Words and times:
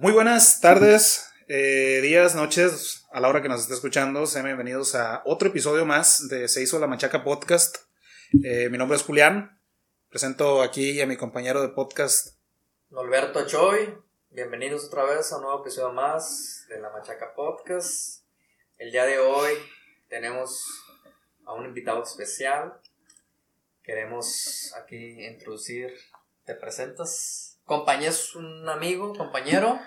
Muy 0.00 0.12
buenas 0.12 0.60
tardes, 0.60 1.28
eh, 1.48 1.98
días, 2.02 2.36
noches, 2.36 3.08
a 3.10 3.18
la 3.18 3.26
hora 3.26 3.42
que 3.42 3.48
nos 3.48 3.62
esté 3.62 3.74
escuchando. 3.74 4.26
Sean 4.26 4.44
bienvenidos 4.44 4.94
a 4.94 5.22
otro 5.24 5.48
episodio 5.48 5.84
más 5.86 6.28
de 6.28 6.46
Se 6.46 6.62
hizo 6.62 6.78
la 6.78 6.86
Machaca 6.86 7.24
Podcast. 7.24 7.78
Eh, 8.44 8.68
mi 8.70 8.78
nombre 8.78 8.96
es 8.96 9.02
Julián. 9.02 9.60
Presento 10.08 10.62
aquí 10.62 11.00
a 11.00 11.06
mi 11.08 11.16
compañero 11.16 11.62
de 11.62 11.70
podcast. 11.70 12.38
Norberto 12.90 13.44
Choi. 13.44 13.92
Bienvenidos 14.30 14.84
otra 14.84 15.02
vez 15.02 15.32
a 15.32 15.38
un 15.38 15.42
nuevo 15.42 15.62
episodio 15.62 15.92
más 15.92 16.64
de 16.68 16.78
la 16.80 16.90
Machaca 16.90 17.34
Podcast. 17.34 18.22
El 18.76 18.92
día 18.92 19.04
de 19.04 19.18
hoy 19.18 19.52
tenemos 20.08 20.64
a 21.44 21.54
un 21.54 21.64
invitado 21.64 22.04
especial. 22.04 22.80
Queremos 23.82 24.72
aquí 24.80 25.26
introducir. 25.26 25.92
¿Te 26.44 26.54
presentas? 26.54 27.47
Compañero, 27.68 28.10
es 28.10 28.34
un 28.34 28.66
amigo, 28.66 29.12
compañero. 29.12 29.78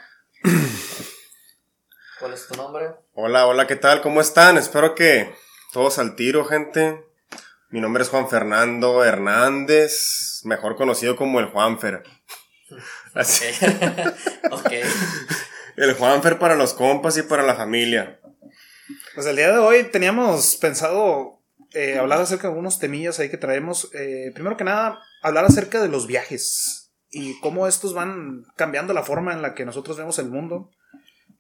¿Cuál 2.20 2.34
es 2.34 2.48
tu 2.48 2.53
nombre? 2.53 2.91
Hola, 3.13 3.48
hola, 3.48 3.66
¿qué 3.66 3.76
tal? 3.76 4.02
¿Cómo 4.02 4.22
están? 4.22 4.59
Espero 4.59 4.94
que 4.94 5.34
todos 5.73 5.98
al 5.98 6.16
tiro, 6.16 6.45
gente. 6.45 7.03
Mi 7.70 7.81
nombre 7.81 8.03
es 8.03 8.09
Juan 8.09 8.30
Fernando 8.30 9.03
Hernández, 9.03 10.41
mejor 10.44 10.75
conocido 10.75 11.16
como 11.16 11.39
el 11.39 11.48
Juanfer. 11.48 12.03
Así. 13.16 13.45
ok. 14.52 14.72
El 15.75 15.95
Juanfer 15.95 16.38
para 16.38 16.53
los 16.53 16.75
compas 16.75 17.17
y 17.17 17.23
para 17.23 17.41
la 17.41 17.55
familia. 17.55 18.20
Pues 19.16 19.25
el 19.25 19.38
día 19.38 19.52
de 19.52 19.58
hoy 19.58 19.86
teníamos 19.86 20.55
pensado 20.58 21.41
eh, 21.72 21.98
hablar 21.98 22.22
acerca 22.22 22.44
de 22.44 22.50
algunos 22.50 22.77
temillas 22.77 23.17
ahí 23.17 23.31
que 23.31 23.38
traemos. 23.38 23.89
Eh, 23.95 24.30
primero 24.36 24.55
que 24.55 24.66
nada, 24.66 25.02
hablar 25.23 25.45
acerca 25.45 25.81
de 25.81 25.89
los 25.89 26.05
viajes 26.05 26.80
y 27.11 27.39
cómo 27.41 27.67
estos 27.67 27.93
van 27.93 28.45
cambiando 28.55 28.93
la 28.93 29.03
forma 29.03 29.33
en 29.33 29.41
la 29.41 29.53
que 29.53 29.65
nosotros 29.65 29.97
vemos 29.97 30.17
el 30.19 30.29
mundo, 30.29 30.71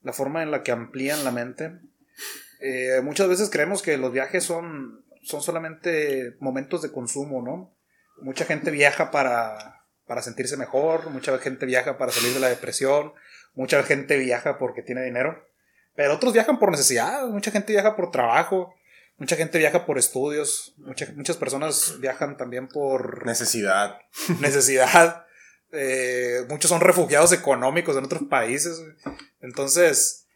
la 0.03 0.13
forma 0.13 0.43
en 0.43 0.51
la 0.51 0.63
que 0.63 0.71
amplían 0.71 1.23
la 1.23 1.31
mente. 1.31 1.79
Eh, 2.59 3.01
muchas 3.03 3.27
veces 3.27 3.49
creemos 3.49 3.81
que 3.81 3.97
los 3.97 4.11
viajes 4.11 4.43
son, 4.43 5.03
son 5.23 5.41
solamente 5.41 6.35
momentos 6.39 6.81
de 6.81 6.91
consumo, 6.91 7.41
¿no? 7.41 7.73
Mucha 8.21 8.45
gente 8.45 8.69
viaja 8.69 9.09
para, 9.11 9.83
para 10.05 10.21
sentirse 10.21 10.57
mejor, 10.57 11.09
mucha 11.09 11.37
gente 11.39 11.65
viaja 11.65 11.97
para 11.97 12.11
salir 12.11 12.33
de 12.33 12.39
la 12.39 12.49
depresión, 12.49 13.13
mucha 13.55 13.81
gente 13.83 14.17
viaja 14.17 14.57
porque 14.57 14.83
tiene 14.83 15.03
dinero, 15.03 15.43
pero 15.95 16.13
otros 16.13 16.33
viajan 16.33 16.59
por 16.59 16.69
necesidad, 16.71 17.25
mucha 17.27 17.49
gente 17.51 17.73
viaja 17.73 17.95
por 17.95 18.11
trabajo, 18.11 18.75
mucha 19.17 19.35
gente 19.35 19.57
viaja 19.57 19.85
por 19.85 19.97
estudios, 19.97 20.73
mucha- 20.77 21.11
muchas 21.15 21.37
personas 21.37 21.95
viajan 21.99 22.37
también 22.37 22.67
por 22.67 23.25
Necesidad. 23.25 23.97
necesidad. 24.39 25.25
Eh, 25.71 26.45
muchos 26.49 26.69
son 26.69 26.81
refugiados 26.81 27.31
económicos 27.31 27.95
en 27.97 28.05
otros 28.05 28.23
países. 28.29 28.81
Entonces, 29.39 30.27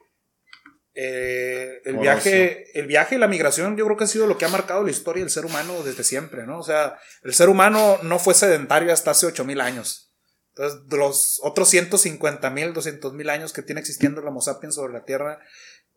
eh, 0.93 1.81
el, 1.83 1.95
Por 1.95 2.03
viaje, 2.03 2.79
el 2.79 2.87
viaje 2.87 3.15
y 3.15 3.17
la 3.17 3.27
migración 3.27 3.75
yo 3.75 3.85
creo 3.85 3.97
que 3.97 4.05
ha 4.05 4.07
sido 4.07 4.27
lo 4.27 4.37
que 4.37 4.45
ha 4.45 4.49
marcado 4.49 4.83
la 4.83 4.91
historia 4.91 5.23
del 5.23 5.29
ser 5.29 5.45
humano 5.45 5.83
desde 5.83 6.05
siempre, 6.05 6.47
¿no? 6.47 6.59
O 6.59 6.63
sea, 6.63 6.97
el 7.23 7.33
ser 7.33 7.49
humano 7.49 7.99
no 8.03 8.17
fue 8.17 8.33
sedentario 8.33 8.93
hasta 8.93 9.11
hace 9.11 9.25
8000 9.25 9.59
años. 9.59 10.13
Entonces, 10.55 10.87
de 10.87 10.97
los 10.97 11.41
otros 11.43 11.67
150 11.67 12.49
mil, 12.49 12.73
200 12.73 13.13
mil 13.13 13.29
años 13.29 13.51
que 13.51 13.61
tiene 13.61 13.81
existiendo 13.81 14.21
el 14.21 14.27
Homo 14.27 14.39
sapiens 14.39 14.75
sobre 14.75 14.93
la 14.93 15.03
Tierra, 15.03 15.39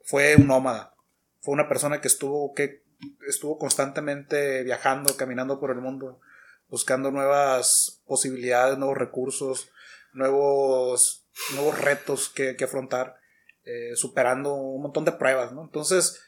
fue 0.04 0.34
un 0.34 0.48
nómada. 0.48 0.94
Fue 1.42 1.54
una 1.54 1.68
persona 1.68 2.00
que 2.00 2.08
estuvo, 2.08 2.52
que 2.54 2.82
estuvo 3.28 3.56
constantemente 3.56 4.64
viajando, 4.64 5.16
caminando 5.16 5.60
por 5.60 5.70
el 5.70 5.78
mundo, 5.80 6.20
buscando 6.68 7.10
nuevas 7.10 8.02
posibilidades, 8.06 8.78
nuevos 8.78 8.96
recursos, 8.96 9.70
nuevos, 10.12 11.26
nuevos 11.54 11.78
retos 11.78 12.28
que, 12.28 12.56
que 12.56 12.64
afrontar, 12.64 13.16
eh, 13.64 13.96
superando 13.96 14.54
un 14.54 14.82
montón 14.82 15.04
de 15.04 15.12
pruebas, 15.12 15.52
¿no? 15.52 15.62
Entonces, 15.62 16.20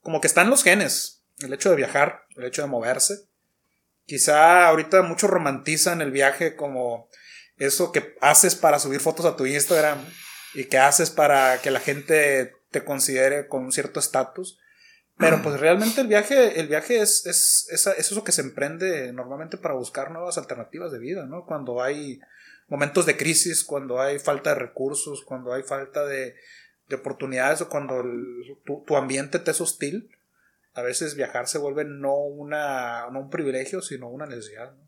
como 0.00 0.20
que 0.20 0.26
están 0.26 0.50
los 0.50 0.62
genes, 0.62 1.24
el 1.40 1.52
hecho 1.52 1.70
de 1.70 1.76
viajar, 1.76 2.26
el 2.36 2.44
hecho 2.44 2.62
de 2.62 2.68
moverse. 2.68 3.26
Quizá 4.04 4.68
ahorita 4.68 5.02
muchos 5.02 5.28
romantizan 5.28 6.00
el 6.00 6.12
viaje 6.12 6.54
como 6.54 7.08
eso 7.56 7.92
que 7.92 8.16
haces 8.20 8.54
para 8.54 8.78
subir 8.78 9.00
fotos 9.00 9.26
a 9.26 9.36
tu 9.36 9.46
Instagram 9.46 9.98
y 10.54 10.64
que 10.64 10.78
haces 10.78 11.10
para 11.10 11.60
que 11.60 11.70
la 11.70 11.80
gente 11.80 12.54
te 12.70 12.84
considere 12.84 13.48
con 13.48 13.64
un 13.64 13.72
cierto 13.72 13.98
estatus. 13.98 14.58
Pero 15.18 15.42
pues 15.42 15.58
realmente 15.60 16.00
el 16.00 16.08
viaje, 16.08 16.60
el 16.60 16.68
viaje 16.68 17.00
es, 17.00 17.26
es, 17.26 17.68
es, 17.70 17.86
es 17.86 18.10
eso 18.12 18.24
que 18.24 18.32
se 18.32 18.42
emprende 18.42 19.12
normalmente 19.12 19.56
para 19.56 19.74
buscar 19.74 20.10
nuevas 20.10 20.38
alternativas 20.38 20.92
de 20.92 20.98
vida, 20.98 21.26
¿no? 21.26 21.44
Cuando 21.46 21.82
hay 21.82 22.20
momentos 22.68 23.06
de 23.06 23.16
crisis, 23.16 23.64
cuando 23.64 24.00
hay 24.00 24.18
falta 24.18 24.50
de 24.50 24.56
recursos, 24.60 25.22
cuando 25.24 25.52
hay 25.52 25.62
falta 25.62 26.04
de, 26.04 26.34
de 26.88 26.96
oportunidades 26.96 27.60
o 27.60 27.68
cuando 27.68 28.00
el- 28.00 28.58
tu, 28.64 28.82
tu 28.86 28.96
ambiente 28.96 29.38
te 29.38 29.50
es 29.52 29.60
hostil, 29.60 30.10
a 30.74 30.82
veces 30.82 31.14
viajar 31.14 31.48
se 31.48 31.58
vuelve 31.58 31.84
no, 31.84 32.14
una, 32.16 33.08
no 33.10 33.20
un 33.20 33.30
privilegio, 33.30 33.80
sino 33.80 34.08
una 34.08 34.26
necesidad. 34.26 34.72
No, 34.72 34.86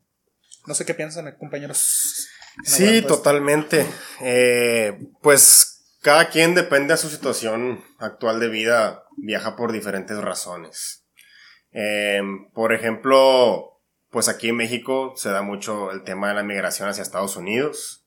no 0.66 0.74
sé 0.74 0.84
qué 0.84 0.92
piensan, 0.92 1.28
eh, 1.28 1.36
compañeros. 1.38 2.28
Sí, 2.64 3.00
totalmente. 3.02 3.86
Eh, 4.20 4.98
pues 5.22 5.96
cada 6.02 6.28
quien 6.28 6.54
depende 6.54 6.92
de 6.94 6.98
su 6.98 7.08
situación 7.08 7.82
actual 7.98 8.38
de 8.40 8.48
vida, 8.48 9.04
viaja 9.22 9.56
por 9.56 9.72
diferentes 9.72 10.18
razones. 10.18 11.04
Eh, 11.72 12.20
por 12.54 12.72
ejemplo, 12.72 13.80
pues 14.10 14.28
aquí 14.28 14.48
en 14.48 14.56
México 14.56 15.12
se 15.16 15.30
da 15.30 15.42
mucho 15.42 15.90
el 15.90 16.02
tema 16.02 16.28
de 16.28 16.34
la 16.34 16.42
migración 16.42 16.88
hacia 16.88 17.02
Estados 17.02 17.36
Unidos. 17.36 18.06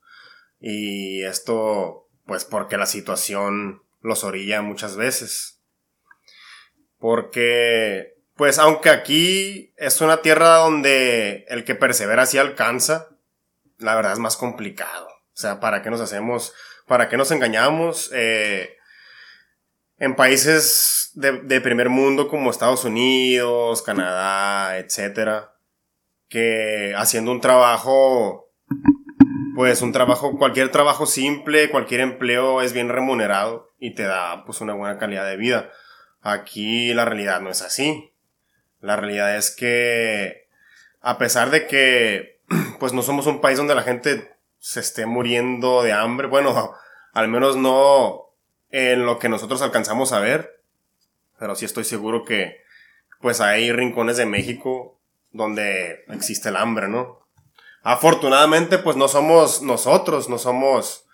Y 0.59 1.23
esto, 1.23 2.07
pues 2.25 2.45
porque 2.45 2.77
la 2.77 2.85
situación 2.85 3.83
los 4.01 4.23
orilla 4.23 4.61
muchas 4.61 4.95
veces. 4.95 5.61
Porque, 6.97 8.15
pues 8.35 8.59
aunque 8.59 8.89
aquí 8.89 9.73
es 9.77 10.01
una 10.01 10.21
tierra 10.21 10.57
donde 10.57 11.45
el 11.49 11.63
que 11.63 11.75
persevera 11.75 12.25
sí 12.25 12.37
alcanza, 12.37 13.09
la 13.77 13.95
verdad 13.95 14.13
es 14.13 14.19
más 14.19 14.37
complicado. 14.37 15.07
O 15.07 15.37
sea, 15.41 15.59
¿para 15.59 15.81
qué 15.81 15.89
nos 15.89 16.01
hacemos? 16.01 16.53
¿Para 16.87 17.09
qué 17.09 17.17
nos 17.17 17.31
engañamos? 17.31 18.11
Eh, 18.13 18.77
en 20.01 20.15
países 20.15 21.11
de, 21.13 21.61
primer 21.61 21.89
mundo 21.89 22.27
como 22.27 22.49
Estados 22.49 22.85
Unidos, 22.85 23.83
Canadá, 23.83 24.79
etcétera, 24.79 25.53
que 26.27 26.95
haciendo 26.97 27.31
un 27.31 27.39
trabajo, 27.39 28.49
pues 29.55 29.83
un 29.83 29.91
trabajo, 29.91 30.39
cualquier 30.39 30.69
trabajo 30.69 31.05
simple, 31.05 31.69
cualquier 31.69 32.01
empleo 32.01 32.63
es 32.63 32.73
bien 32.73 32.89
remunerado 32.89 33.75
y 33.77 33.93
te 33.93 34.01
da 34.01 34.43
pues 34.43 34.59
una 34.59 34.73
buena 34.73 34.97
calidad 34.97 35.27
de 35.27 35.37
vida. 35.37 35.69
Aquí 36.23 36.95
la 36.95 37.05
realidad 37.05 37.39
no 37.39 37.51
es 37.51 37.61
así. 37.61 38.11
La 38.79 38.95
realidad 38.95 39.37
es 39.37 39.51
que 39.51 40.47
a 41.01 41.19
pesar 41.19 41.51
de 41.51 41.67
que 41.67 42.39
pues 42.79 42.91
no 42.91 43.03
somos 43.03 43.27
un 43.27 43.39
país 43.39 43.59
donde 43.59 43.75
la 43.75 43.83
gente 43.83 44.35
se 44.57 44.79
esté 44.79 45.05
muriendo 45.05 45.83
de 45.83 45.93
hambre. 45.93 46.25
Bueno, 46.25 46.73
al 47.13 47.27
menos 47.27 47.55
no 47.55 48.30
en 48.71 49.05
lo 49.05 49.19
que 49.19 49.29
nosotros 49.29 49.61
alcanzamos 49.61 50.11
a 50.13 50.19
ver. 50.19 50.61
Pero 51.39 51.55
sí 51.55 51.65
estoy 51.65 51.83
seguro 51.83 52.23
que 52.25 52.61
pues 53.19 53.41
hay 53.41 53.71
rincones 53.71 54.17
de 54.17 54.25
México 54.25 54.99
donde 55.31 56.03
existe 56.09 56.49
el 56.49 56.55
hambre, 56.57 56.87
¿no? 56.87 57.25
Afortunadamente 57.83 58.77
pues 58.77 58.95
no 58.95 59.07
somos 59.07 59.61
nosotros, 59.61 60.29
no 60.29 60.37
somos... 60.37 61.05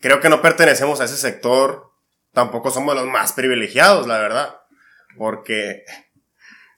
Creo 0.00 0.20
que 0.20 0.28
no 0.28 0.40
pertenecemos 0.42 1.00
a 1.00 1.04
ese 1.04 1.16
sector. 1.16 1.90
Tampoco 2.32 2.70
somos 2.70 2.94
los 2.94 3.06
más 3.06 3.32
privilegiados, 3.32 4.06
la 4.06 4.18
verdad. 4.18 4.56
Porque 5.16 5.84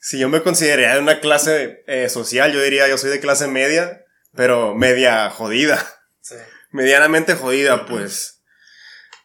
si 0.00 0.18
yo 0.18 0.28
me 0.28 0.42
consideraría 0.42 0.94
de 0.94 1.00
una 1.00 1.20
clase 1.20 1.84
eh, 1.86 2.08
social, 2.08 2.52
yo 2.52 2.60
diría 2.60 2.88
yo 2.88 2.98
soy 2.98 3.10
de 3.10 3.20
clase 3.20 3.46
media, 3.46 4.04
pero 4.34 4.74
media 4.74 5.30
jodida, 5.30 5.78
Sí. 6.20 6.36
medianamente 6.70 7.34
jodida, 7.34 7.86
pues. 7.86 8.31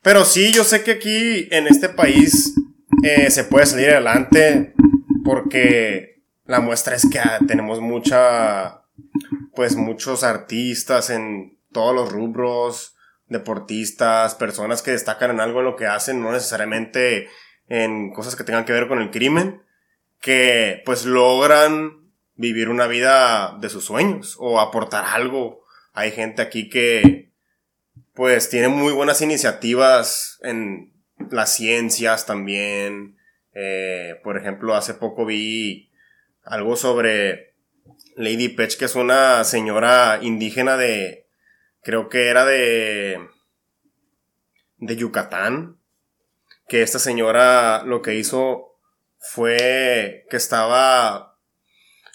Pero 0.08 0.24
sí, 0.24 0.54
yo 0.54 0.64
sé 0.64 0.86
que 0.86 0.92
aquí 0.92 1.50
en 1.52 1.68
este 1.68 1.90
país 1.90 2.56
eh, 3.04 3.30
se 3.30 3.44
puede 3.44 3.66
salir 3.66 3.90
adelante 3.90 4.74
porque 5.26 6.22
la 6.46 6.62
muestra 6.62 6.96
es 6.96 7.10
que 7.12 7.20
ah, 7.20 7.40
tenemos 7.46 7.82
mucha, 7.82 8.84
pues 9.54 9.76
muchos 9.76 10.24
artistas 10.24 11.10
en 11.10 11.60
todos 11.74 11.94
los 11.94 12.10
rubros, 12.10 12.96
deportistas, 13.28 14.36
personas 14.36 14.82
que 14.82 14.92
destacan 14.92 15.30
en 15.30 15.42
algo 15.42 15.60
en 15.60 15.66
lo 15.66 15.76
que 15.76 15.88
hacen, 15.88 16.22
no 16.22 16.32
necesariamente 16.32 17.28
en 17.68 18.14
cosas 18.14 18.38
que 18.38 18.46
tengan 18.46 18.64
que 18.64 18.72
ver 18.72 18.88
con 18.88 19.02
el 19.02 19.12
crimen, 19.12 19.62
que 20.22 20.84
pues 20.86 21.04
logran 21.04 22.14
vivir 22.36 22.70
una 22.70 22.88
vida 22.88 23.58
de 23.60 23.68
sus 23.68 23.84
sueños 23.84 24.38
o 24.40 24.62
aportar 24.62 25.04
algo. 25.04 25.66
Hay 25.92 26.12
gente 26.12 26.42
aquí 26.42 26.70
que 26.70 27.34
pues 28.18 28.50
tiene 28.50 28.68
muy 28.68 28.94
buenas 28.94 29.22
iniciativas 29.22 30.40
en 30.42 30.92
las 31.30 31.54
ciencias 31.54 32.26
también. 32.26 33.16
Eh, 33.54 34.20
por 34.24 34.40
ejemplo, 34.40 34.76
hace 34.76 34.96
poco 34.96 35.24
vi 35.24 35.92
algo 36.44 36.76
sobre 36.76 37.54
Lady 38.16 38.50
Pech, 38.50 38.76
que 38.76 38.86
es 38.86 38.96
una 38.96 39.44
señora 39.44 40.18
indígena 40.20 40.78
de, 40.78 41.28
creo 41.84 42.10
que 42.10 42.30
era 42.30 42.44
de, 42.44 43.20
de 44.78 44.96
Yucatán, 44.96 45.80
que 46.68 46.82
esta 46.82 46.98
señora 46.98 47.84
lo 47.84 48.02
que 48.02 48.16
hizo 48.16 48.80
fue 49.20 50.26
que 50.32 50.38
estaba 50.38 51.38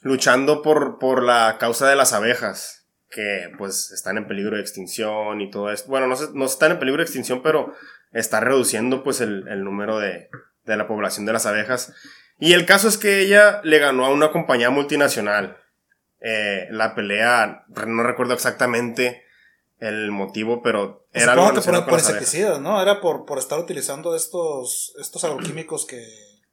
luchando 0.01 0.63
por, 0.63 0.99
por 0.99 1.23
la 1.23 1.59
causa 1.61 1.89
de 1.89 1.95
las 1.95 2.13
abejas, 2.13 2.82
que 3.13 3.53
pues 3.59 3.93
están 3.93 4.17
en 4.17 4.27
peligro 4.27 4.57
de 4.57 4.63
extinción 4.63 5.41
y 5.41 5.51
todo 5.51 5.71
esto. 5.71 5.91
Bueno, 5.91 6.07
no, 6.07 6.17
no 6.33 6.47
están 6.47 6.73
en 6.73 6.79
peligro 6.79 6.99
de 6.99 7.05
extinción, 7.05 7.43
pero 7.43 7.75
está 8.11 8.41
reduciendo 8.41 9.05
pues 9.05 9.21
el, 9.21 9.47
el 9.49 9.63
número 9.63 9.99
de, 9.99 10.31
de 10.65 10.77
la 10.77 10.89
población 10.89 11.27
de 11.27 11.35
las 11.35 11.47
abejas. 11.47 11.93
Y 12.39 12.55
el 12.55 12.67
caso 12.67 12.89
es 12.89 12.97
que 12.97 13.21
ella 13.21 13.61
le 13.63 13.79
ganó 13.79 14.07
a 14.07 14.11
una 14.11 14.33
compañía 14.33 14.71
multinacional. 14.71 15.59
Eh, 16.21 16.67
la 16.71 16.95
pelea, 16.95 17.65
no 17.87 18.03
recuerdo 18.03 18.33
exactamente 18.33 19.23
el 19.79 20.11
motivo, 20.11 20.63
pero 20.63 21.07
era 21.13 21.33
algo 21.33 21.53
que 21.53 21.61
por, 21.61 21.85
por 21.85 21.99
insecticidas, 21.99 22.61
¿no? 22.61 22.81
Era 22.81 23.01
por, 23.01 23.27
por 23.27 23.39
estar 23.39 23.59
utilizando 23.59 24.17
estos, 24.17 24.95
estos 25.01 25.25
agroquímicos 25.25 25.85
que... 25.85 26.03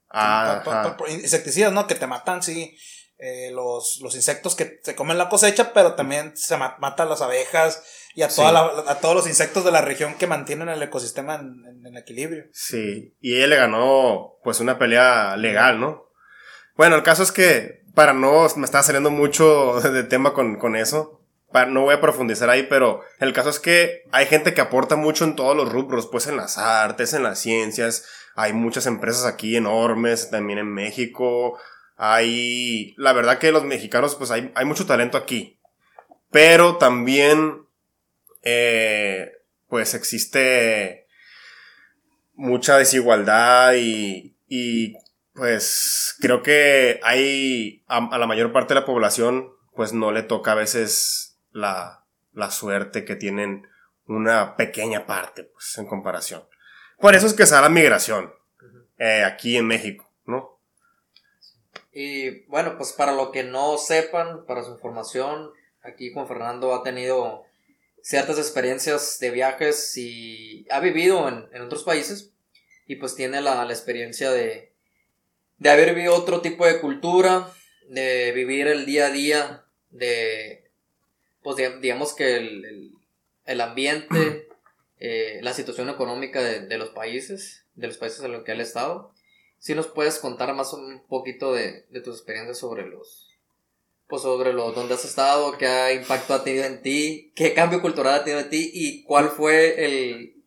Ah, 0.09 0.97
insecticidas, 1.07 1.71
¿no? 1.71 1.85
Que 1.85 1.94
te 1.94 2.07
matan, 2.07 2.41
sí. 2.41 2.75
Eh, 3.21 3.51
los, 3.51 4.00
los, 4.01 4.16
insectos 4.16 4.56
que 4.56 4.80
se 4.81 4.95
comen 4.95 5.18
la 5.18 5.27
cosecha, 5.27 5.74
pero 5.74 5.94
también 5.95 6.38
se 6.38 6.56
matan 6.56 7.10
las 7.10 7.21
abejas 7.21 7.83
y 8.16 8.21
a, 8.21 8.30
toda 8.30 8.89
a 8.89 9.00
todos 9.01 9.13
los 9.13 9.27
insectos 9.27 9.66
de 9.66 9.74
la 9.74 9.81
región 9.81 10.16
que 10.16 10.25
mantienen 10.25 10.69
el 10.69 10.81
ecosistema 10.81 11.36
en, 11.36 11.86
en, 11.86 11.98
equilibrio. 11.98 12.45
Sí, 12.54 13.18
y 13.19 13.36
ella 13.36 13.48
le 13.48 13.56
ganó 13.57 14.36
pues 14.42 14.62
una 14.62 14.80
pelea 14.80 15.36
legal, 15.36 15.81
¿no? 15.81 16.10
Bueno, 16.77 16.95
el 16.95 17.04
caso 17.04 17.24
es 17.24 17.33
que 17.33 17.83
para 17.94 18.13
no, 18.13 18.48
me 18.56 18.63
está 18.63 18.81
saliendo 18.83 19.12
mucho 19.12 19.81
de 19.81 20.04
tema 20.04 20.33
con, 20.33 20.56
con 20.56 20.77
eso, 20.77 21.19
no 21.68 21.81
voy 21.81 21.95
a 21.95 22.01
profundizar 22.01 22.50
ahí, 22.50 22.68
pero 22.69 23.01
el 23.19 23.33
caso 23.33 23.50
es 23.50 23.60
que 23.60 24.04
hay 24.12 24.27
gente 24.27 24.54
que 24.54 24.62
aporta 24.62 24.95
mucho 24.95 25.25
en 25.25 25.36
todos 25.36 25.56
los 25.56 25.72
rubros, 25.72 26.07
pues 26.07 26.27
en 26.27 26.38
las 26.38 26.57
artes, 26.57 27.13
en 27.13 27.24
las 27.24 27.39
ciencias, 27.39 28.06
hay 28.36 28.54
muchas 28.54 28.86
empresas 28.86 29.25
aquí 29.25 29.56
enormes, 29.56 30.30
también 30.30 30.60
en 30.60 30.74
México, 30.74 31.57
hay, 32.00 32.96
la 32.98 33.13
verdad 33.13 33.40
que 33.40 33.51
los 33.51 33.66
mexicanos, 33.66 34.16
pues 34.16 34.31
hay, 34.31 34.51
hay 34.56 34.66
mucho 34.66 34.86
talento 34.86 35.18
aquí, 35.18 35.60
pero 36.31 36.78
también, 36.78 37.66
eh, 38.42 39.34
pues 39.68 39.94
existe 39.94 41.07
mucha 42.34 42.78
desigualdad 42.78 43.74
y, 43.75 44.38
y 44.48 44.96
pues 45.34 46.16
creo 46.22 46.42
que 46.42 47.01
hay 47.04 47.84
a, 47.88 47.98
a 47.98 48.18
la 48.18 48.28
mayor 48.28 48.54
parte 48.54 48.74
de 48.74 48.80
la 48.80 48.86
población 48.86 49.51
pues 49.75 49.94
no 49.94 50.12
le 50.12 50.24
toca 50.24 50.54
a 50.54 50.56
veces 50.56 51.40
la, 51.51 52.06
la 52.34 52.50
suerte 52.51 53.06
que 53.06 53.16
tienen 53.16 53.68
una 54.06 54.56
pequeña 54.56 55.06
parte, 55.06 55.44
pues, 55.44 55.78
en 55.78 55.86
comparación. 55.86 56.44
Por 57.00 57.16
eso 57.16 57.28
es 57.28 57.34
que 57.34 57.46
sale 57.46 57.63
la 57.63 57.69
migración 57.69 58.34
eh, 58.98 59.24
aquí 59.24 59.56
en 59.56 59.68
México. 59.68 60.08
Y 62.01 62.46
bueno, 62.46 62.78
pues 62.78 62.94
para 62.94 63.12
lo 63.12 63.30
que 63.30 63.44
no 63.44 63.78
sepan, 63.78 64.46
para 64.46 64.63
su 64.63 64.72
información, 64.72 65.51
aquí 65.81 66.13
Juan 66.13 66.30
Fernando 66.30 66.74
ha 66.74 66.81
tenido 66.81 67.44
ciertas 68.01 68.38
experiencias 68.38 69.19
de 69.19 69.31
viajes 69.31 69.98
y 69.98 70.66
ha 70.69 70.80
vivido 70.80 71.28
en, 71.28 71.62
otros 71.62 71.84
países 71.84 72.31
y 72.88 72.96
pues 72.96 73.16
tiene 73.16 73.42
la, 73.42 73.66
la 73.66 73.74
experiencia 73.74 74.31
de, 74.31 74.72
de 75.57 75.69
haber 75.69 75.94
vivido 75.94 76.16
otro 76.16 76.40
tipo 76.40 76.66
de 76.66 76.80
cultura, 76.80 77.51
de 77.90 78.31
vivir 78.31 78.68
el 78.68 78.86
día 78.86 79.07
a 79.07 79.12
día 79.12 79.66
de, 79.90 80.72
pues 81.44 81.57
digamos 81.81 82.13
que 82.13 82.38
el, 83.46 83.60
ambiente, 83.60 84.48
eh, 85.01 85.40
la 85.42 85.51
situación 85.51 85.90
económica 85.90 86.42
de, 86.42 86.78
los 86.78 86.92
países, 86.92 87.66
de 87.75 87.88
los 87.88 87.98
países 87.98 88.24
en 88.24 88.31
los 88.31 88.46
que 88.46 88.54
él 88.54 88.62
ha 88.62 88.63
estado. 88.63 89.13
Si 89.59 89.75
nos 89.75 89.88
puedes 89.88 90.19
contar 90.19 90.53
más 90.53 90.73
un 90.73 91.03
poquito 91.07 91.53
de, 91.53 91.85
tus 92.03 92.15
experiencias 92.15 92.57
sobre 92.57 92.88
los, 92.88 93.38
pues 94.07 94.21
sobre 94.21 94.53
los 94.53 94.73
dónde 94.73 94.94
has 94.94 95.06
estado, 95.06 95.57
qué 95.57 95.94
impacto 95.94 96.33
ha 96.33 96.44
tenido 96.44 96.65
en 96.65 96.81
ti, 96.81 97.33
qué 97.35 97.53
cambio 97.53 97.81
cultural 97.81 98.15
ha 98.15 98.23
tenido 98.23 98.41
en 98.41 98.50
ti 98.50 98.71
y 98.73 99.03
cuál 99.03 99.29
fue 99.29 99.85
el, 99.85 100.44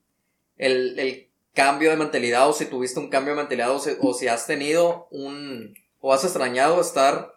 el, 0.56 1.29
cambio 1.55 1.91
de 1.91 1.97
mentalidad 1.97 2.49
o 2.49 2.55
si 2.55 2.64
tuviste 2.64 2.99
un 2.99 3.11
cambio 3.11 3.35
de 3.35 3.43
mentalidad 3.43 3.73
o 3.73 3.79
si, 3.79 3.91
o 4.00 4.14
si 4.14 4.26
has 4.26 4.47
tenido 4.47 5.06
un, 5.11 5.75
o 6.00 6.15
has 6.15 6.25
extrañado 6.25 6.81
estar 6.81 7.35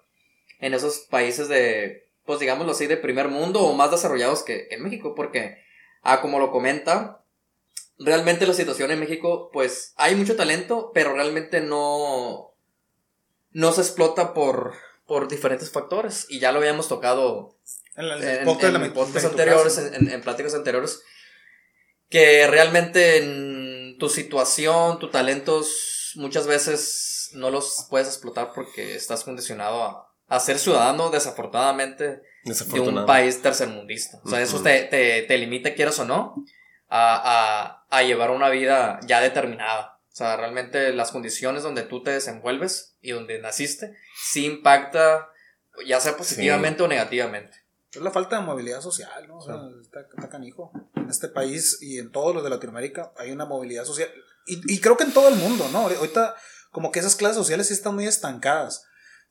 en 0.62 0.74
esos 0.74 1.00
países 1.10 1.50
de, 1.50 2.08
pues 2.26 2.40
digámoslo 2.40 2.72
así, 2.72 2.88
de 2.88 2.96
primer 2.96 3.28
mundo 3.28 3.62
o 3.62 3.74
más 3.74 3.92
desarrollados 3.92 4.44
que 4.44 4.70
en 4.72 4.84
México, 4.84 5.16
porque, 5.16 5.58
ah, 6.02 6.22
como 6.22 6.40
lo 6.40 6.52
comenta, 6.52 7.25
realmente 7.98 8.48
la 8.48 8.54
situación 8.54 8.92
en 8.92 9.00
México, 9.00 9.50
pues 9.52 9.94
hay 9.98 10.16
mucho 10.16 10.36
talento, 10.36 10.92
pero 10.94 11.14
realmente 11.14 11.62
no, 11.62 12.54
no 13.52 13.72
se 13.72 13.82
explota 13.82 14.34
por, 14.34 14.74
por 15.06 15.28
diferentes 15.28 15.72
factores, 15.72 16.26
y 16.30 16.40
ya 16.40 16.52
lo 16.52 16.60
habíamos 16.60 16.88
tocado 16.88 17.56
en, 17.96 18.06
en, 18.06 18.48
en, 18.48 19.26
anteriores, 19.26 19.78
en, 19.78 20.22
pláticas 20.22 20.54
anteriores, 20.54 21.02
que 22.10 22.48
realmente 22.48 23.18
en 23.18 23.98
tu 23.98 24.10
situación, 24.10 25.00
tus 25.00 25.12
talentos, 25.12 26.12
muchas 26.16 26.48
veces 26.48 27.30
no 27.34 27.50
los 27.50 27.88
puedes 27.90 28.08
explotar 28.08 28.52
porque 28.54 28.96
estás 28.96 29.24
condicionado 29.24 29.84
a, 29.84 30.14
a 30.28 30.40
ser 30.40 30.60
ciudadano, 30.60 31.10
desafortunadamente, 31.10 32.22
de 32.44 32.80
un 32.80 33.06
país 33.06 33.42
tercermundista. 33.42 34.20
O 34.24 34.30
sea, 34.30 34.42
eso 34.42 34.62
te, 34.62 34.84
te, 34.84 35.24
te, 35.24 35.38
limita, 35.38 35.74
quieras 35.74 36.00
o 36.00 36.06
no, 36.06 36.36
a, 36.90 37.80
a, 37.80 37.85
a, 37.98 38.04
llevar 38.04 38.32
una 38.32 38.50
vida 38.50 39.00
ya 39.06 39.22
determinada. 39.22 40.00
O 40.12 40.16
sea, 40.16 40.38
realmente 40.38 40.94
las 40.94 41.12
condiciones 41.12 41.64
donde 41.64 41.84
tú 41.84 42.02
te 42.02 42.12
desenvuelves 42.12 42.96
y 43.02 43.12
donde 43.12 43.40
naciste, 43.40 43.98
sí 44.16 44.46
impacta, 44.46 45.30
ya 45.86 46.00
sea 46.00 46.16
positivamente 46.16 46.84
o 46.84 46.88
negativamente. 46.88 47.58
Es 47.92 48.02
la 48.02 48.12
falta 48.12 48.38
de 48.38 48.46
movilidad 48.46 48.82
social, 48.82 49.28
¿no? 49.28 49.38
O 49.38 49.42
sea, 49.42 49.56
está, 49.82 50.02
está, 50.02 50.30
canijo. 50.30 50.72
En 50.96 51.10
este 51.10 51.30
país 51.30 51.78
y 51.82 52.00
en 52.00 52.12
todos 52.12 52.34
los 52.34 52.44
de 52.44 52.50
Latinoamérica 52.50 53.14
hay 53.18 53.32
una 53.32 53.46
movilidad 53.46 53.86
social. 53.86 54.10
Y, 54.46 54.74
y 54.74 54.80
creo 54.80 54.98
que 54.98 55.06
en 55.06 55.14
todo 55.14 55.30
el 55.30 55.36
mundo, 55.36 55.68
¿no? 55.72 55.80
Ahorita, 55.80 56.36
como 56.72 56.92
que 56.92 57.00
esas 57.00 57.16
clases 57.16 57.38
sociales 57.38 57.68
sí 57.68 57.74
están 57.74 57.96
muy 57.96 58.06
estancadas 58.06 58.86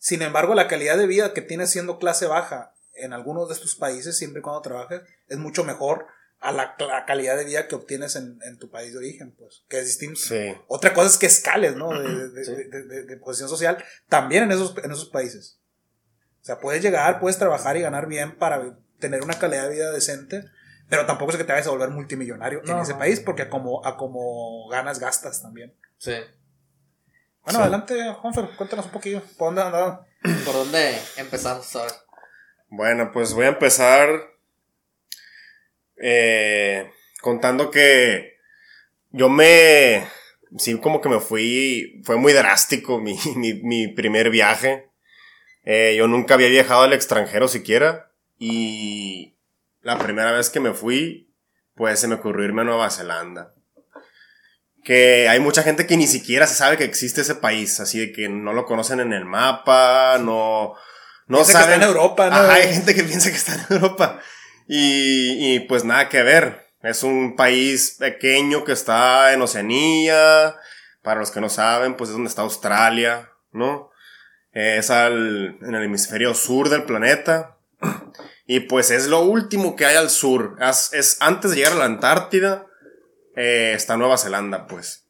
sin 0.05 0.20
embargo, 0.20 0.55
la 0.55 0.69
calidad 0.69 0.99
de 0.99 1.06
vida 1.06 1.32
que 1.32 1.40
tienes 1.40 1.70
siendo 1.70 1.99
clase 1.99 2.26
baja 2.26 2.75
en 2.93 3.14
algunos 3.14 3.49
de 3.49 3.55
estos 3.55 3.75
países, 3.75 4.19
siempre 4.19 4.40
y 4.40 4.43
cuando 4.43 4.61
trabajes, 4.61 5.00
es 5.28 5.38
mucho 5.38 5.64
mejor 5.64 6.08
a 6.44 6.52
la, 6.52 7.05
calidad 7.06 7.38
de 7.38 7.46
vida 7.46 7.69
que 7.69 7.75
obtienes 7.75 8.17
en, 8.17 8.58
tu 8.58 8.69
país 8.69 8.92
de 8.92 8.99
origen, 8.99 9.33
pues, 9.33 9.64
que 9.66 9.78
es 9.78 9.87
distinto. 9.87 10.21
Otra 10.69 10.92
cosa 10.92 11.09
es 11.09 11.16
que 11.16 11.25
escales, 11.25 11.75
¿no? 11.75 11.88
De, 11.88 13.16
posición 13.16 13.49
social, 13.49 13.83
también 14.11 14.45
en 14.45 14.52
esos, 14.52 14.76
en 14.85 14.90
esos 14.90 15.09
países. 15.09 15.59
O 16.42 16.45
sea, 16.45 16.61
puedes 16.61 16.83
llegar, 16.83 17.19
puedes 17.19 17.38
trabajar 17.38 17.78
y 17.78 17.80
ganar 17.80 18.07
bien 18.07 18.37
para 18.37 18.76
tener 18.99 19.23
una 19.23 19.38
calidad 19.38 19.64
de 19.64 19.75
vida 19.75 19.90
decente, 19.90 20.45
pero 20.90 21.07
tampoco 21.07 21.30
es 21.30 21.38
que 21.38 21.45
te 21.45 21.52
vayas 21.52 21.66
a 21.66 21.71
volver 21.71 21.88
multimillonario 21.88 22.61
en 22.66 22.78
ese 22.78 22.95
país, 22.95 23.21
porque 23.21 23.42
a 23.42 23.49
como, 23.49 23.85
a 23.87 23.97
como 23.97 24.69
ganas, 24.69 24.99
gastas 24.99 25.40
también. 25.40 25.75
Sí. 25.97 26.12
Bueno, 27.42 27.61
adelante, 27.61 28.12
Juanfer, 28.21 28.50
cuéntanos 28.59 28.85
un 28.85 28.92
poquillo. 28.92 29.23
¿Por 29.38 29.49
dónde 29.49 29.62
andaban? 29.62 30.00
¿Por 30.45 30.54
dónde 30.54 30.99
empezamos 31.16 31.75
a 31.76 31.87
Bueno, 32.69 33.11
pues 33.12 33.33
voy 33.33 33.47
a 33.47 33.49
empezar 33.49 34.34
eh, 35.97 36.91
contando 37.21 37.71
que 37.71 38.39
yo 39.11 39.29
me. 39.29 40.07
Sí, 40.59 40.79
como 40.79 41.01
que 41.01 41.09
me 41.09 41.21
fui. 41.21 42.01
Fue 42.05 42.17
muy 42.17 42.33
drástico 42.33 43.01
mi, 43.01 43.17
mi, 43.63 43.89
primer 43.89 44.31
viaje. 44.31 44.91
Eh, 45.65 45.95
yo 45.97 46.07
nunca 46.07 46.35
había 46.35 46.49
viajado 46.49 46.83
al 46.83 46.93
extranjero 46.93 47.49
siquiera. 47.49 48.11
Y 48.39 49.37
la 49.81 49.99
primera 49.99 50.33
vez 50.33 50.51
que 50.51 50.61
me 50.61 50.75
fui, 50.75 51.33
pues 51.75 52.01
se 52.01 52.09
me 52.09 52.17
ocurrió 52.17 52.45
irme 52.45 52.63
a 52.63 52.65
Nueva 52.65 52.91
Zelanda 52.91 53.55
que 54.85 55.29
hay 55.29 55.41
mucha 55.41 55.63
gente 55.63 55.87
que 55.87 55.97
ni 55.97 56.07
siquiera 56.07 56.47
se 56.47 56.55
sabe 56.55 56.77
que 56.77 56.85
existe 56.85 57.23
ese 57.23 57.35
país, 57.35 57.81
así 57.81 57.99
de 57.99 58.13
que 58.13 58.29
no 58.29 58.53
lo 58.53 58.67
conocen 58.67 59.01
en 59.01 59.15
el 59.15 59.25
mapa, 59.25 60.19
no, 60.19 60.75
no 61.27 61.45
saben. 61.45 61.69
Que 61.69 61.73
está 61.73 61.75
en 61.75 61.83
Europa, 61.83 62.31
¿no? 62.31 62.37
hay 62.37 62.75
gente 62.75 62.95
que 62.95 63.03
piensa 63.03 63.31
que 63.31 63.37
está 63.37 63.55
en 63.55 63.65
Europa. 63.71 64.21
Y, 64.66 65.54
y 65.54 65.61
pues 65.61 65.85
nada 65.85 66.09
que 66.09 66.23
ver. 66.23 66.64
Es 66.83 67.02
un 67.02 67.37
país 67.37 67.97
pequeño 67.99 68.64
que 68.64 68.73
está 68.73 69.33
en 69.33 69.42
Oceanía. 69.42 70.56
Para 71.02 71.21
los 71.21 71.30
que 71.30 71.40
no 71.40 71.49
saben, 71.49 71.97
pues 71.97 72.11
es 72.11 72.14
donde 72.14 72.28
está 72.28 72.42
Australia, 72.42 73.30
¿no? 73.52 73.90
Es 74.52 74.90
al, 74.90 75.59
en 75.61 75.75
el 75.75 75.85
hemisferio 75.85 76.35
sur 76.35 76.68
del 76.68 76.85
planeta. 76.85 77.56
Y 78.47 78.61
pues 78.61 78.90
es 78.90 79.06
lo 79.06 79.21
último 79.21 79.75
que 79.75 79.87
hay 79.87 79.97
al 79.97 80.11
sur. 80.11 80.59
Es, 80.61 80.92
es 80.92 81.16
antes 81.21 81.50
de 81.50 81.56
llegar 81.56 81.73
a 81.73 81.76
la 81.76 81.87
Antártida 81.87 82.66
eh, 83.37 83.73
está 83.75 83.97
Nueva 83.97 84.18
Zelanda, 84.18 84.66
pues. 84.66 85.06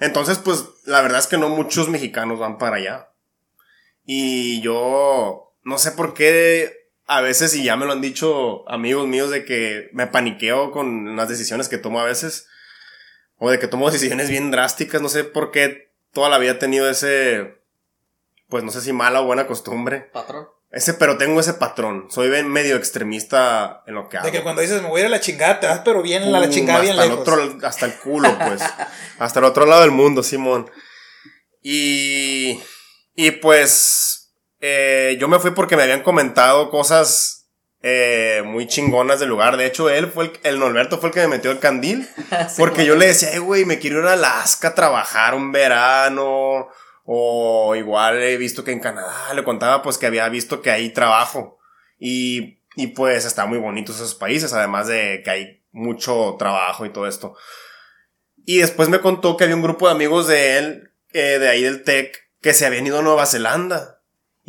Entonces, 0.00 0.38
pues, 0.38 0.64
la 0.84 1.02
verdad 1.02 1.18
es 1.18 1.26
que 1.26 1.38
no 1.38 1.48
muchos 1.48 1.88
mexicanos 1.88 2.38
van 2.38 2.58
para 2.58 2.76
allá. 2.76 3.08
Y 4.04 4.60
yo 4.62 5.52
no 5.64 5.78
sé 5.78 5.92
por 5.92 6.14
qué 6.14 6.77
a 7.08 7.20
veces, 7.22 7.54
y 7.56 7.64
ya 7.64 7.76
me 7.76 7.86
lo 7.86 7.92
han 7.92 8.00
dicho 8.02 8.68
amigos 8.70 9.06
míos, 9.08 9.30
de 9.30 9.44
que 9.44 9.88
me 9.92 10.06
paniqueo 10.06 10.70
con 10.70 11.16
las 11.16 11.28
decisiones 11.28 11.68
que 11.68 11.78
tomo 11.78 12.00
a 12.00 12.04
veces. 12.04 12.46
O 13.38 13.50
de 13.50 13.58
que 13.58 13.66
tomo 13.68 13.90
decisiones 13.90 14.28
bien 14.30 14.50
drásticas. 14.50 15.00
No 15.02 15.08
sé 15.08 15.24
por 15.24 15.50
qué 15.50 15.92
toda 16.12 16.28
la 16.28 16.38
vida 16.38 16.52
he 16.52 16.56
tenido 16.56 16.88
ese. 16.90 17.56
Pues 18.48 18.64
no 18.64 18.70
sé 18.70 18.80
si 18.80 18.92
mala 18.92 19.20
o 19.20 19.26
buena 19.26 19.46
costumbre. 19.46 20.10
Patrón. 20.12 20.48
Ese, 20.70 20.92
pero 20.94 21.16
tengo 21.16 21.40
ese 21.40 21.54
patrón. 21.54 22.08
Soy 22.10 22.28
bien 22.28 22.48
medio 22.48 22.76
extremista 22.76 23.82
en 23.86 23.94
lo 23.94 24.08
que 24.10 24.18
hago. 24.18 24.26
De 24.26 24.32
que 24.32 24.42
cuando 24.42 24.60
dices 24.60 24.82
me 24.82 24.88
voy 24.88 24.98
a 25.00 25.04
ir 25.04 25.06
a 25.06 25.10
la 25.10 25.20
chingada, 25.20 25.60
te 25.60 25.66
vas, 25.66 25.80
pero 25.84 26.02
bien 26.02 26.30
la, 26.30 26.40
la 26.40 26.46
Uh, 26.48 26.50
chingada 26.50 26.80
bien 26.80 26.92
hasta 26.92 27.04
el 27.04 27.10
lejos. 27.10 27.26
otro- 27.28 27.58
hasta 27.66 27.86
el 27.86 27.94
culo, 27.94 28.36
pues. 28.38 28.60
hasta 29.18 29.38
el 29.38 29.44
otro 29.46 29.64
lado 29.66 29.80
del 29.82 29.92
mundo, 29.92 30.22
Simón. 30.22 30.68
Y. 31.62 32.60
Y 33.14 33.30
pues. 33.32 34.17
Eh, 34.60 35.16
yo 35.20 35.28
me 35.28 35.38
fui 35.38 35.52
porque 35.52 35.76
me 35.76 35.82
habían 35.82 36.02
comentado 36.02 36.70
cosas 36.70 37.38
eh, 37.82 38.42
muy 38.44 38.66
chingonas 38.66 39.20
del 39.20 39.28
lugar. 39.28 39.56
De 39.56 39.66
hecho, 39.66 39.88
él 39.88 40.08
fue 40.08 40.26
el, 40.26 40.32
el 40.42 40.58
Norberto 40.58 40.98
fue 40.98 41.10
el 41.10 41.14
que 41.14 41.20
me 41.20 41.28
metió 41.28 41.50
el 41.50 41.60
candil. 41.60 42.08
Porque 42.58 42.84
yo 42.84 42.96
le 42.96 43.06
decía, 43.06 43.30
"Ay, 43.32 43.38
güey, 43.38 43.64
me 43.64 43.78
quiero 43.78 44.00
ir 44.00 44.06
a 44.06 44.14
Alaska 44.14 44.68
a 44.68 44.74
trabajar 44.74 45.34
un 45.34 45.52
verano. 45.52 46.68
O 47.04 47.74
igual 47.76 48.20
he 48.22 48.36
visto 48.36 48.64
que 48.64 48.72
en 48.72 48.80
Canadá 48.80 49.32
le 49.32 49.42
contaba 49.44 49.80
pues 49.82 49.96
que 49.96 50.06
había 50.06 50.28
visto 50.28 50.60
que 50.60 50.70
hay 50.70 50.90
trabajo. 50.90 51.58
Y, 51.98 52.60
y 52.76 52.88
pues 52.88 53.24
está 53.24 53.46
muy 53.46 53.58
bonitos 53.58 53.96
esos 53.96 54.14
países, 54.14 54.52
además 54.52 54.88
de 54.88 55.22
que 55.24 55.30
hay 55.30 55.64
mucho 55.70 56.36
trabajo 56.38 56.84
y 56.84 56.92
todo 56.92 57.06
esto. 57.06 57.34
Y 58.44 58.58
después 58.58 58.88
me 58.88 59.00
contó 59.00 59.36
que 59.36 59.44
había 59.44 59.56
un 59.56 59.62
grupo 59.62 59.86
de 59.86 59.92
amigos 59.94 60.26
de 60.26 60.58
él, 60.58 60.92
eh, 61.12 61.38
de 61.38 61.48
ahí 61.48 61.62
del 61.62 61.82
TEC, 61.82 62.16
que 62.42 62.54
se 62.54 62.66
habían 62.66 62.86
ido 62.86 62.98
a 62.98 63.02
Nueva 63.02 63.26
Zelanda. 63.26 63.97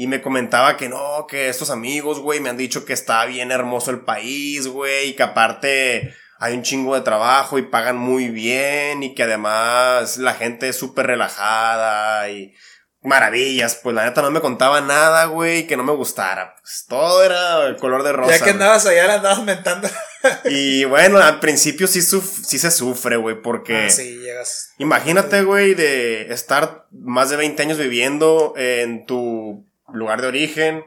Y 0.01 0.07
me 0.07 0.21
comentaba 0.21 0.77
que 0.77 0.87
no, 0.87 1.27
que 1.27 1.49
estos 1.49 1.69
amigos, 1.69 2.19
güey, 2.19 2.39
me 2.39 2.47
han 2.47 2.55
dicho 2.55 2.85
que 2.85 2.93
está 2.93 3.25
bien 3.25 3.51
hermoso 3.51 3.91
el 3.91 3.99
país, 3.99 4.65
güey, 4.67 5.09
y 5.09 5.13
que 5.13 5.23
aparte 5.23 6.13
hay 6.39 6.53
un 6.53 6.63
chingo 6.63 6.95
de 6.95 7.01
trabajo 7.01 7.57
y 7.57 7.63
pagan 7.63 7.97
muy 7.97 8.29
bien 8.29 9.03
y 9.03 9.13
que 9.13 9.23
además 9.23 10.15
la 10.15 10.35
gente 10.35 10.69
es 10.69 10.77
súper 10.77 11.07
relajada 11.07 12.29
y 12.29 12.53
maravillas. 13.01 13.75
Pues 13.83 13.93
la 13.93 14.05
neta 14.05 14.21
no 14.21 14.31
me 14.31 14.39
contaba 14.39 14.79
nada, 14.79 15.25
güey, 15.25 15.67
que 15.67 15.75
no 15.75 15.83
me 15.83 15.91
gustara. 15.91 16.55
Pues 16.61 16.85
todo 16.87 17.21
era 17.21 17.65
el 17.67 17.75
color 17.75 18.03
de 18.03 18.13
rosa. 18.13 18.37
ya 18.37 18.43
que 18.45 18.51
andabas 18.51 18.85
allá, 18.85 19.05
la 19.05 19.15
andabas 19.15 19.43
mentando. 19.43 19.89
Y 20.45 20.83
bueno, 20.83 21.17
al 21.19 21.39
principio 21.39 21.87
sí, 21.87 22.01
suf- 22.01 22.43
sí 22.45 22.59
se 22.59 22.71
sufre, 22.71 23.15
güey, 23.15 23.41
porque... 23.41 23.85
Ah, 23.85 23.89
sí, 23.89 24.17
llegas. 24.19 24.71
Imagínate, 24.77 25.43
güey, 25.43 25.75
de 25.75 26.33
estar 26.33 26.87
más 26.91 27.29
de 27.29 27.37
20 27.37 27.61
años 27.63 27.77
viviendo 27.77 28.53
en 28.57 29.05
tu 29.05 29.65
lugar 29.93 30.21
de 30.21 30.27
origen 30.27 30.85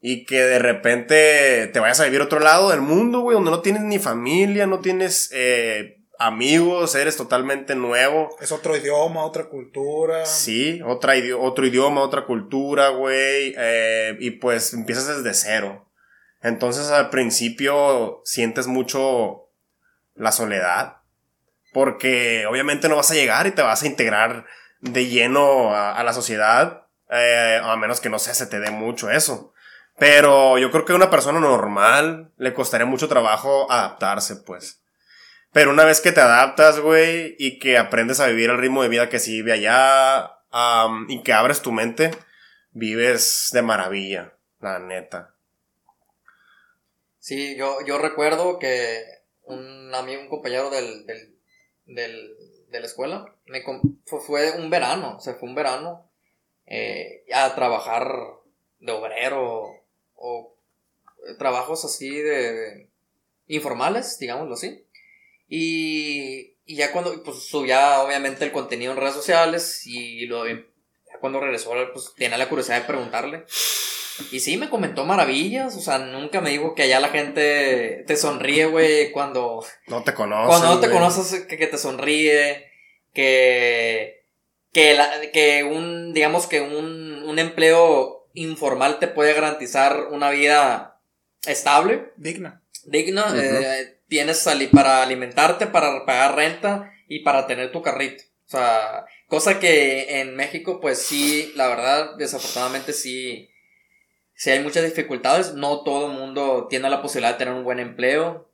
y 0.00 0.24
que 0.26 0.40
de 0.42 0.58
repente 0.58 1.66
te 1.72 1.80
vayas 1.80 2.00
a 2.00 2.04
vivir 2.04 2.20
a 2.20 2.24
otro 2.24 2.40
lado 2.40 2.70
del 2.70 2.80
mundo, 2.80 3.20
güey, 3.20 3.34
donde 3.34 3.50
no 3.50 3.60
tienes 3.62 3.82
ni 3.82 3.98
familia, 3.98 4.66
no 4.66 4.78
tienes 4.80 5.30
eh, 5.32 5.96
amigos, 6.20 6.94
eres 6.94 7.16
totalmente 7.16 7.74
nuevo. 7.74 8.28
Es 8.40 8.52
otro 8.52 8.76
idioma, 8.76 9.24
otra 9.24 9.46
cultura. 9.48 10.24
Sí, 10.24 10.80
otra 10.86 11.16
idi- 11.16 11.36
otro 11.38 11.66
idioma, 11.66 12.02
otra 12.02 12.26
cultura, 12.26 12.88
güey, 12.90 13.54
eh, 13.58 14.16
y 14.20 14.32
pues 14.32 14.72
empiezas 14.72 15.08
desde 15.08 15.34
cero. 15.34 15.84
Entonces 16.42 16.90
al 16.90 17.10
principio 17.10 18.20
sientes 18.24 18.68
mucho 18.68 19.48
la 20.14 20.30
soledad, 20.32 20.98
porque 21.72 22.46
obviamente 22.48 22.88
no 22.88 22.96
vas 22.96 23.10
a 23.10 23.14
llegar 23.14 23.46
y 23.46 23.50
te 23.52 23.62
vas 23.62 23.82
a 23.82 23.86
integrar 23.86 24.46
de 24.80 25.06
lleno 25.06 25.74
a, 25.74 25.92
a 25.92 26.04
la 26.04 26.12
sociedad, 26.12 26.86
eh, 27.10 27.60
a 27.62 27.76
menos 27.76 28.00
que 28.00 28.10
no 28.10 28.18
se 28.18 28.46
te 28.46 28.60
dé 28.60 28.70
mucho 28.70 29.10
eso. 29.10 29.52
Pero 29.98 30.58
yo 30.58 30.70
creo 30.70 30.84
que 30.84 30.92
a 30.92 30.96
una 30.96 31.10
persona 31.10 31.40
normal 31.40 32.32
le 32.36 32.54
costaría 32.54 32.86
mucho 32.86 33.08
trabajo 33.08 33.70
adaptarse, 33.70 34.36
pues. 34.36 34.82
Pero 35.52 35.70
una 35.70 35.84
vez 35.84 36.00
que 36.00 36.12
te 36.12 36.20
adaptas, 36.20 36.78
güey, 36.78 37.34
y 37.38 37.58
que 37.58 37.78
aprendes 37.78 38.20
a 38.20 38.26
vivir 38.26 38.50
el 38.50 38.58
ritmo 38.58 38.82
de 38.82 38.88
vida 38.88 39.08
que 39.08 39.18
se 39.18 39.32
vive 39.32 39.52
allá, 39.52 40.38
y 41.08 41.22
que 41.22 41.32
abres 41.32 41.62
tu 41.62 41.72
mente, 41.72 42.10
vives 42.70 43.48
de 43.52 43.62
maravilla, 43.62 44.34
la 44.60 44.78
neta. 44.78 45.34
Sí, 47.18 47.56
yo, 47.56 47.78
yo 47.84 47.98
recuerdo 47.98 48.58
que 48.58 49.02
un 49.42 49.94
amigo, 49.94 50.22
un 50.22 50.28
compañero 50.28 50.70
del, 50.70 51.06
del, 51.86 52.36
de 52.70 52.80
la 52.80 52.86
escuela, 52.86 53.34
me, 53.46 53.62
fue, 54.06 54.52
un 54.52 54.70
verano, 54.70 55.16
o 55.16 55.20
sea, 55.20 55.34
fue 55.34 55.48
un 55.48 55.54
verano 55.54 56.07
eh, 56.68 57.24
a 57.32 57.54
trabajar 57.54 58.10
de 58.80 58.92
obrero 58.92 59.70
o 60.14 60.54
trabajos 61.38 61.84
así 61.84 62.10
de, 62.10 62.52
de 62.52 62.88
informales, 63.48 64.18
digámoslo 64.18 64.54
así. 64.54 64.84
Y, 65.48 66.54
y 66.66 66.76
ya 66.76 66.92
cuando 66.92 67.22
pues, 67.22 67.38
subía 67.44 68.00
obviamente 68.02 68.44
el 68.44 68.52
contenido 68.52 68.92
en 68.92 68.98
redes 68.98 69.14
sociales 69.14 69.86
y 69.86 70.26
lo, 70.26 70.46
ya 70.46 71.18
cuando 71.20 71.40
regresó, 71.40 71.72
pues 71.92 72.12
tenía 72.16 72.36
la 72.38 72.48
curiosidad 72.48 72.80
de 72.82 72.86
preguntarle. 72.86 73.44
Y 74.32 74.40
sí, 74.40 74.56
me 74.56 74.68
comentó 74.68 75.04
maravillas, 75.04 75.76
o 75.76 75.80
sea, 75.80 75.98
nunca 75.98 76.40
me 76.40 76.50
dijo 76.50 76.74
que 76.74 76.82
allá 76.82 76.98
la 76.98 77.08
gente 77.08 78.02
te 78.06 78.16
sonríe, 78.16 78.66
güey, 78.66 79.12
cuando, 79.12 79.64
No 79.86 80.02
te 80.02 80.12
conoces. 80.12 80.48
cuando 80.48 80.74
no 80.74 80.80
te 80.80 80.88
güey. 80.88 80.98
conoces, 80.98 81.46
que, 81.46 81.56
que 81.56 81.66
te 81.68 81.78
sonríe, 81.78 82.66
que, 83.14 84.17
que, 84.78 84.94
la- 84.94 85.30
que 85.32 85.64
un, 85.64 86.12
digamos 86.12 86.46
que 86.46 86.60
un, 86.60 87.22
un 87.24 87.38
empleo 87.38 88.28
informal 88.34 88.98
te 89.00 89.08
puede 89.08 89.32
garantizar 89.34 90.06
una 90.12 90.30
vida 90.30 91.00
estable, 91.46 92.12
Digna. 92.16 92.62
digna, 92.84 93.26
Ujú. 93.26 93.38
eh, 93.40 93.98
tienes 94.08 94.38
sali- 94.38 94.68
para 94.68 95.02
alimentarte, 95.02 95.66
para 95.66 96.06
pagar 96.06 96.36
renta 96.36 96.92
y 97.08 97.20
para 97.24 97.46
tener 97.48 97.72
tu 97.72 97.82
carrito. 97.82 98.22
O 98.46 98.50
sea, 98.50 99.04
cosa 99.26 99.58
que 99.58 100.20
en 100.20 100.36
México, 100.36 100.80
pues 100.80 101.02
sí, 101.02 101.52
la 101.56 101.66
verdad, 101.68 102.14
desafortunadamente 102.16 102.92
sí, 102.92 103.50
sí 104.34 104.50
hay 104.50 104.60
muchas 104.60 104.84
dificultades. 104.84 105.54
No 105.54 105.82
todo 105.82 106.06
el 106.12 106.18
mundo 106.18 106.66
tiene 106.70 106.88
la 106.88 107.02
posibilidad 107.02 107.32
de 107.32 107.38
tener 107.38 107.54
un 107.54 107.64
buen 107.64 107.80
empleo 107.80 108.48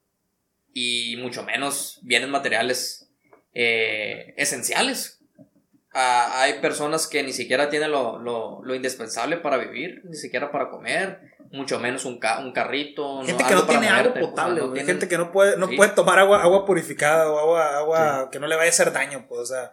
y 0.73 1.17
mucho 1.19 1.43
menos 1.45 2.01
bienes 2.03 2.29
materiales 2.31 3.11
eh, 3.53 4.35
esenciales. 4.37 5.14
Ah, 5.97 6.43
hay 6.43 6.61
personas 6.61 7.07
que 7.07 7.23
ni 7.23 7.33
siquiera 7.33 7.69
tienen 7.69 7.93
lo, 7.93 8.19
lo, 8.19 8.61
lo 8.65 8.75
indispensable 8.75 9.37
para 9.37 9.59
vivir, 9.59 10.03
ni 10.05 10.17
siquiera 10.17 10.51
para 10.51 10.69
comer, 10.69 11.21
mucho 11.53 11.79
menos 11.79 12.05
un, 12.05 12.19
ca- 12.19 12.41
un 12.41 12.53
carrito. 12.53 13.23
Gente 13.23 13.45
que 13.45 13.55
no 13.55 13.65
tiene 13.65 13.87
agua 13.89 14.03
moverte, 14.11 14.21
potable, 14.21 14.61
no 14.61 14.73
tienen- 14.73 14.87
Gente 14.87 15.07
que 15.09 15.17
no 15.19 15.31
puede, 15.31 15.57
no 15.57 15.69
Sí. 15.69 15.77
puede 15.77 15.93
tomar 15.93 16.19
agua, 16.19 16.43
agua 16.43 16.65
purificada 16.67 17.31
o 17.31 17.39
agua, 17.39 17.79
agua 17.79 18.29
que 18.33 18.41
no 18.41 18.49
le 18.49 18.57
vaya 18.57 18.69
a 18.69 18.73
hacer 18.73 18.93
daño, 18.93 19.27
pues, 19.29 19.43
o 19.43 19.47
sea. 19.47 19.73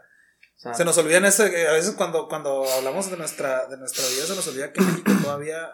o 0.57 0.59
sea, 0.59 0.73
Se 0.75 0.85
nos 0.85 0.95
olvida 0.99 1.17
ese, 1.27 1.47
eh, 1.63 1.67
a 1.67 1.71
veces 1.73 1.95
cuando, 1.95 2.27
cuando 2.27 2.65
hablamos 2.71 3.09
de 3.09 3.17
nuestra, 3.17 3.65
de 3.65 3.77
nuestra 3.77 4.05
vida, 4.07 4.25
se 4.27 4.35
nos 4.35 4.47
olvida 4.47 4.71
que 4.71 4.79
en 4.79 4.85
México 4.87 5.11
todavía 5.23 5.71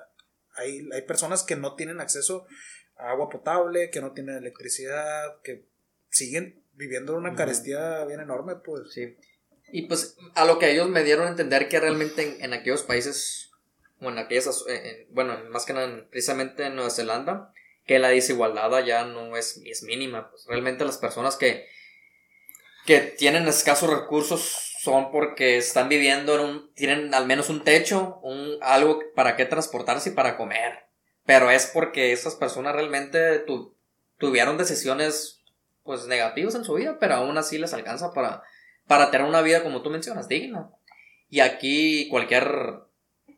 hay, 0.55 0.87
hay 0.93 1.01
personas 1.01 1.43
que 1.43 1.57
no 1.57 1.75
tienen 1.75 1.99
acceso 1.99 2.45
a 2.95 3.09
agua 3.09 3.27
potable, 3.27 3.89
que 3.89 3.99
no 3.99 4.13
tienen 4.13 4.37
electricidad, 4.37 5.41
que 5.43 5.65
siguen 6.09 6.63
viviendo 6.71 7.15
una 7.17 7.29
Ujú. 7.29 7.37
carestía 7.37 8.05
bien 8.05 8.21
enorme, 8.21 8.55
pues. 8.63 8.93
Sí. 8.93 9.17
Y 9.71 9.83
pues 9.83 10.15
a 10.35 10.45
lo 10.45 10.59
que 10.59 10.71
ellos 10.71 10.87
me 10.89 11.03
dieron 11.03 11.27
a 11.27 11.29
entender 11.29 11.67
que 11.69 11.79
realmente 11.79 12.37
en, 12.43 12.53
aquellos 12.53 12.83
países, 12.83 13.51
o 14.01 14.09
en 14.09 14.17
aquellas, 14.17 14.63
en- 14.67 15.07
bueno, 15.13 15.37
más 15.49 15.65
que 15.65 15.73
nada 15.73 15.87
en- 15.87 16.07
precisamente 16.09 16.65
en 16.65 16.75
Nueva 16.75 16.89
Zelanda, 16.89 17.51
que 17.85 17.99
la 17.99 18.09
desigualdad 18.09 18.73
allá 18.75 19.05
no 19.05 19.35
es, 19.37 19.61
es 19.65 19.83
mínima. 19.83 20.29
Pues 20.29 20.45
realmente 20.47 20.85
las 20.85 20.97
personas 20.97 21.35
que, 21.37 21.67
que 22.85 22.99
tienen 23.01 23.47
escasos 23.47 23.89
recursos 23.89 24.73
son 24.81 25.11
porque 25.11 25.57
están 25.57 25.89
viviendo 25.89 26.35
en 26.35 26.41
un, 26.41 26.73
tienen 26.73 27.13
al 27.13 27.25
menos 27.25 27.49
un 27.49 27.63
techo, 27.63 28.19
un, 28.23 28.57
algo 28.61 28.99
para 29.15 29.35
qué 29.35 29.45
transportarse 29.45 30.09
y 30.09 30.13
para 30.13 30.37
comer. 30.37 30.85
Pero 31.25 31.51
es 31.51 31.65
porque 31.67 32.13
esas 32.13 32.35
personas 32.35 32.73
realmente 32.73 33.39
tu- 33.39 33.75
tuvieron 34.17 34.57
decisiones 34.57 35.41
pues 35.83 36.05
negativas 36.07 36.55
en 36.55 36.63
su 36.63 36.73
vida, 36.75 36.97
pero 36.99 37.15
aún 37.15 37.37
así 37.37 37.57
les 37.57 37.73
alcanza 37.73 38.13
para, 38.13 38.43
para 38.87 39.11
tener 39.11 39.27
una 39.27 39.41
vida 39.41 39.63
como 39.63 39.81
tú 39.81 39.89
mencionas, 39.89 40.27
digna. 40.27 40.69
Y 41.29 41.41
aquí 41.41 42.07
cualquier 42.09 42.47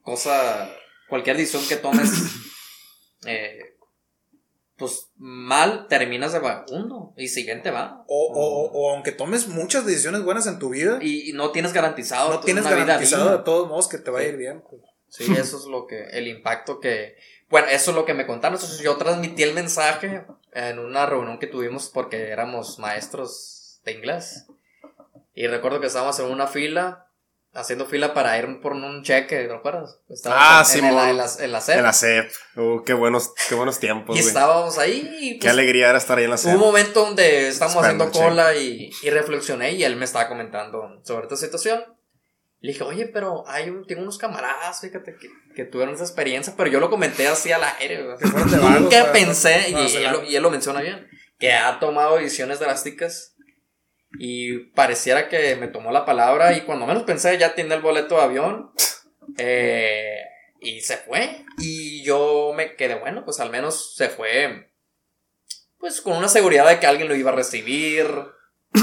cosa, 0.02 0.70
cualquier 1.10 1.38
decisión 1.38 1.64
que 1.68 1.76
tomes, 1.76 2.10
eh, 3.26 3.76
pues 4.78 5.10
mal, 5.18 5.88
terminas 5.90 6.32
de 6.32 6.40
vagabundo 6.40 7.14
y 7.18 7.28
siguiente 7.28 7.70
va. 7.72 8.04
O, 8.08 8.32
o, 8.34 8.72
o- 8.72 8.94
aunque 8.94 9.12
tomes 9.12 9.48
muchas 9.48 9.86
decisiones 9.86 10.24
buenas 10.24 10.48
en 10.48 10.58
tu 10.60 10.70
vida, 10.70 11.00
Y, 11.02 11.30
y 11.30 11.34
no 11.34 11.52
tienes 11.52 11.74
garantizado 11.74 12.30
no 12.32 12.40
tienes 12.40 12.64
una 12.66 12.76
vida 12.76 12.86
garantizado 12.86 13.38
de 13.38 13.44
todos 13.44 13.68
modos 13.68 13.88
que 13.90 13.98
te 13.98 14.10
va 14.12 14.20
a 14.20 14.24
ir 14.24 14.38
bien. 14.38 14.62
pues. 14.70 14.82
Sí, 15.10 15.26
eso 15.34 15.58
es 15.58 15.66
lo 15.66 15.88
que, 15.88 16.04
el 16.12 16.28
impacto 16.28 16.80
que, 16.80 17.16
bueno, 17.50 17.68
eso 17.68 17.90
es 17.92 17.96
lo 17.98 18.06
que 18.06 18.14
me 18.14 18.28
contaron. 18.28 18.56
Entonces 18.58 18.80
yo 18.82 18.96
transmití 18.98 19.42
el 19.42 19.56
mensaje 19.56 20.24
en 20.54 20.78
una 20.80 21.08
reunión 21.08 21.40
que 21.40 21.48
tuvimos 21.48 21.90
porque 21.90 22.30
éramos 22.30 22.78
maestros 22.78 23.82
de 23.84 23.94
inglés. 23.94 24.46
Y 25.34 25.48
recuerdo 25.48 25.80
que 25.80 25.88
estábamos 25.88 26.20
en 26.20 26.26
una 26.26 26.48
fila 26.48 27.06
haciendo 27.54 27.86
fila 27.86 28.14
para 28.14 28.38
ir 28.38 28.62
por 28.62 28.74
un 28.74 29.04
cheque, 29.04 29.46
¿te 29.46 29.54
acuerdas? 29.54 30.00
Ah, 30.26 30.60
en, 30.60 30.66
sí, 30.72 30.80
en, 30.80 30.86
en, 30.86 30.96
la, 30.96 31.10
en, 31.10 31.18
la, 31.18 31.30
en 31.40 31.52
la 31.52 31.62
SEP. 31.62 31.78
En 31.78 31.84
la 31.84 31.94
CEP. 31.94 32.32
Uh, 32.56 32.84
qué 32.84 32.94
buenos, 32.94 33.34
qué 33.48 33.56
buenos 33.56 33.80
tiempos, 33.80 34.16
y 34.16 34.20
estábamos 34.20 34.78
ahí 34.78 35.10
y 35.20 35.34
Qué 35.34 35.46
pues, 35.48 35.54
alegría 35.54 35.90
era 35.90 35.98
estar 35.98 36.18
ahí 36.18 36.26
en 36.26 36.30
la 36.32 36.36
hubo 36.36 36.50
un 36.50 36.52
CEP. 36.52 36.60
momento 36.60 37.06
donde 37.06 37.48
estábamos 37.48 37.78
Esperando 37.84 38.04
haciendo 38.06 38.30
cola 38.30 38.56
y, 38.56 38.92
y 39.02 39.10
reflexioné 39.10 39.72
y 39.74 39.84
él 39.84 39.96
me 39.96 40.06
estaba 40.06 40.28
comentando 40.28 41.02
sobre 41.04 41.24
esta 41.24 41.36
situación. 41.38 41.84
Le 42.62 42.74
dije, 42.74 42.84
oye, 42.84 43.08
pero 43.08 43.46
hay 43.48 43.70
un, 43.70 43.88
tengo 43.88 44.02
unos 44.02 44.18
camaradas, 44.18 44.82
fíjate, 44.82 45.16
que, 45.16 45.30
que 45.56 45.64
tuvieron 45.64 45.96
esa 45.96 46.04
experiencia, 46.04 46.54
pero 46.58 46.70
yo 46.70 46.82
lo 46.82 46.90
comenté 46.90 47.26
así 47.28 47.54
al 47.54 47.64
aire, 47.80 48.06
Nunca 48.80 49.14
pensé, 49.14 49.74
y 50.28 50.36
él 50.36 50.44
lo 50.44 50.52
menciona 50.52 50.82
bien, 50.82 51.08
que 51.40 51.54
ha 51.54 51.80
tomado 51.80 52.18
decisiones 52.18 52.60
drásticas 52.60 53.34
y 54.18 54.58
pareciera 54.72 55.30
que 55.30 55.56
me 55.56 55.68
tomó 55.68 55.92
la 55.92 56.06
palabra 56.06 56.54
y 56.54 56.62
cuando 56.62 56.88
menos 56.88 57.04
pensé 57.04 57.38
ya 57.38 57.54
tiene 57.54 57.76
el 57.76 57.82
boleto 57.82 58.16
de 58.18 58.22
avión 58.24 58.72
eh, 59.38 60.18
y 60.62 60.82
se 60.82 60.98
fue. 60.98 61.46
Y 61.60 62.04
yo 62.04 62.54
me 62.56 62.76
quedé, 62.76 62.96
bueno, 62.96 63.24
pues 63.26 63.40
al 63.40 63.50
menos 63.52 63.96
se 63.96 64.10
fue 64.10 64.72
pues 65.78 66.02
con 66.02 66.18
una 66.18 66.28
seguridad 66.28 66.68
de 66.68 66.80
que 66.80 66.88
alguien 66.88 67.08
lo 67.08 67.16
iba 67.16 67.32
a 67.32 67.36
recibir. 67.36 68.08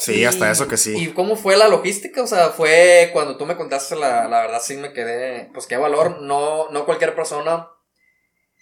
Sí, 0.00 0.20
Y- 0.20 0.24
hasta 0.26 0.48
eso 0.48 0.68
que 0.68 0.76
sí. 0.76 0.94
¿Y 0.96 1.08
cómo 1.08 1.34
fue 1.34 1.56
la 1.56 1.66
logística? 1.66 2.22
O 2.22 2.26
sea, 2.28 2.50
fue 2.50 3.10
cuando 3.12 3.36
tú 3.36 3.46
me 3.46 3.56
contaste 3.56 3.96
la, 3.96 4.28
la 4.28 4.42
verdad, 4.42 4.62
sí 4.62 4.76
me 4.76 4.92
quedé, 4.92 5.50
pues 5.52 5.66
qué 5.66 5.76
valor. 5.76 6.22
No, 6.22 6.70
no 6.70 6.84
cualquier 6.86 7.16
persona 7.16 7.68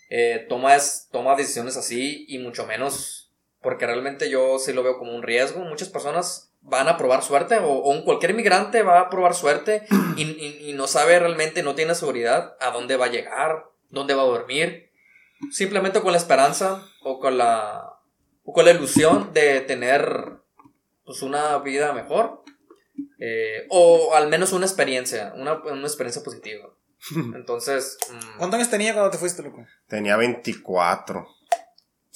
eh, 0.09 0.47
toma, 0.49 0.75
es- 0.77 1.09
toma 1.13 1.37
decisiones 1.37 1.77
así 1.77 2.25
y 2.27 2.39
mucho 2.39 2.67
menos 2.67 3.26
porque 3.67 3.85
realmente 3.85 4.31
yo 4.31 4.61
sí 4.61 4.73
lo 4.73 4.85
veo 4.85 4.97
como 4.97 5.13
un 5.13 5.25
riesgo. 5.25 5.59
Muchas 5.65 5.89
personas 5.89 6.53
van 6.61 6.87
a 6.87 6.97
probar 6.97 7.25
suerte 7.25 7.59
o, 7.59 7.67
o 7.67 7.91
un 7.91 8.05
cualquier 8.05 8.31
inmigrante 8.31 8.85
va 8.85 9.01
a 9.01 9.11
probar 9.11 9.35
suerte 9.35 9.83
y, 10.17 10.23
y- 10.23 10.71
y 10.71 10.73
no 10.75 10.87
sabe 10.87 11.19
realmente, 11.19 11.65
no 11.65 11.75
tiene 11.75 11.97
seguridad 11.97 12.55
a 12.61 12.71
dónde 12.71 12.97
va 12.97 13.07
a 13.07 13.11
llegar, 13.11 13.65
dónde 13.91 14.15
va 14.15 14.23
a 14.23 14.27
dormir. 14.27 14.93
Simplemente 15.51 16.01
con 16.01 16.13
la 16.13 16.19
esperanza 16.19 16.81
o 17.03 17.19
con 17.19 17.39
la, 17.39 17.99
o 18.45 18.53
con 18.53 18.65
la 18.65 18.71
ilusión 18.71 19.33
de 19.33 19.61
tener 19.63 20.31
pues 21.05 21.23
una 21.23 21.59
vida 21.59 21.93
mejor 21.93 22.45
eh, 23.19 23.67
o 23.71 24.15
al 24.15 24.29
menos 24.29 24.53
una 24.53 24.67
experiencia, 24.67 25.33
una, 25.35 25.55
una 25.65 25.87
experiencia 25.89 26.23
positiva. 26.23 26.71
Entonces, 27.35 27.99
mm, 28.13 28.39
¿Cuántos 28.39 28.59
años 28.59 28.71
tenía 28.71 28.93
cuando 28.93 29.11
te 29.11 29.19
fuiste, 29.19 29.43
loco? 29.43 29.65
Tenía 29.89 30.17
24. 30.17 31.27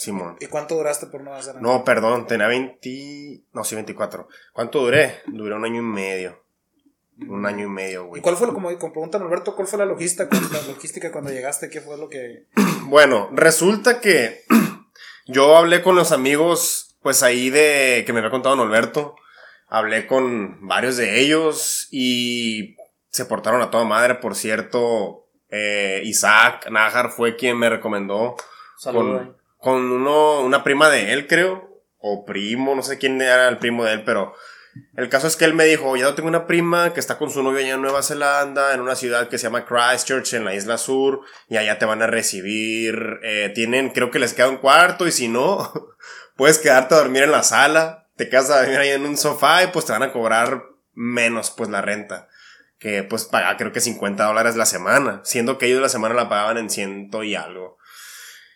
Simón. 0.01 0.37
¿Y 0.41 0.47
cuánto 0.47 0.77
duraste 0.77 1.09
por 1.09 1.21
no 1.23 1.35
hacer 1.35 1.57
nada? 1.57 1.61
No, 1.79 1.85
perdón, 1.85 2.27
tenía 2.27 2.47
20. 2.47 3.43
No, 3.53 3.65
sí, 3.65 3.75
24. 3.75 4.29
¿Cuánto 4.55 4.81
duré? 4.81 5.21
Duré 5.27 5.55
un 5.55 5.65
año 5.67 5.81
y 5.81 5.85
medio. 5.85 6.43
Un 7.29 7.45
año 7.45 7.67
y 7.67 7.69
medio, 7.69 8.05
¿Y 8.05 8.09
güey. 8.09 8.23
cuál 8.23 8.37
fue, 8.39 8.47
lo- 8.47 8.55
como, 8.55 8.75
como 8.79 8.93
preguntan 8.95 9.21
Alberto, 9.21 9.55
cuál 9.55 9.69
fue 9.69 9.79
la 9.79 9.85
logística, 9.85 10.27
la 10.53 10.63
logística 10.73 11.13
cuando 11.13 11.31
llegaste? 11.31 11.69
¿Qué 11.69 11.83
fue 11.83 11.99
lo 11.99 12.09
que...? 12.09 12.47
Bueno, 12.85 13.29
resulta 13.33 14.01
que 14.01 14.45
yo 15.27 15.55
hablé 15.59 15.83
con 15.83 15.97
los 15.97 16.13
amigos, 16.13 16.97
pues 17.03 17.23
ahí 17.23 17.51
de 17.51 18.05
que 18.07 18.15
me 18.15 18.21
había 18.21 18.31
contado 18.31 18.57
don 18.57 18.67
Alberto. 18.67 19.17
Hablé 19.69 20.07
con 20.07 20.67
varios 20.67 20.97
de 20.97 21.21
ellos 21.21 21.89
y 21.91 22.75
se 23.11 23.27
portaron 23.27 23.61
a 23.61 23.71
toda 23.71 23.85
madre. 23.85 24.15
Por 24.15 24.35
cierto, 24.35 25.27
eh, 25.51 26.01
Isaac 26.05 26.71
Najar 26.71 27.11
fue 27.11 27.37
quien 27.37 27.59
me 27.59 27.69
recomendó 27.69 28.35
saludos. 28.79 29.37
Con, 29.61 29.91
uno, 29.91 30.41
una 30.41 30.65
prima 30.65 30.89
de 30.89 31.13
él, 31.13 31.27
creo, 31.27 31.83
o 31.99 32.25
primo, 32.25 32.75
no 32.75 32.83
sé 32.83 32.99
quién 32.99 33.21
era 33.21 33.49
el 33.49 33.59
primo 33.59 33.85
de 33.85 33.93
él, 33.95 34.05
pero 34.05 34.35
el 34.97 35.09
caso 35.09 35.27
es 35.27 35.37
que 35.37 35.45
él 35.45 35.55
me 35.55 35.65
dijo, 35.65 35.97
ya 35.97 36.15
tengo 36.15 36.29
una 36.29 36.47
prima 36.47 36.95
que 36.95 37.01
está 37.01 37.19
con 37.19 37.31
su 37.31 37.43
novio 37.43 37.59
allá 37.59 37.75
en 37.75 37.83
Nueva 37.83 38.03
Zelanda, 38.03 38.73
en 38.73 38.81
una 38.81 38.95
ciudad 38.95 39.29
que 39.29 39.39
se 39.39 39.45
llama 39.45 39.67
Christchurch, 39.67 40.35
en 40.35 40.45
la 40.45 40.55
isla 40.55 40.79
sur, 40.79 41.21
y 41.49 41.57
allá 41.57 41.79
te 41.79 41.87
van 41.87 42.03
a 42.03 42.07
recibir, 42.07 43.21
eh, 43.23 43.53
tienen, 43.55 43.91
creo 43.91 44.11
que 44.11 44.19
les 44.19 44.35
queda 44.35 44.49
un 44.49 44.59
cuarto, 44.59 45.07
y 45.07 45.13
si 45.13 45.29
no, 45.29 45.73
puedes 46.37 46.59
quedarte 46.59 46.95
a 46.95 46.99
dormir 46.99 47.25
en 47.25 47.33
la 47.33 47.43
sala, 47.43 48.09
te 48.17 48.29
quedas 48.29 48.51
a 48.51 48.61
dormir 48.61 48.79
ahí 48.79 48.91
en 48.91 49.07
un 49.07 49.17
sofá, 49.17 49.63
y 49.65 49.69
pues 49.69 49.85
te 49.85 49.93
van 49.93 50.03
a 50.03 50.13
cobrar 50.13 50.63
menos, 50.95 51.51
pues, 51.51 51.71
la 51.71 51.83
renta. 51.83 52.29
Que 52.79 53.03
pues 53.03 53.25
paga 53.27 53.59
creo 53.59 53.73
que 53.73 53.81
50 53.81 54.25
dólares 54.25 54.57
la 54.57 54.65
semana, 54.65 55.21
siendo 55.23 55.59
que 55.59 55.67
ellos 55.67 55.83
la 55.83 55.91
semana 55.91 56.15
la 56.15 56.31
pagaban 56.31 56.57
en 56.57 56.71
ciento 56.71 57.23
y 57.23 57.35
algo. 57.35 57.77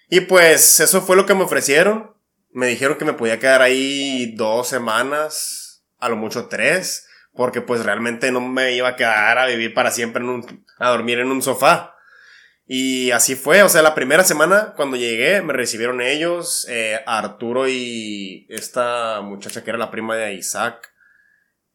Y 0.08 0.20
pues 0.22 0.80
eso 0.80 1.02
fue 1.02 1.16
lo 1.16 1.26
que 1.26 1.34
me 1.34 1.44
ofrecieron. 1.44 2.14
Me 2.50 2.66
dijeron 2.68 2.98
que 2.98 3.04
me 3.04 3.14
podía 3.14 3.38
quedar 3.38 3.62
ahí 3.62 4.34
dos 4.36 4.68
semanas, 4.68 5.84
a 5.98 6.08
lo 6.08 6.16
mucho 6.16 6.46
tres, 6.46 7.06
porque 7.32 7.60
pues 7.60 7.84
realmente 7.84 8.30
no 8.30 8.40
me 8.40 8.72
iba 8.72 8.88
a 8.88 8.96
quedar 8.96 9.38
a 9.38 9.46
vivir 9.46 9.74
para 9.74 9.90
siempre 9.90 10.22
en 10.22 10.28
un, 10.28 10.64
a 10.78 10.90
dormir 10.90 11.18
en 11.18 11.30
un 11.30 11.42
sofá. 11.42 11.94
Y 12.66 13.10
así 13.10 13.34
fue, 13.34 13.62
o 13.62 13.68
sea, 13.68 13.82
la 13.82 13.94
primera 13.94 14.24
semana 14.24 14.72
cuando 14.76 14.96
llegué 14.96 15.42
me 15.42 15.52
recibieron 15.52 16.00
ellos, 16.00 16.66
eh, 16.70 17.00
Arturo 17.06 17.68
y 17.68 18.46
esta 18.48 19.20
muchacha 19.20 19.62
que 19.62 19.70
era 19.70 19.78
la 19.78 19.90
prima 19.90 20.16
de 20.16 20.34
Isaac. 20.34 20.92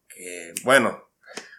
Que, 0.08 0.54
bueno, 0.64 1.10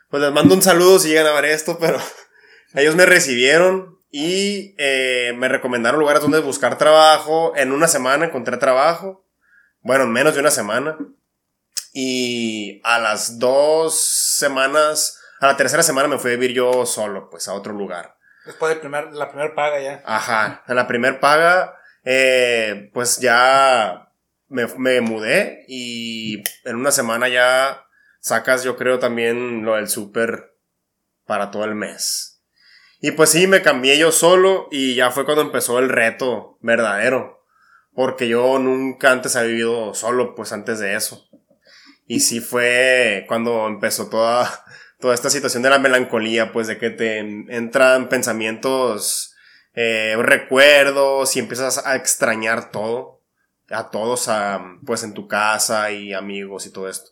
pues 0.08 0.22
les 0.22 0.32
mando 0.32 0.54
un 0.54 0.62
saludo 0.62 0.98
si 0.98 1.08
llegan 1.08 1.28
a 1.28 1.32
ver 1.32 1.44
esto, 1.44 1.78
pero 1.78 2.00
ellos 2.74 2.96
me 2.96 3.06
recibieron 3.06 3.99
y 4.10 4.74
eh, 4.78 5.32
me 5.36 5.48
recomendaron 5.48 6.00
lugares 6.00 6.22
donde 6.22 6.40
buscar 6.40 6.78
trabajo. 6.78 7.52
En 7.56 7.72
una 7.72 7.86
semana 7.86 8.26
encontré 8.26 8.56
trabajo. 8.56 9.24
Bueno, 9.82 10.04
en 10.04 10.12
menos 10.12 10.34
de 10.34 10.40
una 10.40 10.50
semana. 10.50 10.98
Y 11.92 12.80
a 12.84 12.98
las 12.98 13.38
dos 13.38 14.00
semanas, 14.00 15.20
a 15.40 15.46
la 15.46 15.56
tercera 15.56 15.82
semana 15.82 16.08
me 16.08 16.18
fui 16.18 16.32
a 16.32 16.34
vivir 16.34 16.52
yo 16.52 16.86
solo, 16.86 17.30
pues 17.30 17.48
a 17.48 17.54
otro 17.54 17.72
lugar. 17.72 18.16
Después 18.46 18.74
de 18.74 18.80
primer, 18.80 19.12
la 19.12 19.28
primera 19.28 19.54
paga 19.54 19.80
ya. 19.80 20.02
Ajá, 20.04 20.64
en 20.66 20.76
la 20.76 20.86
primer 20.86 21.20
paga, 21.20 21.76
eh, 22.04 22.90
pues 22.92 23.18
ya 23.18 24.12
me, 24.48 24.66
me 24.78 25.00
mudé 25.00 25.64
y 25.68 26.42
en 26.64 26.76
una 26.76 26.90
semana 26.90 27.28
ya 27.28 27.86
sacas 28.20 28.62
yo 28.64 28.76
creo 28.76 28.98
también 28.98 29.64
lo 29.64 29.76
del 29.76 29.88
súper 29.88 30.56
para 31.26 31.50
todo 31.50 31.64
el 31.64 31.74
mes. 31.74 32.39
Y 33.00 33.12
pues 33.12 33.30
sí, 33.30 33.46
me 33.46 33.62
cambié 33.62 33.98
yo 33.98 34.12
solo 34.12 34.68
y 34.70 34.94
ya 34.94 35.10
fue 35.10 35.24
cuando 35.24 35.42
empezó 35.42 35.78
el 35.78 35.88
reto 35.88 36.58
verdadero. 36.60 37.44
Porque 37.94 38.28
yo 38.28 38.58
nunca 38.58 39.10
antes 39.10 39.36
había 39.36 39.48
vivido 39.50 39.94
solo, 39.94 40.34
pues 40.34 40.52
antes 40.52 40.78
de 40.78 40.94
eso. 40.94 41.28
Y 42.06 42.20
sí 42.20 42.40
fue 42.40 43.24
cuando 43.28 43.66
empezó 43.66 44.08
toda, 44.08 44.64
toda 45.00 45.14
esta 45.14 45.30
situación 45.30 45.62
de 45.62 45.70
la 45.70 45.78
melancolía, 45.78 46.52
pues 46.52 46.66
de 46.66 46.78
que 46.78 46.90
te 46.90 47.18
en- 47.18 47.46
entran 47.50 48.08
pensamientos, 48.08 49.34
eh, 49.74 50.16
recuerdos 50.18 51.36
y 51.36 51.40
empiezas 51.40 51.84
a 51.86 51.96
extrañar 51.96 52.70
todo. 52.70 53.20
A 53.70 53.90
todos, 53.90 54.26
a, 54.28 54.60
pues 54.84 55.04
en 55.04 55.14
tu 55.14 55.28
casa 55.28 55.92
y 55.92 56.12
amigos 56.12 56.66
y 56.66 56.72
todo 56.72 56.88
esto. 56.88 57.10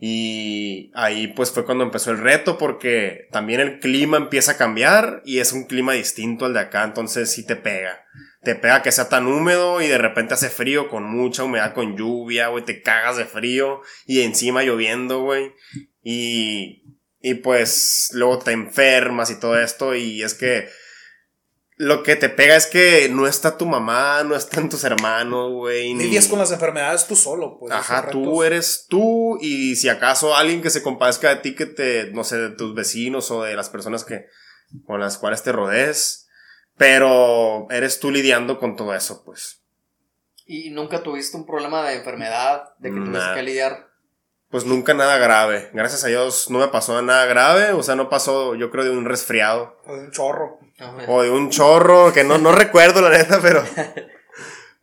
Y 0.00 0.92
ahí 0.94 1.26
pues 1.28 1.50
fue 1.50 1.64
cuando 1.64 1.82
empezó 1.82 2.12
el 2.12 2.18
reto 2.18 2.56
porque 2.56 3.26
también 3.32 3.60
el 3.60 3.80
clima 3.80 4.16
empieza 4.16 4.52
a 4.52 4.56
cambiar 4.56 5.22
y 5.24 5.40
es 5.40 5.52
un 5.52 5.64
clima 5.64 5.92
distinto 5.92 6.44
al 6.44 6.54
de 6.54 6.60
acá, 6.60 6.84
entonces 6.84 7.32
sí 7.32 7.44
te 7.44 7.56
pega. 7.56 8.04
Te 8.42 8.54
pega 8.54 8.82
que 8.82 8.92
sea 8.92 9.08
tan 9.08 9.26
húmedo 9.26 9.82
y 9.82 9.88
de 9.88 9.98
repente 9.98 10.34
hace 10.34 10.50
frío 10.50 10.88
con 10.88 11.02
mucha 11.04 11.42
humedad, 11.42 11.74
con 11.74 11.96
lluvia, 11.96 12.46
güey, 12.48 12.64
te 12.64 12.80
cagas 12.80 13.16
de 13.16 13.24
frío 13.24 13.80
y 14.06 14.20
encima 14.20 14.62
lloviendo, 14.62 15.22
güey. 15.22 15.52
Y, 16.00 16.84
y 17.20 17.34
pues 17.34 18.10
luego 18.12 18.38
te 18.38 18.52
enfermas 18.52 19.32
y 19.32 19.40
todo 19.40 19.60
esto 19.60 19.96
y 19.96 20.22
es 20.22 20.34
que 20.34 20.68
lo 21.80 22.02
que 22.02 22.16
te 22.16 22.28
pega 22.28 22.56
es 22.56 22.66
que 22.66 23.08
no 23.08 23.26
está 23.26 23.56
tu 23.56 23.64
mamá, 23.64 24.22
no 24.24 24.34
están 24.34 24.68
tus 24.68 24.82
hermanos, 24.84 25.52
güey. 25.52 25.94
ni- 25.94 26.04
Lidias 26.04 26.26
con 26.26 26.38
las 26.40 26.50
enfermedades 26.52 27.06
tú 27.06 27.14
solo, 27.16 27.56
pues. 27.58 27.72
Ajá, 27.72 28.10
tú 28.10 28.42
eres 28.42 28.86
tú 28.88 29.38
y 29.40 29.76
si 29.76 29.88
acaso 29.88 30.36
alguien 30.36 30.60
que 30.60 30.70
se 30.70 30.82
compadezca 30.82 31.28
de 31.30 31.36
ti, 31.36 31.54
que 31.54 31.66
te, 31.66 32.10
no 32.10 32.24
sé, 32.24 32.36
de 32.38 32.50
tus 32.50 32.74
vecinos 32.74 33.30
o 33.30 33.44
de 33.44 33.54
las 33.54 33.68
personas 33.70 34.04
que, 34.04 34.26
con 34.86 34.98
las 35.00 35.18
cuales 35.18 35.42
te 35.44 35.52
rodees, 35.52 36.28
pero 36.76 37.66
eres 37.70 38.00
tú 38.00 38.10
lidiando 38.10 38.58
con 38.58 38.76
todo 38.76 38.94
eso, 38.94 39.22
pues. 39.24 39.62
¿Y 40.46 40.70
nunca 40.70 41.02
tuviste 41.02 41.36
un 41.36 41.46
problema 41.46 41.88
de 41.88 41.96
enfermedad, 41.96 42.64
de 42.78 42.88
que 42.90 42.96
tuviste 42.96 43.18
Nah. 43.18 43.34
que 43.34 43.42
lidiar? 43.42 43.87
Pues 44.50 44.64
nunca 44.64 44.94
nada 44.94 45.18
grave. 45.18 45.68
Gracias 45.74 46.04
a 46.04 46.08
Dios 46.08 46.48
no 46.50 46.58
me 46.58 46.68
pasó 46.68 47.00
nada 47.02 47.26
grave, 47.26 47.72
o 47.72 47.82
sea, 47.82 47.96
no 47.96 48.08
pasó, 48.08 48.54
yo 48.54 48.70
creo, 48.70 48.84
de 48.84 48.90
un 48.90 49.04
resfriado 49.04 49.76
O 49.86 49.94
de 49.94 50.04
un 50.04 50.10
chorro. 50.10 50.58
o 51.06 51.22
de 51.22 51.30
un 51.30 51.50
chorro, 51.50 52.12
que 52.12 52.24
no, 52.24 52.38
no 52.38 52.52
recuerdo 52.52 53.02
la 53.02 53.10
neta, 53.10 53.40
pero, 53.42 53.62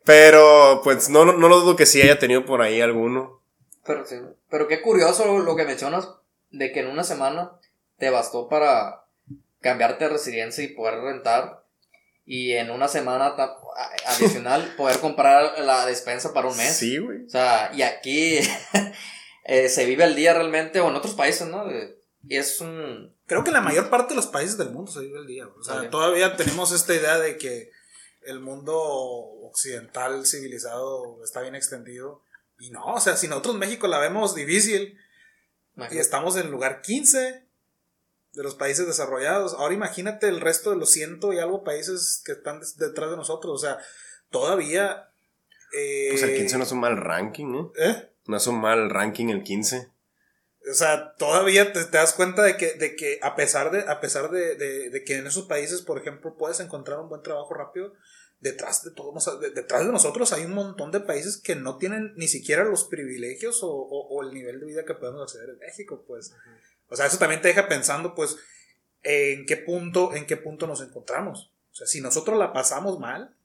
pero, 0.04 0.80
pues 0.84 1.08
no, 1.08 1.24
no, 1.24 1.32
no 1.32 1.48
lo 1.48 1.60
dudo 1.60 1.76
que 1.76 1.86
sí 1.86 2.00
haya 2.00 2.18
tenido 2.18 2.44
por 2.44 2.62
ahí 2.62 2.80
alguno. 2.80 3.40
Pero, 3.84 4.04
sí, 4.06 4.16
pero 4.50 4.68
qué 4.68 4.82
curioso 4.82 5.38
lo 5.38 5.56
que 5.56 5.64
mencionas 5.64 6.10
de 6.50 6.72
que 6.72 6.80
en 6.80 6.88
una 6.88 7.04
semana 7.04 7.52
te 7.98 8.10
bastó 8.10 8.48
para 8.48 9.04
cambiarte 9.60 10.04
de 10.04 10.10
residencia 10.10 10.62
y 10.62 10.68
poder 10.68 11.00
rentar 11.00 11.64
y 12.24 12.52
en 12.52 12.70
una 12.70 12.88
semana 12.88 13.34
adicional 14.06 14.74
poder 14.76 14.98
comprar 14.98 15.58
la 15.60 15.86
despensa 15.86 16.32
para 16.32 16.48
un 16.48 16.56
mes. 16.56 16.76
Sí, 16.76 16.98
güey. 16.98 17.24
O 17.24 17.28
sea, 17.28 17.70
y 17.74 17.82
aquí 17.82 18.40
eh, 19.46 19.68
se 19.68 19.86
vive 19.86 20.04
el 20.04 20.14
día 20.14 20.34
realmente, 20.34 20.80
o 20.80 20.88
en 20.88 20.96
otros 20.96 21.14
países, 21.14 21.46
¿no? 21.48 21.64
Y 22.28 22.36
es 22.36 22.60
un. 22.60 23.14
Creo 23.26 23.42
que 23.44 23.50
en 23.50 23.54
la 23.54 23.60
mayor 23.60 23.88
parte 23.88 24.10
de 24.10 24.16
los 24.16 24.26
países 24.26 24.58
del 24.58 24.70
mundo 24.70 24.90
se 24.90 25.00
vive 25.00 25.18
el 25.18 25.26
día. 25.26 25.46
O 25.46 25.62
sea, 25.62 25.88
todavía 25.90 26.36
tenemos 26.36 26.72
esta 26.72 26.94
idea 26.94 27.18
de 27.18 27.38
que 27.38 27.70
el 28.22 28.40
mundo 28.40 28.76
occidental 28.76 30.26
civilizado 30.26 31.22
está 31.22 31.40
bien 31.40 31.54
extendido. 31.54 32.22
Y 32.58 32.70
no, 32.70 32.84
o 32.86 33.00
sea, 33.00 33.16
si 33.16 33.28
nosotros 33.28 33.56
México 33.56 33.86
la 33.86 33.98
vemos 33.98 34.34
difícil 34.34 34.98
y 35.90 35.98
estamos 35.98 36.36
en 36.36 36.46
el 36.46 36.50
lugar 36.50 36.80
15 36.82 37.46
de 38.32 38.42
los 38.42 38.54
países 38.54 38.86
desarrollados, 38.86 39.54
ahora 39.54 39.74
imagínate 39.74 40.26
el 40.28 40.40
resto 40.40 40.70
de 40.70 40.76
los 40.76 40.90
ciento 40.90 41.32
y 41.32 41.38
algo 41.38 41.64
países 41.64 42.22
que 42.24 42.32
están 42.32 42.60
detrás 42.78 43.10
de 43.10 43.16
nosotros. 43.16 43.52
O 43.52 43.58
sea, 43.58 43.78
todavía... 44.30 45.10
eh, 45.76 46.08
Pues 46.10 46.22
el 46.22 46.36
15 46.36 46.58
no 46.58 46.64
es 46.64 46.72
un 46.72 46.80
mal 46.80 46.96
ranking, 46.96 47.54
¿eh? 47.54 47.70
¿eh? 47.78 48.12
No 48.26 48.36
es 48.36 48.46
un 48.46 48.60
mal 48.60 48.90
ranking 48.90 49.28
el 49.28 49.42
15. 49.42 49.90
O 50.70 50.74
sea, 50.74 51.14
todavía 51.14 51.72
te, 51.72 51.84
te 51.84 51.96
das 51.96 52.12
cuenta 52.12 52.42
de 52.42 52.56
que, 52.56 52.72
de 52.74 52.96
que 52.96 53.20
a 53.22 53.36
pesar, 53.36 53.70
de, 53.70 53.80
a 53.88 54.00
pesar 54.00 54.30
de, 54.30 54.56
de- 54.56 54.90
de 54.90 55.04
que 55.04 55.16
en 55.18 55.26
esos 55.26 55.46
países, 55.46 55.82
por 55.82 55.98
ejemplo, 55.98 56.36
puedes 56.36 56.58
encontrar 56.60 56.98
un 56.98 57.08
buen 57.08 57.22
trabajo 57.22 57.54
rápido, 57.54 57.92
detrás 58.40 58.82
de 58.82 58.90
todos, 58.90 59.40
de- 59.40 59.50
detrás 59.50 59.86
de 59.86 59.92
nosotros 59.92 60.32
hay 60.32 60.44
un 60.44 60.54
montón 60.54 60.90
de 60.90 61.00
países 61.00 61.36
que 61.36 61.54
no 61.54 61.78
tienen 61.78 62.14
ni 62.16 62.26
siquiera 62.26 62.64
los 62.64 62.84
privilegios 62.84 63.62
o, 63.62 63.68
o- 63.70 64.08
o 64.08 64.22
el 64.24 64.34
nivel 64.34 64.58
de 64.58 64.66
vida 64.66 64.84
que 64.84 64.94
podemos 64.94 65.22
acceder 65.22 65.50
en 65.50 65.58
México, 65.58 66.02
pues. 66.06 66.34
O 66.88 66.96
sea, 66.96 67.06
eso 67.06 67.18
también 67.18 67.40
te 67.40 67.48
deja 67.48 67.68
pensando, 67.68 68.14
pues, 68.16 68.36
en 69.04 69.46
qué 69.46 69.56
punto, 69.56 70.14
en 70.14 70.26
qué 70.26 70.36
punto 70.36 70.66
nos 70.66 70.80
encontramos. 70.80 71.52
O 71.70 71.74
sea, 71.76 71.86
si 71.86 72.00
nosotros 72.00 72.36
la 72.38 72.52
pasamos 72.52 72.98
mal, 72.98 73.35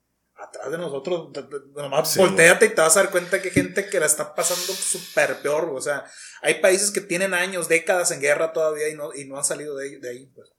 atrás 0.41 0.71
de 0.71 0.77
nosotros, 0.77 1.29
nomás 1.75 2.11
Sí. 2.11 2.19
volteate 2.19 2.65
y 2.65 2.69
te 2.69 2.81
vas 2.81 2.97
a 2.97 3.03
dar 3.03 3.11
cuenta 3.11 3.41
que 3.41 3.49
hay 3.49 3.53
gente 3.53 3.89
que 3.89 3.99
la 3.99 4.05
está 4.05 4.33
pasando 4.35 4.73
súper 4.73 5.41
peor. 5.41 5.69
O 5.73 5.81
sea, 5.81 6.05
hay 6.41 6.55
países 6.55 6.91
que 6.91 7.01
tienen 7.01 7.33
años, 7.33 7.67
décadas 7.67 8.11
en 8.11 8.21
guerra 8.21 8.53
todavía 8.53 8.89
y 8.89 8.95
no, 8.95 9.13
y 9.13 9.25
no 9.25 9.37
han 9.37 9.43
salido 9.43 9.75
de 9.77 9.85
ahí, 9.85 9.95
de 9.97 10.09
ahí, 10.09 10.25
pues. 10.33 10.51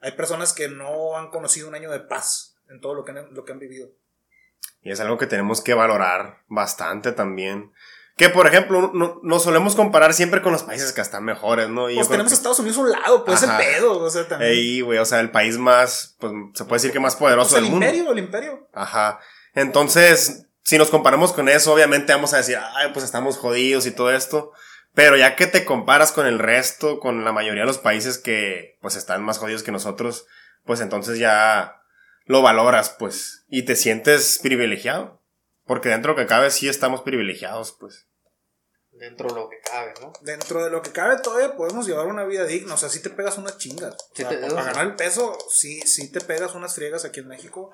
Hay 0.00 0.12
personas 0.12 0.52
que 0.52 0.68
no 0.68 1.16
han 1.16 1.30
conocido 1.30 1.68
un 1.68 1.74
año 1.74 1.90
de 1.90 2.00
paz 2.00 2.56
en 2.68 2.80
todo 2.80 2.94
lo 2.94 3.04
que 3.04 3.12
han, 3.12 3.34
lo 3.34 3.44
que 3.44 3.52
han 3.52 3.58
vivido. 3.58 3.88
Y 4.82 4.90
es 4.90 5.00
algo 5.00 5.16
que 5.16 5.26
tenemos 5.26 5.62
que 5.62 5.74
valorar 5.74 6.42
bastante 6.46 7.12
también. 7.12 7.72
Que, 8.16 8.28
por 8.28 8.46
ejemplo, 8.46 8.92
no, 8.94 9.18
nos 9.24 9.42
solemos 9.42 9.74
comparar 9.74 10.14
siempre 10.14 10.40
con 10.40 10.52
los 10.52 10.62
países 10.62 10.92
que 10.92 11.00
están 11.00 11.24
mejores, 11.24 11.68
¿no? 11.68 11.90
Y 11.90 11.96
Pues 11.96 12.08
tenemos 12.08 12.30
que- 12.30 12.36
Estados 12.36 12.60
Unidos 12.60 12.78
a 12.78 12.80
un 12.82 12.90
lado, 12.92 13.24
pues 13.24 13.42
Ajá. 13.42 13.60
el 13.60 13.74
pedo, 13.74 13.98
o 13.98 14.08
sea, 14.10 14.28
también. 14.28 14.52
Ey, 14.52 14.80
güey, 14.82 14.98
o 15.00 15.04
sea, 15.04 15.18
el 15.18 15.30
país 15.32 15.58
más, 15.58 16.14
pues, 16.20 16.32
se 16.54 16.64
puede 16.64 16.76
decir 16.80 16.92
que 16.92 17.00
más 17.00 17.16
poderoso 17.16 17.50
Pues 17.50 17.58
el 17.58 17.64
del 17.64 17.70
mundo. 17.72 17.86
imperio, 17.86 18.12
el 18.12 18.18
imperio. 18.18 18.68
Ajá. 18.72 19.18
Entonces, 19.54 20.46
si 20.62 20.78
nos 20.78 20.90
comparamos 20.90 21.32
con 21.32 21.48
eso, 21.48 21.72
obviamente 21.72 22.12
vamos 22.12 22.34
a 22.34 22.36
decir, 22.36 22.56
ay, 22.76 22.90
pues 22.92 23.04
estamos 23.04 23.36
jodidos 23.36 23.86
y 23.86 23.90
todo 23.90 24.12
esto. 24.12 24.52
Pero 24.94 25.16
ya 25.16 25.34
que 25.34 25.48
te 25.48 25.64
comparas 25.64 26.12
con 26.12 26.26
el 26.26 26.38
resto, 26.38 27.00
con 27.00 27.24
la 27.24 27.32
mayoría 27.32 27.62
de 27.62 27.66
los 27.66 27.78
países 27.78 28.18
que, 28.18 28.78
pues, 28.80 28.94
están 28.94 29.24
más 29.24 29.38
jodidos 29.38 29.64
que 29.64 29.72
nosotros, 29.72 30.26
pues 30.64 30.80
entonces 30.80 31.18
ya 31.18 31.80
lo 32.26 32.42
valoras, 32.42 32.90
pues, 32.96 33.44
y 33.48 33.62
te 33.64 33.74
sientes 33.74 34.38
privilegiado. 34.40 35.20
Porque 35.66 35.88
dentro 35.88 36.12
de 36.12 36.18
lo 36.20 36.22
que 36.24 36.28
cabe 36.28 36.50
sí 36.50 36.68
estamos 36.68 37.02
privilegiados, 37.02 37.72
pues. 37.78 38.06
Dentro 38.92 39.28
de 39.28 39.34
lo 39.34 39.48
que 39.48 39.58
cabe, 39.60 39.92
¿no? 40.00 40.12
Dentro 40.22 40.62
de 40.62 40.70
lo 40.70 40.80
que 40.82 40.92
cabe 40.92 41.18
todavía 41.20 41.56
podemos 41.56 41.86
llevar 41.86 42.06
una 42.06 42.24
vida 42.24 42.44
digna, 42.44 42.74
o 42.74 42.76
sea, 42.78 42.88
sí 42.88 43.00
te 43.02 43.10
pegas 43.10 43.38
unas 43.38 43.58
chingas. 43.58 43.94
O 43.94 43.96
Sí 44.14 44.22
sea, 44.22 44.28
te- 44.28 44.38
para, 44.38 44.54
para 44.54 44.66
ganar 44.66 44.86
el 44.86 44.94
peso, 44.94 45.36
sí, 45.50 45.80
sí 45.80 46.12
te 46.12 46.20
pegas 46.20 46.54
unas 46.54 46.74
friegas 46.74 47.04
aquí 47.04 47.18
en 47.20 47.26
México 47.28 47.72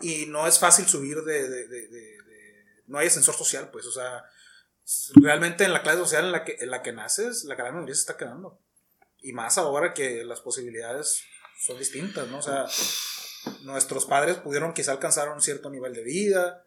y 0.00 0.26
no 0.26 0.46
es 0.48 0.58
fácil 0.58 0.86
subir 0.88 1.18
de, 1.22 1.48
de- 1.48 1.68
de- 1.68 1.88
de- 1.88 2.22
de- 2.22 2.82
No 2.86 2.98
hay 2.98 3.06
ascensor 3.06 3.36
social, 3.36 3.70
pues, 3.70 3.86
o 3.86 3.92
sea, 3.92 4.24
realmente 5.14 5.64
en 5.64 5.72
la 5.72 5.82
clase 5.82 5.98
social 5.98 6.24
en 6.24 6.32
la 6.32 6.44
que, 6.44 6.56
en 6.58 6.70
la 6.70 6.82
que 6.82 6.92
naces, 6.92 7.44
la 7.44 7.54
gran 7.54 7.74
mayoría 7.74 7.94
se 7.94 8.00
está 8.00 8.16
quedando. 8.16 8.58
Y 9.18 9.32
más 9.32 9.58
ahora 9.58 9.94
que 9.94 10.24
las 10.24 10.40
posibilidades 10.40 11.22
son 11.64 11.78
distintas, 11.78 12.26
¿no? 12.28 12.38
O 12.38 12.42
sea, 12.42 12.66
nuestros 13.62 14.04
padres 14.06 14.36
pudieron 14.38 14.72
quizá 14.74 14.92
alcanzar 14.92 15.28
un 15.28 15.40
cierto 15.40 15.70
nivel 15.70 15.94
de 15.94 16.02
vida, 16.02 16.65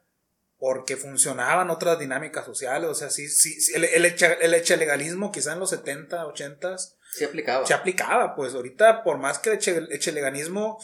porque 0.60 0.98
funcionaban 0.98 1.70
otras 1.70 1.98
dinámicas 1.98 2.46
sociales, 2.46 2.90
o 2.90 2.94
sea, 2.94 3.10
sí, 3.10 3.28
sí, 3.30 3.60
sí, 3.62 3.74
el, 3.76 3.86
el, 3.86 4.06
echa- 4.06 4.38
el 4.42 4.54
echelegalismo 4.54 5.32
quizá 5.32 5.54
en 5.54 5.60
los 5.60 5.70
70, 5.72 6.26
80 6.28 6.76
Sí 7.12 7.24
aplicaba. 7.24 7.66
se 7.66 7.74
aplicaba, 7.74 8.36
pues 8.36 8.54
ahorita 8.54 9.04
por 9.04 9.18
más 9.18 9.40
que 9.40 9.52
el 9.52 9.58
eche- 9.60 9.78
el 9.78 9.92
echelegalismo 9.92 10.78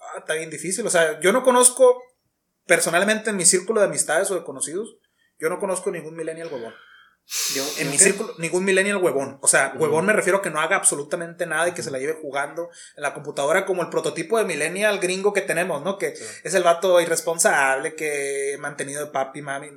ah, 0.00 0.18
está 0.18 0.34
bien 0.34 0.50
difícil, 0.50 0.86
o 0.86 0.90
sea, 0.90 1.18
yo 1.20 1.32
no 1.32 1.42
conozco 1.42 2.00
personalmente 2.66 3.30
en 3.30 3.36
mi 3.36 3.44
círculo 3.46 3.80
de 3.80 3.86
amistades 3.86 4.30
o 4.30 4.34
de 4.34 4.44
conocidos, 4.44 4.98
yo 5.38 5.48
no 5.48 5.58
conozco 5.58 5.90
ningún 5.90 6.14
millennial 6.16 6.48
huevón. 6.52 6.74
Yo- 7.54 7.64
En 7.78 7.86
¿yo 7.86 7.90
mi 7.90 7.98
qué? 7.98 8.04
círculo, 8.04 8.34
ningún 8.38 8.64
millennial 8.64 8.98
huevón. 8.98 9.38
O 9.42 9.48
sea, 9.48 9.72
huevón 9.76 10.06
me 10.06 10.12
refiero 10.12 10.38
a 10.38 10.42
que 10.42 10.50
no 10.50 10.60
haga 10.60 10.76
absolutamente 10.76 11.44
nada 11.44 11.68
y 11.68 11.72
que 11.72 11.82
se 11.82 11.90
la 11.90 11.98
lleve 11.98 12.18
jugando 12.22 12.68
en 12.96 13.02
la 13.02 13.14
computadora 13.14 13.66
como 13.66 13.82
el 13.82 13.88
prototipo 13.90 14.38
de 14.38 14.44
millennial 14.44 15.00
gringo 15.00 15.32
que 15.32 15.40
tenemos, 15.40 15.82
¿no? 15.82 15.98
Que 15.98 16.14
Sí. 16.14 16.24
es 16.44 16.54
el 16.54 16.62
vato 16.62 17.00
irresponsable, 17.00 17.96
que 17.96 18.56
mantenido 18.60 19.04
de 19.04 19.10
papi, 19.10 19.42
mami. 19.42 19.70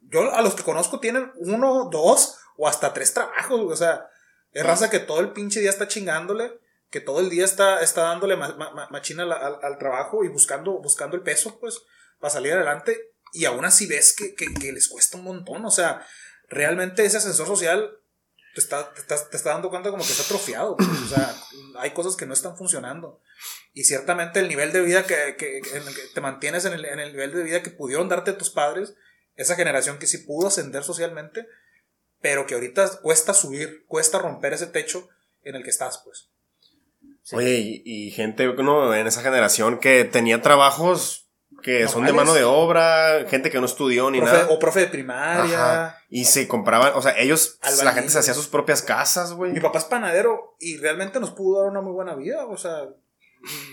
Yo 0.00 0.34
a 0.34 0.42
los 0.42 0.54
que 0.54 0.64
conozco 0.64 0.98
tienen 0.98 1.30
uno, 1.36 1.88
dos 1.90 2.36
o 2.56 2.66
hasta 2.66 2.92
tres 2.92 3.14
trabajos, 3.14 3.60
o 3.60 3.76
sea, 3.76 4.08
es 4.52 4.66
raza 4.66 4.90
que 4.90 4.98
todo 4.98 5.20
el 5.20 5.30
pinche 5.32 5.60
día 5.60 5.70
está 5.70 5.86
chingándole, 5.86 6.52
que 6.90 7.00
todo 7.00 7.20
el 7.20 7.30
día 7.30 7.44
está, 7.44 7.80
está 7.80 8.02
dándole 8.02 8.36
ma- 8.36 8.54
ma- 8.56 8.72
ma- 8.72 8.88
machina 8.90 9.22
al, 9.22 9.32
al- 9.32 9.58
al 9.62 9.78
trabajo 9.78 10.24
y 10.24 10.28
buscando, 10.28 10.72
buscando 10.82 11.16
el 11.16 11.22
peso, 11.22 11.58
pues, 11.60 11.80
para 12.18 12.32
salir 12.32 12.52
adelante. 12.52 13.12
Y 13.32 13.44
aún 13.46 13.64
así 13.64 13.86
ves 13.86 14.14
que, 14.14 14.34
que- 14.34 14.52
que 14.52 14.72
les 14.72 14.88
cuesta 14.88 15.16
un 15.16 15.24
montón, 15.24 15.64
o 15.64 15.70
sea, 15.70 16.04
realmente 16.52 17.04
ese 17.04 17.16
ascensor 17.16 17.46
social 17.46 17.98
te 18.54 18.60
está, 18.60 18.92
te 18.92 19.02
te 19.02 19.36
está 19.36 19.50
dando 19.50 19.70
cuenta 19.70 19.90
como 19.90 20.04
que 20.04 20.10
está 20.10 20.22
atrofiado, 20.24 20.76
o 20.78 21.08
sea, 21.08 21.34
hay 21.78 21.90
cosas 21.92 22.16
que 22.16 22.26
no 22.26 22.34
están 22.34 22.56
funcionando. 22.56 23.20
Y 23.72 23.84
ciertamente 23.84 24.40
el 24.40 24.48
nivel 24.48 24.72
de 24.72 24.82
vida 24.82 25.06
que, 25.06 25.36
que- 25.38 25.62
te 26.14 26.20
mantienes 26.20 26.66
en 26.66 26.74
el, 26.74 26.84
en 26.84 27.00
el 27.00 27.12
nivel 27.12 27.32
de 27.32 27.42
vida 27.42 27.62
que 27.62 27.70
pudieron 27.70 28.08
darte 28.10 28.34
tus 28.34 28.50
padres, 28.50 28.94
esa 29.36 29.56
generación 29.56 29.98
que 29.98 30.06
sí 30.06 30.18
pudo 30.18 30.48
ascender 30.48 30.84
socialmente, 30.84 31.46
pero 32.20 32.46
que 32.46 32.54
ahorita 32.54 33.00
cuesta 33.00 33.32
subir, 33.32 33.84
cuesta 33.86 34.18
romper 34.18 34.52
ese 34.52 34.66
techo 34.66 35.08
en 35.42 35.56
el 35.56 35.64
que 35.64 35.70
estás, 35.70 36.02
pues. 36.04 36.28
Oye, 37.32 37.54
y, 37.58 37.82
y 37.84 38.10
gente 38.10 38.46
¿no? 38.46 38.94
en 38.94 39.06
esa 39.06 39.22
generación 39.22 39.78
que 39.78 40.04
tenía 40.04 40.42
trabajos 40.42 41.21
que 41.62 41.88
son 41.88 42.04
de 42.04 42.12
mano 42.12 42.34
de 42.34 42.44
obra, 42.44 43.24
gente 43.28 43.50
que 43.50 43.58
no 43.60 43.66
estudió 43.66 44.10
ni 44.10 44.18
Profe- 44.20 44.24
nada. 44.32 44.48
o 44.50 44.58
profe 44.58 44.80
de 44.80 44.86
primaria. 44.88 45.84
Ajá. 45.84 45.98
Y 46.10 46.24
se 46.26 46.46
compraban, 46.48 46.92
o 46.94 47.00
sea, 47.02 47.18
ellos, 47.18 47.58
la 47.82 47.92
gente 47.92 48.10
se 48.10 48.18
hacía 48.18 48.34
sus 48.34 48.48
propias 48.48 48.82
casas, 48.82 49.32
güey. 49.32 49.52
Mi 49.52 49.60
papá 49.60 49.78
es 49.78 49.84
panadero 49.84 50.56
y 50.60 50.76
realmente 50.76 51.20
nos 51.20 51.30
pudo 51.30 51.60
dar 51.62 51.70
una 51.70 51.80
muy 51.80 51.92
buena 51.92 52.14
vida. 52.14 52.44
O 52.46 52.56
sea, 52.56 52.84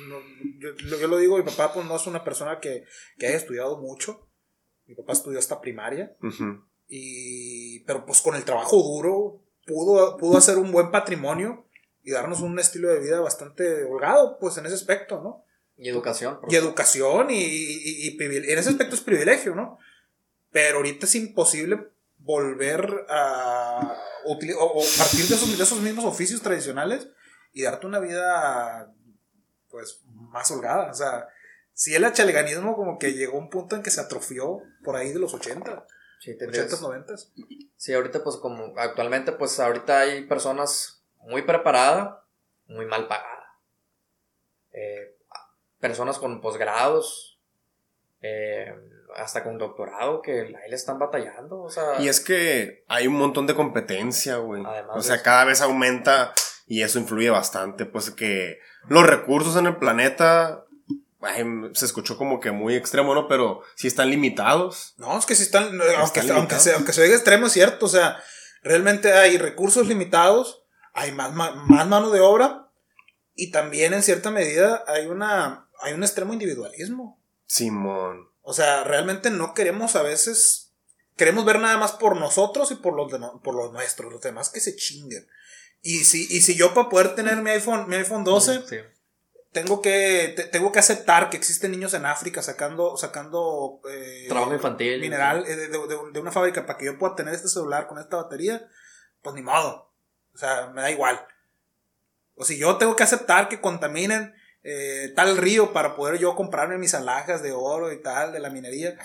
no- 0.07 0.19
yo, 0.59 0.97
yo 0.99 1.07
lo 1.07 1.17
digo, 1.17 1.37
mi 1.37 1.43
papá 1.43 1.73
pues, 1.73 1.85
no 1.85 1.95
es 1.95 2.07
una 2.07 2.23
persona 2.23 2.59
que, 2.59 2.85
que 3.17 3.27
haya 3.27 3.37
estudiado 3.37 3.77
mucho. 3.77 4.27
Mi 4.87 4.95
papá 4.95 5.13
estudió 5.13 5.37
hasta 5.39 5.59
primaria. 5.61 6.15
Y, 6.87 7.81
pero 7.81 8.05
pues 8.05 8.21
con 8.21 8.35
el 8.35 8.43
trabajo 8.43 8.77
duro 8.77 9.41
pudo, 9.67 10.17
pudo 10.17 10.37
hacer 10.37 10.57
un 10.57 10.71
buen 10.71 10.89
patrimonio 10.91 11.65
y 12.03 12.11
darnos 12.11 12.41
un 12.41 12.57
estilo 12.57 12.89
de 12.89 12.99
vida 12.99 13.19
bastante 13.19 13.83
holgado, 13.83 14.39
pues 14.39 14.57
en 14.57 14.65
ese 14.65 14.75
aspecto, 14.75 15.21
¿no? 15.21 15.43
Y 15.79 15.89
educación. 15.89 16.39
Y 16.49 16.55
educación 16.55 17.31
y, 17.31 17.35
y- 17.41 18.17
en 18.21 18.59
ese 18.59 18.69
aspecto 18.69 18.95
es 18.95 19.01
privilegio, 19.01 19.55
¿no? 19.55 19.79
Pero 20.51 20.77
ahorita 20.77 21.05
es 21.05 21.15
imposible 21.15 21.87
volver 22.17 23.05
a 23.09 23.95
o, 24.25 24.33
o 24.33 24.83
partir 24.97 25.25
de 25.25 25.35
esos, 25.35 25.57
de 25.57 25.63
esos 25.63 25.79
mismos 25.79 26.03
oficios 26.05 26.41
tradicionales 26.41 27.07
y 27.53 27.63
darte 27.63 27.87
una 27.87 27.99
vida 27.99 28.91
pues 29.69 30.01
más 30.13 30.51
holgada. 30.51 30.91
O 30.91 30.93
sea, 30.93 31.27
si 31.73 31.95
el 31.95 32.03
achaleganismo 32.03 32.75
como 32.75 32.99
que 32.99 33.13
llegó 33.13 33.37
a 33.37 33.41
un 33.41 33.49
punto 33.49 33.75
en 33.77 33.83
que 33.83 33.89
se 33.91 34.01
atrofió 34.01 34.61
por 34.83 34.95
ahí 34.97 35.13
de 35.13 35.19
los 35.19 35.33
80, 35.33 35.85
Sí, 36.19 36.37
tendrías- 36.37 36.65
80, 36.65 36.81
90. 36.81 37.13
Sí, 37.77 37.93
ahorita 37.93 38.21
pues 38.23 38.35
como 38.35 38.73
actualmente 38.77 39.31
pues 39.31 39.57
ahorita 39.61 40.01
hay 40.01 40.25
personas 40.25 41.01
muy 41.19 41.43
preparadas, 41.43 42.15
muy 42.67 42.85
mal 42.85 43.07
pagadas. 43.07 43.38
Eh, 45.79 45.81
personas 45.81 46.17
con 46.19 46.41
posgrados, 46.41 47.39
eh, 48.21 48.73
hasta 49.15 49.43
con 49.43 49.57
doctorado 49.57 50.21
que 50.21 50.41
ahí 50.41 50.69
le 50.69 50.75
están 50.75 50.99
batallando, 50.99 51.61
o 51.61 51.69
sea... 51.69 51.99
Y 51.99 52.07
es 52.07 52.19
que 52.19 52.83
hay 52.87 53.07
un 53.07 53.15
montón 53.15 53.47
de 53.47 53.55
competencia, 53.55 54.37
güey. 54.37 54.63
Además 54.65 54.97
O 54.97 55.01
sea, 55.01 55.21
cada 55.23 55.45
vez 55.45 55.61
aumenta 55.61 56.33
y 56.67 56.83
eso 56.83 56.99
influye 56.99 57.29
bastante, 57.29 57.85
pues 57.85 58.11
que 58.11 58.59
los 58.87 59.05
recursos 59.05 59.55
en 59.55 59.65
el 59.65 59.77
planeta, 59.77 60.65
ay, 61.21 61.43
se 61.73 61.85
escuchó 61.85 62.17
como 62.17 62.39
que 62.39 62.51
muy 62.51 62.75
extremo, 62.75 63.15
¿no? 63.15 63.27
Pero 63.27 63.61
sí 63.75 63.87
están 63.87 64.09
limitados. 64.09 64.93
No, 64.97 65.17
es 65.17 65.25
que 65.25 65.33
si 65.35 65.43
están, 65.43 65.63
aunque, 65.63 65.95
aunque, 65.95 66.21
limitado. 66.21 66.61
se, 66.61 66.73
aunque 66.73 66.93
se 66.93 67.01
oiga 67.01 67.15
extremo, 67.15 67.47
es 67.47 67.53
cierto. 67.53 67.87
O 67.87 67.89
sea, 67.89 68.21
realmente 68.61 69.13
hay 69.13 69.37
recursos 69.37 69.87
limitados, 69.87 70.63
hay 70.93 71.11
más, 71.11 71.33
ma- 71.33 71.55
más 71.67 71.87
mano 71.87 72.11
de 72.11 72.19
obra 72.19 72.67
y 73.33 73.51
también 73.51 73.93
en 73.93 74.03
cierta 74.03 74.29
medida 74.29 74.83
hay, 74.85 75.07
una, 75.07 75.67
hay 75.81 75.93
un 75.93 76.03
extremo 76.03 76.33
individualismo. 76.33 77.21
Simón. 77.45 78.29
O 78.41 78.53
sea, 78.53 78.83
realmente 78.83 79.29
no 79.29 79.53
queremos 79.53 79.95
a 79.95 80.01
veces, 80.03 80.73
queremos 81.15 81.45
ver 81.45 81.59
nada 81.59 81.77
más 81.77 81.91
por 81.93 82.15
nosotros 82.17 82.71
y 82.71 82.75
por 82.75 82.95
los, 82.95 83.11
de 83.11 83.19
no- 83.19 83.41
por 83.41 83.55
los 83.55 83.71
nuestros, 83.71 84.11
los 84.11 84.21
demás 84.21 84.49
que 84.49 84.59
se 84.59 84.75
chinguen. 84.75 85.27
Y 85.81 86.03
si, 86.03 86.23
y 86.29 86.41
si 86.41 86.55
yo 86.55 86.73
para 86.73 86.89
poder 86.89 87.15
tener 87.15 87.37
mi 87.37 87.51
iPhone, 87.51 87.87
mi 87.87 87.95
iPhone 87.95 88.23
12, 88.23 88.63
Sí. 88.67 88.77
tengo 89.51 89.81
que, 89.81 90.33
te- 90.35 90.43
tengo 90.45 90.71
que 90.71 90.79
aceptar 90.79 91.29
que 91.29 91.37
existen 91.37 91.71
niños 91.71 91.93
en 91.93 92.05
África 92.05 92.41
sacando, 92.41 92.97
sacando 92.97 93.81
eh, 93.89 94.25
Trabajo 94.27 94.53
infantil. 94.53 94.99
mineral 94.99 95.45
eh, 95.47 95.55
de, 95.55 95.67
de- 95.69 95.87
de- 95.87 96.11
de 96.13 96.19
una 96.19 96.31
fábrica 96.31 96.65
para 96.65 96.77
que 96.77 96.85
yo 96.85 96.97
pueda 96.97 97.15
tener 97.15 97.33
este 97.33 97.47
celular 97.49 97.87
con 97.87 97.97
esta 97.99 98.17
batería, 98.17 98.67
pues 99.21 99.35
ni 99.35 99.41
modo. 99.41 99.91
O 100.33 100.37
sea, 100.37 100.67
me 100.73 100.81
da 100.81 100.91
igual. 100.91 101.25
O 102.35 102.45
si 102.45 102.57
yo 102.57 102.77
tengo 102.77 102.95
que 102.95 103.03
aceptar 103.03 103.49
que 103.49 103.59
contaminen 103.61 104.33
eh, 104.71 105.11
tal 105.15 105.37
río 105.37 105.73
para 105.73 105.95
poder 105.95 106.19
yo 106.19 106.35
comprarme 106.35 106.77
mis 106.77 106.93
alhajas 106.93 107.41
de 107.41 107.53
oro 107.53 107.91
y 107.91 108.01
tal, 108.01 108.31
de 108.31 108.39
la 108.39 108.51
minería. 108.51 108.97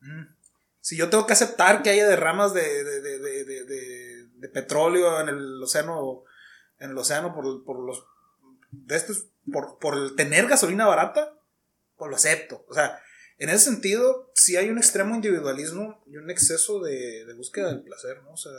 mm. 0.00 0.36
Si 0.80 0.96
yo 0.96 1.10
tengo 1.10 1.26
que 1.26 1.32
aceptar 1.32 1.82
que 1.82 1.90
haya 1.90 2.06
derramas 2.06 2.54
de, 2.54 2.84
de, 2.84 3.00
de, 3.00 4.28
de, 4.36 4.48
petróleo 4.48 5.20
en 5.20 5.28
el 5.28 5.62
océano, 5.62 6.22
en 6.78 6.90
el 6.90 6.98
océano 6.98 7.34
por, 7.34 7.64
por 7.64 7.84
los 7.84 8.06
de 8.70 8.96
estos, 8.96 9.26
por, 9.52 9.78
por 9.78 10.14
tener 10.14 10.46
gasolina 10.46 10.86
barata, 10.86 11.34
pues 11.96 12.08
lo 12.08 12.16
acepto. 12.16 12.64
O 12.68 12.74
sea, 12.74 13.02
en 13.38 13.50
ese 13.50 13.64
sentido, 13.66 14.30
sí 14.34 14.56
hay 14.56 14.70
un 14.70 14.78
extremo 14.78 15.14
individualismo 15.14 16.02
y 16.06 16.16
un 16.16 16.30
exceso 16.30 16.80
de, 16.80 17.24
de 17.26 17.34
búsqueda 17.34 17.68
del 17.68 17.82
placer, 17.82 18.22
¿no? 18.22 18.30
O 18.30 18.36
sea, 18.36 18.52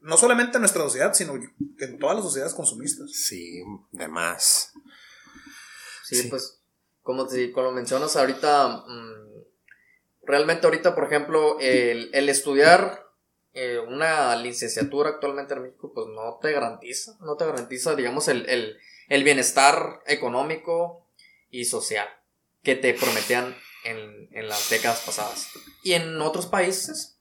no 0.00 0.16
solamente 0.16 0.56
en 0.56 0.62
nuestra 0.62 0.82
sociedad, 0.82 1.12
sino 1.12 1.34
en 1.34 1.98
todas 1.98 2.16
las 2.16 2.24
sociedades 2.24 2.54
consumistas. 2.54 3.10
Sí, 3.12 3.62
de 3.90 4.08
más. 4.08 4.72
Sí, 6.12 6.22
Sí. 6.22 6.28
pues, 6.28 6.60
como, 7.02 7.26
te, 7.26 7.50
como 7.52 7.72
mencionas 7.72 8.16
ahorita, 8.16 8.84
mm, 8.86 9.42
realmente 10.24 10.66
ahorita, 10.66 10.94
por 10.94 11.04
ejemplo, 11.04 11.58
el, 11.60 12.10
el 12.12 12.28
estudiar 12.28 13.06
eh, 13.54 13.78
una 13.78 14.34
licenciatura 14.36 15.10
actualmente 15.10 15.54
en 15.54 15.62
México, 15.62 15.92
pues 15.94 16.06
no 16.08 16.38
te 16.40 16.52
garantiza, 16.52 17.16
no 17.20 17.36
te 17.36 17.44
garantiza, 17.44 17.94
digamos, 17.94 18.28
el, 18.28 18.48
el, 18.48 18.78
el 19.08 19.24
bienestar 19.24 20.00
económico 20.06 21.06
y 21.50 21.64
social 21.64 22.08
que 22.62 22.76
te 22.76 22.94
prometían 22.94 23.54
en, 23.84 24.28
en 24.32 24.48
las 24.48 24.70
décadas 24.70 25.02
pasadas. 25.04 25.48
Y 25.82 25.92
en 25.94 26.20
otros 26.22 26.46
países, 26.46 27.18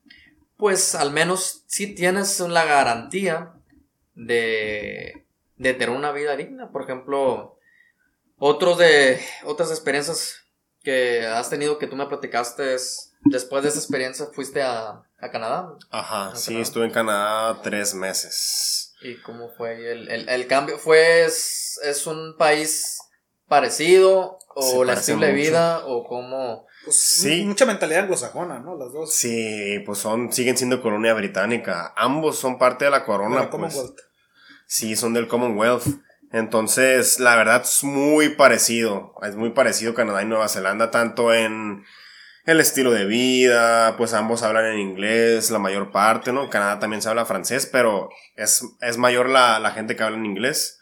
pues 0.57 0.93
al 0.95 1.11
menos 1.11 1.63
sí 1.67 1.95
tienes 1.95 2.39
la 2.39 2.63
garantía 2.65 3.53
de, 4.13 5.25
de 5.57 5.73
tener 5.73 5.89
una 5.89 6.11
vida 6.11 6.35
digna. 6.37 6.71
Por 6.71 6.83
ejemplo, 6.83 7.57
otros 8.43 8.77
de 8.79 9.21
otras 9.45 9.69
experiencias 9.69 10.33
que 10.83 11.25
has 11.27 11.49
tenido 11.51 11.77
que 11.77 11.85
tú 11.85 11.95
me 11.95 12.07
platicaste 12.07 12.73
es, 12.73 13.13
después 13.25 13.61
de 13.61 13.69
esa 13.69 13.77
experiencia 13.77 14.25
fuiste 14.33 14.63
a, 14.63 15.03
a 15.19 15.31
Canadá. 15.31 15.75
Ajá, 15.91 16.35
sí, 16.35 16.47
Canadá. 16.47 16.63
estuve 16.63 16.85
en 16.85 16.91
Canadá 16.91 17.61
tres 17.61 17.93
meses. 17.93 18.93
¿Y 19.03 19.21
cómo 19.21 19.49
fue 19.55 19.91
el, 19.91 20.09
el, 20.09 20.27
el 20.27 20.47
cambio? 20.47 20.77
¿Fue, 20.79 21.23
es, 21.23 21.79
es 21.83 22.07
un 22.07 22.35
país 22.37 22.97
parecido? 23.47 24.39
¿O 24.55 24.83
estilo 24.85 25.19
de 25.19 25.33
mucho. 25.33 25.41
vida? 25.41 25.85
¿O 25.85 26.03
cómo? 26.07 26.65
Pues 26.83 26.97
Sí. 26.97 27.43
mucha 27.45 27.65
mentalidad 27.65 28.01
anglosajona, 28.01 28.59
¿no? 28.59 28.75
Las 28.75 28.91
dos. 28.91 29.13
Sí, 29.13 29.79
pues 29.85 29.99
son, 29.99 30.33
siguen 30.33 30.57
siendo 30.57 30.81
colonia 30.81 31.13
británica. 31.13 31.93
Ambos 31.95 32.37
son 32.39 32.57
parte 32.57 32.85
de 32.85 32.91
la 32.91 32.99
De 32.99 33.05
corona, 33.05 33.35
la 33.35 33.49
pues. 33.49 33.73
Commonwealth. 33.73 33.99
Sí, 34.67 34.95
son 34.95 35.13
del 35.13 35.27
Commonwealth. 35.27 35.85
Entonces, 36.31 37.19
la 37.19 37.35
verdad 37.35 37.61
es 37.63 37.83
muy 37.83 38.29
parecido. 38.29 39.13
Es 39.21 39.35
muy 39.35 39.51
parecido 39.51 39.93
Canadá 39.93 40.21
y 40.23 40.25
Nueva 40.25 40.47
Zelanda, 40.47 40.91
tanto 40.91 41.33
en 41.33 41.83
el 42.45 42.59
estilo 42.59 42.91
de 42.91 43.05
vida, 43.05 43.95
pues 43.97 44.13
ambos 44.13 44.41
hablan 44.41 44.65
en 44.65 44.79
inglés, 44.79 45.51
la 45.51 45.59
mayor 45.59 45.91
parte, 45.91 46.33
¿no? 46.33 46.49
Canadá 46.49 46.79
también 46.79 47.01
se 47.01 47.09
habla 47.09 47.25
francés, 47.25 47.69
pero 47.71 48.09
es, 48.35 48.63
es 48.81 48.97
mayor 48.97 49.29
la, 49.29 49.59
la 49.59 49.71
gente 49.71 49.95
que 49.95 50.03
habla 50.03 50.17
en 50.17 50.25
inglés. 50.25 50.79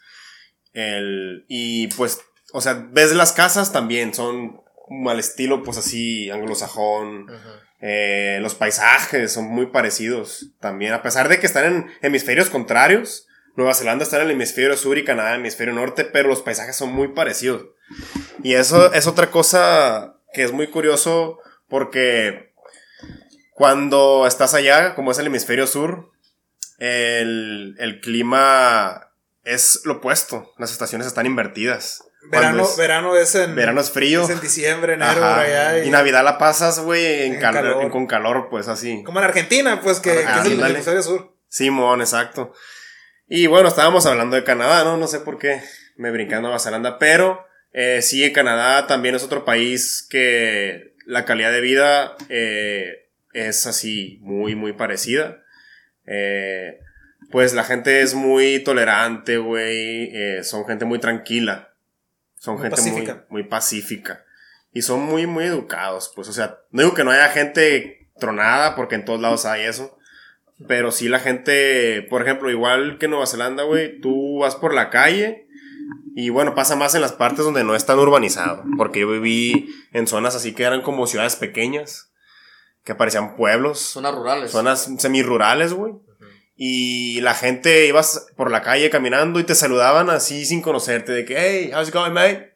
El, 0.72 1.44
y 1.48 1.88
pues, 1.88 2.20
o 2.52 2.60
sea, 2.60 2.86
ves 2.90 3.14
las 3.14 3.32
casas 3.32 3.72
también, 3.72 4.14
son 4.14 4.62
al 5.06 5.18
estilo, 5.18 5.62
pues 5.62 5.76
así, 5.76 6.30
anglosajón. 6.30 7.26
Eh, 7.80 8.38
los 8.40 8.54
paisajes 8.54 9.32
son 9.32 9.46
muy 9.46 9.66
parecidos 9.66 10.52
también, 10.60 10.92
a 10.92 11.02
pesar 11.02 11.28
de 11.28 11.40
que 11.40 11.46
están 11.46 11.64
en 11.64 11.90
hemisferios 12.02 12.50
contrarios. 12.50 13.26
Nueva 13.60 13.74
Zelanda 13.74 14.02
está 14.04 14.16
en 14.16 14.22
el 14.22 14.30
hemisferio 14.32 14.76
sur 14.76 14.96
y 14.98 15.04
Canadá 15.04 15.28
en 15.30 15.34
el 15.36 15.40
hemisferio 15.42 15.74
norte, 15.74 16.04
pero 16.04 16.28
los 16.28 16.42
paisajes 16.42 16.74
son 16.76 16.92
muy 16.92 17.08
parecidos. 17.08 17.66
Y 18.42 18.54
eso 18.54 18.92
es 18.94 19.06
otra 19.06 19.30
cosa 19.30 20.16
que 20.32 20.42
es 20.44 20.52
muy 20.52 20.68
curioso 20.68 21.38
porque 21.68 22.52
cuando 23.52 24.26
estás 24.26 24.54
allá, 24.54 24.94
como 24.94 25.10
es 25.10 25.18
el 25.18 25.26
hemisferio 25.26 25.66
sur, 25.66 26.10
el, 26.78 27.76
el 27.78 28.00
clima 28.00 29.10
es 29.44 29.82
lo 29.84 29.94
opuesto. 29.94 30.52
Las 30.58 30.72
estaciones 30.72 31.06
están 31.06 31.26
invertidas. 31.26 32.04
Verano, 32.30 32.62
es- 32.64 32.76
verano 32.76 33.16
es 33.16 33.34
en. 33.34 33.54
verano 33.54 33.80
es 33.80 33.90
frío. 33.90 34.22
Es 34.24 34.30
en 34.30 34.40
diciembre, 34.40 34.94
enero, 34.94 35.22
Ajá. 35.24 35.34
por 35.36 35.44
allá. 35.44 35.84
Y 35.84 35.90
Navidad 35.90 36.22
la 36.24 36.38
pasas, 36.38 36.80
güey, 36.80 37.24
en 37.24 37.34
En 37.34 37.40
cal- 37.40 37.54
calor. 37.54 37.90
con 37.90 38.06
calor, 38.06 38.48
pues 38.50 38.68
así. 38.68 39.02
Como 39.04 39.18
en 39.20 39.24
Argentina, 39.26 39.80
pues 39.80 40.00
que, 40.00 40.24
Ah, 40.26 40.40
que 40.42 40.48
es 40.48 40.54
el 40.58 40.64
hemisferio 40.64 41.02
sur. 41.02 41.34
Simón, 41.48 42.00
exacto. 42.00 42.52
Y 43.32 43.46
bueno, 43.46 43.68
estábamos 43.68 44.06
hablando 44.06 44.34
de 44.34 44.42
Canadá, 44.42 44.82
¿no? 44.82 44.96
No 44.96 45.06
sé 45.06 45.20
por 45.20 45.38
qué 45.38 45.62
me 45.96 46.10
brincando 46.10 46.48
a 46.48 46.50
Nueva 46.50 46.58
Zelanda, 46.58 46.98
pero 46.98 47.46
eh, 47.72 48.02
sí, 48.02 48.32
Canadá 48.32 48.88
también 48.88 49.14
es 49.14 49.22
otro 49.22 49.44
país 49.44 50.04
que 50.10 50.94
la 51.06 51.24
calidad 51.24 51.52
de 51.52 51.60
vida 51.60 52.16
eh, 52.28 53.08
es 53.32 53.68
así 53.68 54.18
muy, 54.22 54.56
muy 54.56 54.72
parecida. 54.72 55.44
Eh, 56.06 56.80
pues 57.30 57.54
la 57.54 57.62
gente 57.62 58.00
es 58.00 58.14
muy 58.14 58.58
tolerante, 58.64 59.36
güey. 59.36 60.10
eh, 60.12 60.42
son 60.42 60.66
gente 60.66 60.84
muy 60.84 60.98
tranquila. 60.98 61.72
Son 62.34 62.54
Muy 62.54 62.62
gente 62.64 62.76
pacífica. 62.78 63.14
muy, 63.28 63.42
muy 63.42 63.48
pacífica. 63.48 64.24
Y 64.72 64.82
son 64.82 65.02
muy, 65.02 65.28
muy 65.28 65.44
educados, 65.44 66.10
pues. 66.16 66.26
O 66.26 66.32
sea, 66.32 66.58
no 66.72 66.82
digo 66.82 66.94
que 66.96 67.04
no 67.04 67.12
haya 67.12 67.28
gente 67.28 68.08
tronada, 68.18 68.74
porque 68.74 68.96
en 68.96 69.04
todos 69.04 69.20
lados 69.20 69.46
hay 69.46 69.66
eso. 69.66 69.96
Pero 70.68 70.90
sí 70.92 71.08
la 71.08 71.18
gente, 71.20 72.02
por 72.10 72.22
ejemplo, 72.22 72.50
igual 72.50 72.98
que 72.98 73.08
Nueva 73.08 73.26
Zelanda, 73.26 73.62
güey, 73.64 74.00
tú 74.00 74.38
vas 74.40 74.56
por 74.56 74.74
la 74.74 74.90
calle 74.90 75.46
y 76.14 76.28
bueno, 76.28 76.54
pasa 76.54 76.76
más 76.76 76.94
en 76.94 77.00
las 77.00 77.12
partes 77.12 77.44
donde 77.44 77.64
no 77.64 77.74
es 77.74 77.86
tan 77.86 77.98
urbanizado. 77.98 78.64
Porque 78.76 79.00
yo 79.00 79.08
viví 79.10 79.68
en 79.92 80.06
zonas 80.06 80.34
así 80.36 80.52
que 80.54 80.64
eran 80.64 80.82
como 80.82 81.06
ciudades 81.06 81.36
pequeñas, 81.36 82.12
que 82.84 82.94
parecían 82.94 83.36
pueblos, 83.36 83.78
Zonas 83.80 84.14
rurales. 84.14 84.50
zonas 84.50 84.90
semirurales, 84.98 85.72
güey. 85.72 85.94
Y 86.62 87.22
la 87.22 87.32
gente 87.34 87.86
ibas 87.86 88.26
por 88.36 88.50
la 88.50 88.60
calle 88.60 88.90
caminando 88.90 89.40
y 89.40 89.44
te 89.44 89.54
saludaban 89.54 90.10
así 90.10 90.44
sin 90.44 90.60
conocerte, 90.60 91.12
de 91.12 91.24
que, 91.24 91.36
hey, 91.38 91.70
how's 91.74 91.88
it 91.88 91.94
going, 91.94 92.12
mate? 92.12 92.52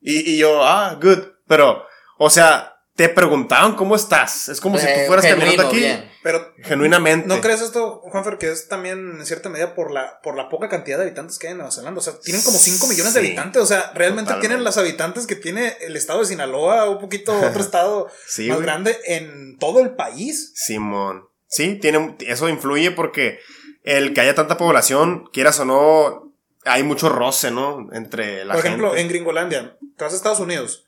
Y, 0.00 0.34
y 0.34 0.38
yo, 0.38 0.62
ah, 0.64 0.96
good. 1.02 1.18
Pero, 1.48 1.84
o 2.16 2.30
sea, 2.30 2.76
te 2.94 3.08
preguntaban 3.08 3.74
cómo 3.74 3.96
estás. 3.96 4.48
Es 4.48 4.60
como 4.60 4.78
si 4.78 4.84
tú 4.86 4.92
Eh, 4.92 5.04
fueras 5.08 5.26
caminando 5.26 5.66
aquí. 5.66 5.78
bien. 5.78 6.13
Pero, 6.24 6.54
Genuinamente. 6.62 7.28
¿no 7.28 7.40
crees 7.42 7.60
esto, 7.60 8.00
Juanfer, 8.10 8.38
que 8.38 8.50
es 8.50 8.66
también 8.66 9.16
en 9.20 9.26
cierta 9.26 9.50
medida 9.50 9.74
por 9.74 9.90
la, 9.92 10.20
por 10.22 10.36
la 10.36 10.48
poca 10.48 10.70
cantidad 10.70 10.96
de 10.96 11.04
habitantes 11.04 11.38
que 11.38 11.46
hay 11.48 11.50
en 11.52 11.58
Nueva 11.58 11.70
Zelanda? 11.70 12.00
O 12.00 12.02
sea, 12.02 12.18
tienen 12.18 12.42
como 12.42 12.56
5 12.58 12.86
millones 12.86 13.12
de 13.12 13.20
Sí. 13.20 13.26
habitantes. 13.26 13.62
O 13.62 13.66
sea, 13.66 13.92
realmente 13.94 14.28
Totalmente. 14.30 14.48
tienen 14.48 14.64
los 14.64 14.78
habitantes 14.78 15.26
que 15.26 15.36
tiene 15.36 15.76
el 15.82 15.94
estado 15.96 16.20
de 16.20 16.26
Sinaloa, 16.26 16.88
un 16.88 16.98
poquito 16.98 17.32
otro 17.60 17.62
estado 17.62 18.08
Sí, 18.26 18.48
más 18.48 18.56
güey. 18.56 18.66
grande 18.66 18.98
en 19.04 19.58
todo 19.58 19.80
el 19.80 19.90
país. 19.94 20.52
Simón. 20.56 21.28
Sí, 21.46 21.78
tiene, 21.78 22.16
eso 22.20 22.48
influye 22.48 22.90
porque 22.90 23.38
el 23.82 24.14
que 24.14 24.22
haya 24.22 24.34
tanta 24.34 24.56
población, 24.56 25.28
quieras 25.30 25.60
o 25.60 25.66
no, 25.66 26.32
hay 26.64 26.82
mucho 26.84 27.10
roce, 27.10 27.50
¿no? 27.50 27.90
Entre 27.92 28.46
la 28.46 28.54
Por 28.54 28.64
ejemplo, 28.64 28.88
gente. 28.88 29.02
en 29.02 29.08
Gringolandia, 29.08 29.76
a 29.98 30.06
Estados 30.06 30.40
Unidos. 30.40 30.86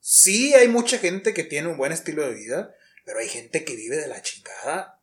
Sí 0.00 0.52
hay 0.52 0.68
mucha 0.68 0.98
gente 0.98 1.32
que 1.32 1.42
tiene 1.44 1.68
un 1.68 1.78
buen 1.78 1.90
estilo 1.90 2.20
de 2.20 2.34
vida, 2.34 2.74
pero 3.04 3.18
hay 3.18 3.28
gente 3.28 3.64
que 3.64 3.76
vive 3.76 3.96
de 3.96 4.08
la 4.08 4.22
chingada. 4.22 5.00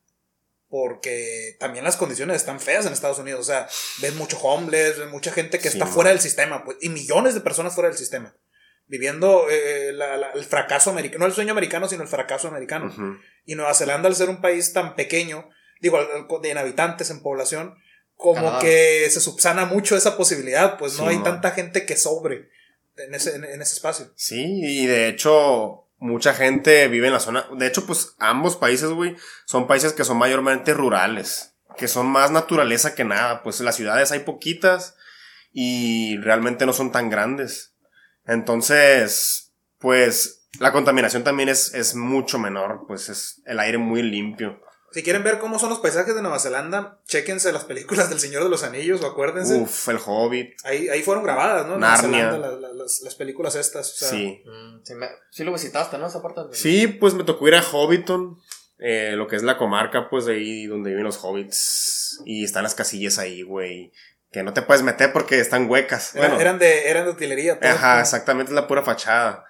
Porque 0.69 1.57
también 1.59 1.83
las 1.83 1.97
condiciones 1.97 2.37
están 2.37 2.61
feas 2.61 2.85
en 2.85 2.93
Estados 2.93 3.19
Unidos. 3.19 3.41
O 3.41 3.43
sea, 3.43 3.67
ves 4.01 4.15
mucho 4.15 4.37
homeless, 4.39 4.97
ves 4.99 5.09
mucha 5.09 5.31
gente 5.33 5.57
que 5.59 5.69
Sí, 5.69 5.75
está 5.75 5.83
man. 5.85 5.93
fuera 5.93 6.09
del 6.11 6.21
sistema, 6.21 6.63
pues, 6.63 6.77
y 6.79 6.87
millones 6.87 7.33
de 7.33 7.41
personas 7.41 7.75
fuera 7.75 7.89
del 7.89 7.97
sistema. 7.97 8.33
Viviendo 8.87 9.47
eh, 9.49 9.91
la- 9.93 10.15
la- 10.15 10.31
el 10.31 10.45
fracaso 10.45 10.89
americano, 10.89 11.19
no 11.19 11.25
el 11.25 11.33
sueño 11.33 11.51
americano, 11.51 11.89
sino 11.89 12.03
el 12.03 12.07
fracaso 12.07 12.47
americano. 12.47 12.85
Ujú. 12.87 13.17
Y 13.45 13.55
Nueva 13.55 13.73
Zelanda, 13.73 14.07
al 14.07 14.15
ser 14.15 14.29
un 14.29 14.39
país 14.41 14.71
tan 14.71 14.95
pequeño, 14.95 15.49
digo, 15.81 15.99
en 16.43 16.57
habitantes, 16.57 17.09
en 17.09 17.21
población, 17.21 17.75
como 18.15 18.35
Canadá. 18.35 18.59
que 18.61 19.09
se 19.09 19.19
subsana 19.19 19.65
mucho 19.65 19.97
esa 19.97 20.15
posibilidad, 20.15 20.77
pues 20.77 20.93
no 20.93 21.03
Sí, 21.03 21.09
hay 21.09 21.15
man. 21.15 21.23
tanta 21.25 21.51
gente 21.51 21.85
que 21.85 21.97
sobre 21.97 22.49
en 22.95 23.13
ese, 23.13 23.35
en, 23.35 23.43
en 23.43 23.61
ese 23.61 23.73
espacio. 23.73 24.13
Sí, 24.15 24.61
y 24.63 24.85
de 24.85 25.07
hecho, 25.09 25.87
mucha 26.01 26.33
gente 26.33 26.87
vive 26.87 27.07
en 27.07 27.13
la 27.13 27.19
zona. 27.19 27.45
De 27.55 27.67
hecho, 27.67 27.85
pues 27.85 28.15
ambos 28.17 28.57
países, 28.57 28.89
güey, 28.89 29.15
son 29.45 29.67
países 29.67 29.93
que 29.93 30.03
son 30.03 30.17
mayormente 30.17 30.73
rurales, 30.73 31.55
que 31.77 31.87
son 31.87 32.07
más 32.07 32.31
naturaleza 32.31 32.95
que 32.95 33.05
nada. 33.05 33.43
Pues 33.43 33.61
las 33.61 33.75
ciudades 33.75 34.11
hay 34.11 34.19
poquitas 34.19 34.95
y 35.53 36.17
realmente 36.17 36.65
no 36.65 36.73
son 36.73 36.91
tan 36.91 37.09
grandes. 37.11 37.75
Entonces, 38.25 39.53
pues 39.77 40.47
la 40.59 40.71
contaminación 40.71 41.23
también 41.23 41.49
es, 41.49 41.73
es 41.75 41.95
mucho 41.95 42.39
menor, 42.39 42.85
pues 42.87 43.07
es 43.07 43.41
el 43.45 43.59
aire 43.59 43.77
muy 43.77 44.01
limpio. 44.01 44.59
Si 44.91 45.03
quieren 45.03 45.23
ver 45.23 45.39
cómo 45.39 45.57
son 45.57 45.69
los 45.69 45.79
paisajes 45.79 46.13
de 46.13 46.21
Nueva 46.21 46.37
Zelanda, 46.39 46.99
chéquense 47.07 47.51
las 47.53 47.63
películas 47.63 48.09
del 48.09 48.19
Señor 48.19 48.43
de 48.43 48.49
los 48.49 48.63
Anillos, 48.63 49.01
o 49.01 49.07
acuérdense. 49.07 49.55
Uf, 49.55 49.87
el 49.89 49.99
Hobbit. 50.05 50.53
Ahí, 50.65 50.89
ahí 50.89 51.01
fueron 51.01 51.23
grabadas, 51.23 51.65
¿no? 51.65 51.75
En 51.75 51.79
Nueva 51.79 51.95
Narnia. 51.95 52.31
Zelanda, 52.31 52.49
la- 52.49 52.57
la- 52.67 52.73
las, 52.73 53.01
las 53.01 53.15
películas 53.15 53.55
estas. 53.55 53.89
o 53.91 53.95
sea, 53.95 54.09
Sí. 54.09 54.43
Mm, 54.45 54.79
sí, 54.83 54.95
me- 54.95 55.09
sí 55.29 55.43
lo 55.43 55.53
visitaste, 55.53 55.97
¿no? 55.97 56.07
Esa 56.07 56.21
parte. 56.21 56.41
de- 56.49 56.55
Sí, 56.55 56.87
pues 56.87 57.13
me 57.13 57.23
tocó 57.23 57.47
ir 57.47 57.55
a 57.55 57.61
Hobbiton, 57.63 58.37
eh, 58.79 59.13
lo 59.15 59.27
que 59.27 59.35
es 59.37 59.43
la 59.43 59.57
comarca, 59.57 60.09
pues 60.09 60.25
de 60.25 60.33
ahí 60.33 60.65
donde 60.65 60.89
viven 60.89 61.05
los 61.05 61.23
hobbits. 61.23 62.21
Y 62.25 62.43
están 62.43 62.63
las 62.63 62.75
casillas 62.75 63.17
ahí, 63.17 63.43
güey. 63.43 63.91
Que 64.31 64.43
no 64.43 64.53
te 64.53 64.61
puedes 64.61 64.81
meter 64.83 65.11
porque 65.13 65.39
están 65.39 65.69
huecas. 65.69 66.11
Bueno, 66.15 66.39
eran 66.39 66.57
de, 66.59 66.89
eran 66.89 67.05
de 67.05 67.11
utilería. 67.11 67.59
todo. 67.59 67.69
Ajá, 67.69 67.99
exactamente, 68.01 68.51
es 68.51 68.55
la 68.55 68.67
pura 68.67 68.81
fachada. 68.81 69.45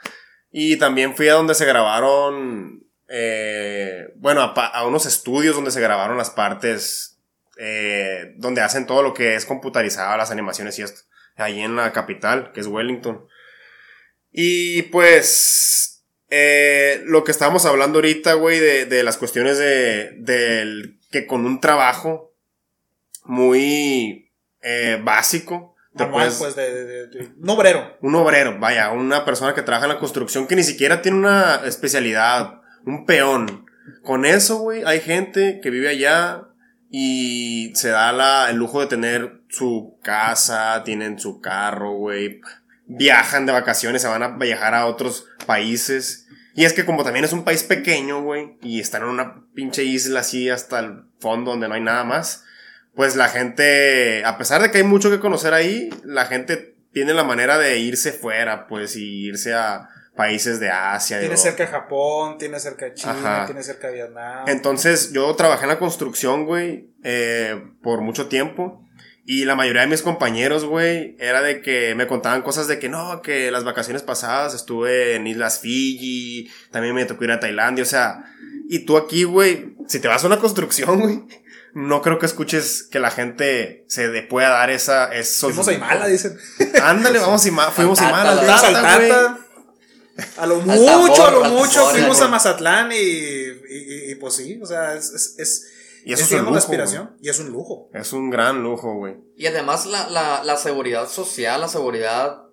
Y 0.52 0.78
también 0.78 1.16
fui 1.16 1.30
a 1.30 1.34
donde 1.34 1.56
se 1.56 1.66
grabaron, 1.66 2.81
eh, 3.12 4.08
bueno, 4.16 4.42
a, 4.42 4.66
a 4.68 4.88
unos 4.88 5.06
estudios 5.06 5.56
donde 5.56 5.72
se 5.72 5.82
grabaron 5.82 6.18
las 6.18 6.30
partes, 6.30 7.20
eh, 7.58 8.34
donde 8.38 8.62
hacen 8.62 8.86
todo 8.88 9.04
lo 9.04 9.14
que 9.14 9.36
es 9.36 9.46
computarizado, 9.46 10.16
las 10.18 10.32
animaciones 10.32 10.80
y 10.80 10.84
esto. 10.84 11.02
Ahí 11.36 11.60
en 11.62 11.76
la 11.76 11.92
capital, 11.92 12.52
que 12.54 12.60
es 12.62 12.68
Wellington. 12.68 13.26
Y 14.32 14.84
pues, 14.84 16.04
eh, 16.30 17.02
lo 17.06 17.24
que 17.24 17.32
estábamos 17.32 17.66
hablando 17.66 17.98
ahorita, 18.00 18.34
güey, 18.36 18.60
de, 18.60 18.86
de 18.86 19.04
las 19.04 19.18
cuestiones 19.18 19.58
de, 19.58 20.12
del 20.18 20.98
que 21.12 21.28
con 21.28 21.46
un 21.46 21.60
trabajo 21.60 22.34
muy 23.26 24.32
eh, 24.62 25.00
básico, 25.04 25.76
Normal, 25.94 26.32
pues, 26.40 26.56
de, 26.56 26.74
de- 26.74 26.86
de- 26.86 27.08
de- 27.08 27.32
un 27.38 27.50
obrero. 27.50 27.98
un 28.02 28.16
obrero, 28.16 28.58
vaya, 28.60 28.92
una 28.92 29.26
persona 29.26 29.54
que 29.54 29.62
trabaja 29.62 29.88
en 29.88 29.94
la 29.94 30.00
construcción 30.00 30.48
que 30.48 30.56
ni 30.56 30.64
siquiera 30.64 31.02
tiene 31.02 31.18
una 31.18 31.62
especialidad, 31.66 32.61
un 32.86 33.06
peón. 33.06 33.66
Con 34.04 34.26
eso, 34.26 34.60
güey, 34.60 34.84
hay 34.86 35.00
gente 35.00 35.60
que 35.62 35.70
vive 35.70 35.90
allá 35.90 36.48
y 36.90 37.72
se 37.76 37.90
da 37.90 38.12
la, 38.12 38.50
el 38.50 38.58
lujo 38.58 38.82
de 38.82 38.88
tener 38.88 39.42
su 39.50 39.98
casa, 40.04 40.84
tienen 40.84 41.20
su 41.20 41.40
carro, 41.42 41.94
güey, 41.94 42.42
viajan 42.86 43.46
de 43.46 43.54
vacaciones, 43.54 44.02
se 44.02 44.08
van 44.08 44.24
a 44.24 44.38
viajar 44.38 44.76
a 44.76 44.86
otros 44.86 45.28
países. 45.46 46.28
Y 46.54 46.66
es 46.66 46.74
que 46.74 46.86
como 46.86 47.04
también 47.04 47.26
es 47.26 47.34
un 47.34 47.44
país 47.44 47.64
pequeño, 47.64 48.22
güey, 48.24 48.58
y 48.62 48.82
están 48.82 49.04
en 49.04 49.10
una 49.10 49.46
pinche 49.54 49.84
isla 49.84 50.20
así 50.20 50.50
hasta 50.50 50.80
el 50.80 51.04
fondo 51.20 51.52
donde 51.52 51.70
no 51.70 51.76
hay 51.76 51.82
nada 51.82 52.04
más, 52.04 52.44
pues 52.94 53.16
la 53.16 53.30
gente, 53.30 54.26
a 54.26 54.38
pesar 54.38 54.62
de 54.62 54.70
que 54.70 54.80
hay 54.80 54.84
mucho 54.84 55.10
que 55.10 55.20
conocer 55.20 55.54
ahí, 55.54 55.90
la 56.04 56.26
gente 56.26 56.76
tiene 56.92 57.14
la 57.14 57.24
manera 57.24 57.58
de 57.58 57.80
irse 57.80 58.12
fuera, 58.12 58.68
pues, 58.68 58.98
y 58.98 59.28
irse 59.28 59.54
a 59.54 59.88
países 60.22 60.60
de 60.60 60.70
Asia. 60.70 61.20
Tiene 61.20 61.36
cerca 61.36 61.66
Japón, 61.66 62.38
tiene 62.38 62.60
cerca 62.60 62.94
China, 62.94 63.40
Ajá. 63.40 63.46
tiene 63.48 63.64
cerca 63.64 63.90
Vietnam. 63.90 64.48
Entonces, 64.48 65.12
yo 65.14 65.34
trabajé 65.36 65.64
en 65.64 65.70
la 65.70 65.80
construcción, 65.80 66.46
güey, 66.46 66.92
eh, 67.04 67.60
por 67.82 68.02
mucho 68.02 68.28
tiempo. 68.28 68.88
Y 69.26 69.46
la 69.46 69.56
mayoría 69.56 69.82
de 69.82 69.88
mis 69.88 70.04
compañeros, 70.04 70.64
güey, 70.64 71.16
era 71.20 71.42
de 71.42 71.64
que 71.64 71.96
me 71.96 72.06
contaban 72.06 72.44
cosas 72.44 72.68
de 72.68 72.78
que 72.78 72.88
no, 72.88 73.24
que 73.24 73.50
las 73.50 73.64
vacaciones 73.64 74.04
pasadas 74.04 74.54
estuve 74.54 75.16
en 75.16 75.26
Islas 75.26 75.60
Fiji, 75.60 76.52
también 76.70 76.94
me 76.94 77.06
tocó 77.06 77.24
ir 77.24 77.32
a 77.32 77.40
Tailandia, 77.40 77.84
o 77.84 77.88
sea, 77.88 78.24
y 78.70 78.86
tú 78.86 78.98
aquí, 78.98 79.24
güey, 79.24 79.76
si 79.88 80.00
te 80.00 80.08
vas 80.08 80.24
a 80.24 80.28
una 80.28 80.38
construcción, 80.38 81.00
güey, 81.02 81.24
no 81.74 82.04
creo 82.04 82.20
que 82.20 82.28
escuches 82.28 82.84
que 82.84 83.00
la 83.00 83.10
gente 83.10 83.86
se 83.88 84.08
le 84.08 84.22
pueda 84.22 84.50
dar 84.50 84.70
esa, 84.70 85.12
esos... 85.14 85.50
Fuimos 85.52 85.68
a 85.68 85.74
Imala, 85.74 86.06
dicen. 86.06 86.38
Ándale, 86.84 87.18
vamos 87.18 87.44
a 87.44 87.48
Imala, 87.48 87.72
fuimos 87.72 88.00
a 88.02 88.10
Imala, 88.10 88.36
güey. 88.36 89.51
A 90.38 90.46
lo 90.46 90.58
mucho, 90.60 91.26
a 91.26 91.32
lo 91.32 91.44
mucho 91.50 91.74
tambor, 91.74 91.92
fuimos 91.92 92.22
a 92.22 92.28
Mazatlán 92.28 92.92
y, 92.92 92.96
y, 92.96 94.12
y- 94.12 94.16
pues 94.16 94.36
sí, 94.36 94.60
o 94.62 94.66
sea, 94.66 94.96
es, 94.96 95.10
es, 95.14 95.36
es, 95.40 95.72
Y 96.06 96.14
eso 96.14 96.24
es, 96.24 96.32
es 96.32 96.40
un 96.40 96.46
lujo, 96.46 96.58
aspiración 96.58 97.16
y 97.22 97.30
es 97.30 97.40
un 97.40 97.50
lujo. 97.50 97.90
Es 97.94 98.12
un 98.14 98.30
gran 98.30 98.62
lujo, 98.62 98.94
güey. 98.96 99.16
Y 99.36 99.46
además 99.48 99.86
la, 99.86 100.10
la, 100.10 100.44
la 100.44 100.58
seguridad 100.58 101.08
social, 101.08 101.62
la 101.62 101.68
seguridad 101.68 102.44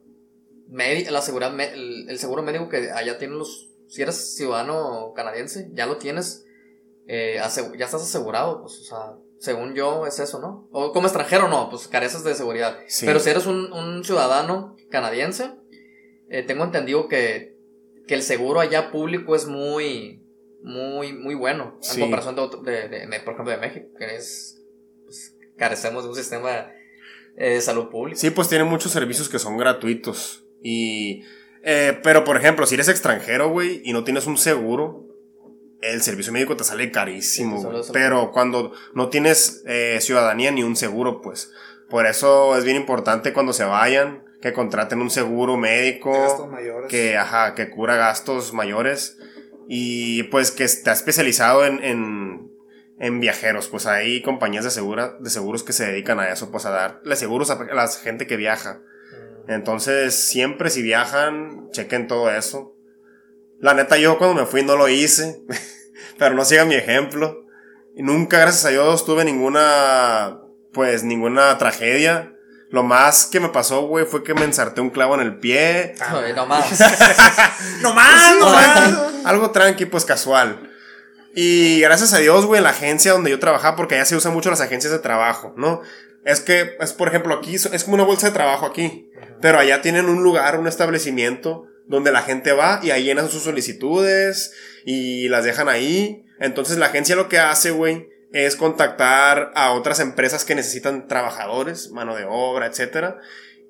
médica, 0.68 1.10
la 1.10 1.22
seguridad, 1.22 1.52
me- 1.52 1.72
el, 1.72 2.08
el 2.08 2.18
seguro 2.18 2.42
médico 2.42 2.68
que 2.68 2.90
allá 2.90 3.18
tienen 3.18 3.38
los, 3.38 3.68
si 3.88 4.02
eres 4.02 4.36
ciudadano 4.36 5.12
canadiense, 5.16 5.68
ya 5.72 5.86
lo 5.86 5.96
tienes, 5.98 6.44
eh, 7.06 7.40
ya 7.78 7.84
estás 7.86 8.02
asegurado, 8.02 8.60
pues, 8.62 8.78
o 8.80 8.84
sea, 8.84 8.98
según 9.40 9.74
yo 9.74 10.06
es 10.06 10.18
eso, 10.18 10.40
¿no? 10.40 10.68
O 10.72 10.92
como 10.92 11.06
extranjero 11.06 11.48
no, 11.48 11.70
pues 11.70 11.88
careces 11.88 12.22
de 12.24 12.34
seguridad. 12.34 12.78
Sí. 12.88 13.06
Pero 13.06 13.18
si 13.20 13.30
eres 13.30 13.46
un, 13.46 13.72
un 13.72 14.04
ciudadano 14.04 14.76
canadiense, 14.90 15.52
eh, 16.30 16.42
tengo 16.42 16.64
entendido 16.64 17.08
que, 17.08 17.56
que 18.06 18.14
el 18.14 18.22
seguro 18.22 18.60
allá 18.60 18.90
público 18.90 19.34
es 19.36 19.46
muy, 19.46 20.22
muy, 20.62 21.12
muy 21.12 21.34
bueno. 21.34 21.78
Sí. 21.80 21.94
En 21.96 22.00
comparación 22.06 22.34
de, 22.36 22.40
otro- 22.42 22.62
de, 22.62 22.88
de- 22.88 23.06
de, 23.06 23.20
por 23.20 23.34
ejemplo, 23.34 23.52
de 23.52 23.58
México, 23.58 23.86
que 23.98 24.16
es, 24.16 24.62
pues, 25.04 25.36
carecemos 25.56 26.04
de 26.04 26.10
un 26.10 26.16
sistema 26.16 26.70
eh, 27.36 27.50
de 27.54 27.60
salud 27.60 27.88
pública. 27.88 28.18
Sí, 28.18 28.30
pues 28.30 28.48
tiene 28.48 28.64
muchos 28.64 28.92
servicios 28.92 29.28
que 29.28 29.38
son 29.38 29.56
gratuitos. 29.56 30.44
Y. 30.62 31.22
eh, 31.62 31.98
pero, 32.02 32.24
por 32.24 32.36
ejemplo, 32.36 32.66
si 32.66 32.74
eres 32.74 32.88
extranjero, 32.88 33.48
güey, 33.50 33.80
y 33.84 33.92
no 33.92 34.04
tienes 34.04 34.26
un 34.26 34.36
seguro, 34.38 35.04
el 35.80 36.02
servicio 36.02 36.32
médico 36.32 36.56
te 36.56 36.64
sale 36.64 36.90
carísimo. 36.90 37.58
Sí, 37.58 37.62
te 37.64 37.70
güey. 37.70 37.82
sale- 37.84 37.92
Pero 37.98 38.32
cuando 38.32 38.72
no 38.94 39.08
tienes 39.08 39.62
eh, 39.66 39.98
ciudadanía 40.00 40.50
ni 40.50 40.62
un 40.64 40.74
seguro, 40.76 41.20
pues. 41.20 41.52
Por 41.88 42.06
eso 42.06 42.56
es 42.58 42.64
bien 42.64 42.76
importante 42.76 43.32
cuando 43.32 43.52
se 43.52 43.64
vayan 43.64 44.24
que 44.40 44.52
contraten 44.52 45.00
un 45.00 45.10
seguro 45.10 45.56
médico. 45.56 46.12
De 46.12 46.18
gastos 46.20 46.48
mayores. 46.48 46.88
Que, 46.88 47.16
ajá, 47.16 47.54
que 47.54 47.70
cura 47.70 47.96
gastos 47.96 48.52
mayores. 48.52 49.18
Y 49.68 50.24
pues 50.24 50.50
que 50.50 50.64
está 50.64 50.92
especializado 50.92 51.66
en, 51.66 51.82
en, 51.84 52.50
en 52.98 53.20
viajeros. 53.20 53.68
Pues 53.68 53.86
hay 53.86 54.22
compañías 54.22 54.64
de, 54.64 54.70
segura, 54.70 55.16
de 55.20 55.30
seguros 55.30 55.62
que 55.62 55.72
se 55.72 55.86
dedican 55.86 56.20
a 56.20 56.30
eso, 56.30 56.50
pues 56.50 56.64
a 56.66 56.70
darle 56.70 57.16
seguros 57.16 57.50
a 57.50 57.62
la 57.64 57.88
gente 57.88 58.26
que 58.26 58.36
viaja. 58.36 58.80
Mm. 59.46 59.50
Entonces, 59.52 60.14
siempre 60.14 60.70
si 60.70 60.82
viajan, 60.82 61.70
chequen 61.70 62.06
todo 62.06 62.30
eso. 62.30 62.74
La 63.60 63.74
neta, 63.74 63.98
yo 63.98 64.18
cuando 64.18 64.40
me 64.40 64.46
fui 64.46 64.62
no 64.62 64.76
lo 64.76 64.88
hice, 64.88 65.42
pero 66.18 66.34
no 66.34 66.44
sigan 66.44 66.68
mi 66.68 66.76
ejemplo. 66.76 67.44
Y 67.94 68.02
nunca, 68.02 68.38
gracias 68.38 68.64
a 68.66 68.68
Dios, 68.68 69.04
tuve 69.04 69.24
ninguna, 69.24 70.40
pues, 70.72 71.02
ninguna 71.02 71.58
tragedia. 71.58 72.37
Lo 72.70 72.82
más 72.82 73.26
que 73.26 73.40
me 73.40 73.48
pasó, 73.48 73.86
güey, 73.86 74.04
fue 74.04 74.22
que 74.22 74.34
me 74.34 74.44
ensarté 74.44 74.80
un 74.80 74.90
clavo 74.90 75.14
en 75.14 75.20
el 75.20 75.38
pie. 75.38 75.94
Ay, 76.00 76.32
no 76.34 76.46
más. 76.46 76.66
¡No 77.80 77.94
más, 77.94 78.36
no 78.38 78.50
más! 78.50 78.94
Algo 79.24 79.50
tranqui, 79.50 79.86
pues 79.86 80.04
casual. 80.04 80.70
Y 81.34 81.80
gracias 81.80 82.12
a 82.12 82.18
Dios, 82.18 82.44
güey, 82.44 82.58
en 82.58 82.64
la 82.64 82.70
agencia 82.70 83.12
donde 83.12 83.30
yo 83.30 83.38
trabajaba, 83.38 83.76
porque 83.76 83.94
allá 83.94 84.04
se 84.04 84.16
usan 84.16 84.34
mucho 84.34 84.50
las 84.50 84.60
agencias 84.60 84.92
de 84.92 84.98
trabajo, 84.98 85.54
¿no? 85.56 85.80
Es 86.24 86.40
que, 86.40 86.76
es 86.80 86.92
por 86.92 87.08
ejemplo, 87.08 87.34
aquí 87.34 87.54
es 87.54 87.66
es 87.66 87.84
como 87.84 87.94
una 87.94 88.04
bolsa 88.04 88.26
de 88.26 88.32
trabajo 88.32 88.66
aquí. 88.66 89.10
Pero 89.40 89.58
allá 89.58 89.80
tienen 89.80 90.06
un 90.06 90.22
lugar, 90.22 90.58
un 90.58 90.66
establecimiento 90.66 91.66
donde 91.86 92.12
la 92.12 92.22
gente 92.22 92.52
va 92.52 92.80
y 92.82 92.90
ahí 92.90 93.04
llenan 93.04 93.30
sus 93.30 93.44
solicitudes 93.44 94.52
y 94.84 95.28
las 95.28 95.44
dejan 95.44 95.68
ahí. 95.68 96.24
Entonces 96.38 96.76
la 96.76 96.86
agencia 96.86 97.16
lo 97.16 97.28
que 97.28 97.38
hace, 97.38 97.70
güey, 97.70 98.08
es 98.32 98.56
contactar 98.56 99.52
a 99.54 99.72
otras 99.72 100.00
empresas 100.00 100.44
que 100.44 100.54
necesitan 100.54 101.08
trabajadores, 101.08 101.90
mano 101.90 102.14
de 102.14 102.26
obra, 102.28 102.66
etcétera, 102.66 103.18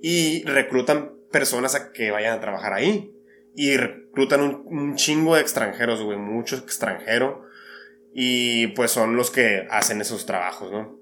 y 0.00 0.44
reclutan 0.44 1.12
personas 1.30 1.74
a 1.74 1.92
que 1.92 2.10
vayan 2.10 2.36
a 2.36 2.40
trabajar 2.40 2.72
ahí. 2.72 3.14
Y 3.54 3.76
reclutan 3.76 4.40
un, 4.40 4.62
un 4.66 4.96
chingo 4.96 5.34
de 5.34 5.40
extranjeros, 5.40 6.02
güey, 6.02 6.16
mucho 6.16 6.56
extranjero. 6.56 7.44
Y 8.14 8.68
pues 8.68 8.90
son 8.90 9.16
los 9.16 9.30
que 9.30 9.66
hacen 9.70 10.00
esos 10.00 10.26
trabajos, 10.26 10.70
¿no? 10.70 10.98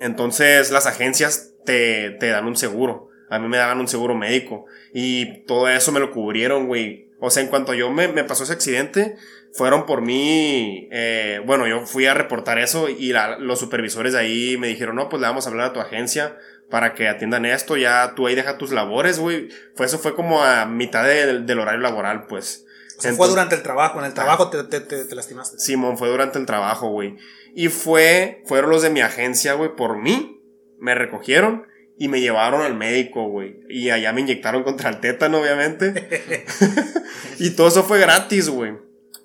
Entonces 0.00 0.70
las 0.70 0.86
agencias 0.86 1.54
te, 1.64 2.10
te 2.18 2.28
dan 2.28 2.46
un 2.46 2.56
seguro. 2.56 3.08
A 3.30 3.38
mí 3.38 3.48
me 3.48 3.56
daban 3.56 3.78
un 3.78 3.88
seguro 3.88 4.14
médico. 4.14 4.66
Y 4.92 5.44
todo 5.44 5.68
eso 5.68 5.92
me 5.92 6.00
lo 6.00 6.10
cubrieron, 6.10 6.66
güey. 6.66 7.10
O 7.20 7.30
sea, 7.30 7.42
en 7.42 7.48
cuanto 7.48 7.72
yo 7.72 7.90
me, 7.90 8.08
me 8.08 8.24
pasó 8.24 8.44
ese 8.44 8.52
accidente, 8.52 9.16
fueron 9.54 9.86
por 9.86 10.00
mí. 10.02 10.88
eh, 10.92 11.40
bueno, 11.46 11.66
yo 11.66 11.86
fui 11.86 12.06
a 12.06 12.14
reportar 12.14 12.58
eso 12.58 12.88
y 12.88 13.12
la- 13.12 13.38
los 13.38 13.58
supervisores 13.58 14.12
de 14.14 14.18
ahí 14.20 14.56
me 14.58 14.68
dijeron, 14.68 14.96
no, 14.96 15.08
pues 15.08 15.20
le 15.20 15.26
vamos 15.28 15.46
a 15.46 15.50
hablar 15.50 15.66
a 15.68 15.72
tu 15.72 15.80
agencia 15.80 16.36
para 16.70 16.94
que 16.94 17.08
atiendan 17.08 17.44
esto. 17.44 17.76
Ya 17.76 18.14
tú 18.16 18.26
ahí 18.26 18.34
deja 18.34 18.56
tus 18.58 18.72
labores, 18.72 19.18
güey. 19.18 19.48
Fue, 19.74 19.86
eso 19.86 19.98
fue 19.98 20.14
como 20.14 20.42
a 20.42 20.64
mitad 20.66 21.04
del- 21.04 21.44
del 21.46 21.58
horario 21.60 21.80
laboral, 21.80 22.26
pues. 22.26 22.64
O 22.98 23.02
sea, 23.02 23.12
fue 23.14 23.28
durante 23.28 23.54
el 23.56 23.62
trabajo. 23.62 23.98
En 23.98 24.04
el 24.06 24.14
trabajo 24.14 24.48
te, 24.48 24.62
te, 24.64 24.80
te, 24.80 25.04
te 25.04 25.14
lastimaste. 25.14 25.58
Simón, 25.58 25.98
fue 25.98 26.08
durante 26.08 26.38
el 26.38 26.46
trabajo, 26.46 26.88
güey. 26.90 27.16
Y 27.54 27.68
fue, 27.68 28.42
fueron 28.46 28.70
los 28.70 28.82
de 28.82 28.90
mi 28.90 29.00
agencia, 29.00 29.54
güey, 29.54 29.74
por 29.74 29.98
mí. 30.00 30.40
Me 30.78 30.94
recogieron 30.94 31.66
y 31.98 32.08
me 32.08 32.20
llevaron 32.20 32.62
al 32.62 32.74
médico, 32.74 33.28
güey. 33.28 33.56
Y 33.68 33.90
allá 33.90 34.12
me 34.12 34.20
inyectaron 34.20 34.62
contra 34.64 34.88
el 34.90 35.00
tétano, 35.00 35.40
obviamente. 35.40 36.44
y 37.38 37.50
todo 37.50 37.68
eso 37.68 37.82
fue 37.84 37.98
gratis, 37.98 38.48
güey. 38.48 38.74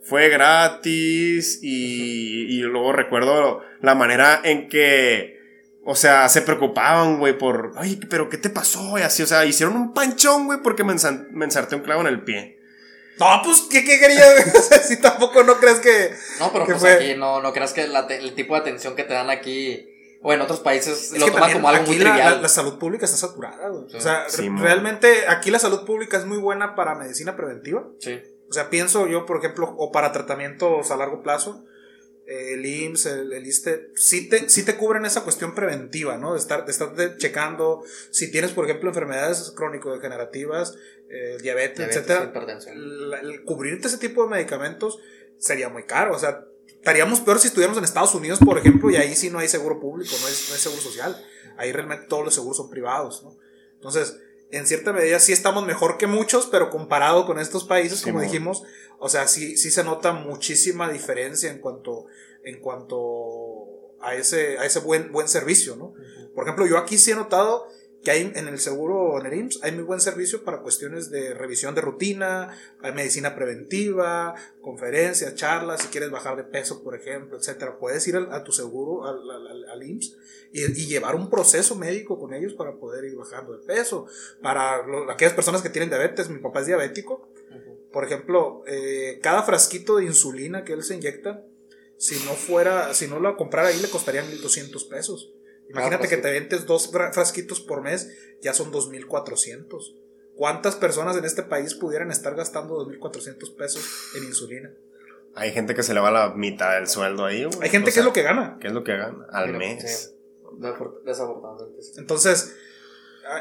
Fue 0.08 0.30
gratis 0.30 1.60
y, 1.62 2.46
y 2.58 2.62
luego 2.62 2.94
recuerdo 2.94 3.62
la 3.82 3.96
manera 3.96 4.40
en 4.44 4.70
que, 4.70 5.38
o 5.84 5.96
sea, 5.96 6.30
se 6.30 6.42
preocupaban, 6.42 7.20
güey, 7.20 7.38
por, 7.38 7.74
ay, 7.78 8.00
pero 8.10 8.30
¿qué 8.30 8.38
te 8.38 8.50
pasó? 8.50 8.98
Y 8.98 9.02
así, 9.02 9.24
o 9.24 9.28
sea, 9.28 9.46
hicieron 9.46 9.76
un 9.76 9.94
panchón, 9.94 10.46
güey, 10.46 10.60
porque 10.64 10.84
me, 10.84 10.94
ensan- 10.94 11.28
me 11.32 11.46
ensarté 11.46 11.76
un 11.76 11.82
clavo 11.82 12.02
en 12.02 12.08
el 12.08 12.24
pie. 12.24 12.58
No, 13.20 13.42
pues, 13.44 13.64
¿qué, 13.70 13.84
qué 13.84 14.00
quería? 14.00 14.24
o 14.58 14.62
sea, 14.62 14.78
si 14.80 14.98
tampoco 15.02 15.44
no 15.44 15.56
crees 15.58 15.80
que. 15.80 16.12
No, 16.40 16.52
pero 16.54 16.66
que 16.66 16.74
pues 16.74 16.82
fue- 16.82 16.94
aquí 16.94 17.16
no, 17.18 17.42
no 17.42 17.52
creas 17.52 17.74
que 17.74 17.88
la 17.88 18.08
te- 18.08 18.18
el 18.18 18.34
tipo 18.36 18.54
de 18.54 18.62
atención 18.62 18.96
que 18.96 19.04
te 19.04 19.14
dan 19.14 19.30
aquí 19.30 19.90
o 20.22 20.34
en 20.34 20.42
otros 20.42 20.60
países 20.62 21.12
Es 21.14 21.20
lo 21.20 21.26
que 21.26 21.32
toman 21.32 21.52
como 21.54 21.68
algo 21.70 21.82
aquí 21.82 21.92
muy 21.92 22.00
la, 22.00 22.12
trivial. 22.14 22.36
la- 22.36 22.42
la 22.44 22.48
salud 22.50 22.78
pública 22.80 23.06
está 23.06 23.18
saturada, 23.18 23.70
güey. 23.70 23.90
Sí. 23.90 23.98
O 23.98 24.02
sea, 24.02 24.26
Sí, 24.30 24.44
re- 24.44 24.50
mo. 24.52 24.62
realmente 24.62 25.28
aquí 25.28 25.52
la 25.52 25.60
salud 25.60 25.84
pública 25.86 26.18
es 26.18 26.26
muy 26.26 26.38
buena 26.38 26.76
para 26.76 26.96
medicina 26.96 27.36
preventiva. 27.36 27.86
Sí. 28.00 28.20
O 28.50 28.54
sea, 28.54 28.70
pienso 28.70 29.08
yo, 29.08 29.26
por 29.26 29.38
ejemplo, 29.38 29.74
o 29.78 29.92
para 29.92 30.12
tratamientos 30.12 30.90
a 30.92 30.98
largo 30.98 31.22
plazo, 31.22 31.66
eh, 32.28 32.54
el 32.54 32.66
IMSS, 32.66 33.06
el, 33.08 33.34
el 33.34 33.46
ISSSTE, 33.48 33.92
sí 33.96 34.30
te, 34.30 34.50
sí 34.50 34.64
te 34.64 34.76
cubren 34.76 35.06
esa 35.06 35.24
cuestión 35.24 35.54
preventiva, 35.56 36.18
¿no? 36.18 36.34
De 36.34 36.40
estar, 36.40 36.66
de 36.66 36.72
estar 36.72 36.94
checando 37.18 37.84
si 38.12 38.32
tienes, 38.32 38.52
por 38.52 38.66
ejemplo, 38.66 38.90
enfermedades 38.90 39.52
crónico-degenerativas, 39.56 40.76
eh, 41.10 41.38
diabetes, 41.42 41.78
Diabetes, 41.78 41.98
etcétera. 41.98 42.26
hipertensión. 42.26 43.10
La- 43.10 43.20
el 43.20 43.44
cubrirte 43.44 43.88
ese 43.88 43.98
tipo 43.98 44.24
de 44.24 44.30
medicamentos 44.30 45.00
sería 45.38 45.70
muy 45.70 45.84
caro. 45.84 46.16
O 46.16 46.20
sea, 46.20 46.46
estaríamos 46.68 47.20
peor 47.22 47.40
si 47.40 47.48
estuviéramos 47.48 47.78
en 47.78 47.84
Estados 47.86 48.14
Unidos, 48.16 48.40
por 48.44 48.58
ejemplo, 48.58 48.90
y 48.90 48.96
ahí 48.98 49.16
sí 49.16 49.30
no 49.30 49.40
hay 49.40 49.48
seguro 49.48 49.80
público, 49.80 50.12
no 50.22 50.28
hay, 50.28 50.34
no 50.48 50.54
hay 50.54 50.60
seguro 50.60 50.82
social. 50.82 51.16
Ahí 51.58 51.72
realmente 51.72 52.08
todos 52.08 52.26
los 52.26 52.34
seguros 52.34 52.58
son 52.58 52.70
privados, 52.70 53.24
¿no? 53.24 53.38
Entonces, 53.76 54.20
en 54.52 54.66
cierta 54.68 54.94
medida 54.94 55.20
sí 55.20 55.34
estamos 55.34 55.66
mejor 55.66 55.98
que 55.98 56.08
muchos, 56.08 56.48
pero 56.48 56.70
comparado 56.70 57.26
con 57.26 57.40
estos 57.40 57.66
países, 57.66 58.00
Sí, 58.00 58.06
como 58.06 58.20
mo. 58.20 58.24
dijimos, 58.24 58.64
o 59.00 59.10
sea, 59.10 59.28
sí, 59.28 59.58
sí 59.58 59.72
se 59.72 59.84
nota 59.84 60.14
muchísima 60.14 60.90
diferencia 60.90 61.52
en 61.52 61.60
cuanto, 61.60 62.06
en 62.44 62.60
cuanto 62.60 63.96
a 64.02 64.16
ese, 64.16 64.58
a 64.58 64.66
ese 64.66 64.80
buen, 64.80 65.12
buen 65.12 65.28
servicio, 65.28 65.76
¿no? 65.76 65.94
Por 66.34 66.44
ejemplo, 66.46 66.66
yo 66.68 66.78
aquí 66.78 66.98
sí 66.98 67.12
he 67.12 67.16
notado 67.16 67.68
que 68.04 68.12
hay 68.12 68.32
en 68.36 68.48
el 68.48 68.60
seguro, 68.60 69.20
en 69.20 69.26
el 69.26 69.34
IMSS, 69.40 69.64
hay 69.64 69.72
muy 69.74 69.84
buen 69.84 70.00
servicio 70.00 70.44
para 70.44 70.62
cuestiones 70.62 71.10
de 71.10 71.34
revisión 71.34 71.76
de 71.76 71.82
rutina, 71.82 72.56
hay 72.82 72.94
medicina 72.94 73.36
preventiva, 73.36 74.36
conferencias, 74.62 75.36
charlas, 75.36 75.82
si 75.82 75.88
quieres 75.90 76.10
bajar 76.12 76.38
de 76.38 76.44
peso, 76.44 76.84
por 76.84 76.96
ejemplo, 76.96 77.38
etcétera. 77.38 77.78
Puedes 77.80 78.08
ir 78.08 78.16
al- 78.16 78.32
a 78.32 78.44
tu 78.44 78.52
seguro, 78.52 79.06
al, 79.06 79.30
al- 79.30 79.66
al- 79.70 79.84
IMSS, 79.84 80.16
y, 80.54 80.64
y 80.64 80.86
llevar 80.88 81.16
un 81.16 81.30
proceso 81.30 81.76
médico 81.76 82.18
con 82.20 82.34
ellos 82.34 82.54
para 82.54 82.76
poder 82.78 83.04
ir 83.06 83.16
bajando 83.16 83.58
de 83.58 83.66
peso. 83.66 84.06
Para 84.42 84.86
lo- 84.86 85.10
aquellas 85.12 85.34
personas 85.34 85.62
que 85.62 85.70
tienen 85.70 85.90
diabetes, 85.90 86.30
mi 86.30 86.40
papá 86.40 86.62
es 86.62 86.68
diabético, 86.68 87.28
por 87.92 88.04
ejemplo, 88.06 88.64
eh, 88.68 89.20
cada 89.24 89.44
frasquito 89.44 89.98
de 89.98 90.06
insulina 90.06 90.64
que 90.64 90.74
él 90.74 90.84
se 90.84 90.96
inyecta, 90.96 91.44
si 91.98 92.16
no 92.26 92.34
fuera, 92.34 92.94
si 92.94 93.08
no 93.08 93.20
lo 93.20 93.36
comprara 93.38 93.70
ahí, 93.70 93.80
le 93.82 93.90
costarían 93.90 94.30
1200 94.30 94.84
pesos. 94.86 95.32
Imagínate 95.70 96.08
que 96.08 96.18
te 96.18 96.32
ventes 96.32 96.66
dos 96.66 96.92
fra- 96.92 97.12
frasquitos 97.14 97.60
por 97.62 97.82
mes, 97.82 98.10
ya 98.42 98.54
son 98.54 98.72
2400. 98.72 99.96
¿Cuántas 100.36 100.76
personas 100.76 101.18
en 101.18 101.26
este 101.26 101.44
país 101.44 101.74
pudieran 101.74 102.12
estar 102.12 102.36
gastando 102.36 102.76
2400 102.76 103.50
pesos 103.52 103.84
en 104.16 104.24
insulina? 104.26 104.72
Hay 105.36 105.52
gente 105.52 105.76
que 105.76 105.84
se 105.84 105.94
le 105.94 106.00
va 106.00 106.10
la 106.12 106.30
mitad 106.36 106.74
del 106.76 106.88
sueldo 106.88 107.26
ahí, 107.26 107.44
güey. 107.44 107.58
Hay 107.62 107.70
gente 107.70 107.86
O 107.86 107.88
que 107.88 107.92
sea, 107.92 108.02
es 108.02 108.06
lo 108.06 108.14
que 108.14 108.24
gana. 108.24 108.58
¿Qué 108.62 108.68
es 108.68 108.74
lo 108.74 108.84
que 108.84 108.96
gana? 108.98 109.26
Al 109.32 109.46
Pero, 109.48 109.58
mes. 109.60 110.14
Desafortunadamente. 111.06 111.82
sí. 111.82 111.92
Entonces, 111.98 112.56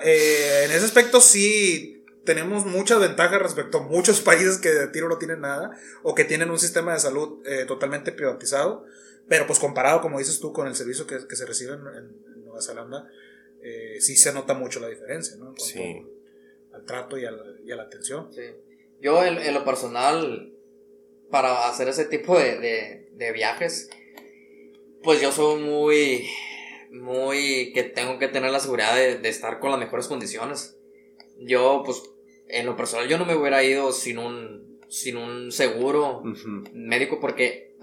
eh, 0.04 0.62
en 0.64 0.72
ese 0.72 0.84
aspecto 0.84 1.20
sí 1.20 2.04
tenemos 2.24 2.66
muchas 2.66 2.98
ventajas 3.00 3.40
respecto 3.40 3.78
a 3.78 3.82
muchos 3.82 4.20
países 4.22 4.58
que 4.58 4.70
de 4.70 4.88
tiro 4.88 5.08
no 5.08 5.18
tienen 5.18 5.40
nada 5.40 5.70
o 6.02 6.14
que 6.14 6.24
tienen 6.24 6.50
un 6.50 6.58
sistema 6.58 6.92
de 6.92 7.00
salud 7.00 7.40
eh, 7.46 7.64
totalmente 7.66 8.12
privatizado, 8.12 8.84
pero 9.28 9.46
pues 9.46 9.58
comparado, 9.58 10.00
como 10.00 10.18
dices 10.18 10.38
tú, 10.40 10.52
con 10.52 10.66
el 10.66 10.74
servicio 10.74 11.06
que, 11.06 11.26
que 11.28 11.36
se 11.36 11.46
recibe 11.46 11.74
en, 11.74 11.80
en 11.80 12.44
Nueva 12.44 12.60
Zelanda, 12.62 13.08
eh, 13.62 14.00
sí 14.00 14.16
se 14.16 14.32
nota 14.32 14.54
mucho 14.54 14.80
la 14.80 14.88
diferencia, 14.88 15.36
¿no? 15.36 15.48
En 15.48 15.54
cuanto 15.54 15.64
Sí. 15.64 16.06
Al 16.72 16.84
trato 16.84 17.18
y 17.18 17.24
a 17.24 17.30
la, 17.30 17.42
y 17.64 17.70
a 17.72 17.76
la 17.76 17.84
atención. 17.84 18.32
Sí. 18.32 18.42
Yo, 19.00 19.24
en, 19.24 19.38
en 19.38 19.54
lo 19.54 19.64
personal, 19.64 20.52
para 21.30 21.68
hacer 21.68 21.88
ese 21.88 22.04
tipo 22.04 22.38
de, 22.38 22.58
de, 22.58 23.10
de 23.12 23.32
viajes, 23.32 23.90
pues 25.02 25.20
yo 25.20 25.32
soy 25.32 25.62
muy, 25.62 26.28
muy 26.90 27.72
que 27.72 27.82
tengo 27.82 28.18
que 28.18 28.28
tener 28.28 28.50
la 28.50 28.60
seguridad 28.60 28.94
de, 28.94 29.18
de 29.18 29.28
estar 29.28 29.58
con 29.58 29.70
las 29.70 29.80
mejores 29.80 30.06
condiciones. 30.06 30.78
Yo, 31.38 31.82
pues, 31.84 32.02
en 32.48 32.66
lo 32.66 32.76
personal, 32.76 33.08
yo 33.08 33.18
no 33.18 33.24
me 33.24 33.34
hubiera 33.34 33.62
ido 33.64 33.92
sin 33.92 34.18
un, 34.18 34.80
sin 34.88 35.16
un 35.16 35.50
seguro 35.50 36.22
médico 36.72 37.20
porque, 37.20 37.74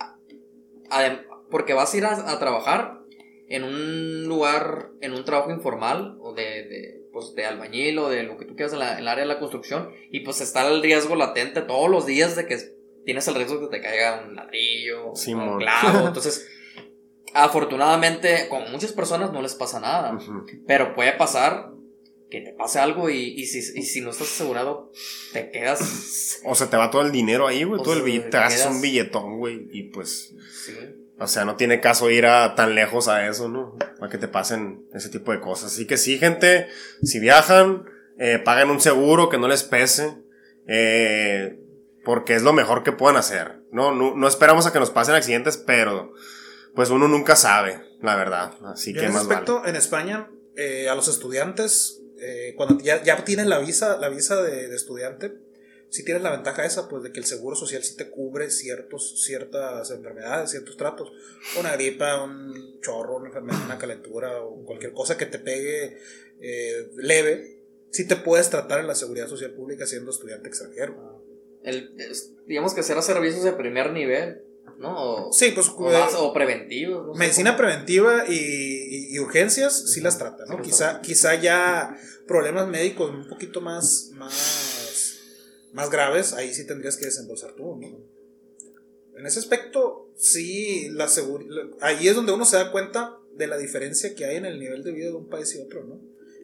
porque 1.53 1.73
vas 1.73 1.93
a 1.93 1.97
ir 1.97 2.05
a, 2.05 2.31
a 2.31 2.39
trabajar 2.39 2.99
en 3.47 3.63
un 3.63 4.23
lugar, 4.27 4.89
en 5.01 5.13
un 5.13 5.23
trabajo 5.23 5.51
informal 5.51 6.17
o 6.19 6.33
de, 6.33 6.43
de, 6.43 7.01
pues, 7.13 7.33
de 7.35 7.45
albañil 7.45 7.99
o 7.99 8.09
de 8.09 8.23
lo 8.23 8.37
que 8.37 8.45
tú 8.45 8.55
quieras 8.55 8.73
en, 8.73 8.79
la- 8.79 8.93
en 8.93 8.99
el 8.99 9.07
área 9.07 9.23
de 9.23 9.27
la 9.27 9.39
construcción 9.39 9.89
y 10.09 10.21
pues 10.21 10.41
está 10.41 10.67
el 10.67 10.81
riesgo 10.81 11.15
latente 11.15 11.61
todos 11.61 11.89
los 11.89 12.05
días 12.05 12.35
de 12.35 12.47
que 12.47 12.57
tienes 13.05 13.27
el 13.27 13.35
riesgo 13.35 13.55
de 13.59 13.61
que 13.69 13.77
te 13.77 13.81
caiga 13.83 14.23
un 14.27 14.35
ladrillo, 14.35 15.13
Simón. 15.15 15.49
un 15.49 15.57
clavo, 15.59 16.07
entonces 16.07 16.47
afortunadamente 17.33 18.47
con 18.49 18.71
muchas 18.71 18.93
personas 18.93 19.31
no 19.31 19.41
les 19.41 19.55
pasa 19.55 19.79
nada, 19.79 20.13
Ujú. 20.15 20.45
pero 20.67 20.93
puede 20.95 21.13
pasar 21.13 21.71
que 22.29 22.41
te 22.41 22.53
pase 22.53 22.79
algo 22.79 23.09
y, 23.11 23.17
y 23.39 23.45
si, 23.45 23.59
y 23.79 23.83
si 23.83 24.01
no 24.01 24.09
estás 24.09 24.27
asegurado 24.31 24.91
te 25.33 25.51
quedas... 25.51 26.39
O 26.45 26.55
sea, 26.55 26.67
te 26.69 26.77
va 26.77 26.89
todo 26.89 27.03
el 27.03 27.11
dinero 27.11 27.45
ahí, 27.45 27.63
güey. 27.63 27.79
Todo 27.83 27.93
el 27.93 28.01
billete. 28.01 28.25
Te 28.25 28.31
te 28.31 28.37
haces 28.37 28.61
quedas- 28.61 28.75
un 28.75 28.81
billetón, 28.81 29.37
güey. 29.37 29.67
Y 29.71 29.83
pues. 29.91 30.33
sí. 30.65 30.73
O 31.19 31.27
sea, 31.27 31.45
no 31.45 31.55
tiene 31.55 31.79
caso 31.79 32.09
ir 32.09 32.25
a 32.25 32.55
tan 32.55 32.75
lejos 32.75 33.07
a 33.07 33.27
eso, 33.27 33.47
¿no? 33.47 33.77
Para 33.99 34.11
que 34.11 34.17
te 34.17 34.27
pasen 34.27 34.85
ese 34.93 35.09
tipo 35.09 35.31
de 35.31 35.39
cosas. 35.39 35.71
Así 35.71 35.85
que 35.87 35.97
sí, 35.97 36.17
gente, 36.17 36.67
si 37.03 37.19
viajan, 37.19 37.85
eh, 38.17 38.39
paguen 38.43 38.69
un 38.69 38.81
seguro 38.81 39.29
que 39.29 39.37
no 39.37 39.47
les 39.47 39.63
pese. 39.63 40.15
eh, 40.67 41.59
porque 42.05 42.35
es 42.35 42.41
lo 42.43 42.51
mejor 42.51 42.83
que 42.83 42.91
puedan 42.91 43.15
hacer. 43.15 43.61
No, 43.71 43.93
no, 43.95 44.13
no 44.15 44.27
esperamos 44.27 44.65
a 44.67 44.73
que 44.73 44.79
nos 44.79 44.91
pasen 44.91 45.15
accidentes, 45.15 45.55
pero 45.57 46.11
pues 46.75 46.89
uno 46.89 47.07
nunca 47.07 47.35
sabe, 47.37 47.81
la 48.01 48.15
verdad. 48.17 48.51
Así 48.65 48.93
Yo 48.93 48.99
que 48.99 49.07
en 49.07 49.13
más 49.13 49.25
vale. 49.25 49.39
aspecto, 49.41 49.65
en 49.65 49.75
España, 49.77 50.29
eh, 50.57 50.89
a 50.89 50.95
los 50.95 51.07
estudiantes, 51.07 52.01
eh, 52.19 52.55
cuando 52.57 52.77
ya, 52.83 53.01
ya 53.03 53.23
tienen 53.23 53.49
la 53.49 53.59
visa, 53.59 53.97
la 53.97 54.09
visa 54.09 54.41
de, 54.41 54.67
de 54.67 54.75
estudiante, 54.75 55.33
sí 55.93 56.03
tienes 56.03 56.23
la 56.23 56.31
ventaja 56.31 56.65
esa, 56.65 56.89
pues 56.89 57.03
de 57.03 57.11
que 57.11 57.19
el 57.19 57.25
seguro 57.25 57.55
social 57.55 57.83
sí 57.83 57.95
te 57.95 58.09
cubre 58.09 58.49
ciertos, 58.49 59.21
ciertas 59.23 59.91
enfermedades, 59.91 60.49
ciertos 60.49 60.75
tratos. 60.75 61.11
Una 61.59 61.73
gripa, 61.73 62.23
un 62.23 62.79
chorro, 62.81 63.17
una 63.17 63.27
enfermedad, 63.27 63.59
una 63.65 63.77
calentura 63.77 64.41
o 64.41 64.65
cualquier 64.65 64.91
cosa 64.93 65.17
que 65.17 65.27
te 65.27 65.37
pegue 65.37 65.97
eh, 66.41 66.89
leve, 66.97 67.61
sí 67.91 68.07
te 68.07 68.15
puedes 68.15 68.49
tratar 68.49 68.79
en 68.79 68.87
la 68.87 68.95
seguridad 68.95 69.27
social 69.27 69.51
pública 69.51 69.85
siendo 69.85 70.09
estudiante 70.09 70.47
extranjero. 70.49 71.23
El, 71.63 71.93
es- 72.01 72.31
digamos 72.47 72.73
que 72.73 72.81
será 72.81 73.01
servicios 73.03 73.43
de 73.43 73.53
primer 73.53 73.91
nivel, 73.93 74.41
¿no? 74.79 75.27
O, 75.27 75.31
Sí, 75.31 75.51
pues 75.53 75.69
o 75.69 75.91
eh, 75.91 75.93
más- 75.99 76.15
o 76.15 76.33
preventivos. 76.33 77.05
no 77.05 77.13
Medicina 77.13 77.55
preventiva 77.55 78.25
y, 78.27 78.33
y- 78.33 79.15
y 79.15 79.19
urgencias 79.19 79.91
sí 79.91 80.01
las 80.01 80.17
trata, 80.17 80.43
¿no? 80.47 80.55
Sí, 80.57 80.63
Quizá, 80.71 81.01
quizá 81.01 81.35
ya 81.35 81.95
problemas 82.27 82.67
médicos 82.67 83.11
un 83.11 83.27
poquito 83.29 83.61
más, 83.61 84.09
más, 84.15 84.72
más 85.73 85.89
graves, 85.89 86.33
ahí 86.33 86.53
sí 86.53 86.65
tendrías 86.65 86.95
que 86.97 87.05
desembolsar 87.05 87.53
tú, 87.53 87.75
¿no? 87.75 88.13
En 89.17 89.25
ese 89.27 89.39
aspecto, 89.39 90.09
sí, 90.15 90.89
la 90.91 91.07
ahí 91.81 92.07
es 92.07 92.15
donde 92.15 92.31
uno 92.31 92.45
se 92.45 92.55
da 92.57 92.71
cuenta 92.71 93.17
de 93.35 93.47
la 93.47 93.57
diferencia 93.57 94.15
que 94.15 94.25
hay 94.25 94.37
en 94.37 94.45
el 94.45 94.59
nivel 94.59 94.83
de 94.83 94.91
vida 94.91 95.07
de 95.07 95.13
un 95.15 95.29
país 95.29 95.53
y 95.55 95.59
otro, 95.61 95.83
¿no? 95.83 95.99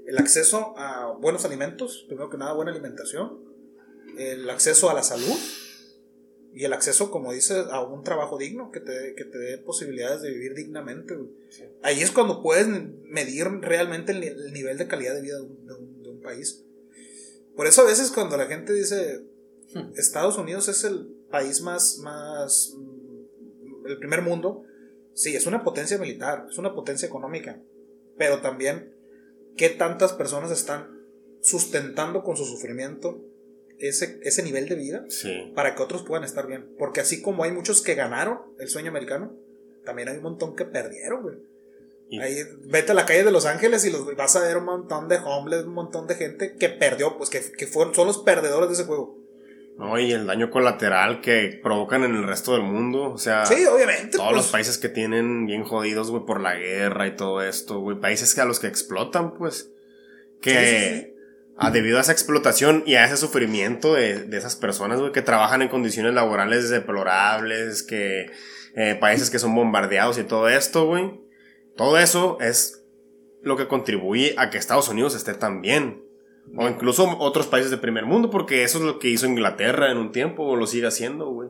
El 0.06 0.18
acceso 0.18 0.74
a 0.78 1.12
buenos 1.20 1.46
alimentos, 1.46 2.04
primero 2.08 2.30
que 2.30 2.38
nada, 2.38 2.54
buena 2.54 2.72
alimentación, 2.72 3.40
el 4.18 4.50
acceso 4.50 4.90
a 4.90 4.94
la 4.94 5.04
salud, 5.04 5.38
y 6.52 6.66
el 6.66 6.74
acceso, 6.74 7.12
como 7.12 7.32
dices, 7.32 7.66
a 7.70 7.82
un 7.84 8.04
trabajo 8.04 8.38
digno 8.40 8.72
que 8.72 8.80
te, 8.80 9.14
que 9.16 9.24
te 9.24 9.38
dé 9.38 9.58
posibilidades 9.60 10.24
de 10.24 10.32
vivir 10.32 10.56
dignamente. 10.56 11.16
güey. 11.16 11.30
Ahí 11.84 12.02
es 12.02 12.10
cuando 12.10 12.42
puedes 12.42 12.68
medir 13.04 13.46
realmente 13.62 14.14
el, 14.14 14.20
ni- 14.20 14.28
el 14.28 14.52
nivel 14.52 14.78
de 14.80 14.88
calidad 14.88 15.14
de 15.14 15.22
vida 15.22 15.36
de 15.36 15.42
un, 15.44 15.66
de 15.68 15.74
un- 15.76 16.02
de 16.04 16.10
un 16.10 16.22
país. 16.22 16.64
Por 17.60 17.68
eso 17.68 17.82
a 17.82 17.86
veces 17.86 18.10
cuando 18.10 18.38
la 18.38 18.46
gente 18.46 18.72
dice 18.72 19.26
Hmm. 19.74 19.92
Estados 19.98 20.38
Unidos 20.38 20.70
es 20.70 20.86
el 20.86 21.08
país 21.30 21.62
más, 21.62 22.00
más, 22.00 22.74
el 23.86 23.98
primer 23.98 24.22
mundo, 24.22 24.64
sí, 25.14 25.36
es 25.36 25.46
una 25.46 25.62
potencia 25.62 25.98
militar, 25.98 26.46
es 26.50 26.58
una 26.58 26.74
potencia 26.74 27.06
económica, 27.06 27.62
pero 28.18 28.42
también 28.42 28.96
qué 29.58 29.70
tantas 29.70 30.14
personas 30.14 30.52
están 30.52 30.88
sustentando 31.42 32.24
con 32.24 32.36
su 32.38 32.46
sufrimiento 32.46 33.24
ese, 33.78 34.20
ese 34.24 34.42
nivel 34.42 34.68
de 34.70 34.76
vida 34.76 35.06
Sí. 35.10 35.52
para 35.54 35.76
que 35.76 35.84
otros 35.84 36.04
puedan 36.04 36.24
estar 36.24 36.48
bien. 36.48 36.74
Porque 36.78 37.02
así 37.02 37.22
como 37.22 37.44
hay 37.44 37.52
muchos 37.52 37.82
que 37.82 37.94
ganaron 37.96 38.40
el 38.58 38.70
sueño 38.70 38.90
americano, 38.90 39.38
también 39.86 40.08
hay 40.08 40.18
un 40.18 40.24
montón 40.24 40.56
que 40.56 40.64
perdieron, 40.66 41.22
güey. 41.22 41.36
Y- 42.10 42.20
Ahí, 42.20 42.38
vete 42.66 42.92
a 42.92 42.96
la 42.96 43.06
calle 43.06 43.24
de 43.24 43.32
Los 43.32 43.46
Ángeles 43.46 43.86
y 43.86 43.92
los, 43.92 44.16
vas 44.16 44.36
a 44.36 44.42
ver 44.42 44.58
un 44.58 44.66
montón 44.66 45.08
de 45.08 45.18
homeless, 45.18 45.66
un 45.66 45.74
montón 45.74 46.08
de 46.08 46.16
gente 46.16 46.56
que 46.60 46.70
perdió, 46.70 47.18
pues 47.18 47.30
que, 47.30 47.40
que 47.56 47.68
fueron, 47.68 47.94
son 47.94 48.08
los 48.08 48.18
perdedores 48.20 48.68
de 48.70 48.74
ese 48.74 48.86
juego. 48.86 49.18
No, 49.78 49.98
y 49.98 50.12
el 50.12 50.28
daño 50.28 50.50
colateral 50.50 51.22
que 51.22 51.58
provocan 51.64 52.04
en 52.04 52.14
el 52.16 52.28
resto 52.28 52.52
del 52.54 52.64
mundo. 52.64 53.14
O 53.14 53.18
sea, 53.18 53.46
Sí, 53.46 53.64
obviamente. 53.66 54.18
todos 54.18 54.30
pues, 54.34 54.36
los 54.44 54.52
países 54.52 54.78
que 54.78 54.90
tienen 54.90 55.46
bien 55.46 55.64
jodidos, 55.64 56.12
güey, 56.12 56.26
por 56.26 56.42
la 56.42 56.56
guerra 56.56 57.08
y 57.08 57.16
todo 57.16 57.42
esto, 57.42 57.80
güey. 57.80 57.98
Países 57.98 58.36
que 58.36 58.42
a 58.42 58.46
los 58.46 58.60
que 58.60 58.68
explotan, 58.68 59.36
pues. 59.36 59.72
Que 60.42 60.50
Sí, 60.52 60.58
sí, 60.58 61.02
sí. 61.02 61.14
a, 61.58 61.72
debido 61.72 61.98
a 61.98 62.02
esa 62.02 62.12
explotación 62.12 62.84
y 62.86 62.96
a 62.96 63.06
ese 63.06 63.16
sufrimiento 63.16 63.94
de, 63.94 64.24
de 64.26 64.38
esas 64.38 64.58
personas, 64.58 65.00
güey, 65.00 65.14
que 65.14 65.22
trabajan 65.22 65.62
en 65.62 65.70
condiciones 65.70 66.14
laborales 66.14 66.70
deplorables, 66.70 67.84
que 67.84 68.32
eh, 68.76 68.98
países 69.00 69.30
que 69.30 69.40
son 69.40 69.56
bombardeados 69.56 70.18
y 70.18 70.24
todo 70.24 70.50
esto, 70.50 70.88
güey. 70.88 71.22
Todo 71.80 71.98
eso 71.98 72.38
es 72.42 72.86
lo 73.42 73.56
que 73.56 73.70
contribuye 73.70 74.36
a 74.38 74.50
que 74.50 74.58
Estados 74.58 74.90
Unidos 74.90 75.16
esté 75.16 75.34
tan 75.34 75.62
bien. 75.62 76.04
O 76.58 76.68
incluso 76.68 77.18
otros 77.20 77.48
países 77.48 77.72
de 77.72 77.78
primer 77.78 78.06
mundo, 78.06 78.30
porque 78.30 78.64
eso 78.64 78.80
es 78.80 78.84
lo 78.84 79.00
que 79.00 79.08
hizo 79.08 79.28
Inglaterra 79.28 79.90
en 79.90 79.98
un 79.98 80.12
tiempo, 80.12 80.44
o 80.44 80.58
lo 80.58 80.68
sigue 80.68 80.88
haciendo, 80.88 81.30
güey. 81.32 81.48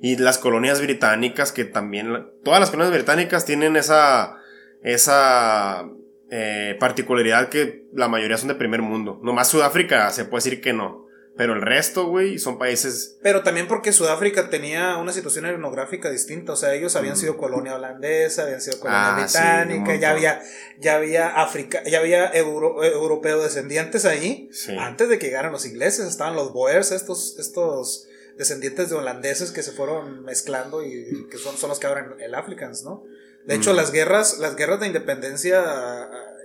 Y 0.00 0.16
las 0.16 0.38
colonias 0.38 0.82
británicas, 0.82 1.52
que 1.52 1.64
también, 1.64 2.32
todas 2.42 2.58
las 2.58 2.70
colonias 2.70 2.92
británicas 2.92 3.46
tienen 3.46 3.76
esa, 3.76 4.38
esa 4.82 5.88
eh, 6.32 6.76
particularidad 6.80 7.48
que 7.48 7.84
la 7.92 8.08
mayoría 8.08 8.38
son 8.38 8.48
de 8.48 8.56
primer 8.56 8.82
mundo. 8.82 9.20
Nomás 9.22 9.50
Sudáfrica 9.50 10.10
se 10.10 10.24
puede 10.24 10.42
decir 10.42 10.60
que 10.60 10.72
no. 10.72 11.06
Pero 11.36 11.54
el 11.54 11.62
resto, 11.62 12.06
güey, 12.06 12.38
son 12.38 12.58
países. 12.58 13.16
Pero 13.22 13.42
también 13.42 13.66
porque 13.66 13.92
Sudáfrica 13.92 14.50
tenía 14.50 14.96
una 14.98 15.12
situación 15.12 15.46
etnográfica 15.46 16.10
distinta. 16.10 16.52
O 16.52 16.56
sea, 16.56 16.74
ellos 16.74 16.96
habían 16.96 17.16
sido 17.16 17.38
colonia 17.38 17.76
holandesa, 17.76 18.42
habían 18.42 18.60
sido 18.60 18.78
colonia 18.78 19.14
Ah, 19.16 19.20
británica, 19.22 19.94
ya 19.96 20.10
había, 20.10 20.42
ya 20.78 20.96
había 20.96 21.28
África, 21.40 21.82
ya 21.84 22.00
había 22.00 22.30
euro- 22.34 22.84
europeo 22.84 23.42
descendientes 23.42 24.04
ahí. 24.04 24.50
Sí. 24.52 24.76
Antes 24.78 25.08
de 25.08 25.18
que 25.18 25.26
llegaran 25.28 25.52
los 25.52 25.64
ingleses, 25.64 26.06
estaban 26.06 26.36
los 26.36 26.52
Boers, 26.52 26.90
estos, 26.92 27.38
estos 27.38 28.06
descendientes 28.36 28.90
de 28.90 28.96
holandeses 28.96 29.50
que 29.50 29.62
se 29.62 29.72
fueron 29.72 30.24
mezclando 30.24 30.84
y 30.84 31.26
que 31.30 31.38
son, 31.38 31.56
son 31.56 31.70
los 31.70 31.78
que 31.78 31.86
abren 31.86 32.20
el 32.20 32.34
Africans, 32.34 32.84
¿no? 32.84 33.04
De 33.46 33.54
hecho, 33.54 33.72
Mm. 33.72 33.76
las 33.76 33.92
guerras, 33.92 34.38
las 34.38 34.56
guerras 34.56 34.80
de 34.80 34.88
independencia 34.88 35.62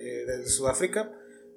eh, 0.01 0.25
de 0.25 0.47
Sudáfrica, 0.47 1.11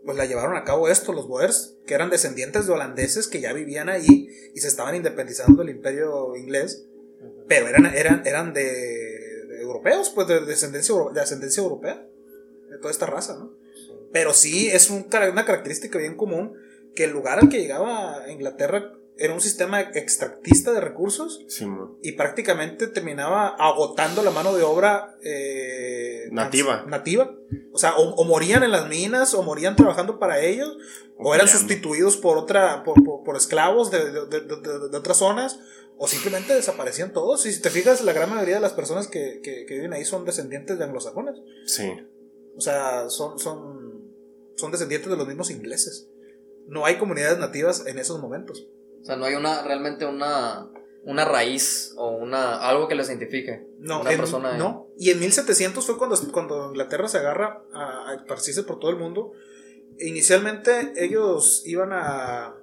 pues 0.08 0.16
la 0.16 0.24
llevaron 0.24 0.56
a 0.56 0.64
cabo 0.64 0.88
estos, 0.88 1.14
los 1.14 1.28
Boers, 1.28 1.76
que 1.86 1.92
eran 1.92 2.08
descendientes 2.08 2.66
de 2.66 2.72
holandeses 2.72 3.28
que 3.28 3.42
ya 3.42 3.52
vivían 3.52 3.90
ahí 3.90 4.30
y 4.54 4.58
se 4.58 4.66
estaban 4.66 4.94
independizando 4.94 5.62
del 5.62 5.68
imperio 5.68 6.34
inglés, 6.34 6.86
pero 7.46 7.68
eran, 7.68 7.84
eran, 7.84 8.26
eran 8.26 8.54
de, 8.54 8.62
de 8.62 9.60
europeos, 9.60 10.08
pues 10.08 10.26
de 10.26 10.40
descendencia, 10.46 10.94
de 11.12 11.20
ascendencia 11.20 11.62
europea, 11.62 12.08
de 12.70 12.78
toda 12.78 12.90
esta 12.90 13.04
raza, 13.04 13.36
¿no? 13.36 13.52
Pero 14.10 14.32
sí 14.32 14.68
es 14.68 14.88
un 14.88 15.08
una 15.30 15.44
característica 15.44 15.98
bien 15.98 16.16
común 16.16 16.54
que 16.94 17.04
el 17.04 17.10
lugar 17.10 17.38
al 17.38 17.50
que 17.50 17.60
llegaba 17.60 18.30
Inglaterra 18.30 18.97
era 19.18 19.34
un 19.34 19.40
sistema 19.40 19.80
extractista 19.80 20.72
de 20.72 20.80
recursos 20.80 21.44
Sí, 21.48 21.66
y 22.02 22.12
prácticamente 22.12 22.86
terminaba 22.86 23.48
agotando 23.48 24.22
la 24.22 24.30
mano 24.30 24.54
de 24.54 24.62
obra 24.62 25.16
eh, 25.24 26.28
Nativa. 26.30 26.84
nativa. 26.86 27.34
O 27.72 27.78
sea, 27.78 27.96
o, 27.96 28.14
o 28.14 28.24
morían 28.24 28.62
en 28.62 28.70
las 28.70 28.88
minas, 28.88 29.34
o 29.34 29.42
morían 29.42 29.76
trabajando 29.76 30.18
para 30.18 30.40
ellos, 30.40 30.76
o 31.16 31.34
eran 31.34 31.48
sustituidos 31.48 32.16
por 32.16 32.38
otra, 32.38 32.84
por, 32.84 33.02
por- 33.02 33.24
por 33.24 33.36
esclavos 33.36 33.90
de, 33.90 33.98
de- 34.12 34.26
de- 34.26 34.40
de- 34.40 34.88
de 34.90 34.96
otras 34.96 35.16
zonas, 35.16 35.58
o 35.96 36.06
simplemente 36.06 36.54
desaparecían 36.54 37.12
todos. 37.12 37.44
Y 37.46 37.52
si 37.52 37.60
te 37.60 37.70
fijas, 37.70 38.02
la 38.04 38.12
gran 38.12 38.30
mayoría 38.30 38.56
de 38.56 38.60
las 38.60 38.72
personas 38.72 39.08
que, 39.08 39.40
que- 39.42 39.64
que 39.66 39.74
viven 39.74 39.92
ahí 39.94 40.04
son 40.04 40.24
descendientes 40.24 40.78
de 40.78 40.84
anglosajones. 40.84 41.34
Sí. 41.66 41.90
O 42.56 42.60
sea, 42.60 43.08
son, 43.10 43.38
son, 43.38 44.12
son 44.56 44.70
descendientes 44.70 45.10
de 45.10 45.16
los 45.16 45.26
mismos 45.26 45.50
ingleses. 45.50 46.08
No 46.66 46.84
hay 46.84 46.98
comunidades 46.98 47.38
nativas 47.38 47.84
en 47.86 47.98
esos 47.98 48.20
momentos. 48.20 48.66
O 49.02 49.04
sea, 49.04 49.16
no 49.16 49.24
hay 49.24 49.34
una, 49.34 49.62
realmente 49.62 50.04
una, 50.06 50.68
una 51.04 51.24
raíz 51.24 51.92
o 51.96 52.10
una, 52.10 52.56
algo 52.68 52.88
que 52.88 52.94
les 52.94 53.08
identifique. 53.08 53.66
No, 53.78 54.00
Una 54.00 54.12
en- 54.12 54.18
persona, 54.18 54.56
no. 54.56 54.88
Y 54.98 55.10
en 55.10 55.20
1700 55.20 55.84
fue 55.86 55.96
cuando, 55.98 56.16
cuando 56.32 56.68
Inglaterra 56.68 57.08
se 57.08 57.18
agarra 57.18 57.62
a, 57.72 58.10
a 58.10 58.14
esparcirse 58.16 58.62
por 58.64 58.78
todo 58.78 58.90
el 58.90 58.96
mundo. 58.96 59.32
Inicialmente 59.98 60.92
ellos 60.96 61.62
iban 61.64 61.90
a... 61.92 62.54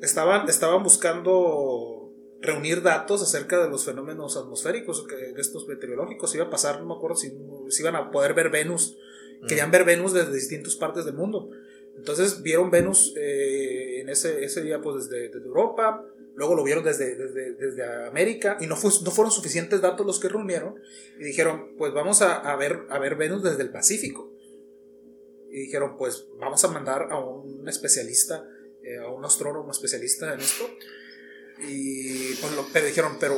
Estaban, 0.00 0.48
estaban 0.48 0.82
buscando 0.82 2.10
reunir 2.40 2.82
datos 2.82 3.22
acerca 3.22 3.62
de 3.62 3.70
los 3.70 3.84
fenómenos 3.84 4.36
atmosféricos, 4.36 5.06
que, 5.06 5.14
de 5.14 5.40
estos 5.40 5.68
meteorológicos. 5.68 6.34
Iba 6.34 6.46
a 6.46 6.50
pasar, 6.50 6.80
no 6.80 6.86
me 6.86 6.94
acuerdo 6.94 7.16
si, 7.16 7.32
si 7.68 7.82
iban 7.82 7.94
a 7.94 8.10
poder 8.10 8.34
ver 8.34 8.50
Venus. 8.50 8.96
Querían 9.46 9.70
ver 9.70 9.84
Venus 9.84 10.12
desde 10.12 10.32
distintas 10.32 10.74
partes 10.76 11.04
del 11.04 11.14
mundo. 11.14 11.50
Entonces 11.96 12.42
vieron 12.42 12.70
Venus 12.70 13.12
eh, 13.16 13.81
en 14.02 14.10
ese, 14.10 14.44
ese 14.44 14.62
día 14.62 14.80
pues 14.80 15.04
desde, 15.04 15.28
desde 15.28 15.46
Europa, 15.46 16.04
luego 16.34 16.54
lo 16.54 16.64
vieron 16.64 16.84
desde, 16.84 17.16
desde, 17.16 17.54
desde 17.54 18.06
América 18.06 18.56
y 18.60 18.66
no, 18.66 18.76
fue, 18.76 18.90
no 19.02 19.10
fueron 19.10 19.32
suficientes 19.32 19.80
datos 19.80 20.06
los 20.06 20.20
que 20.20 20.28
reunieron 20.28 20.74
y 21.18 21.24
dijeron 21.24 21.74
pues 21.76 21.92
vamos 21.92 22.22
a, 22.22 22.36
a 22.36 22.56
ver, 22.56 22.86
a 22.90 22.98
ver 22.98 23.16
Venus 23.16 23.42
desde 23.42 23.62
el 23.62 23.70
Pacífico. 23.70 24.32
Y 25.50 25.66
dijeron 25.66 25.96
pues 25.96 26.26
vamos 26.38 26.62
a 26.64 26.68
mandar 26.68 27.08
a 27.10 27.18
un 27.18 27.68
especialista, 27.68 28.46
eh, 28.82 28.98
a 28.98 29.08
un 29.08 29.24
astrónomo 29.24 29.70
especialista 29.70 30.32
en 30.34 30.40
esto. 30.40 30.64
Y 31.68 32.34
pues 32.36 32.52
lo, 32.54 32.66
pero 32.72 32.86
dijeron, 32.86 33.16
pero 33.20 33.36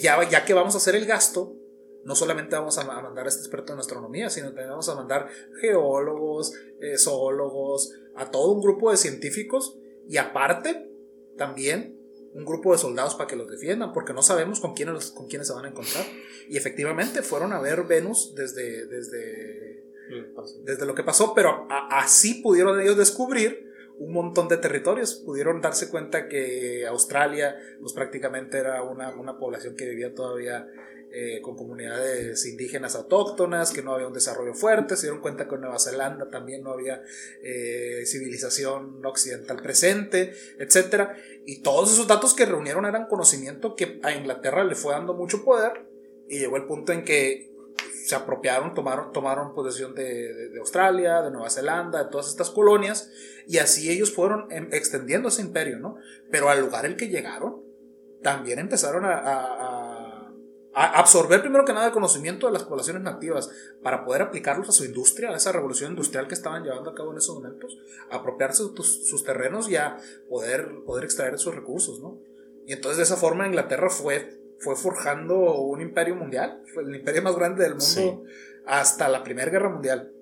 ya, 0.00 0.28
ya 0.28 0.44
que 0.44 0.54
vamos 0.54 0.74
a 0.74 0.78
hacer 0.78 0.94
el 0.94 1.04
gasto, 1.04 1.56
no 2.04 2.14
solamente 2.14 2.54
vamos 2.54 2.78
a, 2.78 2.84
mandar 2.84 3.26
a 3.26 3.28
este 3.28 3.40
experto 3.40 3.72
en 3.72 3.80
astronomía, 3.80 4.30
sino 4.30 4.46
también 4.48 4.70
vamos 4.70 4.88
a 4.88 4.94
mandar 4.94 5.28
geólogos, 5.60 6.54
eh, 6.80 6.96
zoólogos, 6.96 7.92
a 8.14 8.30
todo 8.30 8.52
un 8.52 8.62
grupo 8.62 8.92
de 8.92 8.96
científicos 8.96 9.76
y 10.08 10.16
aparte 10.18 10.88
también 11.36 11.94
un 12.32 12.44
grupo 12.44 12.72
de 12.72 12.78
soldados 12.78 13.14
para 13.14 13.28
que 13.28 13.36
los 13.36 13.48
defiendan, 13.50 13.92
porque 13.92 14.12
no 14.12 14.22
sabemos 14.22 14.60
con 14.60 14.74
quiénes, 14.74 15.10
con 15.10 15.26
quiénes 15.26 15.48
se 15.48 15.54
van 15.54 15.64
a 15.64 15.68
encontrar. 15.68 16.04
Y 16.48 16.56
efectivamente 16.58 17.22
fueron 17.22 17.52
a 17.52 17.60
ver 17.60 17.84
Venus 17.84 18.34
desde, 18.34 18.86
desde, 18.86 19.84
desde 20.64 20.86
lo 20.86 20.94
que 20.94 21.02
pasó, 21.02 21.32
pero 21.34 21.66
a- 21.70 21.98
así 21.98 22.42
pudieron 22.42 22.78
ellos 22.80 22.96
descubrir 22.98 23.64
un 23.98 24.12
montón 24.12 24.48
de 24.48 24.58
territorios. 24.58 25.14
Pudieron 25.24 25.62
darse 25.62 25.88
cuenta 25.88 26.28
que 26.28 26.86
Australia, 26.86 27.56
pues 27.80 27.94
prácticamente 27.94 28.58
era 28.58 28.82
una, 28.82 29.14
una 29.16 29.38
población 29.38 29.74
que 29.74 29.88
vivía 29.88 30.12
todavía 30.14 30.68
eh, 31.18 31.40
con 31.40 31.56
comunidades 31.56 32.44
indígenas 32.44 32.94
autóctonas, 32.94 33.72
que 33.72 33.82
no 33.82 33.94
había 33.94 34.06
un 34.06 34.12
desarrollo 34.12 34.52
fuerte. 34.52 34.96
Se 34.96 35.06
dieron 35.06 35.22
cuenta 35.22 35.48
que 35.48 35.54
en 35.54 35.62
Nueva 35.62 35.78
Zelanda 35.78 36.28
también 36.28 36.62
no 36.62 36.72
había 36.72 37.00
eh, 37.42 38.02
civilización 38.04 39.04
occidental 39.06 39.56
presente, 39.62 40.32
etc. 40.58 41.08
Y 41.46 41.62
todos 41.62 41.92
esos 41.92 42.06
datos 42.06 42.34
que 42.34 42.44
reunieron 42.44 42.84
eran 42.84 43.06
conocimiento 43.06 43.74
que 43.76 43.98
a 44.02 44.12
Inglaterra 44.12 44.62
le 44.64 44.74
fue 44.74 44.92
dando 44.92 45.14
mucho 45.14 45.42
poder. 45.44 45.86
Y 46.28 46.38
llegó 46.40 46.56
el 46.56 46.66
punto 46.66 46.92
en 46.92 47.02
que 47.04 47.50
se 48.04 48.14
apropiaron, 48.14 48.74
tomaron, 48.74 49.10
tomaron 49.12 49.54
posesión 49.54 49.94
de, 49.94 50.04
de- 50.04 50.48
de 50.50 50.58
Australia, 50.60 51.22
de 51.22 51.30
Nueva 51.30 51.50
Zelanda, 51.50 52.04
de 52.04 52.10
todas 52.10 52.28
estas 52.28 52.50
colonias, 52.50 53.10
y 53.48 53.58
así 53.58 53.90
ellos 53.90 54.12
fueron 54.14 54.46
em, 54.52 54.68
extendiendo 54.72 55.28
ese 55.28 55.42
imperio, 55.42 55.78
¿no? 55.80 55.96
Pero 56.30 56.48
al 56.50 56.60
lugar 56.60 56.84
al 56.86 56.96
que 56.96 57.08
llegaron, 57.08 57.64
también 58.22 58.58
empezaron 58.60 59.04
a- 59.04 59.18
a- 59.18 59.75
a 59.75 59.75
absorber 60.78 61.40
primero 61.40 61.64
que 61.64 61.72
nada 61.72 61.86
el 61.86 61.92
conocimiento 61.92 62.46
de 62.46 62.52
las 62.52 62.64
poblaciones 62.64 63.02
nativas 63.02 63.50
para 63.82 64.04
poder 64.04 64.20
aplicarlos 64.22 64.68
a 64.68 64.72
su 64.72 64.84
industria, 64.84 65.30
a 65.30 65.36
esa 65.36 65.50
revolución 65.52 65.92
industrial 65.92 66.28
que 66.28 66.34
estaban 66.34 66.62
llevando 66.64 66.90
a 66.90 66.94
cabo 66.94 67.12
en 67.12 67.18
esos 67.18 67.34
momentos, 67.34 67.78
apropiarse 68.10 68.62
de 68.64 68.70
tus- 68.70 69.08
sus 69.08 69.24
terrenos 69.24 69.70
y 69.70 69.76
a 69.76 69.96
poder, 70.28 70.68
poder 70.84 71.04
extraer 71.04 71.34
esos 71.34 71.54
recursos, 71.54 72.00
¿no? 72.00 72.18
Y 72.66 72.72
entonces 72.74 72.98
de 72.98 73.04
esa 73.04 73.16
forma 73.16 73.46
Inglaterra 73.46 73.88
fue, 73.88 74.38
fue 74.58 74.76
forjando 74.76 75.60
un 75.60 75.80
imperio 75.80 76.14
mundial, 76.14 76.62
fue 76.74 76.82
el 76.82 76.94
imperio 76.94 77.22
más 77.22 77.36
grande 77.36 77.62
del 77.62 77.72
mundo 77.72 77.84
Sí. 77.84 78.20
hasta 78.66 79.08
la 79.08 79.22
Primera 79.22 79.50
Guerra 79.50 79.70
Mundial. 79.70 80.12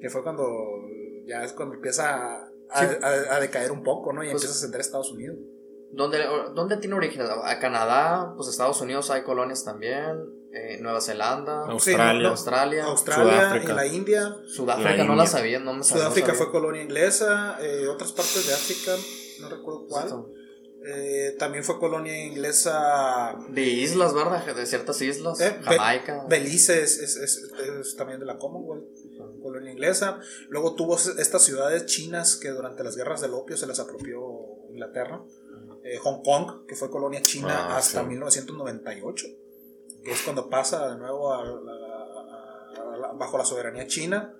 Que 0.00 0.10
fue 0.10 0.22
cuando 0.22 0.44
ya 1.26 1.44
es 1.44 1.52
cuando 1.54 1.76
empieza 1.76 2.36
a, 2.42 2.50
a- 2.70 3.36
a 3.36 3.40
decaer 3.40 3.72
un 3.72 3.82
poco, 3.82 4.12
¿no? 4.12 4.22
Y 4.22 4.26
Pues- 4.30 4.42
empieza 4.42 4.52
a 4.54 4.56
ascender 4.58 4.80
a 4.80 4.82
Estados 4.82 5.12
Unidos. 5.12 5.38
¿Dónde, 5.94 6.18
¿Dónde 6.54 6.76
tiene 6.78 6.94
origen? 6.96 7.22
A 7.22 7.58
Canadá, 7.58 8.32
pues 8.36 8.48
Estados 8.48 8.80
Unidos 8.80 9.10
hay 9.10 9.22
colonias 9.22 9.64
también, 9.64 10.18
eh, 10.52 10.78
Nueva 10.80 11.00
Zelanda, 11.00 11.66
Australia. 11.66 12.20
Sí, 12.20 12.26
Australia, 12.26 12.84
Australia, 12.84 13.32
Sudáfrica. 13.32 13.72
y 13.72 13.76
la 13.76 13.86
India. 13.86 14.36
Sudáfrica, 14.46 14.96
La 14.96 15.04
no 15.04 15.14
la 15.14 15.26
sabía, 15.26 15.58
no 15.60 15.72
me 15.74 15.82
sabía. 15.84 16.02
Sudáfrica 16.04 16.28
no 16.28 16.34
sabía. 16.34 16.44
fue 16.50 16.52
colonia 16.60 16.82
inglesa, 16.82 17.58
eh, 17.60 17.86
otras 17.88 18.12
partes 18.12 18.46
de 18.46 18.54
África, 18.54 18.92
no 19.40 19.48
recuerdo 19.48 19.86
cuál. 19.88 20.24
Eh, 20.86 21.34
también 21.38 21.64
fue 21.64 21.78
colonia 21.78 22.26
inglesa. 22.26 23.34
De 23.48 23.62
islas, 23.62 24.12
¿verdad? 24.12 24.44
De 24.54 24.66
ciertas 24.66 25.00
islas, 25.00 25.40
Eh, 25.40 25.56
Be- 25.66 25.76
Jamaica. 25.78 26.26
Belice 26.28 26.82
es, 26.82 26.98
es- 26.98 27.16
es- 27.16 27.50
es 27.80 27.96
también 27.96 28.20
de 28.20 28.26
la 28.26 28.36
Commonwealth, 28.36 28.84
colonia 29.42 29.72
inglesa. 29.72 30.18
Luego 30.50 30.74
tuvo 30.74 30.96
estas 30.96 31.42
ciudades 31.42 31.86
chinas 31.86 32.36
que 32.36 32.50
durante 32.50 32.84
las 32.84 32.96
guerras 32.96 33.22
del 33.22 33.32
opio 33.32 33.56
se 33.56 33.66
las 33.66 33.78
apropió 33.80 34.20
Inglaterra. 34.70 35.22
Eh, 35.84 35.98
Hong 35.98 36.22
Kong, 36.22 36.66
que 36.66 36.74
fue 36.74 36.90
colonia 36.90 37.20
china 37.22 37.68
Ah, 37.68 37.76
hasta 37.76 38.00
sí. 38.00 38.06
1998, 38.06 39.26
que 40.02 40.12
es 40.12 40.22
cuando 40.22 40.48
pasa 40.48 40.88
de 40.90 40.96
nuevo 40.98 41.32
a 41.32 41.44
la- 41.44 43.08
a 43.10 43.12
bajo 43.12 43.36
la 43.38 43.44
soberanía 43.44 43.86
china. 43.86 44.34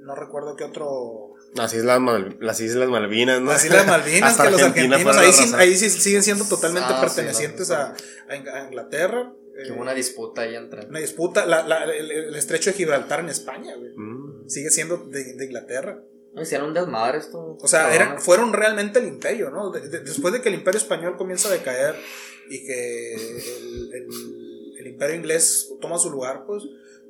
No 0.00 0.14
recuerdo 0.14 0.56
qué 0.56 0.64
otro. 0.64 1.34
Las 1.54 1.74
Islas, 1.74 2.00
Mal- 2.00 2.36
las 2.40 2.60
Islas 2.60 2.88
Malvinas, 2.88 3.40
¿no? 3.40 3.50
Las 3.50 3.64
Islas 3.64 3.86
Malvinas, 3.86 4.30
Hasta 4.32 4.44
que 4.44 4.50
los 4.52 4.62
Argentina 4.62 4.96
argentinos 4.96 5.16
ahí, 5.16 5.32
sí- 5.32 5.54
ahí 5.56 5.76
sí 5.76 5.90
siguen 5.90 6.22
siendo 6.22 6.44
totalmente 6.46 6.88
Ah, 6.92 7.00
pertenecientes 7.00 7.70
a, 7.72 7.92
a 8.28 8.34
Ing- 8.36 8.48
a 8.48 8.64
Inglaterra. 8.64 9.34
Que 9.56 9.68
Eh, 9.68 9.72
hubo 9.72 9.82
una 9.82 9.92
disputa 9.92 10.42
ahí 10.42 10.54
entre. 10.54 10.86
una 10.86 11.00
disputa. 11.00 11.44
la- 11.44 11.64
la- 11.66 11.84
el, 11.84 12.10
el 12.10 12.34
estrecho 12.36 12.70
de 12.70 12.76
Gibraltar 12.76 13.20
en 13.20 13.28
España, 13.28 13.74
güey. 13.76 13.90
Mm. 13.96 14.48
Sigue 14.48 14.70
siendo 14.70 14.96
de, 14.98 15.34
de 15.34 15.44
Inglaterra. 15.44 16.00
Hicieron 16.36 16.68
un 16.68 16.74
desmadre 16.74 17.18
esto. 17.18 17.58
O 17.60 17.68
sea, 17.68 17.94
eran, 17.94 18.20
fueron 18.20 18.52
realmente 18.52 18.98
el 19.00 19.06
imperio, 19.08 19.50
¿no? 19.50 19.70
De- 19.70 19.88
de- 19.88 20.00
después 20.00 20.32
de 20.32 20.40
que 20.40 20.48
el 20.48 20.54
imperio 20.54 20.78
español 20.78 21.16
comienza 21.16 21.48
a 21.48 21.52
decaer 21.52 21.96
y 22.48 22.64
que 22.66 23.14
el, 23.14 23.92
el- 23.94 24.74
el 24.78 24.86
imperio 24.86 25.16
inglés 25.16 25.72
toma 25.80 25.98
su 25.98 26.10
lugar, 26.10 26.44
pues 26.46 26.62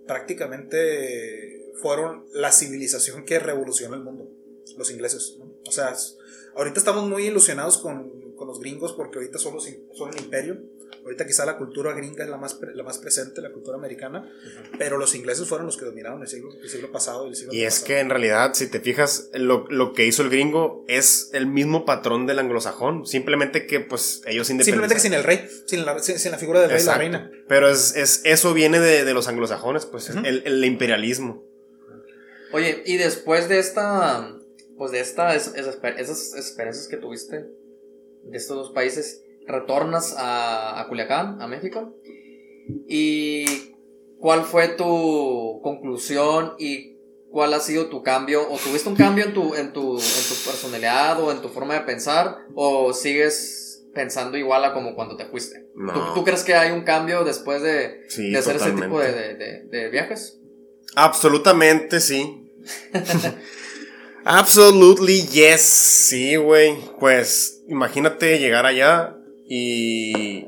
prácticamente 0.07 1.73
fueron 1.81 2.27
la 2.33 2.53
civilización 2.53 3.25
que 3.25 3.39
revolucionó 3.39 3.95
el 3.95 4.03
mundo, 4.03 4.29
los 4.77 4.91
ingleses, 4.91 5.37
¿no? 5.39 5.53
O 5.67 5.73
sea, 5.73 5.95
ahorita 6.57 6.79
estamos 6.79 7.07
muy 7.09 7.27
ilusionados 7.27 7.79
con, 7.79 8.33
con 8.37 8.49
los 8.49 8.61
gringos 8.61 8.93
porque 8.95 9.19
ahorita 9.19 9.39
son, 9.39 9.55
los, 9.55 9.69
son 9.95 10.11
el 10.15 10.21
imperio. 10.25 10.59
Ahorita 11.05 11.27
quizá 11.27 11.45
la 11.47 11.57
cultura 11.57 11.93
gringa 11.95 12.25
es 12.25 12.31
la 12.31 12.37
más, 12.37 12.55
pre- 12.55 12.75
la 12.75 12.83
más 12.83 12.99
presente, 12.99 13.41
la 13.41 13.53
cultura 13.53 13.77
americana, 13.77 14.31
pero 14.79 14.99
los 14.99 15.15
ingleses 15.15 15.49
fueron 15.49 15.67
los 15.67 15.77
que 15.77 15.85
dominaron 15.87 16.21
el 16.23 16.29
siglo, 16.29 16.51
el 16.63 16.69
siglo 16.69 16.93
pasado 16.93 17.27
y 17.27 17.31
el 17.31 17.37
siglo 17.37 17.53
Y 17.55 17.63
es 17.63 17.75
antepasado. 17.75 17.87
que 17.87 18.01
en 18.01 18.11
realidad, 18.11 18.51
si 18.55 18.67
te 18.69 18.81
fijas, 18.81 19.31
lo, 19.35 19.67
lo 19.71 19.93
que 19.93 20.07
hizo 20.07 20.23
el 20.23 20.31
gringo 20.31 20.85
es 20.89 21.31
el 21.33 21.47
mismo 21.47 21.85
patrón 21.85 22.27
del 22.27 22.39
anglosajón. 22.39 23.07
Simplemente 23.07 23.67
que, 23.67 23.81
pues, 23.81 24.23
ellos 24.27 24.47
Simplemente 24.47 24.95
que 24.95 25.01
sin 25.01 25.15
el 25.15 25.25
rey, 25.25 25.49
sin 25.67 25.85
la, 25.87 25.99
sin, 26.01 26.19
sin 26.19 26.33
la 26.33 26.39
figura 26.39 26.61
del 26.61 26.71
rey 26.71 26.81
y 26.83 26.85
la 26.85 26.93
Exacto. 26.97 27.01
reina. 27.01 27.31
Pero 27.49 27.69
es, 27.69 27.97
es, 27.97 28.21
eso 28.25 28.53
viene 28.55 28.79
de, 28.81 29.05
de 29.05 29.15
los 29.15 29.27
anglosajones, 29.29 29.87
pues, 29.87 30.11
es 30.11 30.17
Ujú. 30.17 30.27
el, 30.27 30.43
el 30.45 30.65
imperialismo. 30.65 31.45
Oye, 32.53 32.83
y 32.85 32.97
después 32.97 33.49
de 33.49 33.59
esta, 33.59 34.37
pues 34.77 34.91
de 34.93 35.01
esta, 35.01 35.35
es- 35.35 35.53
esas, 35.55 35.79
esas 35.99 36.35
experiencias 36.37 36.89
que 36.89 36.97
tuviste 36.97 37.37
de 38.25 38.37
estos 38.37 38.57
dos 38.57 38.73
países, 38.73 39.23
retornas 39.47 40.15
a, 40.17 40.81
a 40.81 40.89
Culiacán, 40.89 41.41
a 41.41 41.47
México. 41.47 41.95
¿Y 42.89 43.45
cuál 44.19 44.45
fue 44.45 44.69
tu 44.69 45.61
conclusión 45.63 46.55
y 46.59 46.99
cuál 47.31 47.55
ha 47.55 47.61
sido 47.61 47.87
tu 47.87 48.03
cambio? 48.03 48.43
¿O 48.51 48.57
tuviste 48.59 48.89
un 48.89 48.97
cambio 48.97 49.25
en 49.25 49.35
tu, 49.35 49.55
en 49.55 49.73
tu, 49.73 49.95
en 49.99 50.29
tu 50.29 50.35
personalidad 50.51 51.21
o 51.23 51.33
en 51.33 51.41
tu 51.41 51.49
forma 51.49 51.75
de 51.75 51.81
pensar? 51.81 52.37
¿O 52.55 52.93
sigues 52.93 53.87
pensando 53.95 54.37
igual 54.39 54.65
a 54.65 54.73
como 54.73 54.95
cuando 54.95 55.17
te 55.17 55.27
fuiste? 55.27 55.67
No. 55.75 55.93
¿Tú, 55.93 56.01
tú 56.21 56.25
crees 56.25 56.45
que 56.45 56.55
hay 56.55 56.71
un 56.71 56.83
cambio 56.85 57.25
después 57.25 57.63
de, 57.63 58.03
Sí, 58.09 58.31
de 58.31 58.39
hacer 58.39 58.57
ese 58.57 58.67
totalmente. 58.71 58.87
tipo 58.87 59.01
de, 59.01 59.13
de- 59.13 59.35
de- 59.35 59.63
de 59.69 59.89
viajes? 59.91 60.39
Absolutamente 60.95 62.01
sí. 62.01 62.53
Absolutely 64.25 65.23
yes. 65.29 65.61
Sí, 65.63 66.37
güey. 66.37 66.77
Pues 66.99 67.63
imagínate 67.69 68.39
llegar 68.39 68.67
allá 68.67 69.17
y 69.53 70.47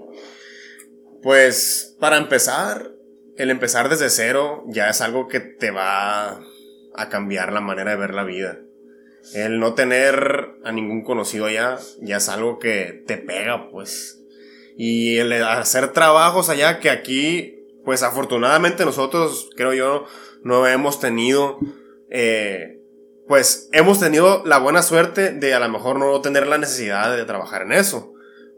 pues 1.24 1.96
para 1.98 2.18
empezar, 2.18 2.92
el 3.36 3.50
empezar 3.50 3.88
desde 3.88 4.08
cero 4.10 4.62
ya 4.68 4.88
es 4.88 5.00
algo 5.00 5.26
que 5.26 5.40
te 5.40 5.72
va 5.72 6.40
a 6.94 7.08
cambiar 7.08 7.52
la 7.52 7.60
manera 7.60 7.90
de 7.90 7.96
ver 7.96 8.14
la 8.14 8.22
vida. 8.22 8.60
El 9.34 9.58
no 9.58 9.74
tener 9.74 10.52
a 10.62 10.70
ningún 10.70 11.02
conocido 11.02 11.46
allá 11.46 11.78
ya 12.00 12.18
es 12.18 12.28
algo 12.28 12.60
que 12.60 13.02
te 13.04 13.16
pega, 13.18 13.70
pues. 13.70 14.22
Y 14.76 15.18
el 15.18 15.32
hacer 15.32 15.92
trabajos 15.92 16.48
allá 16.48 16.78
que 16.78 16.88
aquí, 16.88 17.58
pues 17.84 18.04
afortunadamente 18.04 18.84
nosotros, 18.84 19.50
creo 19.56 19.72
yo, 19.72 20.06
no 20.44 20.68
hemos 20.68 21.00
tenido, 21.00 21.58
eh, 22.08 22.80
pues 23.26 23.68
hemos 23.72 23.98
tenido 23.98 24.44
la 24.46 24.58
buena 24.58 24.82
suerte 24.82 25.32
de 25.32 25.54
a 25.54 25.58
lo 25.58 25.68
mejor 25.68 25.98
no 25.98 26.20
tener 26.20 26.46
la 26.46 26.58
necesidad 26.58 27.16
de 27.16 27.24
trabajar 27.24 27.62
en 27.62 27.72
eso. 27.72 28.11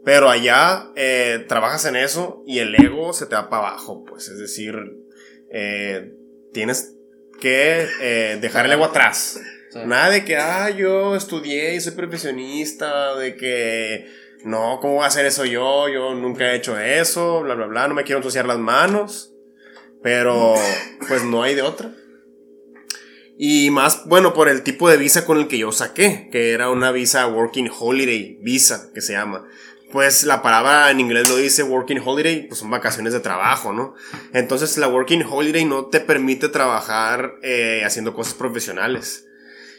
Pero 0.04 0.28
allá 0.28 0.90
eh, 0.96 1.44
trabajas 1.48 1.86
en 1.86 1.96
eso 1.96 2.42
y 2.46 2.58
el 2.58 2.74
ego 2.74 3.12
se 3.12 3.26
te 3.26 3.34
va 3.34 3.48
para 3.48 3.68
abajo, 3.68 4.04
pues 4.04 4.28
es 4.28 4.38
decir, 4.38 4.74
eh, 5.50 6.12
tienes 6.52 6.94
que 7.40 7.86
eh, 8.00 8.38
dejar 8.40 8.66
el 8.66 8.72
ego 8.72 8.84
atrás. 8.84 9.40
Sí. 9.70 9.78
Nada 9.86 10.10
de 10.10 10.24
que, 10.24 10.36
ah, 10.36 10.70
yo 10.70 11.16
estudié 11.16 11.74
y 11.74 11.80
soy 11.80 11.94
profesionista, 11.94 13.16
de 13.16 13.34
que, 13.34 14.06
no, 14.44 14.78
¿cómo 14.80 14.96
voy 14.96 15.04
a 15.04 15.08
hacer 15.08 15.24
eso 15.24 15.46
yo? 15.46 15.88
Yo 15.88 16.14
nunca 16.14 16.52
he 16.52 16.56
hecho 16.56 16.78
eso, 16.78 17.40
bla, 17.40 17.54
bla, 17.54 17.66
bla, 17.66 17.88
no 17.88 17.94
me 17.94 18.04
quiero 18.04 18.18
ensuciar 18.18 18.46
las 18.46 18.58
manos. 18.58 19.32
Pero, 20.02 20.54
pues 21.08 21.24
no 21.24 21.42
hay 21.42 21.54
de 21.54 21.62
otra. 21.62 21.90
Y 23.38 23.70
más, 23.70 24.06
bueno, 24.06 24.34
por 24.34 24.48
el 24.48 24.62
tipo 24.62 24.88
de 24.88 24.96
visa 24.96 25.24
con 25.24 25.38
el 25.38 25.48
que 25.48 25.58
yo 25.58 25.72
saqué, 25.72 26.28
que 26.30 26.52
era 26.52 26.70
una 26.70 26.92
visa 26.92 27.26
Working 27.26 27.70
Holiday 27.76 28.38
Visa, 28.42 28.90
que 28.94 29.00
se 29.00 29.14
llama. 29.14 29.48
Pues 29.94 30.24
la 30.24 30.42
palabra 30.42 30.90
en 30.90 30.98
inglés 30.98 31.28
lo 31.30 31.36
dice 31.36 31.62
Working 31.62 32.02
Holiday, 32.04 32.48
pues 32.48 32.58
son 32.58 32.68
vacaciones 32.68 33.12
de 33.12 33.20
trabajo, 33.20 33.72
¿no? 33.72 33.94
Entonces 34.32 34.76
la 34.76 34.88
Working 34.88 35.22
Holiday 35.22 35.64
no 35.64 35.86
te 35.86 36.00
permite 36.00 36.48
trabajar 36.48 37.34
eh, 37.44 37.82
haciendo 37.86 38.12
cosas 38.12 38.34
profesionales. 38.34 39.24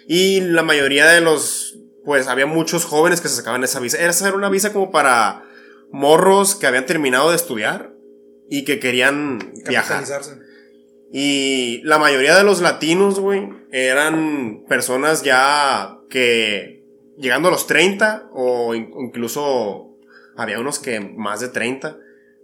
Y 0.07 0.39
la 0.39 0.63
mayoría 0.63 1.07
de 1.07 1.20
los, 1.20 1.78
pues 2.05 2.28
había 2.28 2.45
muchos 2.45 2.86
jóvenes 2.86 3.20
que 3.20 3.28
se 3.28 3.36
sacaban 3.36 3.66
esa 3.66 3.82
visa. 3.82 3.97
Esa 4.03 4.30
era 4.30 4.38
una 4.38 4.47
visa 4.49 4.72
como 4.72 4.89
para 4.89 5.43
morros 5.91 6.55
que 6.55 6.66
habían 6.68 6.86
terminado 6.86 7.32
de 7.32 7.36
estudiar 7.36 7.91
y 8.49 8.63
que 8.63 8.80
querían 8.80 9.39
viajar. 9.68 9.99
Y 11.11 11.82
la 11.84 11.97
mayoría 11.99 12.38
de 12.38 12.43
los 12.45 12.61
latinos, 12.61 13.20
güey, 13.20 13.49
eran 13.72 14.63
personas 14.70 15.24
ya 15.24 15.97
que 16.09 16.86
llegando 17.18 17.49
a 17.49 17.51
los 17.51 17.68
30 17.68 18.30
o 18.32 18.74
in- 18.76 18.91
incluso 18.97 19.91
había 20.38 20.59
unos 20.59 20.79
que 20.79 20.99
más 20.99 21.39
de 21.39 21.49
30. 21.49 21.97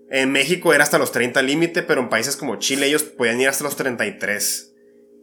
En 0.09 0.31
México 0.31 0.73
era 0.73 0.83
hasta 0.83 0.97
los 0.97 1.11
30 1.11 1.41
límite, 1.41 1.83
pero 1.83 2.01
en 2.01 2.09
países 2.09 2.35
como 2.35 2.57
Chile 2.57 2.87
ellos 2.87 3.03
podían 3.03 3.39
ir 3.39 3.47
hasta 3.47 3.63
los 3.63 3.75
33. 3.77 4.73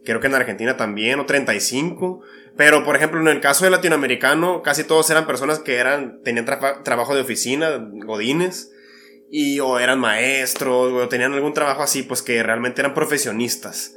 Creo 0.03 0.19
que 0.19 0.27
en 0.27 0.35
Argentina 0.35 0.77
también, 0.77 1.19
o 1.19 1.25
35. 1.25 2.21
Pero, 2.57 2.83
por 2.83 2.95
ejemplo, 2.95 3.19
en 3.21 3.27
el 3.27 3.41
caso 3.41 3.65
de 3.65 3.71
latinoamericano, 3.71 4.61
casi 4.63 4.83
todos 4.83 5.09
eran 5.09 5.27
personas 5.27 5.59
que 5.59 5.75
eran, 5.75 6.21
tenían 6.23 6.45
trabajo 6.83 7.15
de 7.15 7.21
oficina, 7.21 7.69
godines, 8.05 8.71
y 9.29 9.59
o 9.59 9.79
eran 9.79 9.99
maestros, 9.99 10.91
o 10.91 11.07
tenían 11.07 11.33
algún 11.33 11.53
trabajo 11.53 11.83
así, 11.83 12.03
pues 12.03 12.21
que 12.21 12.41
realmente 12.41 12.81
eran 12.81 12.93
profesionistas. 12.93 13.95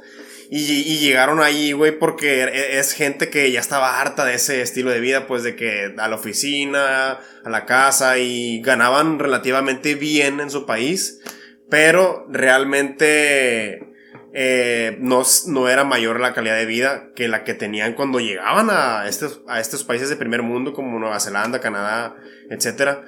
Y, 0.55 0.99
llegaron 0.99 1.41
ahí, 1.41 1.71
güey, 1.71 1.97
porque 1.97 2.43
e- 2.43 2.77
es 2.77 2.93
gente 2.93 3.31
que 3.31 3.51
ya 3.51 3.59
estaba 3.59 3.99
harta 3.99 4.23
de 4.23 4.35
ese 4.35 4.61
estilo 4.61 4.91
de 4.91 4.99
vida, 4.99 5.25
pues 5.25 5.41
de 5.41 5.55
que 5.55 5.95
a 5.97 6.07
la 6.07 6.15
oficina, 6.15 7.19
a 7.43 7.49
la 7.49 7.65
casa, 7.65 8.19
y 8.19 8.61
ganaban 8.61 9.17
relativamente 9.17 9.95
bien 9.95 10.39
en 10.39 10.51
su 10.51 10.67
país, 10.67 11.21
pero 11.71 12.27
realmente 12.29 13.79
eh, 14.31 14.95
no, 14.99 15.23
no 15.47 15.69
era 15.69 15.85
mayor 15.85 16.19
la 16.19 16.35
calidad 16.35 16.55
de 16.55 16.67
vida 16.67 17.09
que 17.15 17.27
la 17.27 17.43
que 17.43 17.55
tenían 17.55 17.95
cuando 17.95 18.19
llegaban 18.19 18.69
a 18.69 19.07
estos, 19.07 19.41
a 19.47 19.59
estos 19.59 19.83
países 19.83 20.07
de 20.09 20.17
primer 20.17 20.43
mundo 20.43 20.73
como 20.73 20.99
Nueva 20.99 21.19
Zelanda, 21.19 21.61
Canadá, 21.61 22.15
etcétera. 22.51 23.05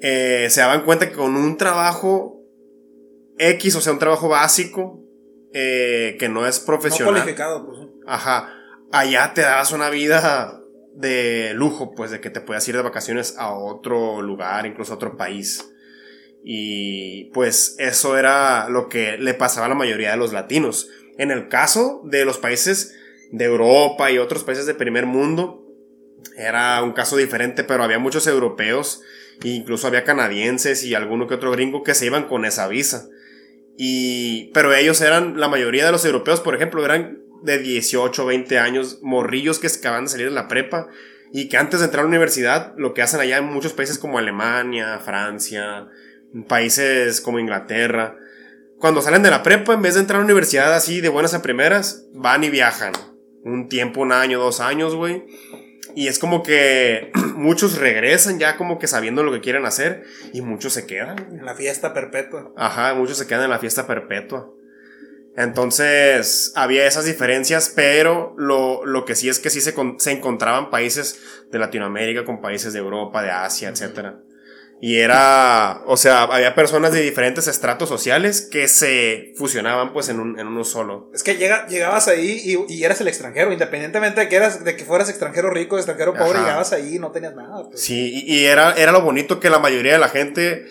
Eh, 0.00 0.46
se 0.48 0.60
daban 0.60 0.84
cuenta 0.84 1.08
que 1.08 1.16
con 1.16 1.34
un 1.34 1.56
trabajo 1.56 2.40
X, 3.36 3.74
o 3.74 3.80
sea, 3.80 3.92
un 3.92 3.98
trabajo 3.98 4.28
básico, 4.28 5.03
eh, 5.54 6.16
que 6.18 6.28
no 6.28 6.46
es 6.46 6.60
No 6.60 6.66
profesional. 6.66 7.14
cualificado, 7.14 7.64
pues. 7.66 7.78
Ajá. 8.06 8.52
Allá 8.92 9.32
te 9.34 9.40
dabas 9.40 9.72
una 9.72 9.88
vida 9.88 10.60
de 10.94 11.52
lujo, 11.54 11.94
pues 11.94 12.10
de 12.10 12.20
que 12.20 12.30
te 12.30 12.40
puedas 12.40 12.68
ir 12.68 12.76
de 12.76 12.82
vacaciones 12.82 13.36
a 13.38 13.52
otro 13.54 14.20
lugar, 14.20 14.66
incluso 14.66 14.92
a 14.92 14.96
otro 14.96 15.16
país. 15.16 15.70
Y 16.44 17.30
pues 17.32 17.76
eso 17.78 18.18
era 18.18 18.68
lo 18.68 18.88
que 18.88 19.16
le 19.16 19.34
pasaba 19.34 19.66
a 19.66 19.68
la 19.70 19.74
mayoría 19.74 20.10
de 20.10 20.16
los 20.18 20.32
latinos. 20.32 20.88
En 21.16 21.30
el 21.30 21.48
caso 21.48 22.02
de 22.04 22.24
los 22.24 22.38
países 22.38 22.94
de 23.32 23.44
Europa 23.46 24.10
y 24.10 24.18
otros 24.18 24.44
países 24.44 24.66
de 24.66 24.74
primer 24.74 25.06
mundo, 25.06 25.62
era 26.36 26.82
un 26.82 26.92
caso 26.92 27.16
diferente, 27.16 27.64
pero 27.64 27.82
había 27.82 27.98
muchos 27.98 28.26
europeos, 28.26 29.02
e 29.42 29.48
incluso 29.48 29.86
había 29.86 30.04
canadienses 30.04 30.84
y 30.84 30.94
alguno 30.94 31.26
que 31.26 31.34
otro 31.34 31.50
gringo 31.52 31.82
que 31.82 31.94
se 31.94 32.06
iban 32.06 32.28
con 32.28 32.44
esa 32.44 32.68
visa. 32.68 33.08
Y, 33.76 34.50
pero 34.54 34.72
ellos 34.74 35.00
eran, 35.00 35.38
la 35.38 35.48
mayoría 35.48 35.84
de 35.84 35.92
los 35.92 36.04
europeos, 36.04 36.40
por 36.40 36.54
ejemplo, 36.54 36.84
eran 36.84 37.18
de 37.42 37.58
18, 37.58 38.24
20 38.24 38.58
años, 38.58 39.00
morrillos 39.02 39.58
que 39.58 39.66
acaban 39.66 40.04
de 40.04 40.10
salir 40.10 40.28
de 40.28 40.34
la 40.34 40.48
prepa 40.48 40.88
y 41.32 41.48
que 41.48 41.56
antes 41.56 41.80
de 41.80 41.86
entrar 41.86 42.00
a 42.00 42.04
la 42.04 42.10
universidad, 42.10 42.74
lo 42.76 42.94
que 42.94 43.02
hacen 43.02 43.20
allá 43.20 43.38
en 43.38 43.46
muchos 43.46 43.72
países 43.72 43.98
como 43.98 44.18
Alemania, 44.18 45.00
Francia, 45.04 45.88
países 46.48 47.20
como 47.20 47.38
Inglaterra, 47.38 48.16
cuando 48.78 49.02
salen 49.02 49.22
de 49.22 49.30
la 49.30 49.42
prepa, 49.42 49.74
en 49.74 49.82
vez 49.82 49.94
de 49.94 50.00
entrar 50.00 50.18
a 50.18 50.20
la 50.20 50.26
universidad 50.26 50.74
así 50.74 51.00
de 51.00 51.08
buenas 51.08 51.34
a 51.34 51.42
primeras, 51.42 52.06
van 52.12 52.44
y 52.44 52.50
viajan. 52.50 52.92
Un 53.42 53.68
tiempo, 53.68 54.00
un 54.02 54.12
año, 54.12 54.38
dos 54.38 54.60
años, 54.60 54.94
güey. 54.94 55.24
Y 55.94 56.08
es 56.08 56.18
como 56.18 56.42
que 56.42 57.12
muchos 57.36 57.78
regresan 57.78 58.38
ya 58.38 58.56
como 58.56 58.78
que 58.78 58.86
sabiendo 58.86 59.22
lo 59.22 59.32
que 59.32 59.40
quieren 59.40 59.64
hacer 59.64 60.04
y 60.32 60.40
muchos 60.40 60.72
se 60.72 60.86
quedan. 60.86 61.18
En 61.30 61.44
la 61.44 61.54
fiesta 61.54 61.94
perpetua. 61.94 62.52
Ajá, 62.56 62.94
muchos 62.94 63.18
se 63.18 63.26
quedan 63.26 63.44
en 63.44 63.50
la 63.50 63.58
fiesta 63.58 63.86
perpetua. 63.86 64.50
Entonces, 65.36 66.52
había 66.54 66.86
esas 66.86 67.06
diferencias, 67.06 67.72
pero 67.74 68.34
lo, 68.38 68.86
lo 68.86 69.04
que 69.04 69.16
sí 69.16 69.28
es 69.28 69.40
que 69.40 69.50
sí 69.50 69.60
se, 69.60 69.74
se 69.98 70.12
encontraban 70.12 70.70
países 70.70 71.20
de 71.50 71.58
Latinoamérica 71.58 72.24
con 72.24 72.40
países 72.40 72.72
de 72.72 72.78
Europa, 72.78 73.20
de 73.22 73.30
Asia, 73.30 73.68
etc. 73.68 74.14
Y 74.80 74.98
era, 74.98 75.80
o 75.86 75.96
sea, 75.96 76.24
había 76.24 76.54
personas 76.54 76.92
de 76.92 77.00
diferentes 77.00 77.46
estratos 77.46 77.88
sociales 77.88 78.46
que 78.50 78.68
se 78.68 79.32
fusionaban 79.36 79.94
pues 79.94 80.10
en, 80.10 80.20
un, 80.20 80.38
en 80.38 80.46
uno 80.46 80.62
solo. 80.64 81.10
Es 81.14 81.22
que 81.22 81.36
llega, 81.36 81.66
llegabas 81.68 82.06
ahí 82.08 82.42
y, 82.44 82.72
y 82.74 82.84
eras 82.84 83.00
el 83.00 83.08
extranjero, 83.08 83.50
independientemente 83.50 84.20
de 84.20 84.28
que, 84.28 84.36
eras, 84.36 84.62
de 84.62 84.76
que 84.76 84.84
fueras 84.84 85.08
extranjero 85.08 85.48
rico, 85.50 85.76
extranjero 85.76 86.12
pobre, 86.12 86.38
Ajá. 86.38 86.40
llegabas 86.40 86.72
ahí 86.72 86.96
y 86.96 86.98
no 86.98 87.12
tenías 87.12 87.34
nada. 87.34 87.66
pues. 87.68 87.80
Sí, 87.80 88.24
y, 88.26 88.34
y 88.40 88.44
era, 88.44 88.74
era 88.74 88.92
lo 88.92 89.00
bonito 89.00 89.40
que 89.40 89.48
la 89.48 89.58
mayoría 89.58 89.94
de 89.94 89.98
la 90.00 90.08
gente, 90.08 90.66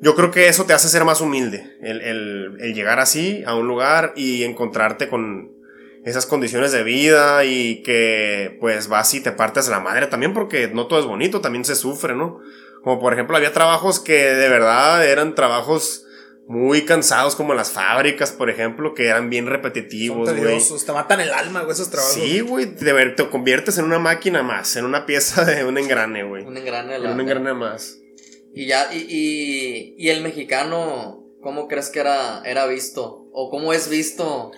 yo 0.00 0.14
creo 0.14 0.30
que 0.30 0.48
eso 0.48 0.64
te 0.64 0.72
hace 0.72 0.88
ser 0.88 1.04
más 1.04 1.20
humilde, 1.20 1.76
el, 1.82 2.00
el, 2.00 2.56
el 2.60 2.74
llegar 2.74 3.00
así 3.00 3.42
a 3.44 3.54
un 3.54 3.66
lugar 3.68 4.14
y 4.16 4.44
encontrarte 4.44 5.08
con 5.10 5.52
esas 6.04 6.24
condiciones 6.24 6.72
de 6.72 6.84
vida 6.84 7.44
y 7.44 7.82
que 7.82 8.56
pues 8.60 8.88
vas 8.88 9.12
y 9.12 9.20
te 9.20 9.32
partes 9.32 9.68
la 9.68 9.80
madre 9.80 10.06
también 10.06 10.32
porque 10.32 10.68
no 10.68 10.86
todo 10.86 11.00
es 11.00 11.04
bonito, 11.04 11.42
también 11.42 11.66
se 11.66 11.74
sufre, 11.74 12.14
¿no? 12.14 12.40
Como 12.88 13.00
por 13.02 13.12
ejemplo 13.12 13.36
había 13.36 13.52
trabajos 13.52 14.00
que 14.00 14.14
de 14.14 14.48
verdad 14.48 15.06
eran 15.06 15.34
trabajos 15.34 16.06
muy 16.46 16.86
cansados 16.86 17.36
como 17.36 17.52
las 17.52 17.70
fábricas, 17.70 18.32
por 18.32 18.48
ejemplo, 18.48 18.94
que 18.94 19.08
eran 19.08 19.28
bien 19.28 19.46
repetitivos, 19.46 20.30
güey. 20.30 20.40
tediosos, 20.40 20.86
te 20.86 20.92
matan 20.92 21.20
el 21.20 21.30
alma, 21.30 21.60
güey, 21.60 21.72
esos 21.74 21.90
trabajos. 21.90 22.14
Sí, 22.14 22.40
güey, 22.40 22.64
de 22.64 22.92
ver, 22.94 23.14
te 23.14 23.28
conviertes 23.28 23.76
en 23.76 23.84
una 23.84 23.98
máquina 23.98 24.42
más, 24.42 24.74
en 24.76 24.86
una 24.86 25.04
pieza 25.04 25.44
de 25.44 25.66
un 25.66 25.76
engrane, 25.76 26.24
güey. 26.24 26.46
Un 26.46 26.56
engrane. 26.56 26.96
En 26.96 27.02
la- 27.02 27.10
un 27.12 27.20
engrane 27.20 27.52
más. 27.52 27.98
Y 28.54 28.66
ya, 28.68 28.88
y, 28.90 29.04
y, 29.06 29.94
y 29.98 30.08
el 30.08 30.22
mexicano, 30.22 31.22
¿cómo 31.42 31.68
crees 31.68 31.90
que 31.90 32.00
era, 32.00 32.40
era 32.46 32.64
visto? 32.64 33.28
¿O 33.34 33.50
cómo 33.50 33.74
es 33.74 33.90
visto, 33.90 34.50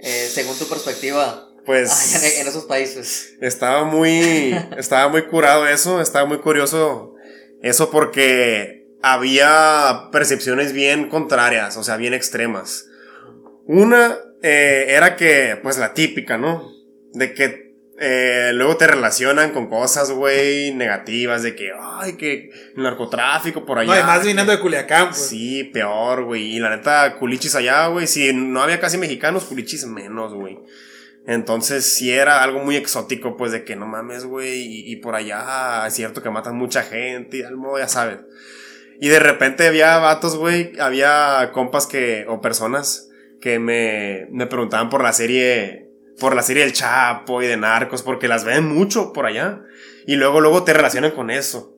eh, 0.00 0.28
según 0.28 0.58
tu 0.58 0.64
perspectiva, 0.68 1.44
Pues 1.64 2.14
en, 2.36 2.40
en 2.42 2.48
esos 2.48 2.64
países? 2.64 3.36
estaba 3.40 3.84
muy 3.84 4.56
estaba 4.76 5.06
muy 5.08 5.22
curado 5.28 5.68
eso, 5.68 6.00
estaba 6.00 6.26
muy 6.26 6.38
curioso 6.38 7.14
eso 7.62 7.90
porque 7.90 8.86
había 9.02 10.08
percepciones 10.12 10.72
bien 10.72 11.08
contrarias, 11.08 11.76
o 11.76 11.84
sea, 11.84 11.96
bien 11.96 12.14
extremas. 12.14 12.86
Una 13.66 14.16
eh, 14.42 14.86
era 14.88 15.16
que, 15.16 15.58
pues 15.62 15.78
la 15.78 15.94
típica, 15.94 16.38
¿no? 16.38 16.70
De 17.12 17.34
que 17.34 17.68
eh, 18.00 18.52
luego 18.54 18.76
te 18.76 18.86
relacionan 18.86 19.50
con 19.50 19.68
cosas, 19.68 20.12
güey, 20.12 20.72
negativas, 20.72 21.42
de 21.42 21.56
que, 21.56 21.72
ay, 21.76 22.16
que 22.16 22.50
narcotráfico 22.76 23.66
por 23.66 23.78
allá. 23.78 23.86
No, 23.86 23.92
además 23.92 24.24
viniendo 24.24 24.52
de 24.52 24.60
Culiacán, 24.60 25.08
pues. 25.08 25.28
Sí, 25.28 25.64
peor, 25.64 26.24
güey. 26.24 26.56
Y 26.56 26.58
la 26.60 26.70
neta, 26.70 27.16
culichis 27.16 27.56
allá, 27.56 27.88
güey. 27.88 28.06
Si 28.06 28.32
no 28.32 28.62
había 28.62 28.78
casi 28.78 28.98
mexicanos, 28.98 29.44
culichis 29.44 29.84
menos, 29.86 30.32
güey. 30.32 30.58
Entonces, 31.28 31.94
sí 31.94 32.10
era 32.10 32.42
algo 32.42 32.60
muy 32.60 32.74
exótico, 32.74 33.36
pues, 33.36 33.52
de 33.52 33.62
que 33.62 33.76
no 33.76 33.86
mames, 33.86 34.24
güey. 34.24 34.62
Y, 34.62 34.90
y 34.90 34.96
por 34.96 35.14
allá 35.14 35.86
es 35.86 35.92
cierto 35.92 36.22
que 36.22 36.30
matan 36.30 36.56
mucha 36.56 36.82
gente 36.82 37.36
y 37.36 37.42
al 37.42 37.58
modo, 37.58 37.78
ya 37.78 37.86
sabes. 37.86 38.20
Y 38.98 39.08
de 39.08 39.18
repente 39.18 39.66
había 39.66 39.98
vatos, 39.98 40.36
güey. 40.36 40.72
Había 40.80 41.50
compas 41.52 41.86
que, 41.86 42.24
o 42.28 42.40
personas 42.40 43.10
que 43.42 43.58
me, 43.58 44.26
me 44.30 44.46
preguntaban 44.46 44.88
por 44.88 45.02
la 45.02 45.12
serie, 45.12 45.90
por 46.18 46.34
la 46.34 46.40
serie 46.40 46.64
del 46.64 46.72
Chapo 46.72 47.42
y 47.42 47.46
de 47.46 47.58
Narcos, 47.58 48.00
porque 48.00 48.26
las 48.26 48.44
ven 48.44 48.64
mucho 48.64 49.12
por 49.12 49.26
allá. 49.26 49.60
Y 50.06 50.16
luego, 50.16 50.40
luego 50.40 50.64
te 50.64 50.72
relacionan 50.72 51.10
con 51.10 51.30
eso. 51.30 51.76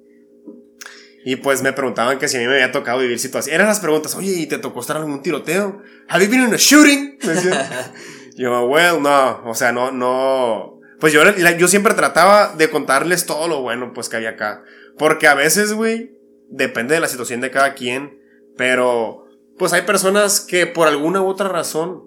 Y 1.25 1.37
pues 1.37 1.61
me 1.61 1.73
preguntaban 1.73 2.21
que 2.21 2.29
si 2.29 2.37
a 2.37 2.41
mí 2.41 2.47
me 2.47 2.53
había 2.53 2.71
tocado 2.71 3.01
vivir 3.01 3.19
situaciones. 3.19 3.57
Eran 3.57 3.67
las 3.67 3.81
preguntas, 3.81 4.15
oye, 4.15 4.31
¿y 4.31 4.47
te 4.47 4.59
tocó 4.59 4.79
estar 4.79 4.95
en 4.95 5.03
algún 5.03 5.23
tiroteo? 5.23 5.83
¿Have 6.07 6.25
you 6.25 6.31
been 6.31 6.45
in 6.45 6.55
a 6.55 6.57
shooting? 6.57 7.19
Yo, 8.37 8.65
well, 8.67 9.01
no, 9.03 9.43
o 9.45 9.55
sea, 9.55 9.73
no, 9.73 9.91
no. 9.93 10.81
Pues 10.99 11.13
yo, 11.13 11.23
yo 11.59 11.69
siempre 11.69 11.95
trataba 11.95 12.55
de 12.57 12.69
contarles 12.71 13.27
todo 13.27 13.49
lo 13.49 13.63
bueno, 13.63 13.93
pues, 13.95 14.09
que 14.09 14.17
había 14.17 14.31
acá. 14.31 14.63
Porque 14.99 15.27
a 15.27 15.35
veces, 15.35 15.73
güey, 15.73 16.13
depende 16.49 16.95
de 16.95 17.01
la 17.01 17.09
situación 17.09 17.41
de 17.41 17.51
cada 17.51 17.75
quien, 17.75 18.21
pero, 18.57 19.25
pues 19.59 19.73
hay 19.73 19.83
personas 19.83 20.41
que 20.41 20.67
por 20.67 20.89
alguna 20.89 21.23
u 21.23 21.27
otra 21.27 21.49
razón 21.49 22.05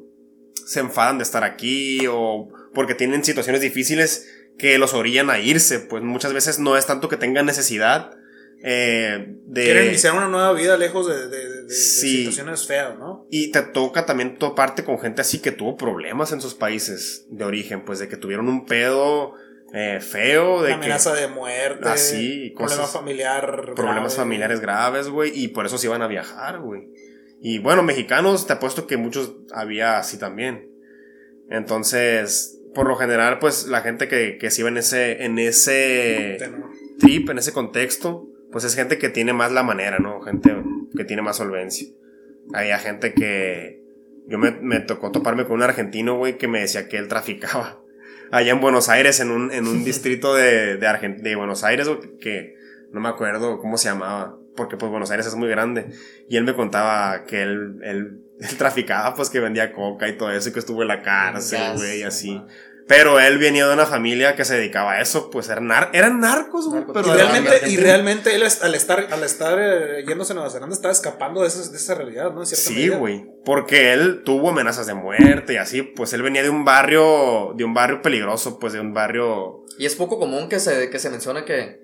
se 0.66 0.80
enfadan 0.80 1.18
de 1.18 1.24
estar 1.24 1.44
aquí 1.44 2.06
o 2.10 2.50
porque 2.74 2.96
tienen 2.96 3.24
situaciones 3.24 3.62
difíciles 3.62 4.28
que 4.58 4.78
los 4.78 4.94
orillan 4.94 5.30
a 5.30 5.40
irse. 5.40 5.80
Pues 5.80 6.04
muchas 6.04 6.34
veces 6.34 6.60
no 6.60 6.78
es 6.78 6.86
tanto 6.86 7.10
que 7.10 7.18
tengan 7.18 7.46
necesidad 7.46 8.12
eh, 8.64 9.36
de... 9.46 9.64
Quieren 9.64 9.88
iniciar 9.88 10.14
una 10.14 10.28
nueva 10.28 10.54
vida 10.54 10.78
lejos 10.78 11.08
de- 11.08 11.28
de- 11.68 11.74
Sí. 11.74 12.18
situaciones 12.18 12.68
feas, 12.68 12.98
¿no? 12.98 13.28
Y 13.30 13.52
te 13.52 13.62
toca 13.62 14.06
también 14.06 14.38
toparte 14.38 14.84
con 14.84 15.00
gente 15.00 15.22
así 15.22 15.40
que 15.40 15.52
tuvo 15.52 15.78
problemas 15.78 16.32
en 16.32 16.42
sus 16.42 16.54
países 16.56 17.26
de 17.30 17.44
origen, 17.46 17.84
pues 17.86 18.00
de 18.00 18.08
que 18.08 18.18
tuvieron 18.18 18.48
un 18.48 18.66
pedo 18.66 19.34
eh, 19.76 20.00
feo, 20.02 20.62
de 20.62 20.68
Una 20.68 20.80
que 20.82 20.86
amenaza 20.86 21.16
de 21.16 21.28
muerte, 21.28 21.90
Así, 21.90 22.52
problema 22.56 22.78
cosas- 22.78 22.94
familiar. 22.94 23.74
problemas 23.76 24.14
grave. 24.14 24.16
familiares 24.18 24.60
graves, 24.60 25.08
güey, 25.10 25.32
y 25.34 25.48
por 25.48 25.66
eso 25.66 25.80
se 25.80 25.88
iban 25.88 26.04
a 26.04 26.08
viajar, 26.08 26.60
güey. 26.60 26.84
Y 27.42 27.58
bueno, 27.58 27.82
mexicanos, 27.82 28.46
te 28.46 28.54
apuesto 28.54 28.86
que 28.86 28.98
muchos 28.98 29.34
había 29.52 29.98
así 29.98 30.20
también. 30.20 30.70
Entonces, 31.50 32.60
por 32.74 32.88
lo 32.88 32.96
general, 32.96 33.40
pues 33.40 33.68
la 33.68 33.82
gente 33.82 34.08
que, 34.08 34.38
que 34.40 34.52
se 34.52 34.62
iba 34.62 34.70
en 34.70 34.78
ese, 34.78 35.24
en 35.26 35.40
ese 35.40 36.38
trip, 37.00 37.30
en 37.30 37.38
ese 37.38 37.52
contexto, 37.54 38.28
pues 38.52 38.64
es 38.64 38.76
gente 38.76 38.98
que 38.98 39.10
tiene 39.10 39.34
más 39.34 39.52
la 39.52 39.64
manera, 39.64 40.00
¿no? 40.00 40.22
Gente 40.22 40.56
que 40.96 41.06
tiene 41.06 41.22
más 41.22 41.38
solvencia. 41.38 41.88
Había 42.54 42.78
gente 42.80 43.14
que... 43.14 43.82
Yo 44.28 44.38
me, 44.38 44.52
me 44.52 44.80
tocó 44.80 45.12
toparme 45.12 45.44
con 45.44 45.56
un 45.58 45.64
argentino, 45.64 46.18
güey, 46.18 46.38
que 46.38 46.48
me 46.48 46.62
decía 46.62 46.88
que 46.88 46.98
él 46.98 47.08
traficaba. 47.10 47.82
Allá 48.32 48.52
en 48.54 48.62
Buenos 48.62 48.88
Aires, 48.90 49.20
en 49.20 49.32
un, 49.32 49.52
en 49.52 49.68
un 49.68 49.84
distrito 49.86 50.34
de, 50.34 50.78
de, 50.78 50.88
Argen- 50.88 51.22
de 51.22 51.36
Buenos 51.36 51.64
Aires, 51.64 51.90
que 52.22 52.56
no 52.92 53.02
me 53.02 53.10
acuerdo 53.10 53.60
cómo 53.60 53.78
se 53.78 53.90
llamaba, 53.90 54.38
porque 54.56 54.78
pues 54.78 54.90
Buenos 54.90 55.12
Aires 55.12 55.26
es 55.28 55.36
muy 55.36 55.50
grande. 55.50 55.88
Y 56.30 56.38
él 56.38 56.44
me 56.46 56.56
contaba 56.56 57.26
que 57.26 57.42
él, 57.44 57.80
él, 57.84 58.22
él 58.40 58.58
traficaba, 58.58 59.14
pues 59.14 59.30
que 59.30 59.40
vendía 59.40 59.74
coca 59.74 60.08
y 60.08 60.18
todo 60.18 60.32
eso, 60.32 60.50
y 60.50 60.54
que 60.54 60.60
estuvo 60.60 60.82
en 60.84 60.88
la 60.88 61.02
cárcel, 61.02 61.60
güey, 61.76 62.00
y 62.00 62.04
así. 62.04 62.42
Pero 62.88 63.20
él 63.20 63.38
venía 63.38 63.66
de 63.66 63.74
una 63.74 63.86
familia 63.86 64.36
que 64.36 64.44
se 64.44 64.56
dedicaba 64.56 64.94
a 64.94 65.02
eso, 65.02 65.30
pues 65.30 65.48
eran, 65.50 65.68
nar- 65.70 65.90
eran 65.94 66.20
narcos, 66.20 66.66
güey. 66.68 66.80
Narcos. 66.82 66.94
Pero 67.02 67.08
Y 67.14 67.18
realmente, 67.18 67.70
y 67.70 67.78
realmente 67.78 68.36
él 68.36 68.44
al 68.62 68.76
estar, 68.76 69.08
al 69.12 69.24
estar 69.24 69.58
eh, 69.62 70.04
yéndose 70.06 70.34
a 70.34 70.36
Nueva 70.36 70.50
Zelanda 70.50 70.76
estaba 70.76 70.92
escapando 70.92 71.42
de, 71.42 71.48
esas- 71.48 71.72
de 71.72 71.78
esa 71.78 71.96
realidad, 71.96 72.32
¿no? 72.34 72.46
Sí, 72.46 72.74
medida. 72.76 72.98
güey. 72.98 73.26
Porque 73.46 73.94
él 73.94 74.22
tuvo 74.26 74.50
amenazas 74.50 74.86
de 74.88 74.94
muerte 74.94 75.54
y 75.54 75.58
así, 75.58 75.82
pues 75.82 76.14
él 76.14 76.22
venía 76.22 76.44
de 76.44 76.50
un 76.50 76.66
barrio, 76.66 77.54
de 77.56 77.64
un 77.64 77.74
barrio 77.74 78.02
peligroso, 78.02 78.60
pues 78.60 78.74
de 78.74 78.80
un 78.80 78.94
barrio... 78.94 79.64
Y 79.78 79.86
es 79.86 79.96
poco 79.96 80.20
común 80.20 80.50
que 80.50 80.60
se, 80.60 80.90
que 80.90 81.00
se 81.00 81.10
mencione 81.10 81.46
que, 81.46 81.83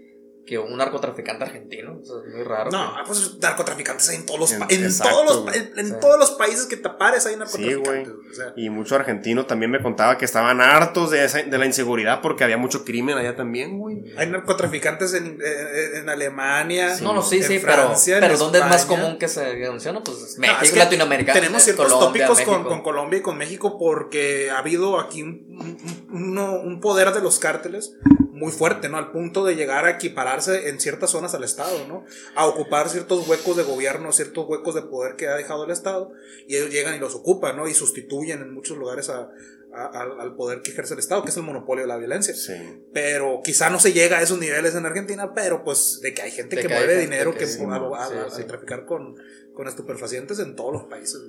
que 0.50 0.58
un 0.58 0.78
narcotraficante 0.78 1.44
argentino. 1.44 2.00
O 2.02 2.04
sea, 2.04 2.16
es 2.28 2.34
muy 2.34 2.44
raro. 2.44 2.72
No, 2.72 2.92
pues 3.06 3.38
narcotraficantes 3.40 4.10
hay 4.10 4.16
en 4.16 4.26
todos 4.26 4.40
los, 4.40 4.52
En- 4.52 4.60
pa- 4.60 4.66
en 4.70 4.84
exacto, 4.84 5.14
todos 5.14 5.46
los, 5.46 5.56
en, 5.56 5.72
en 5.78 5.88
Sí. 5.90 5.94
todos 6.02 6.18
los 6.18 6.32
países 6.32 6.66
que 6.66 6.76
te 6.76 6.90
pares 6.90 7.28
hay 7.28 7.34
Sí, 7.34 7.40
narcotraficantes. 7.40 8.14
güey. 8.16 8.32
o 8.32 8.34
sea, 8.34 8.54
Y 8.56 8.70
mucho 8.72 8.96
argentino 8.96 9.46
también 9.46 9.70
me 9.72 9.80
contaba 9.80 10.18
que 10.18 10.26
estaban 10.26 10.60
hartos 10.60 11.12
de, 11.12 11.24
esa- 11.24 11.44
de 11.44 11.58
la 11.60 11.68
inseguridad 11.68 12.22
porque 12.22 12.44
había 12.44 12.58
mucho 12.58 12.84
crimen 12.84 13.16
allá 13.16 13.36
también, 13.36 13.78
güey. 13.78 14.04
hay 14.18 14.28
narcotraficantes 14.28 15.14
en, 15.14 15.38
eh, 15.40 16.00
en 16.00 16.10
Alemania. 16.10 16.98
no, 17.02 17.14
no, 17.14 17.22
sí, 17.22 17.38
en 17.38 17.44
sí, 17.44 17.60
Francia, 17.60 18.16
pero, 18.16 18.28
pero 18.30 18.40
¿dónde 18.40 18.58
es 18.60 18.66
más 18.66 18.86
común 18.88 19.20
que 19.20 19.28
se 19.28 19.54
menciona? 19.70 20.02
Pues 20.04 20.18
es 20.18 20.36
No, 20.38 20.42
México, 20.42 20.60
es 20.64 20.72
que 20.72 20.80
Latinoamérica. 20.80 21.34
Tenemos 21.34 21.62
ciertos 21.62 21.94
Colombia, 21.94 22.26
tópicos 22.26 22.46
con, 22.46 22.54
México. 22.56 22.70
con 22.70 22.82
Colombia 22.82 23.20
y 23.20 23.22
con 23.22 23.38
México 23.38 23.78
porque 23.78 24.50
ha 24.50 24.58
habido 24.58 25.00
aquí 25.00 25.22
un, 25.22 25.78
un 26.12 26.80
poder 26.82 27.12
de 27.14 27.22
los 27.22 27.38
cárteles 27.38 27.94
muy 28.40 28.52
fuerte, 28.52 28.90
¿no? 28.90 28.98
Al 28.98 29.12
punto 29.12 29.46
de 29.46 29.56
llegar 29.56 29.86
a 29.86 29.92
equipararse 29.92 30.70
en 30.70 30.80
ciertas 30.80 31.12
zonas 31.12 31.36
al 31.36 31.44
Estado, 31.44 31.88
¿no? 31.88 32.06
A 32.36 32.48
ocupar 32.48 32.90
ciertos 32.90 33.28
huecos 33.28 33.58
de 33.58 33.64
gobierno, 33.64 34.12
ciertos 34.12 34.46
huecos 34.48 34.74
de 34.76 34.82
poder 34.84 35.16
que 35.16 35.28
ha 35.28 35.36
dejado 35.36 35.66
el 35.66 35.72
Estado 35.72 36.12
y 36.48 36.56
ellos 36.56 36.70
llegan 36.72 36.96
y 36.96 37.00
los 37.00 37.14
ocupan, 37.16 37.58
¿no? 37.58 37.68
Y 37.68 37.74
sustituyen 37.74 38.42
en 38.42 38.54
muchos 38.54 38.78
lugares 38.78 39.10
a- 39.10 39.30
a- 39.72 40.02
al- 40.20 40.36
poder 40.36 40.62
que 40.64 40.72
ejerce 40.72 40.94
el 40.96 41.00
Estado, 41.00 41.24
que 41.24 41.30
es 41.30 41.38
el 41.38 41.44
monopolio 41.44 41.84
de 41.84 41.88
la 41.90 41.98
violencia. 41.98 42.34
Sí. 42.34 42.54
Pero 42.92 43.42
quizá 43.44 43.70
no 43.70 43.80
se 43.80 43.94
llega 43.94 44.18
a 44.18 44.22
esos 44.24 44.40
niveles 44.40 44.74
en 44.74 44.86
Argentina, 44.86 45.34
pero 45.36 45.64
pues 45.64 46.00
de 46.02 46.14
que 46.16 46.22
hay 46.24 46.32
gente 46.32 46.56
De 46.56 46.62
que, 46.64 46.68
que 46.68 46.74
hay 46.74 46.80
mueve 46.80 46.94
gente 47.02 47.12
dinero 47.12 47.34
que 47.34 47.40
que 47.40 47.46
sí, 47.46 47.60
a- 47.62 48.08
Sí, 48.08 48.36
sí. 48.36 48.42
al 48.42 48.48
traficar 48.48 48.86
con, 48.86 49.16
con 49.54 49.68
estupefacientes 49.68 50.40
en 50.40 50.56
todos 50.56 50.74
los 50.74 50.84
países. 50.86 51.20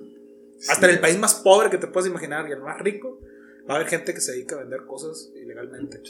Hasta 0.69 0.87
en 0.87 0.93
el 0.95 1.01
país 1.01 1.19
más 1.19 1.35
pobre 1.35 1.69
que 1.71 1.79
te 1.79 1.87
puedas 1.89 2.09
imaginar 2.09 2.49
y 2.49 2.53
el 2.53 2.61
más 2.61 2.79
rico, 2.81 3.19
va 3.69 3.75
a 3.75 3.77
haber 3.77 3.89
gente 3.89 4.15
que 4.15 4.21
se 4.21 4.33
dedica 4.33 4.57
a 4.57 4.61
vender 4.61 4.85
cosas 4.87 5.31
ilegalmente. 5.35 6.01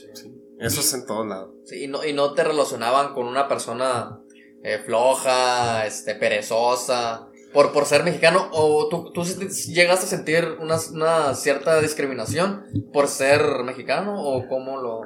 Eso 0.60 0.80
es 0.80 0.92
en 0.92 1.06
todos 1.06 1.26
lados. 1.26 1.50
Sí, 1.64 1.84
y, 1.84 1.88
no, 1.88 2.04
y 2.04 2.12
no 2.12 2.34
te 2.34 2.44
relacionaban 2.44 3.14
con 3.14 3.26
una 3.26 3.48
persona 3.48 4.20
eh, 4.62 4.78
floja, 4.84 5.86
este, 5.86 6.14
perezosa, 6.14 7.28
por, 7.52 7.72
por 7.72 7.86
ser 7.86 8.04
mexicano, 8.04 8.48
o 8.52 8.88
tú, 8.88 9.10
tú 9.12 9.24
llegaste 9.24 10.06
a 10.06 10.08
sentir 10.08 10.56
una, 10.60 10.76
una 10.92 11.34
cierta 11.34 11.80
discriminación 11.80 12.66
por 12.92 13.08
ser 13.08 13.42
mexicano, 13.64 14.22
o 14.22 14.46
cómo 14.48 14.76
lo, 14.76 15.00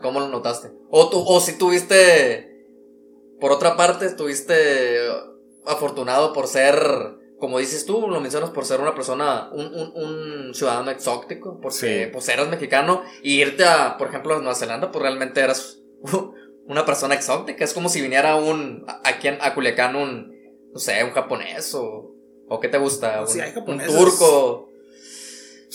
cómo 0.00 0.20
lo 0.20 0.28
notaste. 0.28 0.72
O, 0.90 1.10
tú, 1.10 1.22
o 1.24 1.40
si 1.40 1.58
tuviste, 1.58 2.66
por 3.40 3.52
otra 3.52 3.76
parte, 3.76 4.06
estuviste 4.06 4.98
afortunado 5.66 6.32
por 6.32 6.46
ser, 6.46 6.78
como 7.38 7.58
dices 7.58 7.84
tú, 7.86 8.06
lo 8.08 8.20
mencionas 8.20 8.50
por 8.50 8.64
ser 8.64 8.80
una 8.80 8.94
persona, 8.94 9.50
un, 9.52 9.66
un, 9.66 9.92
un 10.48 10.54
ciudadano 10.54 10.90
exótico, 10.90 11.58
porque 11.60 11.76
Sí. 12.06 12.10
pues 12.12 12.28
eras 12.28 12.48
mexicano, 12.48 13.02
y 13.22 13.40
irte 13.40 13.64
a, 13.64 13.96
por 13.98 14.08
ejemplo, 14.08 14.34
a 14.34 14.38
Nueva 14.38 14.54
Zelanda, 14.54 14.90
pues 14.90 15.02
realmente 15.02 15.40
eras 15.40 15.78
una 16.66 16.84
persona 16.86 17.14
exótica. 17.14 17.64
Es 17.64 17.74
como 17.74 17.88
si 17.88 18.00
viniera 18.00 18.36
un, 18.36 18.84
aquí 19.04 19.28
en- 19.28 19.38
a 19.40 19.54
Culiacán 19.54 19.96
un, 19.96 20.32
no 20.72 20.78
sé, 20.78 21.02
un 21.04 21.10
japonés 21.10 21.74
o, 21.74 22.14
o 22.48 22.60
¿qué 22.60 22.68
te 22.68 22.78
gusta? 22.78 23.20
Un, 23.22 23.28
Sí, 23.28 23.40
hay 23.40 23.52
un 23.56 23.78
turco 23.84 24.68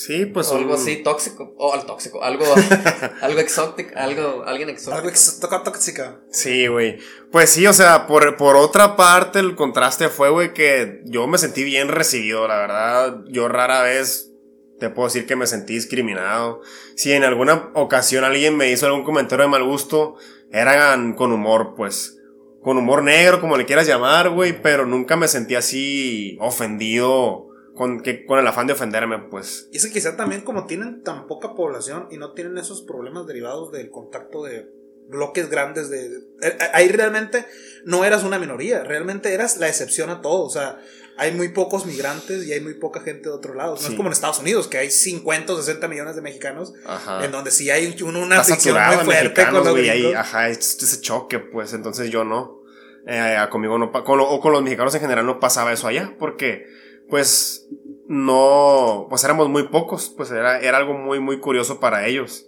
Sí, 0.06 0.24
pues 0.26 0.48
o 0.48 0.56
algo 0.56 0.74
un- 0.74 0.80
así 0.80 0.96
tóxico. 1.02 1.54
O 1.58 1.74
al 1.74 1.84
tóxico, 1.84 2.22
algo, 2.24 2.44
algo 3.20 3.38
exótico, 3.40 3.90
algo, 3.96 4.44
alguien 4.46 4.70
exótico. 4.70 4.96
Algo 4.96 5.08
ex- 5.10 5.38
toca 5.40 5.62
tóxica. 5.62 6.20
Sí, 6.30 6.66
güey. 6.68 6.98
Pues 7.30 7.50
sí, 7.50 7.66
o 7.66 7.72
sea, 7.72 8.06
por, 8.06 8.36
por 8.36 8.56
otra 8.56 8.96
parte, 8.96 9.38
el 9.40 9.54
contraste 9.56 10.08
fue, 10.08 10.30
güey, 10.30 10.54
que 10.54 11.00
yo 11.04 11.26
me 11.26 11.36
sentí 11.38 11.64
bien 11.64 11.88
recibido, 11.88 12.48
la 12.48 12.56
verdad. 12.58 13.16
Yo 13.28 13.48
rara 13.48 13.82
vez 13.82 14.30
te 14.78 14.88
puedo 14.88 15.08
decir 15.08 15.26
que 15.26 15.36
me 15.36 15.46
sentí 15.46 15.74
discriminado. 15.74 16.62
Si 16.96 17.12
en 17.12 17.22
alguna 17.24 17.70
ocasión 17.74 18.24
alguien 18.24 18.56
me 18.56 18.70
hizo 18.70 18.86
algún 18.86 19.04
comentario 19.04 19.44
de 19.44 19.50
mal 19.50 19.64
gusto, 19.64 20.14
eran 20.50 21.12
con 21.14 21.32
humor, 21.32 21.74
pues. 21.76 22.16
Con 22.62 22.78
humor 22.78 23.02
negro, 23.02 23.40
como 23.40 23.56
le 23.58 23.66
quieras 23.66 23.86
llamar, 23.86 24.30
güey, 24.30 24.60
pero 24.62 24.86
nunca 24.86 25.16
me 25.16 25.28
sentí 25.28 25.54
así 25.54 26.36
ofendido 26.40 27.48
con, 27.80 28.02
que, 28.02 28.26
con 28.26 28.38
el 28.38 28.46
afán 28.46 28.66
de 28.66 28.74
ofenderme, 28.74 29.18
pues. 29.30 29.68
Y 29.72 29.78
es 29.78 29.86
que 29.86 29.92
quizá 29.92 30.14
también 30.14 30.42
como 30.42 30.66
tienen 30.66 31.02
tan 31.02 31.26
poca 31.26 31.54
población 31.54 32.08
y 32.10 32.18
no 32.18 32.34
tienen 32.34 32.58
esos 32.58 32.82
problemas 32.82 33.26
derivados 33.26 33.72
del 33.72 33.88
contacto 33.90 34.42
de 34.44 34.68
bloques 35.08 35.48
grandes 35.48 35.88
de... 35.88 36.06
eh, 36.42 36.58
Ahí 36.74 36.88
realmente 36.88 37.46
no 37.86 38.04
eras 38.04 38.22
una 38.22 38.38
minoría, 38.38 38.84
realmente 38.84 39.32
eras 39.32 39.56
la 39.56 39.66
excepción 39.68 40.10
a 40.10 40.20
todo. 40.20 40.44
O 40.44 40.50
sea, 40.50 40.78
hay 41.16 41.32
muy 41.32 41.48
pocos 41.48 41.86
migrantes 41.86 42.46
y 42.46 42.52
hay 42.52 42.60
muy 42.60 42.74
poca 42.74 43.00
gente 43.00 43.30
de 43.30 43.34
otro 43.34 43.54
lado. 43.54 43.76
No 43.76 43.80
Sí. 43.80 43.86
es 43.92 43.94
como 43.94 44.08
en 44.08 44.12
Estados 44.12 44.40
Unidos, 44.40 44.68
que 44.68 44.76
hay 44.76 44.90
50 44.90 45.54
o 45.54 45.56
60 45.56 45.88
millones 45.88 46.16
de 46.16 46.20
mexicanos, 46.20 46.74
Ajá. 46.84 47.24
en 47.24 47.32
donde 47.32 47.50
sí 47.50 47.70
hay 47.70 47.96
un- 48.02 48.14
una 48.16 48.44
saturado 48.44 48.96
muy 48.96 49.04
fuerte 49.06 49.42
con 49.46 49.64
los 49.64 49.74
gringos. 49.74 50.14
ajá, 50.16 50.48
es- 50.50 50.82
ese 50.82 51.00
choque, 51.00 51.38
pues, 51.38 51.72
entonces 51.72 52.10
yo 52.10 52.24
no. 52.24 52.60
Eh, 53.06 53.34
conmigo 53.50 53.78
no, 53.78 53.90
con, 54.04 54.20
o 54.20 54.38
con 54.40 54.52
los 54.52 54.62
mexicanos 54.62 54.94
en 54.94 55.00
general 55.00 55.24
no 55.24 55.40
pasaba 55.40 55.72
eso 55.72 55.86
allá, 55.88 56.14
porque, 56.18 56.66
pues, 57.10 57.68
no, 58.06 59.06
pues 59.10 59.22
éramos 59.24 59.48
muy 59.48 59.68
pocos, 59.68 60.12
pues 60.16 60.30
era, 60.30 60.60
era 60.60 60.78
algo 60.78 60.94
muy, 60.94 61.20
muy 61.20 61.40
curioso 61.40 61.80
para 61.80 62.06
ellos. 62.06 62.46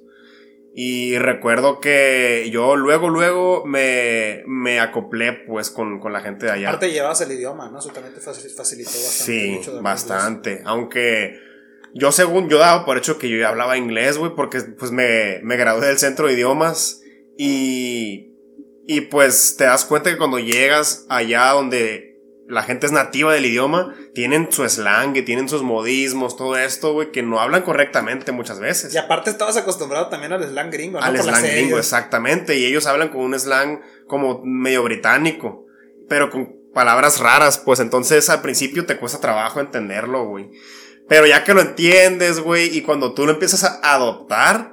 Y 0.75 1.19
recuerdo 1.19 1.81
que 1.81 2.49
yo 2.51 2.77
luego, 2.77 3.11
luego 3.11 3.67
me, 3.67 4.43
me 4.47 4.81
acoplé, 4.81 5.35
pues, 5.47 5.71
con, 5.71 6.01
con 6.01 6.15
la 6.15 6.21
gente 6.23 6.47
de 6.47 6.53
allá. 6.53 6.69
Aparte 6.69 6.91
llevabas 6.91 7.21
el 7.21 7.33
idioma, 7.33 7.69
¿no? 7.71 7.79
Eso 7.79 7.91
también 7.91 8.15
te 8.15 8.21
facil- 8.23 8.55
facilitó 8.57 8.91
bastante. 8.91 9.13
Sí, 9.23 9.51
mucho 9.51 9.83
bastante. 9.83 10.63
Aunque 10.65 11.39
yo 11.95 12.11
según 12.11 12.49
yo 12.49 12.57
daba 12.59 12.87
por 12.87 12.97
hecho 12.97 13.19
que 13.19 13.29
yo 13.29 13.37
ya 13.37 13.51
hablaba 13.51 13.77
inglés, 13.77 14.17
güey, 14.17 14.33
porque 14.35 14.61
pues 14.79 14.91
me, 14.93 15.41
me 15.43 15.57
gradué 15.59 15.89
del 15.89 15.99
centro 15.99 16.27
de 16.27 16.33
idiomas 16.33 17.03
y, 17.37 18.33
y 18.87 19.03
pues 19.03 19.57
te 19.59 19.65
das 19.65 19.85
cuenta 19.85 20.11
que 20.11 20.17
cuando 20.17 20.39
llegas 20.39 21.05
allá 21.11 21.51
donde 21.51 22.12
la 22.49 22.63
gente 22.63 22.87
es 22.87 22.93
nativa 22.93 23.33
del 23.33 23.47
idioma, 23.47 23.95
tienen 24.15 24.51
su 24.51 24.69
slang, 24.69 25.17
y 25.17 25.23
tienen 25.23 25.49
sus 25.49 25.63
modismos, 25.63 26.37
todo 26.37 26.57
esto, 26.57 26.93
güey, 26.93 27.11
que 27.11 27.23
no 27.23 27.41
hablan 27.41 27.63
correctamente 27.63 28.33
muchas 28.33 28.61
veces. 28.61 28.95
Y 28.95 28.99
aparte 28.99 29.31
estabas 29.31 29.57
acostumbrado 29.57 30.09
también 30.09 30.33
al 30.33 30.43
slang 30.45 30.71
gringo, 30.71 31.01
¿no? 31.01 31.05
Al 31.05 31.17
Por 31.17 31.25
slang 31.25 31.43
gringo, 31.43 31.79
exactamente. 31.79 32.59
Y 32.59 32.67
ellos 32.67 32.87
hablan 32.87 33.09
con 33.09 33.23
un 33.23 33.39
slang 33.39 33.81
como 34.07 34.43
medio 34.45 34.83
británico, 34.83 35.67
pero 36.09 36.31
con 36.31 36.63
palabras 36.75 37.21
raras, 37.21 37.59
pues 37.59 37.81
entonces 37.81 38.29
al 38.31 38.43
principio 38.43 38.87
te 38.87 38.99
cuesta 38.99 39.21
trabajo 39.21 39.61
entenderlo, 39.61 40.27
güey. 40.27 40.51
Pero 41.09 41.27
ya 41.27 41.45
que 41.45 41.55
lo 41.55 41.61
entiendes, 41.61 42.41
güey, 42.41 42.77
y 42.77 42.83
cuando 42.83 43.15
tú 43.15 43.27
lo 43.27 43.33
empiezas 43.33 43.65
a 43.65 43.95
adoptar, 43.95 44.72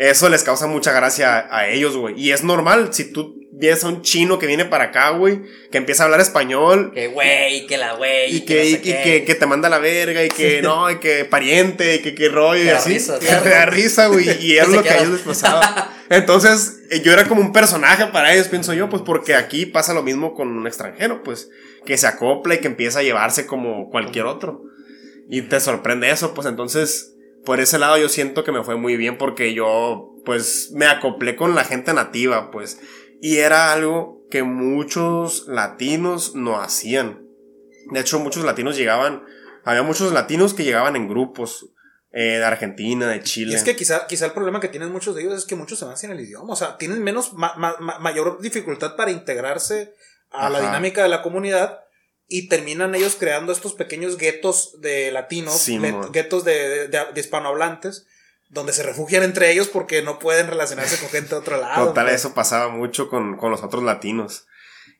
eso 0.00 0.28
les 0.30 0.42
causa 0.42 0.66
mucha 0.66 0.92
gracia 0.92 1.38
a, 1.38 1.58
a 1.58 1.68
ellos, 1.68 1.96
güey. 1.96 2.18
Y 2.18 2.32
es 2.32 2.42
normal, 2.42 2.92
si 2.92 3.12
tú 3.12 3.36
ves 3.52 3.84
a 3.84 3.88
un 3.88 4.00
chino 4.00 4.38
que 4.38 4.46
viene 4.46 4.64
para 4.64 4.84
acá, 4.84 5.10
güey, 5.10 5.42
que 5.70 5.76
empieza 5.76 6.02
a 6.02 6.06
hablar 6.06 6.20
español, 6.20 6.92
Que 6.94 7.08
güey, 7.08 7.66
que 7.66 7.76
la 7.76 7.94
güey. 7.94 8.34
y 8.36 8.40
que, 8.46 8.54
no 8.54 8.62
y, 8.64 8.70
sé 8.70 8.78
y 8.78 8.80
qué. 8.80 9.02
que, 9.02 9.24
que 9.24 9.34
te 9.34 9.46
manda 9.46 9.68
la 9.68 9.78
verga, 9.78 10.24
y 10.24 10.28
que 10.30 10.62
no, 10.62 10.90
y 10.90 10.98
que 10.98 11.26
pariente, 11.26 11.96
y 11.96 11.98
que, 11.98 12.14
que 12.14 12.30
rollo, 12.30 12.64
y 12.64 12.68
así. 12.70 12.94
risa, 12.94 13.18
te 13.18 13.26
da 13.26 13.66
risa, 13.66 14.06
güey. 14.06 14.26
Y 14.44 14.56
es 14.58 14.68
lo 14.68 14.82
que 14.82 14.88
a 14.88 14.98
ellos 14.98 15.10
les 15.10 15.20
pasaba. 15.20 15.92
Entonces, 16.08 16.80
eh, 16.90 17.02
yo 17.02 17.12
era 17.12 17.28
como 17.28 17.42
un 17.42 17.52
personaje 17.52 18.06
para 18.06 18.32
ellos, 18.32 18.48
pienso 18.48 18.72
yo, 18.72 18.88
pues 18.88 19.02
porque 19.02 19.34
aquí 19.34 19.66
pasa 19.66 19.92
lo 19.92 20.02
mismo 20.02 20.32
con 20.32 20.48
un 20.48 20.66
extranjero, 20.66 21.22
pues, 21.22 21.50
que 21.84 21.98
se 21.98 22.06
acopla 22.06 22.54
y 22.54 22.58
que 22.58 22.68
empieza 22.68 23.00
a 23.00 23.02
llevarse 23.02 23.44
como 23.46 23.90
cualquier 23.90 24.24
otro. 24.24 24.62
Y 25.28 25.42
te 25.42 25.60
sorprende 25.60 26.10
eso, 26.10 26.32
pues 26.34 26.46
entonces, 26.46 27.14
por 27.44 27.60
ese 27.60 27.78
lado 27.78 27.96
yo 27.98 28.08
siento 28.08 28.44
que 28.44 28.52
me 28.52 28.62
fue 28.64 28.76
muy 28.76 28.96
bien 28.96 29.18
porque 29.18 29.54
yo, 29.54 30.14
pues, 30.24 30.70
me 30.72 30.86
acoplé 30.86 31.36
con 31.36 31.54
la 31.54 31.64
gente 31.64 31.92
nativa, 31.94 32.50
pues. 32.50 32.78
Y 33.20 33.38
era 33.38 33.72
algo 33.72 34.26
que 34.30 34.42
muchos 34.42 35.46
latinos 35.48 36.34
no 36.34 36.60
hacían. 36.60 37.26
De 37.92 38.00
hecho, 38.00 38.18
muchos 38.18 38.44
latinos 38.44 38.76
llegaban, 38.76 39.24
había 39.64 39.82
muchos 39.82 40.12
latinos 40.12 40.54
que 40.54 40.64
llegaban 40.64 40.96
en 40.96 41.08
grupos, 41.08 41.66
eh, 42.12 42.38
de 42.38 42.44
Argentina, 42.44 43.08
de 43.08 43.22
Chile. 43.22 43.52
Y 43.52 43.54
es 43.54 43.62
que 43.64 43.76
quizá, 43.76 44.06
quizá 44.06 44.26
el 44.26 44.32
problema 44.32 44.60
que 44.60 44.68
tienen 44.68 44.90
muchos 44.92 45.14
de 45.14 45.22
ellos 45.22 45.34
es 45.34 45.44
que 45.44 45.54
muchos 45.54 45.78
se 45.78 45.84
van 45.84 45.96
sin 45.96 46.10
el 46.10 46.20
idioma. 46.20 46.52
O 46.52 46.56
sea, 46.56 46.76
tienen 46.76 47.02
menos, 47.02 47.32
ma- 47.34 47.54
ma- 47.56 47.76
ma- 47.80 47.98
mayor 47.98 48.40
dificultad 48.40 48.96
para 48.96 49.10
integrarse 49.10 49.94
a 50.30 50.48
la 50.50 50.58
dinámica 50.66 51.02
de 51.02 51.08
la 51.08 51.22
comunidad 51.22 51.80
y 52.30 52.48
terminan 52.48 52.94
ellos 52.94 53.16
creando 53.18 53.52
estos 53.52 53.74
pequeños 53.74 54.16
guetos 54.16 54.80
de 54.80 55.10
latinos, 55.10 55.58
Sí, 55.58 55.78
guetos 56.12 56.44
de, 56.44 56.88
de- 56.88 57.20
hispanohablantes, 57.20 58.06
donde 58.48 58.72
se 58.72 58.82
refugian 58.84 59.22
entre 59.24 59.50
ellos 59.50 59.68
porque 59.68 60.00
no 60.02 60.18
pueden 60.18 60.46
relacionarse 60.46 60.96
con 60.98 61.08
gente 61.10 61.30
de 61.30 61.36
otro 61.36 61.60
lado. 61.60 61.88
Total, 61.88 62.08
eso 62.08 62.32
pasaba 62.32 62.68
mucho 62.68 63.08
con, 63.10 63.36
con 63.36 63.50
los 63.50 63.62
otros 63.62 63.82
latinos. 63.82 64.46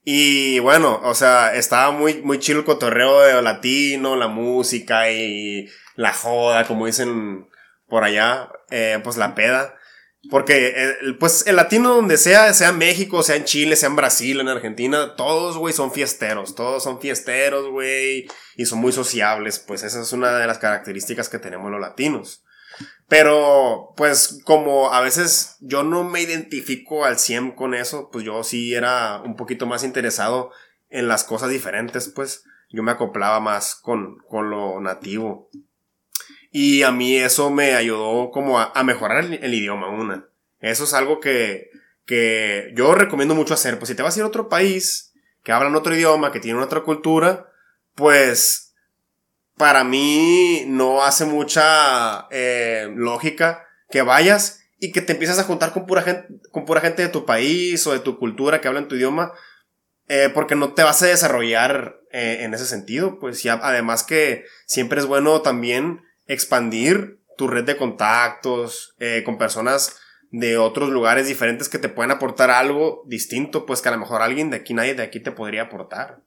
Y 0.04 0.58
bueno, 0.60 1.00
o 1.04 1.14
sea, 1.14 1.54
estaba 1.54 1.90
muy, 1.92 2.20
muy 2.22 2.38
chido 2.38 2.58
el 2.60 2.64
cotorreo 2.64 3.20
de 3.20 3.40
latino, 3.42 4.16
la 4.16 4.28
música 4.28 5.10
y 5.10 5.68
la 5.94 6.12
joda, 6.12 6.66
como 6.66 6.86
dicen 6.86 7.48
por 7.86 8.04
allá, 8.04 8.50
eh, 8.70 8.98
pues 9.04 9.16
la 9.16 9.34
peda. 9.34 9.74
Porque, 10.28 10.74
eh, 10.76 10.96
pues, 11.18 11.46
el 11.46 11.56
latino 11.56 11.94
donde 11.94 12.18
sea, 12.18 12.52
sea 12.52 12.68
en 12.68 12.78
México, 12.78 13.22
sea 13.22 13.36
en 13.36 13.44
Chile, 13.44 13.74
sea 13.74 13.88
en 13.88 13.96
Brasil, 13.96 14.38
en 14.40 14.48
Argentina, 14.48 15.16
todos, 15.16 15.56
güey, 15.56 15.72
son 15.72 15.92
fiesteros. 15.92 16.54
Todos 16.54 16.82
son 16.82 17.00
fiesteros, 17.00 17.70
güey, 17.70 18.28
y 18.56 18.66
son 18.66 18.80
muy 18.80 18.92
sociables. 18.92 19.58
Pues 19.58 19.82
esa 19.82 20.02
es 20.02 20.12
una 20.12 20.36
de 20.36 20.46
las 20.46 20.58
características 20.58 21.30
que 21.30 21.38
tenemos 21.38 21.70
los 21.70 21.80
latinos. 21.80 22.44
Pero, 23.08 23.94
pues, 23.96 24.40
como 24.44 24.92
a 24.92 25.00
veces 25.00 25.56
yo 25.60 25.82
no 25.82 26.04
me 26.04 26.20
identifico 26.20 27.04
al 27.04 27.18
100 27.18 27.52
con 27.52 27.74
eso, 27.74 28.08
pues 28.12 28.24
yo 28.24 28.44
sí 28.44 28.74
era 28.74 29.20
un 29.22 29.36
poquito 29.36 29.66
más 29.66 29.82
interesado 29.84 30.52
en 30.90 31.08
las 31.08 31.24
cosas 31.24 31.50
diferentes, 31.50 32.08
pues 32.08 32.44
yo 32.70 32.82
me 32.82 32.92
acoplaba 32.92 33.40
más 33.40 33.74
con, 33.74 34.18
con 34.28 34.50
lo 34.50 34.80
nativo. 34.80 35.50
Y 36.50 36.82
a 36.82 36.90
mí 36.90 37.16
eso 37.16 37.50
me 37.50 37.74
ayudó 37.74 38.30
como 38.30 38.58
a, 38.58 38.82
mejorar 38.82 39.24
el, 39.24 39.54
idioma, 39.54 39.88
una. 39.88 40.26
Eso 40.60 40.84
es 40.84 40.94
algo 40.94 41.20
que, 41.20 41.70
que 42.06 42.72
yo 42.74 42.94
recomiendo 42.94 43.34
mucho 43.34 43.54
hacer. 43.54 43.78
Pues 43.78 43.88
si 43.88 43.94
te 43.94 44.02
vas 44.02 44.16
a 44.16 44.20
ir 44.20 44.24
a 44.24 44.28
otro 44.28 44.48
país, 44.48 45.12
que 45.42 45.52
hablan 45.52 45.76
otro 45.76 45.94
idioma, 45.94 46.32
que 46.32 46.40
tienen 46.40 46.62
otra 46.62 46.80
cultura, 46.80 47.48
pues 47.94 48.74
para 49.56 49.84
mí 49.84 50.64
no 50.66 51.04
hace 51.04 51.24
mucha 51.24 52.26
eh, 52.30 52.90
lógica 52.96 53.66
que 53.90 54.02
vayas 54.02 54.60
y 54.78 54.90
que 54.90 55.02
te 55.02 55.12
empiezas 55.12 55.38
a 55.38 55.44
juntar 55.44 55.72
con 55.72 55.86
pura 55.86 56.02
gente, 56.02 56.28
con 56.50 56.64
pura 56.64 56.80
gente 56.80 57.02
de 57.02 57.08
tu 57.08 57.26
país 57.26 57.86
o 57.86 57.92
de 57.92 58.00
tu 58.00 58.18
cultura 58.18 58.60
que 58.60 58.68
hablan 58.68 58.88
tu 58.88 58.94
idioma, 58.94 59.32
eh, 60.08 60.30
porque 60.32 60.56
no 60.56 60.72
te 60.72 60.82
vas 60.82 61.02
a 61.02 61.06
desarrollar 61.06 62.00
eh, 62.10 62.38
en 62.40 62.54
ese 62.54 62.64
sentido, 62.64 63.18
pues 63.20 63.44
y 63.44 63.50
además 63.50 64.02
que 64.02 64.46
siempre 64.66 64.98
es 64.98 65.06
bueno 65.06 65.42
también 65.42 66.00
expandir 66.32 67.20
tu 67.36 67.48
red 67.48 67.64
de 67.64 67.76
contactos 67.76 68.94
eh, 68.98 69.22
con 69.24 69.36
personas 69.36 69.98
de 70.30 70.58
otros 70.58 70.90
lugares 70.90 71.26
diferentes 71.26 71.68
que 71.68 71.78
te 71.78 71.88
pueden 71.88 72.12
aportar 72.12 72.50
algo 72.50 73.02
distinto, 73.06 73.66
pues 73.66 73.82
que 73.82 73.88
a 73.88 73.92
lo 73.92 73.98
mejor 73.98 74.22
alguien 74.22 74.50
de 74.50 74.58
aquí, 74.58 74.72
nadie 74.74 74.94
de 74.94 75.02
aquí 75.02 75.18
te 75.18 75.32
podría 75.32 75.62
aportar. 75.62 76.22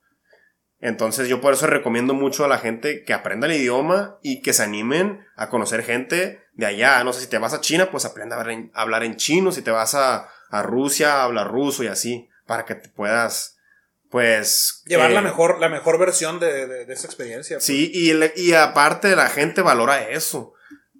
Entonces 0.79 1.29
yo 1.29 1.39
por 1.39 1.53
eso 1.53 1.67
recomiendo 1.67 2.13
mucho 2.13 2.43
a 2.43 2.49
la 2.49 2.57
gente 2.57 3.05
que 3.05 3.13
aprenda 3.13 3.47
el 3.47 3.53
idioma 3.53 4.17
y 4.21 4.41
que 4.41 4.51
se 4.51 4.63
animen 4.63 5.25
a 5.37 5.47
conocer 5.47 5.83
gente 5.83 6.41
de 6.51 6.65
allá. 6.65 7.01
No 7.05 7.13
sé, 7.13 7.21
si 7.21 7.27
te 7.27 7.37
vas 7.37 7.53
a 7.53 7.61
China, 7.61 7.89
pues 7.89 8.03
aprenda 8.03 8.35
a 8.35 8.81
hablar 8.81 9.03
en, 9.03 9.15
chino. 9.15 9.53
Si 9.53 9.61
te 9.61 9.71
vas 9.71 9.95
a, 9.95 10.27
a 10.49 10.63
Rusia, 10.63 11.23
habla 11.23 11.45
ruso 11.45 11.85
y 11.85 11.87
así, 11.87 12.27
para 12.45 12.65
que 12.65 12.75
te 12.75 12.89
puedas, 12.89 13.52
pues... 14.13 14.83
Llevar 14.85 15.09
eh, 15.09 15.15
la, 15.15 15.21
mejor, 15.21 15.59
la 15.59 15.69
mejor 15.69 15.97
versión 15.97 16.39
de, 16.39 16.67
de- 16.67 16.85
de 16.85 16.93
esa 16.93 17.07
experiencia. 17.07 17.55
pues. 17.57 17.65
Sí, 17.65 17.91
y, 17.91 18.13
y 18.39 18.53
aparte 18.53 19.15
la 19.15 19.27
gente 19.27 19.63
valora 19.63 20.07
eso. 20.07 20.53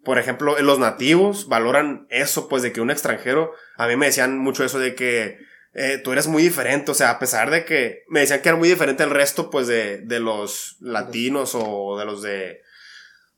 Por 0.03 0.18
ejemplo, 0.18 0.59
los 0.59 0.80
nativos 0.80 1.47
valoran 1.47 2.07
eso, 2.09 2.49
pues 2.49 2.64
de 2.64 2.72
que 2.74 2.82
un 2.82 2.89
extranjero, 2.89 3.53
a 3.78 3.86
mí 3.88 3.95
me 3.95 4.07
decían 4.07 4.39
mucho 4.39 4.66
eso 4.66 4.80
de 4.80 4.95
que 4.95 5.38
eh, 5.76 6.01
tú 6.03 6.11
eres 6.11 6.26
muy 6.26 6.41
diferente, 6.41 6.89
o 6.89 6.95
sea, 6.95 7.11
a 7.11 7.20
pesar 7.20 7.51
de 7.51 7.66
que 7.66 8.01
me 8.09 8.22
decían 8.22 8.41
que 8.41 8.49
era 8.49 8.57
muy 8.57 8.68
diferente 8.68 9.03
al 9.03 9.11
resto, 9.11 9.51
pues 9.51 9.68
de, 9.68 9.99
de 9.99 10.20
los 10.20 10.78
latinos 10.82 11.51
o 11.53 11.99
de 11.99 12.05
los 12.05 12.24
de, 12.24 12.61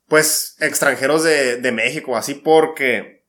pues, 0.08 0.56
extranjeros 0.60 1.22
de, 1.22 1.56
de 1.58 1.72
México, 1.72 2.16
así 2.16 2.32
porque, 2.34 3.24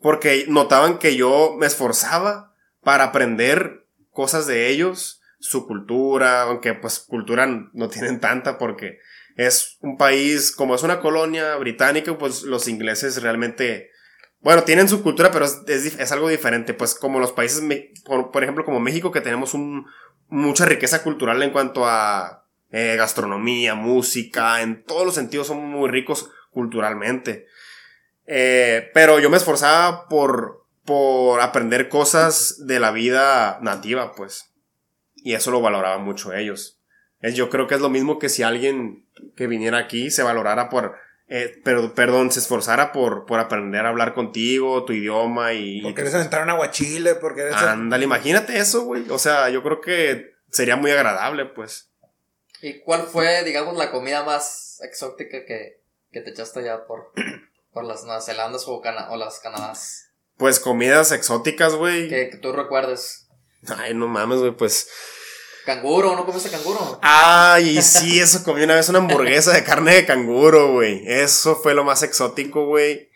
porque 0.00 0.46
notaban 0.48 0.98
que 0.98 1.16
yo 1.16 1.54
me 1.58 1.66
esforzaba 1.66 2.54
para 2.82 3.04
aprender 3.04 3.84
cosas 4.10 4.46
de 4.46 4.68
ellos, 4.70 5.20
su 5.38 5.66
cultura, 5.66 6.42
aunque 6.42 6.74
pues 6.74 6.98
cultura 7.00 7.46
no 7.72 7.88
tienen 7.88 8.20
tanta 8.20 8.58
porque 8.58 8.98
es 9.36 9.76
un 9.80 9.96
país, 9.96 10.50
como 10.50 10.74
es 10.74 10.82
una 10.82 11.00
colonia 11.00 11.56
británica, 11.56 12.16
pues 12.16 12.42
los 12.42 12.68
ingleses 12.68 13.22
realmente, 13.22 13.90
bueno, 14.40 14.64
tienen 14.64 14.88
su 14.88 15.02
cultura, 15.02 15.30
pero 15.30 15.44
es, 15.44 15.60
es, 15.66 16.12
algo 16.12 16.28
diferente, 16.28 16.72
pues 16.72 16.94
como 16.94 17.20
los 17.20 17.32
países, 17.32 17.62
por, 18.04 18.30
por, 18.30 18.42
ejemplo, 18.42 18.64
como 18.64 18.80
México, 18.80 19.12
que 19.12 19.20
tenemos 19.20 19.54
mucha 20.28 20.64
riqueza 20.64 21.02
cultural 21.02 21.42
en 21.42 21.50
cuanto 21.50 21.86
a 21.86 22.46
eh, 22.70 22.96
gastronomía, 22.96 23.74
música, 23.74 24.62
en 24.62 24.82
todos 24.84 25.04
los 25.04 25.14
sentidos 25.14 25.46
son 25.48 25.64
muy 25.64 25.90
ricos 25.90 26.30
culturalmente. 26.50 27.46
Eh, 28.26 28.90
pero 28.92 29.20
yo 29.20 29.30
me 29.30 29.36
esforzaba 29.36 30.08
por, 30.08 30.66
por 30.84 31.40
aprender 31.42 31.88
cosas 31.88 32.66
de 32.66 32.80
la 32.80 32.90
vida 32.90 33.58
nativa, 33.60 34.14
pues. 34.14 34.52
Y 35.26 35.34
eso 35.34 35.50
lo 35.50 35.60
valoraban 35.60 36.04
mucho 36.04 36.32
ellos. 36.32 36.78
Yo 37.20 37.50
creo 37.50 37.66
que 37.66 37.74
es 37.74 37.80
lo 37.80 37.90
mismo 37.90 38.20
que 38.20 38.28
si 38.28 38.44
alguien 38.44 39.08
que 39.34 39.48
viniera 39.48 39.76
aquí 39.76 40.12
se 40.12 40.22
valorara 40.22 40.68
por, 40.68 40.94
eh, 41.26 41.60
pero, 41.64 41.96
perdón, 41.96 42.30
se 42.30 42.38
esforzara 42.38 42.92
por, 42.92 43.26
por 43.26 43.40
aprender 43.40 43.84
a 43.84 43.88
hablar 43.88 44.14
contigo, 44.14 44.84
tu 44.84 44.92
idioma 44.92 45.52
y... 45.52 45.82
Porque 45.82 46.02
eres 46.02 46.14
entrar 46.14 46.44
en 46.44 46.50
aguachile, 46.50 47.16
porque 47.16 47.40
eres... 47.40 47.56
Ándale, 47.56 48.04
imagínate 48.04 48.56
eso, 48.56 48.84
güey. 48.84 49.10
O 49.10 49.18
sea, 49.18 49.50
yo 49.50 49.64
creo 49.64 49.80
que 49.80 50.36
sería 50.52 50.76
muy 50.76 50.92
agradable, 50.92 51.46
pues. 51.46 51.90
¿Y 52.62 52.78
cuál 52.82 53.02
fue, 53.02 53.42
digamos, 53.42 53.76
la 53.76 53.90
comida 53.90 54.22
más 54.22 54.78
exótica 54.84 55.44
que, 55.44 55.82
que 56.12 56.20
te 56.20 56.30
echaste 56.30 56.62
ya 56.62 56.86
por, 56.86 57.10
por 57.72 57.82
las 57.82 58.04
Nueva 58.04 58.20
Zelandas 58.20 58.68
o, 58.68 58.80
o 58.80 59.16
las 59.16 59.40
Canadás? 59.40 60.12
Pues 60.36 60.60
comidas 60.60 61.10
exóticas, 61.10 61.74
güey. 61.74 62.08
Que, 62.08 62.30
que 62.30 62.36
tú 62.36 62.52
recuerdes. 62.52 63.25
Ay, 63.78 63.94
no 63.94 64.08
mames, 64.08 64.38
güey, 64.38 64.52
pues... 64.52 64.88
Canguro, 65.64 66.14
¿no 66.14 66.24
comiste 66.24 66.48
canguro? 66.48 67.00
Ay, 67.02 67.82
sí, 67.82 68.20
eso 68.20 68.44
comí 68.44 68.62
una 68.62 68.76
vez 68.76 68.88
una 68.88 69.00
hamburguesa 69.00 69.52
de 69.52 69.64
carne 69.64 69.94
de 69.94 70.06
canguro, 70.06 70.72
güey. 70.72 71.02
Eso 71.04 71.56
fue 71.56 71.74
lo 71.74 71.82
más 71.82 72.04
exótico, 72.04 72.66
güey. 72.66 73.10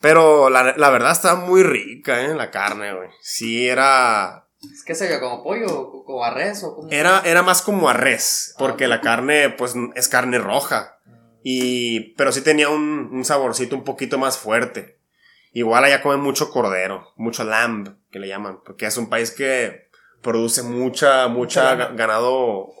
Pero 0.00 0.48
la, 0.48 0.76
la, 0.76 0.90
verdad 0.90 1.10
estaba 1.10 1.40
muy 1.40 1.64
rica, 1.64 2.22
¿eh? 2.24 2.34
La 2.36 2.52
carne, 2.52 2.94
güey. 2.94 3.08
Sí, 3.20 3.68
era... 3.68 4.46
¿Es 4.72 4.84
que 4.84 4.94
se 4.94 5.18
como 5.18 5.42
pollo 5.42 5.66
o 6.06 6.24
a 6.24 6.30
res 6.30 6.62
o 6.62 6.76
como... 6.76 6.88
Era, 6.90 7.22
era 7.24 7.42
más 7.42 7.62
como 7.62 7.88
a 7.88 7.94
res, 7.94 8.54
porque 8.58 8.84
ah, 8.84 8.88
la 8.88 9.00
carne, 9.00 9.50
pues, 9.50 9.74
es 9.96 10.08
carne 10.08 10.38
roja. 10.38 11.00
Y... 11.42 12.14
Pero 12.14 12.30
sí 12.30 12.42
tenía 12.42 12.68
un, 12.68 13.10
un 13.12 13.24
saborcito 13.24 13.74
un 13.74 13.82
poquito 13.82 14.18
más 14.18 14.38
fuerte. 14.38 15.00
Igual 15.52 15.84
allá 15.84 16.00
comen 16.00 16.20
mucho 16.20 16.50
cordero, 16.50 17.12
mucho 17.16 17.42
lamb, 17.42 17.96
que 18.12 18.20
le 18.20 18.28
llaman, 18.28 18.60
porque 18.64 18.86
es 18.86 18.96
un 18.96 19.08
país 19.08 19.32
que 19.32 19.87
produce 20.22 20.62
mucha, 20.62 21.28
mucha 21.28 21.74
ganado 21.74 22.32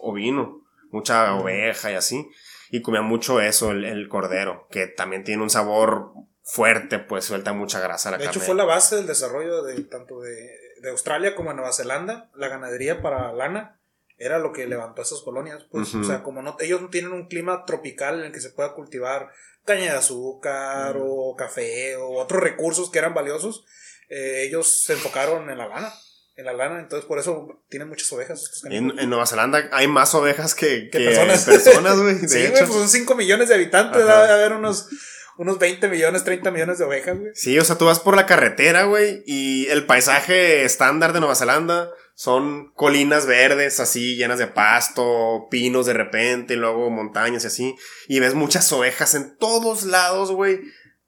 ovino, 0.02 0.66
mucha 0.90 1.34
oveja 1.34 1.92
y 1.92 1.94
así. 1.94 2.28
Y 2.70 2.82
comía 2.82 3.02
mucho 3.02 3.40
eso, 3.40 3.70
el, 3.70 4.08
cordero, 4.08 4.66
que 4.70 4.86
también 4.86 5.24
tiene 5.24 5.42
un 5.42 5.50
sabor 5.50 6.12
fuerte, 6.42 6.98
pues 6.98 7.24
suelta 7.24 7.52
mucha 7.52 7.80
grasa 7.80 8.10
la 8.10 8.18
de 8.18 8.24
carne. 8.24 8.32
De 8.32 8.38
hecho, 8.38 8.46
fue 8.46 8.54
la 8.54 8.64
base 8.64 8.96
del 8.96 9.06
desarrollo 9.06 9.62
de 9.62 9.82
tanto 9.84 10.20
de, 10.20 10.50
de, 10.82 10.90
Australia 10.90 11.34
como 11.34 11.50
de 11.50 11.56
Nueva 11.56 11.72
Zelanda. 11.72 12.30
La 12.34 12.48
ganadería 12.48 13.00
para 13.00 13.32
lana 13.32 13.80
era 14.18 14.38
lo 14.38 14.52
que 14.52 14.66
levantó 14.66 15.00
esas 15.00 15.22
colonias. 15.22 15.64
Pues, 15.70 15.94
o 15.94 16.04
sea, 16.04 16.22
como 16.22 16.42
no, 16.42 16.56
ellos 16.60 16.82
no 16.82 16.90
tienen 16.90 17.12
un 17.12 17.28
clima 17.28 17.64
tropical 17.64 18.18
en 18.18 18.26
el 18.26 18.32
que 18.32 18.40
se 18.40 18.50
pueda 18.50 18.74
cultivar 18.74 19.30
caña 19.64 19.92
de 19.92 19.98
azúcar 19.98 20.96
o 21.00 21.36
café 21.36 21.96
o 21.96 22.18
otros 22.18 22.42
recursos 22.42 22.90
que 22.90 22.98
eran 22.98 23.14
valiosos, 23.14 23.64
eh, 24.08 24.44
ellos 24.46 24.82
se 24.84 24.94
enfocaron 24.94 25.48
en 25.50 25.58
la 25.58 25.68
lana 25.68 25.92
en 26.38 26.44
la 26.44 26.52
lana, 26.52 26.78
entonces 26.78 27.04
por 27.04 27.18
eso 27.18 27.64
tienen 27.68 27.88
muchas 27.88 28.10
ovejas. 28.12 28.62
En, 28.70 28.96
en, 28.96 29.10
Nueva 29.10 29.26
Zelanda 29.26 29.68
hay 29.72 29.88
más 29.88 30.14
ovejas 30.14 30.54
que, 30.54 30.88
que, 30.88 31.00
personas. 31.00 31.44
personas, 31.44 31.98
güey. 31.98 32.16
sí, 32.28 32.38
güey, 32.46 32.52
pues 32.52 32.68
son 32.68 32.88
5 32.88 33.14
millones 33.16 33.48
de 33.48 33.56
habitantes, 33.56 33.98
debe 33.98 34.12
haber 34.12 34.52
unos, 34.52 34.88
unos 35.36 35.58
20 35.58 35.88
millones, 35.88 36.22
30 36.22 36.52
millones 36.52 36.78
de 36.78 36.84
ovejas, 36.84 37.18
güey. 37.18 37.32
Sí, 37.34 37.58
o 37.58 37.64
sea, 37.64 37.76
tú 37.76 37.86
vas 37.86 37.98
por 37.98 38.14
la 38.14 38.26
carretera, 38.26 38.84
güey, 38.84 39.24
y 39.26 39.66
el 39.66 39.84
paisaje 39.84 40.64
estándar 40.64 41.12
de 41.12 41.18
Nueva 41.18 41.34
Zelanda 41.34 41.90
son 42.14 42.72
colinas 42.74 43.26
verdes, 43.26 43.80
así, 43.80 44.14
llenas 44.14 44.38
de 44.38 44.46
pasto, 44.46 45.48
pinos 45.50 45.86
de 45.86 45.94
repente, 45.94 46.54
y 46.54 46.56
luego 46.56 46.88
montañas 46.88 47.42
y 47.42 47.46
así, 47.48 47.74
y 48.06 48.20
ves 48.20 48.34
muchas 48.34 48.72
ovejas 48.72 49.16
en 49.16 49.36
todos 49.38 49.82
lados, 49.82 50.30
güey. 50.30 50.60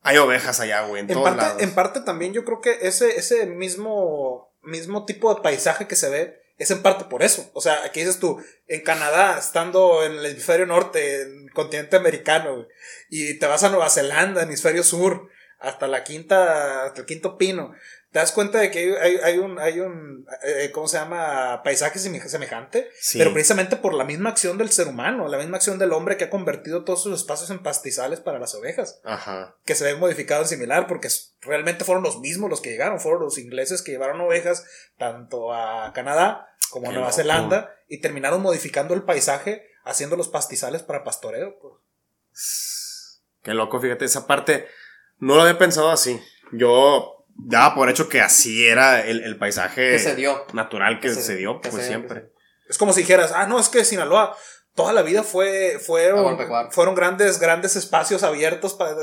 Hay 0.02 0.16
ovejas 0.16 0.58
allá, 0.58 0.86
güey, 0.86 1.02
en, 1.02 1.06
todos 1.06 1.36
lados. 1.36 1.62
En 1.62 1.70
parte 1.72 2.00
también 2.00 2.32
yo 2.32 2.44
creo 2.44 2.60
que 2.60 2.78
ese, 2.80 3.16
ese 3.16 3.46
mismo 3.46 4.49
mismo 4.62 5.04
tipo 5.04 5.34
de 5.34 5.42
paisaje 5.42 5.86
que 5.86 5.96
se 5.96 6.10
ve 6.10 6.40
es 6.58 6.70
en 6.70 6.82
parte 6.82 7.04
por 7.06 7.22
eso. 7.22 7.50
O 7.54 7.60
sea, 7.60 7.84
aquí 7.84 8.00
dices 8.00 8.20
tú, 8.20 8.42
en 8.68 8.82
Canadá, 8.82 9.38
estando 9.38 10.04
en 10.04 10.12
el 10.12 10.26
hemisferio 10.26 10.66
norte, 10.66 11.22
en 11.22 11.44
el 11.44 11.52
continente 11.52 11.96
americano, 11.96 12.66
y 13.08 13.38
te 13.38 13.46
vas 13.46 13.64
a 13.64 13.70
Nueva 13.70 13.88
Zelanda, 13.88 14.42
hemisferio 14.42 14.82
sur, 14.82 15.30
hasta 15.58 15.88
la 15.88 16.04
quinta, 16.04 16.84
hasta 16.84 17.00
el 17.00 17.06
quinto 17.06 17.38
pino, 17.38 17.74
te 18.12 18.18
das 18.18 18.32
cuenta 18.32 18.58
de 18.58 18.72
que 18.72 18.98
hay, 18.98 19.16
hay 19.22 19.38
un, 19.38 19.58
hay 19.60 19.78
un 19.78 20.26
eh, 20.42 20.70
¿cómo 20.72 20.88
se 20.88 20.98
llama? 20.98 21.62
Paisaje 21.62 21.98
semejante, 22.00 22.90
pero 23.12 23.32
precisamente 23.32 23.76
por 23.76 23.94
la 23.94 24.04
misma 24.04 24.30
acción 24.30 24.58
del 24.58 24.70
ser 24.70 24.88
humano, 24.88 25.28
la 25.28 25.38
misma 25.38 25.58
acción 25.58 25.78
del 25.78 25.92
hombre 25.92 26.16
que 26.16 26.24
ha 26.24 26.30
convertido 26.30 26.84
todos 26.84 27.04
sus 27.04 27.14
espacios 27.20 27.50
en 27.50 27.62
pastizales 27.62 28.18
para 28.20 28.40
las 28.40 28.54
ovejas, 28.56 29.00
Ajá. 29.04 29.54
que 29.64 29.76
se 29.76 29.84
ven 29.84 30.00
modificados 30.00 30.48
similar, 30.48 30.88
porque 30.88 31.08
realmente 31.40 31.84
fueron 31.84 32.02
los 32.02 32.18
mismos 32.18 32.50
los 32.50 32.60
que 32.60 32.70
llegaron, 32.70 32.98
fueron 32.98 33.22
los 33.22 33.38
ingleses 33.38 33.82
que 33.82 33.92
llevaron 33.92 34.20
ovejas 34.20 34.64
tanto 34.98 35.54
a 35.54 35.92
Canadá 35.92 36.48
como 36.70 36.90
a 36.90 36.92
Nueva 36.92 37.12
Zelanda 37.12 37.74
y 37.88 38.00
terminaron 38.00 38.42
modificando 38.42 38.94
el 38.94 39.02
paisaje 39.02 39.68
haciendo 39.84 40.16
los 40.16 40.28
pastizales 40.28 40.82
para 40.82 41.04
pastoreo. 41.04 41.56
Pues. 41.60 43.22
Qué 43.42 43.54
loco, 43.54 43.80
fíjate, 43.80 44.04
esa 44.04 44.26
parte 44.26 44.66
no 45.18 45.36
lo 45.36 45.42
había 45.42 45.58
pensado 45.58 45.90
así. 45.90 46.20
Yo 46.52 47.19
daba 47.36 47.74
por 47.74 47.88
hecho 47.88 48.08
que 48.08 48.20
así 48.20 48.66
era 48.66 49.04
el, 49.04 49.36
paisaje 49.38 49.96
natural 50.52 51.00
que, 51.00 51.14
se, 51.14 51.36
dio, 51.36 51.60
pues 51.60 51.86
siempre. 51.86 52.32
Es 52.68 52.78
como 52.78 52.92
si 52.92 53.00
dijeras, 53.00 53.32
ah, 53.34 53.46
no, 53.46 53.58
es 53.58 53.68
que 53.68 53.84
Sinaloa 53.84 54.36
toda 54.74 54.92
la 54.92 55.02
vida 55.02 55.22
fue, 55.22 55.78
fueron, 55.78 56.38
fueron 56.70 56.94
grandes, 56.94 57.38
grandes 57.38 57.76
espacios 57.76 58.22
abiertos 58.22 58.74
para 58.74 58.94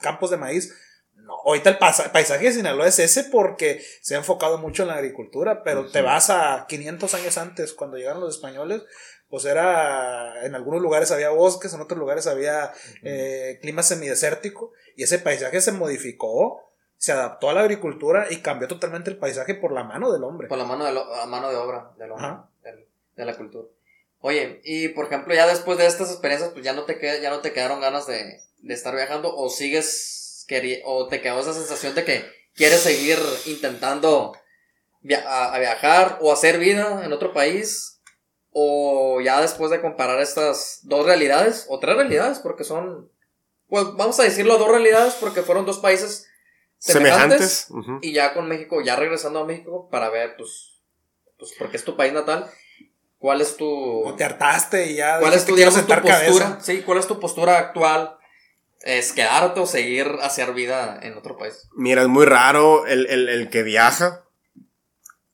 campos 0.00 0.30
de 0.30 0.36
maíz. 0.36 0.72
No, 1.14 1.34
ahorita 1.44 1.70
el 1.70 1.78
paisaje 1.78 2.44
de 2.44 2.52
Sinaloa 2.52 2.86
es 2.86 2.98
ese 2.98 3.24
porque 3.24 3.82
se 4.02 4.14
ha 4.14 4.18
enfocado 4.18 4.58
mucho 4.58 4.82
en 4.82 4.88
la 4.88 4.94
agricultura, 4.94 5.62
pero 5.62 5.90
te 5.90 6.02
vas 6.02 6.30
a 6.30 6.66
500 6.68 7.14
años 7.14 7.38
antes, 7.38 7.72
cuando 7.72 7.96
llegaron 7.96 8.20
los 8.20 8.36
españoles, 8.36 8.82
pues 9.28 9.44
era, 9.44 10.44
en 10.44 10.54
algunos 10.54 10.80
lugares 10.82 11.10
había 11.12 11.30
bosques, 11.30 11.72
en 11.72 11.80
otros 11.80 11.98
lugares 11.98 12.26
había 12.26 12.72
eh, 13.02 13.58
clima 13.62 13.82
semidesértico, 13.82 14.72
y 14.96 15.04
ese 15.04 15.18
paisaje 15.18 15.60
se 15.60 15.72
modificó 15.72 16.69
se 17.00 17.12
adaptó 17.12 17.48
a 17.48 17.54
la 17.54 17.62
agricultura 17.62 18.26
y 18.28 18.42
cambió 18.42 18.68
totalmente 18.68 19.08
el 19.08 19.16
paisaje 19.16 19.54
por 19.54 19.72
la 19.72 19.84
mano 19.84 20.12
del 20.12 20.22
hombre. 20.22 20.48
Por 20.48 20.58
la 20.58 20.66
mano 20.66 20.84
de, 20.84 20.92
la 20.92 21.24
mano 21.26 21.48
de 21.48 21.56
obra 21.56 21.92
del 21.96 22.12
hombre, 22.12 22.42
de, 23.16 23.24
la 23.24 23.34
cultura. 23.34 23.66
Oye, 24.18 24.60
y 24.64 24.88
por 24.88 25.06
ejemplo, 25.06 25.34
ya 25.34 25.46
después 25.46 25.78
de 25.78 25.86
estas 25.86 26.10
experiencias, 26.10 26.50
pues 26.50 26.62
ya 26.62 26.74
no 26.74 26.84
te, 26.84 27.00
ya 27.22 27.30
no 27.30 27.40
te 27.40 27.54
quedaron 27.54 27.80
ganas 27.80 28.06
de, 28.06 28.42
estar 28.68 28.94
viajando 28.94 29.34
o 29.34 29.48
sigues, 29.48 30.46
o 30.84 31.08
te 31.08 31.22
quedó 31.22 31.40
esa 31.40 31.54
sensación 31.54 31.94
de 31.94 32.04
que 32.04 32.22
quieres 32.54 32.80
seguir 32.80 33.18
intentando 33.46 34.34
a, 35.26 35.58
viajar 35.58 36.18
o 36.20 36.34
hacer 36.34 36.58
vida 36.58 37.02
en 37.02 37.14
otro 37.14 37.32
país, 37.32 37.98
o 38.50 39.22
ya 39.22 39.40
después 39.40 39.70
de 39.70 39.80
comparar 39.80 40.20
estas 40.20 40.80
dos 40.82 41.06
realidades, 41.06 41.64
o 41.70 41.78
tres 41.78 41.96
realidades, 41.96 42.40
porque 42.40 42.64
son, 42.64 43.10
pues 43.68 43.84
vamos 43.94 44.20
a 44.20 44.24
decirlo 44.24 44.58
dos 44.58 44.68
realidades 44.68 45.14
porque 45.14 45.40
fueron 45.40 45.64
dos 45.64 45.78
países 45.78 46.26
semejantes. 46.80 47.68
Y 48.00 48.12
ya 48.12 48.34
con 48.34 48.48
México, 48.48 48.80
ya 48.82 48.96
regresando 48.96 49.40
a 49.40 49.44
México 49.44 49.88
para 49.90 50.10
ver, 50.10 50.34
pues, 50.36 50.80
pues, 51.38 51.54
porque 51.58 51.76
es 51.76 51.84
tu 51.84 51.96
país 51.96 52.12
natal. 52.12 52.50
¿Cuál 53.18 53.42
es 53.42 53.56
tu. 53.56 53.68
O 53.68 54.14
te 54.16 54.24
hartaste 54.24 54.86
y 54.86 54.96
ya. 54.96 55.20
¿Cuál 55.20 55.34
es 55.34 55.44
tu, 55.44 55.54
digamos, 55.54 55.86
tu 55.86 55.94
postura? 55.94 56.58
Sí, 56.60 56.82
¿cuál 56.82 56.98
es 56.98 57.06
tu 57.06 57.20
postura 57.20 57.58
actual? 57.58 58.16
¿Es 58.80 59.12
quedarte 59.12 59.60
o 59.60 59.66
seguir 59.66 60.08
hacer 60.22 60.54
vida 60.54 60.98
en 61.02 61.18
otro 61.18 61.36
país? 61.36 61.68
Mira, 61.76 62.00
es 62.00 62.08
muy 62.08 62.24
raro 62.24 62.86
el, 62.86 63.06
el, 63.06 63.28
el 63.28 63.50
que 63.50 63.62
viaja, 63.62 64.24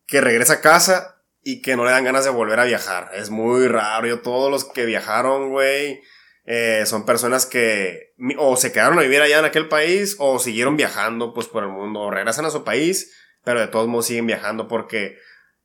que 0.05 0.20
regresa 0.20 0.55
a 0.55 0.61
casa 0.61 1.22
y 1.44 1.62
que 1.62 1.76
no 1.76 1.84
le 1.84 1.92
dan 1.92 2.03
ganas 2.03 2.24
de 2.24 2.30
volver 2.30 2.59
a 2.59 2.64
viajar. 2.64 3.12
Es 3.14 3.30
muy 3.30 3.68
raro. 3.68 4.09
Yo, 4.09 4.20
todos 4.20 4.51
los 4.51 4.64
que 4.64 4.84
viajaron, 4.84 5.51
güey 5.51 6.03
eh, 6.47 6.84
son 6.86 7.05
personas 7.05 7.44
que 7.44 8.14
o 8.38 8.57
se 8.57 8.70
quedaron 8.70 8.99
a 8.99 9.03
vivir 9.03 9.20
allá 9.20 9.40
en 9.40 9.44
aquel 9.44 9.68
país 9.68 10.14
o 10.20 10.38
siguieron 10.38 10.76
viajando 10.76 11.34
pues 11.34 11.49
por 11.49 11.64
el 11.64 11.70
mundo 11.70 12.01
o 12.01 12.11
regresan 12.11 12.44
a 12.44 12.51
su 12.51 12.62
país, 12.62 13.12
pero 13.42 13.61
de 13.61 13.66
todos 13.66 13.88
modos 13.88 14.07
siguen 14.07 14.28
viajando 14.28 14.68
porque 14.68 15.18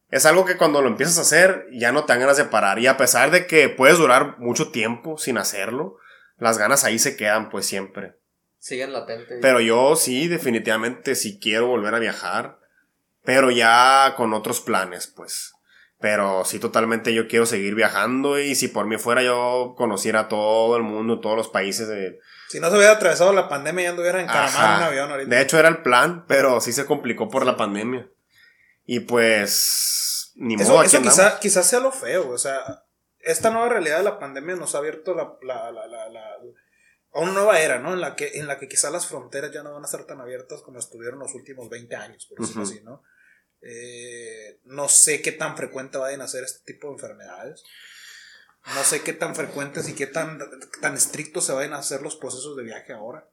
es 0.09 0.25
algo 0.25 0.43
que 0.43 0.57
cuando 0.57 0.81
lo 0.81 0.87
empiezas 0.87 1.19
a 1.19 1.21
hacer 1.21 1.67
ya 1.71 1.91
no 1.91 2.05
te 2.05 2.13
dan 2.13 2.21
ganas 2.21 2.37
de 2.37 2.45
parar 2.45 2.79
y 2.79 2.87
a 2.87 2.97
pesar 2.97 3.29
de 3.29 3.45
que 3.45 3.69
puedes 3.69 3.99
durar 3.99 4.39
mucho 4.39 4.71
tiempo 4.71 5.19
sin 5.19 5.37
hacerlo, 5.37 5.97
las 6.37 6.57
ganas 6.57 6.83
ahí 6.83 6.97
se 6.97 7.15
quedan 7.15 7.49
pues 7.49 7.67
siempre. 7.67 8.15
Siguen 8.57 8.91
latentes. 8.91 9.39
Pero 9.41 9.59
yo 9.59 9.95
sí, 9.95 10.27
definitivamente, 10.27 11.15
si 11.15 11.39
quiero 11.39 11.67
volver 11.67 11.93
a 11.93 11.99
viajar. 11.99 12.59
pero 13.23 13.51
ya 13.51 14.15
con 14.17 14.33
otros 14.33 14.61
planes, 14.61 15.05
pues. 15.05 15.53
Pero 16.01 16.43
sí, 16.45 16.57
totalmente 16.59 17.13
yo 17.13 17.27
quiero 17.27 17.45
seguir 17.45 17.75
viajando 17.75 18.39
y 18.39 18.55
si 18.55 18.67
por 18.67 18.87
mí 18.87 18.97
fuera 18.97 19.21
yo 19.21 19.75
conociera 19.77 20.27
todo 20.27 20.75
el 20.75 20.81
mundo, 20.83 21.19
todos 21.19 21.37
los 21.37 21.47
países 21.49 21.87
de... 21.87 22.19
Si 22.49 22.59
no 22.59 22.69
se 22.71 22.75
hubiera 22.77 22.93
atravesado 22.93 23.31
la 23.33 23.47
pandemia, 23.47 23.83
ya 23.83 23.89
anduviera 23.91 24.19
encaramado 24.21 24.67
en 24.73 24.77
un 24.77 24.83
avión 24.83 25.11
ahorita. 25.11 25.29
De 25.35 25.41
hecho 25.41 25.59
era 25.59 25.69
el 25.69 25.83
plan, 25.83 26.25
pero 26.27 26.59
sí 26.59 26.73
se 26.73 26.85
complicó 26.85 27.29
por 27.29 27.45
la 27.45 27.55
pandemia. 27.55 28.09
Y 28.85 29.01
pues... 29.01 30.31
Ni 30.35 30.55
modo, 30.57 30.63
Eso, 30.65 30.79
aquí 30.79 30.87
eso 30.87 30.97
andamos. 30.97 31.15
quizá, 31.19 31.39
quizás 31.39 31.67
sea 31.69 31.79
lo 31.81 31.91
feo, 31.91 32.29
o 32.29 32.37
sea, 32.37 32.83
esta 33.19 33.51
nueva 33.51 33.69
realidad 33.69 33.97
de 33.97 34.03
la 34.03 34.17
pandemia 34.17 34.55
nos 34.55 34.73
ha 34.73 34.79
abierto 34.79 35.13
la, 35.13 35.35
la- 35.43 35.71
la- 35.71 35.87
la- 35.87 36.37
a 37.13 37.19
una 37.19 37.33
nueva 37.33 37.59
era, 37.59 37.77
¿no? 37.79 37.93
En 37.93 37.99
la, 38.01 38.15
que, 38.15 38.39
en 38.39 38.47
la 38.47 38.57
que 38.57 38.67
quizás 38.69 38.91
las 38.91 39.05
fronteras 39.05 39.51
ya 39.51 39.61
no 39.63 39.73
van 39.73 39.83
a 39.83 39.85
estar 39.85 40.05
tan 40.05 40.21
abiertas 40.21 40.61
como 40.61 40.79
estuvieron 40.79 41.19
los 41.19 41.35
últimos 41.35 41.69
20 41.69 41.95
años, 41.95 42.25
por 42.27 42.39
decirlo 42.39 42.63
Ujú. 42.63 42.71
así, 42.71 42.81
¿no? 42.83 43.03
Eh, 43.61 44.59
no 44.65 44.89
sé 44.89 45.21
qué 45.21 45.31
tan 45.31 45.55
frecuente 45.55 45.97
vayan 45.97 46.21
a 46.21 46.27
ser 46.27 46.43
este 46.43 46.73
tipo 46.73 46.87
de 46.87 46.93
enfermedades. 46.93 47.63
No 48.75 48.83
sé 48.83 49.01
qué 49.01 49.13
tan 49.13 49.35
frecuentes 49.35 49.89
y 49.89 49.93
qué 49.93 50.07
tan, 50.07 50.39
tan 50.81 50.93
estrictos 50.95 51.45
se 51.45 51.53
vayan 51.53 51.73
a 51.73 51.79
hacer 51.79 52.01
los 52.01 52.15
procesos 52.15 52.55
de 52.57 52.63
viaje 52.63 52.93
ahora. 52.93 53.27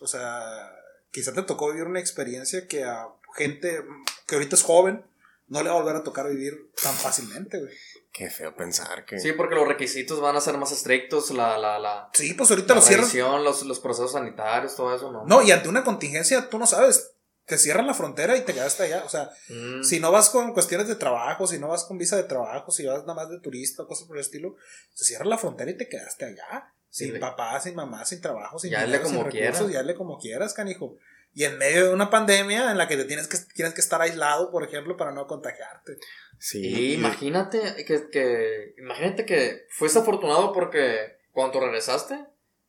O 0.00 0.06
sea, 0.06 0.70
quizá 1.10 1.32
te 1.32 1.42
tocó 1.42 1.70
vivir 1.70 1.86
una 1.86 2.00
experiencia 2.00 2.66
que 2.66 2.84
a 2.84 3.06
gente 3.36 3.84
que 4.26 4.36
ahorita 4.36 4.56
es 4.56 4.62
joven 4.62 5.04
no 5.48 5.62
le 5.62 5.68
va 5.68 5.76
a 5.76 5.78
volver 5.80 5.96
a 5.96 6.02
tocar 6.02 6.28
vivir 6.28 6.70
tan 6.82 6.94
fácilmente, 6.94 7.58
güey. 7.60 7.72
Qué 8.12 8.30
feo 8.30 8.54
pensar 8.54 9.04
que... 9.04 9.18
Sí, 9.18 9.32
porque 9.32 9.54
los 9.54 9.68
requisitos 9.68 10.20
van 10.20 10.36
a 10.36 10.40
ser 10.40 10.56
más 10.56 10.72
estrictos, 10.72 11.30
la, 11.32 11.58
la, 11.58 11.78
la, 11.78 12.08
Sí, 12.14 12.32
pues 12.34 12.50
ahorita 12.50 12.74
la 12.74 12.80
lo 12.80 12.86
cierran. 12.86 13.04
revisión, 13.06 13.44
los, 13.44 13.62
los 13.64 13.80
procesos 13.80 14.12
sanitarios, 14.12 14.76
todo 14.76 14.94
eso, 14.94 15.12
¿no? 15.12 15.24
No, 15.26 15.42
y 15.42 15.50
ante 15.50 15.68
una 15.68 15.84
contingencia, 15.84 16.48
tú 16.48 16.58
no 16.58 16.66
sabes. 16.66 17.13
Te 17.46 17.58
cierran 17.58 17.86
la 17.86 17.92
frontera 17.94 18.36
y 18.36 18.40
te 18.42 18.54
quedaste 18.54 18.84
allá. 18.84 19.02
O 19.04 19.08
sea, 19.08 19.30
Mm. 19.50 19.82
si 19.82 20.00
no 20.00 20.10
vas 20.10 20.30
con 20.30 20.52
cuestiones 20.54 20.88
de 20.88 20.94
trabajo, 20.96 21.46
si 21.46 21.58
no 21.58 21.68
vas 21.68 21.84
con 21.84 21.98
visa 21.98 22.16
de 22.16 22.24
trabajo, 22.24 22.70
si 22.72 22.86
vas 22.86 23.00
nada 23.02 23.14
más 23.14 23.28
de 23.28 23.38
turista, 23.40 23.84
cosas 23.84 24.06
por 24.08 24.16
el 24.16 24.22
estilo, 24.22 24.56
se 24.94 25.04
cierra 25.04 25.24
la 25.26 25.36
frontera 25.38 25.70
y 25.70 25.76
te 25.76 25.88
quedaste 25.88 26.24
allá. 26.24 26.72
Sin 26.88 27.08
Sí, 27.08 27.12
le- 27.14 27.18
papá, 27.18 27.58
sin 27.60 27.74
mamá, 27.74 28.04
sin 28.04 28.20
trabajo, 28.20 28.58
sin 28.58 28.70
Ya 28.70 28.84
dinero, 28.84 29.04
sin 29.04 29.14
como 29.16 29.24
recursos, 29.24 29.58
quiera. 29.66 29.72
y 29.72 29.76
hazle 29.80 29.94
como 29.94 30.18
quieras, 30.18 30.54
canijo. 30.54 30.96
Y 31.36 31.42
en 31.42 31.58
medio 31.58 31.86
de 31.88 31.92
una 31.92 32.08
pandemia 32.10 32.70
en 32.70 32.78
la 32.78 32.86
que 32.86 32.96
te 32.96 33.04
tienes 33.04 33.26
que, 33.26 33.36
tienes 33.54 33.74
que 33.74 33.80
estar 33.80 34.00
aislado, 34.00 34.52
por 34.52 34.62
ejemplo, 34.62 34.96
para 34.96 35.10
no 35.10 35.26
contagiarte. 35.26 35.98
Sí. 36.38 36.60
Y 36.64 36.94
imagínate 36.94 37.84
que, 37.84 38.08
que, 38.08 38.74
imagínate 38.78 39.26
que 39.26 39.66
fuiste 39.70 39.98
afortunado 39.98 40.52
porque 40.52 41.18
cuando 41.32 41.58
regresaste, 41.58 42.24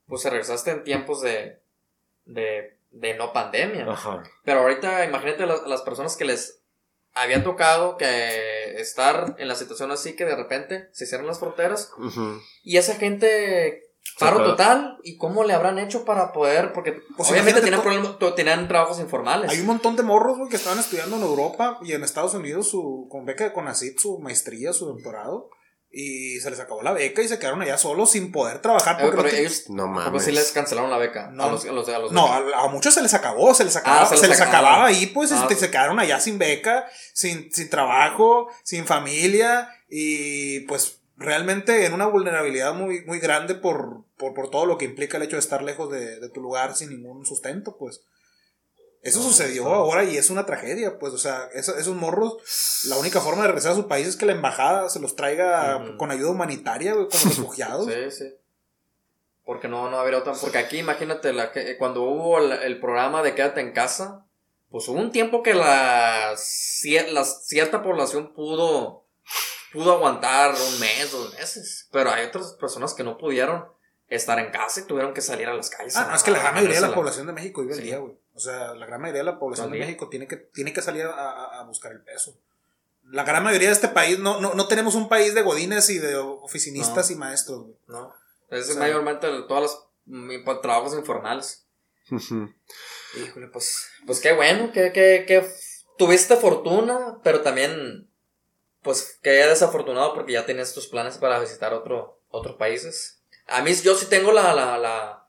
pues 0.07 0.23
regresaste 0.25 0.71
en 0.71 0.83
tiempos 0.83 1.21
de, 1.21 1.61
de, 2.25 2.74
de 2.95 3.13
no 3.15 3.33
pandemia. 3.33 3.85
Ajá. 3.89 4.23
Pero 4.43 4.61
ahorita 4.61 5.05
imagínate 5.05 5.45
las, 5.45 5.63
las 5.67 5.81
personas 5.81 6.15
que 6.15 6.25
les 6.25 6.61
había 7.13 7.43
tocado 7.43 7.97
que 7.97 8.75
estar 8.79 9.35
en 9.37 9.47
la 9.47 9.55
situación 9.55 9.91
así 9.91 10.15
que 10.15 10.25
de 10.25 10.35
repente 10.35 10.89
se 10.91 11.05
cierran 11.05 11.27
las 11.27 11.39
fronteras 11.39 11.91
Ujú. 11.97 12.41
y 12.63 12.75
esa 12.77 12.95
gente 12.95 13.83
paro 14.19 14.43
total 14.43 14.97
y 15.03 15.17
cómo 15.17 15.43
le 15.43 15.53
habrán 15.53 15.79
hecho 15.79 16.05
para 16.05 16.31
poder 16.31 16.73
porque 16.73 17.01
Pues 17.17 17.31
obviamente 17.31 17.61
tenían 17.61 17.81
problemas 17.81 18.17
tenían 18.35 18.67
trabajos 18.67 18.99
informales. 18.99 19.51
Hay 19.51 19.59
un 19.61 19.67
montón 19.67 19.95
de 19.95 20.03
morros, 20.03 20.37
güey, 20.37 20.49
que 20.49 20.55
estaban 20.57 20.79
estudiando 20.79 21.15
en 21.15 21.23
Europa 21.23 21.79
y 21.81 21.93
en 21.93 22.03
Estados 22.03 22.33
Unidos 22.33 22.69
su, 22.69 23.07
con 23.09 23.25
beca 23.25 23.45
de 23.45 23.53
CONACYT, 23.53 23.97
su 23.99 24.19
maestría, 24.19 24.73
su 24.73 24.85
doctorado. 24.85 25.49
Y 25.97 26.41
se 26.41 26.49
les 26.49 26.59
acabó 26.59 26.81
la 26.83 26.91
beca 26.91 27.21
y 27.21 27.27
se 27.29 27.39
quedaron 27.39 27.61
allá 27.61 27.77
solos 27.77 28.11
sin 28.11 28.29
poder 28.33 28.59
trabajar. 28.59 28.97
Eh, 28.99 29.03
Porque 29.05 29.21
pero 29.21 29.31
no 29.31 29.39
ellos 29.39 29.69
No 29.69 29.87
mames. 29.87 30.25
sí 30.25 30.33
les 30.33 30.51
cancelaron 30.51 30.91
la 30.91 30.97
beca 30.97 31.29
No. 31.31 31.45
a 31.45 31.51
los, 31.53 31.63
a 31.65 31.71
los, 31.71 31.87
a 31.87 31.99
los 31.99 32.11
No, 32.11 32.27
a, 32.27 32.65
a 32.65 32.67
muchos 32.67 32.93
se 32.93 33.01
les 33.01 33.13
acabó, 33.13 33.53
se 33.53 33.63
les 33.63 33.77
acababa, 33.77 34.01
Ah, 34.01 34.05
se 34.05 34.17
se, 34.17 34.27
les 34.27 34.37
les 34.37 34.41
acababa. 34.41 34.85
ahí, 34.87 35.05
pues 35.07 35.31
Ah, 35.31 35.39
este, 35.43 35.53
ok. 35.53 35.59
se 35.61 35.71
quedaron 35.71 35.97
allá 35.99 36.19
sin 36.19 36.37
beca, 36.37 36.85
sin, 37.13 37.49
sin 37.53 37.69
trabajo, 37.69 38.49
sin 38.63 38.85
familia 38.85 39.69
y 39.89 40.59
pues 40.61 40.99
realmente 41.17 41.85
en 41.85 41.93
una 41.93 42.07
vulnerabilidad 42.07 42.73
muy, 42.73 43.05
muy 43.05 43.19
grande 43.19 43.55
por, 43.55 44.03
por, 44.17 44.33
por 44.33 44.49
todo 44.49 44.65
lo 44.65 44.77
que 44.77 44.83
implica 44.83 45.15
el 45.15 45.23
hecho 45.23 45.37
de 45.37 45.39
estar 45.41 45.63
lejos 45.63 45.89
de, 45.89 46.19
de 46.19 46.27
tu 46.29 46.41
lugar 46.41 46.75
sin 46.75 46.89
ningún 46.89 47.25
sustento, 47.25 47.77
pues. 47.77 48.01
Eso 49.05 49.19
No, 49.19 49.25
sucedió 49.25 49.63
no. 49.65 49.73
ahora 49.73 50.03
y 50.03 50.17
es 50.17 50.29
una 50.29 50.45
tragedia, 50.45 50.97
pues, 50.99 51.13
o 51.13 51.17
sea, 51.17 51.47
eso- 51.53 51.77
esos 51.77 51.95
morros, 51.95 52.37
la 52.89 52.97
única 52.97 53.21
forma 53.21 53.43
de 53.43 53.47
regresar 53.49 53.71
a 53.73 53.75
su 53.75 53.87
país 53.87 54.07
es 54.07 54.15
que 54.15 54.25
la 54.25 54.31
embajada 54.33 54.89
se 54.89 54.99
los 54.99 55.15
traiga 55.15 55.95
con 55.97 56.09
ayuda 56.11 56.31
humanitaria, 56.31 56.93
güey, 56.95 57.07
como 57.07 57.23
refugiados. 57.53 57.85
Sí, 57.85 58.11
sí. 58.11 58.33
Porque 59.43 59.67
no, 59.67 59.89
no 59.91 59.99
habría 59.99 60.17
otra. 60.19 60.33
Porque 60.33 60.57
aquí, 60.57 60.79
imagínate, 60.79 61.31
la, 61.33 61.51
que- 61.51 61.77
cuando 61.77 62.01
hubo 62.01 62.39
el, 62.39 62.51
el 62.51 62.79
programa 62.79 63.21
de 63.21 63.35
Quédate 63.35 63.61
en 63.61 63.73
casa, 63.73 64.25
pues 64.71 64.87
hubo 64.87 64.99
un 64.99 65.11
tiempo 65.11 65.43
que 65.43 65.53
la, 65.53 66.33
cier- 66.33 67.09
la 67.11 67.23
cierta 67.23 67.83
población 67.83 68.33
pudo, 68.33 69.05
pudo 69.71 69.93
aguantar 69.93 70.51
un 70.55 70.79
mes, 70.79 71.11
dos 71.11 71.31
meses. 71.35 71.87
Pero 71.91 72.09
hay 72.09 72.25
otras 72.25 72.53
personas 72.53 72.95
que 72.95 73.03
no 73.03 73.17
pudieron 73.19 73.65
estar 74.07 74.39
en 74.39 74.49
casa 74.51 74.79
y 74.79 74.83
tuvieron 74.85 75.13
que 75.13 75.21
salir 75.21 75.47
a 75.47 75.53
las 75.53 75.69
calles. 75.69 75.95
Ah, 75.95 76.07
no, 76.09 76.15
es 76.15 76.23
que 76.23 76.31
la 76.31 76.39
gran 76.39 76.55
mayoría 76.55 76.81
de 76.81 76.87
la 76.87 76.95
población 76.95 77.27
de 77.27 77.33
México 77.33 77.61
vive 77.61 77.75
Sí. 77.75 77.83
día, 77.83 77.99
güey. 77.99 78.17
O 78.35 78.39
sea, 78.39 78.73
la 78.73 78.85
gran 78.85 79.01
mayoría 79.01 79.21
de 79.21 79.31
la 79.31 79.39
población 79.39 79.71
de. 79.71 79.79
México 79.79 80.09
tiene 80.09 80.27
que, 80.27 80.35
tiene 80.35 80.73
que 80.73 80.81
salir 80.81 81.05
a, 81.05 81.59
a- 81.59 81.63
buscar 81.63 81.93
el 81.93 82.01
peso. 82.01 82.37
La 83.05 83.23
gran 83.23 83.43
mayoría 83.43 83.69
de 83.69 83.73
este 83.73 83.87
país, 83.87 84.19
no, 84.19 84.41
no, 84.41 84.53
no 84.55 84.67
tenemos 84.67 84.95
un 84.95 85.07
país 85.07 85.33
de 85.33 85.41
godines 85.41 85.89
y 85.89 85.99
de 85.99 86.15
oficinistas 86.17 87.11
y 87.11 87.15
maestros, 87.15 87.61
güey. 87.61 87.75
No. 87.87 88.13
Es 88.49 88.69
O 88.69 88.73
sea, 88.73 88.81
mayormente 88.81 89.27
todas 89.47 89.63
las 89.63 89.79
mm, 90.05 90.61
trabajos 90.61 90.95
informales. 90.95 91.65
Híjole, 93.15 93.47
pues, 93.47 93.87
pues 94.05 94.19
qué 94.19 94.33
bueno, 94.33 94.71
que, 94.71 94.91
que, 94.91 95.25
que 95.27 95.49
tuviste 95.97 96.35
fortuna, 96.35 97.19
pero 97.23 97.41
también, 97.41 98.09
pues, 98.81 99.17
que 99.21 99.29
desafortunado 99.29 100.13
porque 100.13 100.33
ya 100.33 100.45
tenías 100.45 100.73
tus 100.73 100.87
planes 100.87 101.17
para 101.17 101.39
visitar 101.39 101.73
otro, 101.73 102.19
otros 102.29 102.55
países. 102.57 103.21
A 103.47 103.61
mí, 103.61 103.73
yo 103.75 103.95
sí 103.95 104.07
tengo 104.07 104.31
la, 104.31 104.53
la, 104.53 104.77
la, 104.77 105.24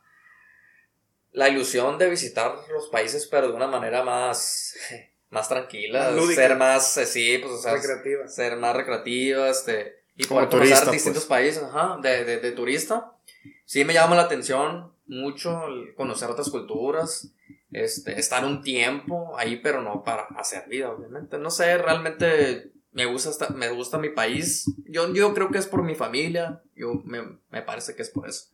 la 1.37 1.49
ilusión 1.51 1.99
de 1.99 2.09
visitar 2.09 2.57
los 2.73 2.89
países, 2.89 3.27
pero 3.27 3.49
de 3.49 3.55
una 3.55 3.67
manera 3.67 4.03
más, 4.03 4.75
más 5.31 5.49
tranquila, 5.49 6.11
lúdica. 6.11 6.35
ser 6.43 6.57
más, 6.57 6.97
eh, 6.97 7.07
sí, 7.07 7.39
pues, 7.43 7.53
o 7.53 7.59
sea, 7.59 7.75
Recreativas. 7.75 8.35
ser 8.35 8.57
más 8.57 8.75
recreativa, 8.75 9.49
este, 9.51 10.01
y 10.17 10.25
Como 10.25 10.41
poder 10.41 10.49
conocer 10.51 10.69
turista, 10.75 10.91
distintos 10.91 11.25
pues. 11.27 11.29
países, 11.39 11.63
ajá, 11.63 11.99
de, 12.03 12.25
de, 12.25 12.41
de 12.41 12.53
turista. 12.53 13.13
Sí 13.67 13.85
me 13.85 13.93
llama 13.93 14.17
la 14.17 14.23
atención 14.23 14.93
mucho 15.07 15.67
el 15.69 15.95
conocer 15.95 16.31
otras 16.31 16.49
culturas, 16.51 17.33
este, 17.71 18.19
estar 18.19 18.45
un 18.45 18.63
tiempo 18.63 19.37
ahí, 19.37 19.57
pero 19.57 19.83
no 19.83 20.03
para 20.05 20.23
hacer 20.39 20.67
vida, 20.69 20.91
obviamente. 20.91 21.37
No 21.39 21.51
sé, 21.51 21.77
realmente 21.79 22.71
me 22.93 23.05
gusta, 23.05 23.29
esta- 23.29 23.51
me 23.51 23.69
gusta 23.69 23.99
mi 23.99 24.09
país. 24.09 24.65
Yo, 24.87 25.13
yo 25.13 25.35
creo 25.35 25.51
que 25.51 25.59
es 25.59 25.67
por 25.67 25.83
mi 25.83 25.95
familia, 25.95 26.63
yo 26.75 26.95
me, 27.05 27.39
me 27.51 27.61
parece 27.63 27.95
que 27.95 28.03
es 28.03 28.09
por 28.11 28.27
eso. 28.29 28.47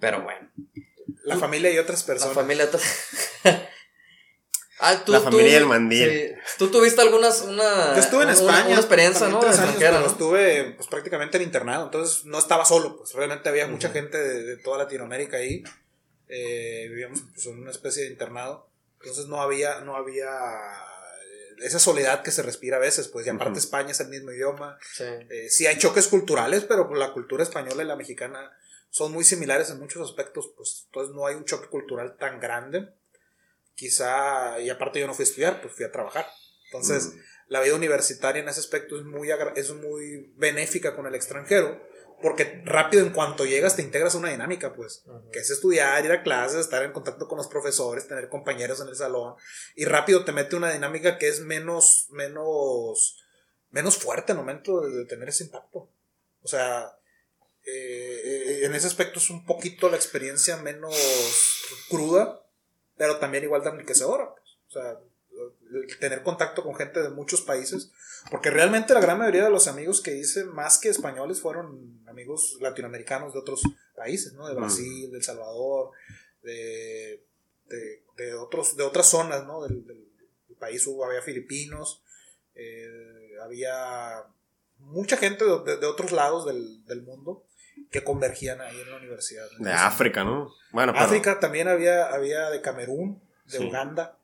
Pero 0.00 0.22
bueno, 0.22 0.48
La 1.28 1.36
familia 1.38 1.70
y 1.72 1.78
otras 1.78 2.00
la 2.00 2.06
personas. 2.06 2.34
familia... 2.34 2.68
Ah, 4.80 5.02
tú- 5.04 5.10
La 5.10 5.18
tú- 5.18 5.24
familia 5.24 5.52
y 5.52 5.54
el 5.56 5.66
mandil. 5.66 6.08
sí. 6.08 6.32
Tú 6.56 6.70
tuviste 6.70 7.00
algunas, 7.00 7.40
una, 7.42 7.94
Yo 7.94 8.00
estuve 8.00 8.22
en 8.22 8.28
una- 8.28 8.32
España. 8.38 8.66
una 8.68 8.76
experiencia, 8.76 9.26
¿no? 9.28 9.40
tres 9.40 9.58
años, 9.58 9.70
Extranjera, 9.70 9.90
pero 9.90 10.04
¿no? 10.06 10.12
estuve 10.12 10.72
pues, 10.76 10.86
prácticamente 10.88 11.36
en 11.36 11.42
internado, 11.42 11.84
entonces 11.86 12.24
no 12.26 12.38
estaba 12.38 12.64
solo, 12.64 12.96
pues 12.98 13.12
realmente 13.12 13.48
había 13.48 13.66
mucha 13.66 13.90
gente 13.90 14.16
de, 14.18 14.44
de 14.44 14.56
toda 14.58 14.78
Latinoamérica 14.78 15.38
ahí. 15.38 15.64
Eh, 16.28 16.86
vivíamos 16.90 17.22
pues, 17.34 17.46
en 17.46 17.58
una 17.60 17.72
especie 17.72 18.04
de 18.04 18.10
internado, 18.10 18.70
entonces 19.00 19.26
no 19.26 19.40
había, 19.42 19.80
no 19.80 19.96
había 19.96 20.28
eh, 20.28 21.56
esa 21.64 21.80
soledad 21.80 22.22
que 22.22 22.30
se 22.30 22.42
respira 22.44 22.76
a 22.76 22.80
veces, 22.80 23.08
pues 23.08 23.26
y 23.26 23.30
aparte 23.30 23.50
Ujú. 23.50 23.58
España 23.58 23.90
es 23.90 23.98
el 23.98 24.10
mismo 24.10 24.30
idioma. 24.30 24.78
Sí. 24.94 25.02
Eh, 25.28 25.48
sí 25.50 25.66
hay 25.66 25.78
choques 25.78 26.06
culturales, 26.06 26.62
pero 26.68 26.94
la 26.94 27.12
cultura 27.12 27.42
española 27.42 27.82
y 27.82 27.86
la 27.86 27.96
mexicana 27.96 28.52
son 28.90 29.12
muy 29.12 29.24
similares 29.24 29.70
en 29.70 29.78
muchos 29.78 30.02
aspectos, 30.08 30.50
pues 30.56 30.84
entonces 30.86 31.14
no 31.14 31.26
hay 31.26 31.34
un 31.34 31.44
choque 31.44 31.68
cultural 31.68 32.16
tan 32.16 32.40
grande. 32.40 32.88
Quizá, 33.74 34.58
y 34.60 34.70
aparte 34.70 34.98
yo 34.98 35.06
no 35.06 35.14
fui 35.14 35.22
a 35.24 35.28
estudiar, 35.28 35.60
pues 35.60 35.74
fui 35.74 35.84
a 35.84 35.92
trabajar. 35.92 36.26
Entonces, 36.66 37.06
Mm. 37.14 37.18
la 37.48 37.60
vida 37.60 37.74
universitaria 37.74 38.42
en 38.42 38.48
ese 38.48 38.60
aspecto 38.60 38.98
es 38.98 39.04
muy, 39.04 39.30
es 39.54 39.72
muy 39.72 40.32
benéfica 40.36 40.96
con 40.96 41.06
el 41.06 41.14
extranjero, 41.14 41.80
porque 42.20 42.60
rápido 42.64 43.06
en 43.06 43.12
cuanto 43.12 43.46
llegas 43.46 43.76
te 43.76 43.82
integras 43.82 44.16
a 44.16 44.18
una 44.18 44.30
dinámica, 44.30 44.74
pues, 44.74 45.04
Ujú. 45.06 45.30
que 45.30 45.38
es 45.38 45.50
estudiar, 45.50 46.04
ir 46.04 46.10
a 46.10 46.24
clases, 46.24 46.58
estar 46.60 46.82
en 46.82 46.90
contacto 46.92 47.28
con 47.28 47.38
los 47.38 47.46
profesores, 47.46 48.08
tener 48.08 48.28
compañeros 48.28 48.80
en 48.80 48.88
el 48.88 48.96
salón, 48.96 49.34
y 49.76 49.84
rápido 49.84 50.24
te 50.24 50.32
mete 50.32 50.56
una 50.56 50.72
dinámica 50.72 51.16
que 51.16 51.28
es 51.28 51.40
menos, 51.40 52.08
menos, 52.10 53.22
menos 53.70 53.96
fuerte 53.96 54.32
al 54.32 54.38
momento 54.38 54.80
de, 54.80 54.90
de 54.96 55.04
tener 55.04 55.28
ese 55.28 55.44
impacto. 55.44 55.88
O 56.42 56.48
sea, 56.48 56.97
eh, 57.66 58.60
en 58.64 58.74
ese 58.74 58.86
aspecto 58.86 59.18
es 59.18 59.30
un 59.30 59.44
poquito 59.44 59.88
la 59.88 59.96
experiencia 59.96 60.56
menos 60.56 60.94
cruda, 61.88 62.42
pero 62.96 63.18
también 63.18 63.44
igual 63.44 63.62
de 63.62 63.70
enriquecedora. 63.70 64.34
pues. 64.34 64.58
O 64.68 64.70
sea, 64.70 64.98
tener 66.00 66.22
contacto 66.22 66.62
con 66.62 66.74
gente 66.74 67.02
de 67.02 67.10
muchos 67.10 67.42
países, 67.42 67.92
porque 68.30 68.50
realmente 68.50 68.94
la 68.94 69.00
gran 69.00 69.18
mayoría 69.18 69.44
de 69.44 69.50
los 69.50 69.68
amigos 69.68 70.00
que 70.00 70.16
hice, 70.16 70.44
más 70.44 70.78
que 70.78 70.88
españoles, 70.88 71.40
fueron 71.40 72.02
amigos 72.06 72.58
latinoamericanos 72.60 73.32
de 73.32 73.38
otros 73.38 73.62
países, 73.94 74.32
¿no? 74.32 74.48
De. 74.48 74.54
Brasil, 74.54 75.10
de 75.10 75.18
El 75.18 75.22
Salvador, 75.22 75.90
de, 76.42 77.24
de, 77.66 78.02
de 78.16 78.34
otros, 78.34 78.76
de 78.76 78.82
otras 78.82 79.06
zonas, 79.08 79.46
¿no? 79.46 79.62
Del, 79.62 79.86
del 79.86 80.08
país 80.58 80.86
hubo, 80.86 81.04
había 81.04 81.22
filipinos, 81.22 82.02
eh, 82.54 83.36
había 83.42 84.24
mucha 84.78 85.16
gente 85.16 85.44
de, 85.44 85.76
de 85.76 85.86
otros 85.86 86.12
lados 86.12 86.46
del, 86.46 86.84
del, 86.86 87.02
mundo 87.02 87.44
que 87.90 88.04
convergían 88.04 88.60
ahí 88.60 88.80
en 88.80 88.90
la 88.90 88.96
universidad. 88.96 89.46
De 89.58 89.72
África, 89.72 90.24
¿no? 90.24 90.52
Bueno, 90.72 90.92
África 90.96 91.40
también 91.40 91.68
había, 91.68 92.06
había 92.06 92.50
de 92.50 92.60
Camerún, 92.60 93.22
de 93.46 93.60
Uganda, 93.60 94.18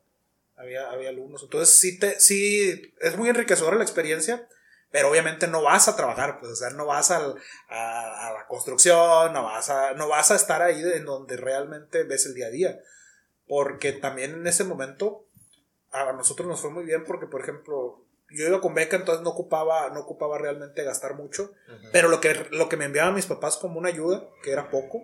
había, 0.56 0.90
había 0.90 1.08
alumnos. 1.08 1.42
Entonces 1.42 1.78
sí, 1.78 1.98
te, 1.98 2.20
sí, 2.20 2.94
es 3.00 3.16
muy 3.16 3.28
enriquecedora 3.28 3.76
la 3.76 3.84
experiencia, 3.84 4.46
pero 4.90 5.10
obviamente 5.10 5.48
no 5.48 5.62
vas 5.62 5.88
a 5.88 5.96
trabajar, 5.96 6.38
pues, 6.38 6.52
o 6.52 6.56
sea, 6.56 6.70
no 6.70 6.86
vas 6.86 7.10
a, 7.10 7.16
a, 7.16 8.32
la 8.32 8.46
construcción, 8.48 9.32
no 9.32 9.42
vas, 9.42 9.70
a, 9.70 9.94
no 9.94 10.08
vas 10.08 10.30
a 10.30 10.36
estar 10.36 10.62
ahí 10.62 10.80
en 10.94 11.04
donde 11.04 11.36
realmente 11.36 12.04
ves 12.04 12.26
el 12.26 12.34
día 12.34 12.46
a 12.46 12.50
día. 12.50 12.78
Porque 13.46 13.92
también 13.92 14.32
en 14.34 14.46
ese 14.46 14.64
momento 14.64 15.26
a 15.90 16.12
nosotros 16.12 16.48
nos 16.48 16.60
fue 16.60 16.70
muy 16.70 16.84
bien 16.84 17.04
porque, 17.04 17.26
por 17.26 17.40
ejemplo, 17.40 18.03
yo 18.36 18.46
iba 18.46 18.60
con 18.60 18.74
beca, 18.74 18.96
entonces 18.96 19.22
no 19.22 19.30
ocupaba, 19.30 19.90
no 19.90 20.00
ocupaba 20.00 20.38
realmente 20.38 20.82
gastar 20.84 21.14
mucho, 21.14 21.52
pero 21.92 22.08
lo 22.08 22.20
que, 22.20 22.34
lo 22.50 22.68
que 22.68 22.76
me 22.76 22.86
enviaban 22.86 23.14
mis 23.14 23.26
papás 23.26 23.56
como 23.56 23.78
una 23.78 23.88
ayuda, 23.88 24.28
que 24.42 24.50
era 24.52 24.70
poco, 24.70 25.02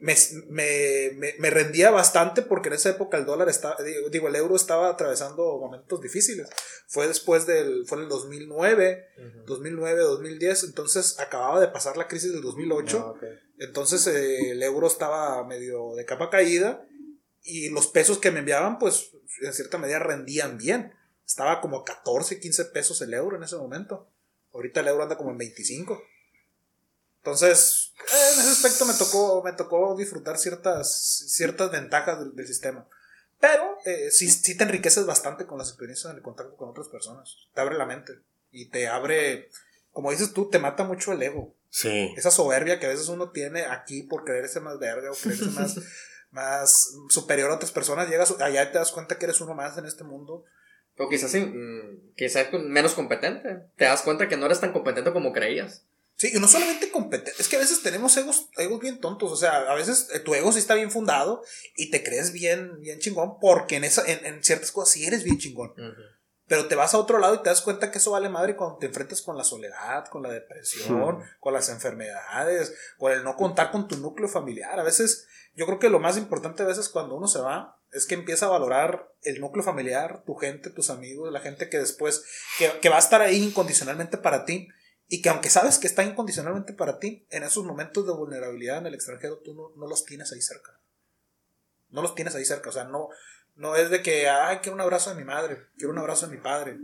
me, 0.00 0.14
me, 0.50 1.34
me, 1.38 1.50
rendía 1.50 1.90
bastante 1.90 2.42
porque 2.42 2.68
en 2.68 2.74
esa 2.74 2.90
época 2.90 3.16
el 3.16 3.24
dólar 3.24 3.48
estaba, 3.48 3.76
digo, 4.10 4.28
el 4.28 4.36
euro 4.36 4.54
estaba 4.56 4.90
atravesando 4.90 5.58
momentos 5.58 6.00
difíciles. 6.02 6.48
Fue 6.88 7.08
después 7.08 7.46
del, 7.46 7.86
fue 7.86 7.98
en 7.98 8.04
el 8.04 8.10
2009, 8.10 9.08
2009, 9.46 10.02
2010, 10.02 10.64
entonces 10.64 11.18
acababa 11.20 11.60
de 11.60 11.68
pasar 11.68 11.96
la 11.96 12.06
crisis 12.06 12.32
del 12.32 12.42
2008, 12.42 13.16
ah, 13.16 13.26
entonces 13.58 14.06
eh, 14.06 14.50
el 14.50 14.62
euro 14.62 14.88
estaba 14.88 15.42
medio 15.46 15.94
de 15.94 16.04
capa 16.04 16.28
caída 16.28 16.84
y 17.42 17.70
los 17.70 17.86
pesos 17.86 18.18
que 18.18 18.30
me 18.30 18.40
enviaban 18.40 18.78
pues 18.78 19.10
en 19.42 19.52
cierta 19.52 19.78
medida 19.78 20.00
rendían 20.00 20.58
bien. 20.58 20.92
Estaba 21.26 21.60
como 21.60 21.84
14, 21.84 22.40
15 22.40 22.64
pesos 22.66 23.00
el 23.00 23.14
euro 23.14 23.36
en 23.36 23.42
ese 23.42 23.56
momento. 23.56 24.08
Ahorita 24.52 24.80
el 24.80 24.88
euro 24.88 25.02
anda 25.02 25.16
como 25.16 25.30
en 25.30 25.38
25. 25.38 26.00
Entonces, 27.24 27.94
en 28.12 28.40
ese 28.40 28.50
aspecto 28.50 28.84
me 28.84 28.92
tocó, 28.92 29.42
me 29.42 29.52
tocó 29.54 29.96
disfrutar 29.96 30.36
ciertas, 30.36 31.24
ciertas 31.28 31.70
ventajas 31.70 32.18
del, 32.34 32.46
sistema. 32.46 32.86
Pero 33.40 33.78
eh, 33.86 34.10
sí, 34.10 34.30
sí, 34.30 34.56
te 34.56 34.64
enriqueces 34.64 35.06
bastante 35.06 35.46
con 35.46 35.56
las 35.56 35.68
experiencias 35.68 36.10
en 36.10 36.18
el 36.18 36.22
contacto 36.22 36.54
con 36.56 36.68
otras 36.68 36.88
personas. 36.88 37.34
Te 37.54 37.60
abre 37.62 37.78
la 37.78 37.86
mente. 37.86 38.12
Y 38.52 38.68
te 38.68 38.88
abre, 38.88 39.50
como 39.90 40.10
dices 40.10 40.34
tú, 40.34 40.50
te 40.50 40.58
mata 40.58 40.84
mucho 40.84 41.12
el 41.12 41.22
ego. 41.22 41.54
Sí. 41.70 42.12
Esa 42.16 42.30
soberbia 42.30 42.78
que 42.78 42.86
a 42.86 42.90
veces 42.90 43.08
uno 43.08 43.30
tiene 43.30 43.64
aquí 43.64 44.02
por 44.02 44.24
creerse 44.24 44.60
más 44.60 44.78
verga 44.78 45.10
o 45.10 45.14
creerse 45.14 45.46
más, 45.46 45.76
más 46.30 46.90
superior 47.08 47.50
a 47.50 47.54
otras 47.54 47.72
personas. 47.72 48.10
Llegas 48.10 48.38
allá 48.38 48.62
y 48.62 48.70
te 48.70 48.78
das 48.78 48.92
cuenta 48.92 49.18
que 49.18 49.24
eres 49.24 49.40
uno 49.40 49.54
más 49.54 49.78
en 49.78 49.86
este 49.86 50.04
mundo. 50.04 50.44
O 50.96 51.08
quizás, 51.08 51.34
mm, 51.34 52.14
quizás 52.16 52.52
menos 52.52 52.94
competente. 52.94 53.66
Te 53.76 53.84
das 53.84 54.02
cuenta 54.02 54.28
que 54.28 54.36
no 54.36 54.46
eres 54.46 54.60
tan 54.60 54.72
competente 54.72 55.12
como 55.12 55.32
creías. 55.32 55.84
Sí, 56.16 56.30
y 56.32 56.38
no 56.38 56.46
solamente 56.46 56.92
competente, 56.92 57.32
es 57.40 57.48
que 57.48 57.56
a 57.56 57.58
veces 57.58 57.82
tenemos 57.82 58.16
egos, 58.16 58.48
egos 58.56 58.78
bien 58.78 59.00
tontos, 59.00 59.32
o 59.32 59.36
sea, 59.36 59.56
a 59.56 59.74
veces 59.74 60.08
eh, 60.14 60.20
tu 60.20 60.32
ego 60.32 60.52
sí 60.52 60.60
está 60.60 60.76
bien 60.76 60.92
fundado 60.92 61.42
y 61.76 61.90
te 61.90 62.04
crees 62.04 62.30
bien, 62.30 62.80
bien 62.80 63.00
chingón 63.00 63.40
porque 63.40 63.76
en, 63.76 63.84
esa, 63.84 64.04
en, 64.06 64.44
ciertas 64.44 64.70
cosas 64.70 64.92
sí 64.92 65.04
eres 65.04 65.24
bien 65.24 65.38
chingón. 65.38 65.74
Pero 66.46 66.68
te 66.68 66.76
vas 66.76 66.94
a 66.94 66.98
otro 66.98 67.18
lado 67.18 67.34
y 67.34 67.42
te 67.42 67.48
das 67.48 67.62
cuenta 67.62 67.90
que 67.90 67.98
eso 67.98 68.12
vale 68.12 68.28
madre 68.28 68.54
cuando 68.54 68.76
te 68.76 68.86
enfrentas 68.86 69.22
con 69.22 69.36
la 69.36 69.42
soledad, 69.42 70.06
con 70.06 70.22
la 70.22 70.30
depresión, 70.30 71.18
con 71.40 71.52
las 71.52 71.68
enfermedades, 71.68 72.74
con 72.96 73.10
el 73.10 73.24
no 73.24 73.34
contar 73.34 73.72
con 73.72 73.88
tu 73.88 73.96
núcleo 73.96 74.28
familiar. 74.28 74.78
A 74.78 74.84
veces, 74.84 75.26
yo 75.54 75.66
creo 75.66 75.78
que 75.80 75.88
lo 75.88 75.98
más 75.98 76.16
importante 76.16 76.62
a 76.62 76.66
veces 76.66 76.90
cuando 76.90 77.16
uno 77.16 77.26
se 77.26 77.40
va 77.40 77.80
es 77.94 78.06
que 78.06 78.14
empieza 78.14 78.46
a 78.46 78.50
valorar 78.50 79.12
el 79.22 79.40
núcleo 79.40 79.64
familiar, 79.64 80.24
tu 80.26 80.34
gente, 80.34 80.70
tus 80.70 80.90
amigos, 80.90 81.32
la 81.32 81.40
gente 81.40 81.70
que 81.70 81.78
después, 81.78 82.24
que, 82.58 82.70
que 82.80 82.88
va 82.88 82.96
a 82.96 83.00
estar 83.00 83.22
ahí 83.22 83.42
incondicionalmente 83.42 84.18
para 84.18 84.44
ti 84.44 84.68
y 85.06 85.22
que 85.22 85.28
aunque 85.28 85.50
sabes 85.50 85.78
que 85.78 85.86
está 85.86 86.02
incondicionalmente 86.02 86.72
para 86.72 86.98
ti, 86.98 87.26
en 87.30 87.42
esos 87.42 87.64
momentos 87.64 88.06
de 88.06 88.12
vulnerabilidad 88.12 88.78
en 88.78 88.86
el 88.86 88.94
extranjero 88.94 89.38
tú 89.38 89.54
no, 89.54 89.86
los 89.86 90.04
tienes 90.04 90.32
ahí 90.32 90.40
cerca. 90.40 90.80
No 91.90 92.02
los 92.02 92.14
tienes 92.14 92.34
ahí 92.34 92.44
cerca. 92.44 92.70
O 92.70 92.72
sea, 92.72 92.84
no, 92.84 93.08
no 93.54 93.76
es 93.76 93.90
de 93.90 94.02
que, 94.02 94.28
ay, 94.28 94.58
quiero 94.58 94.74
un 94.74 94.80
abrazo 94.80 95.10
de 95.10 95.16
mi 95.16 95.24
madre, 95.24 95.68
quiero 95.76 95.92
un 95.92 95.98
abrazo 95.98 96.26
de 96.26 96.36
mi 96.36 96.42
padre, 96.42 96.78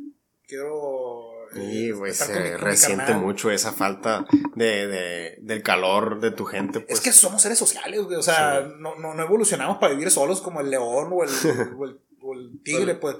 quiero... 0.46 1.39
Sí, 1.52 1.90
güey, 1.90 2.12
se 2.12 2.56
resiente 2.56 3.14
mucho 3.14 3.50
esa 3.50 3.72
falta 3.72 4.24
de, 4.54 4.86
de, 4.86 5.38
del 5.40 5.62
calor 5.62 6.20
de 6.20 6.30
tu 6.30 6.44
gente. 6.44 6.80
Pues. 6.80 6.98
Es 6.98 7.00
que 7.00 7.12
somos 7.12 7.42
seres 7.42 7.58
sociales, 7.58 8.02
güey. 8.02 8.16
O 8.16 8.22
sea, 8.22 8.60
no, 8.78 8.96
no, 8.96 9.20
evolucionamos 9.20 9.78
para 9.78 9.94
vivir 9.94 10.10
solos 10.10 10.40
como 10.40 10.60
el 10.60 10.70
león 10.70 11.10
o 11.12 11.24
el, 11.24 11.30
o 12.22 12.34
el, 12.34 12.62
tigre, 12.62 12.94
pues. 12.94 13.16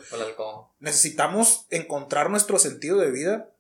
Necesitamos 0.79 1.67
encontrar 1.71 2.31
nuestro 2.31 2.59
sentido 2.59 2.99
de 2.99 3.11
vida 3.11 3.51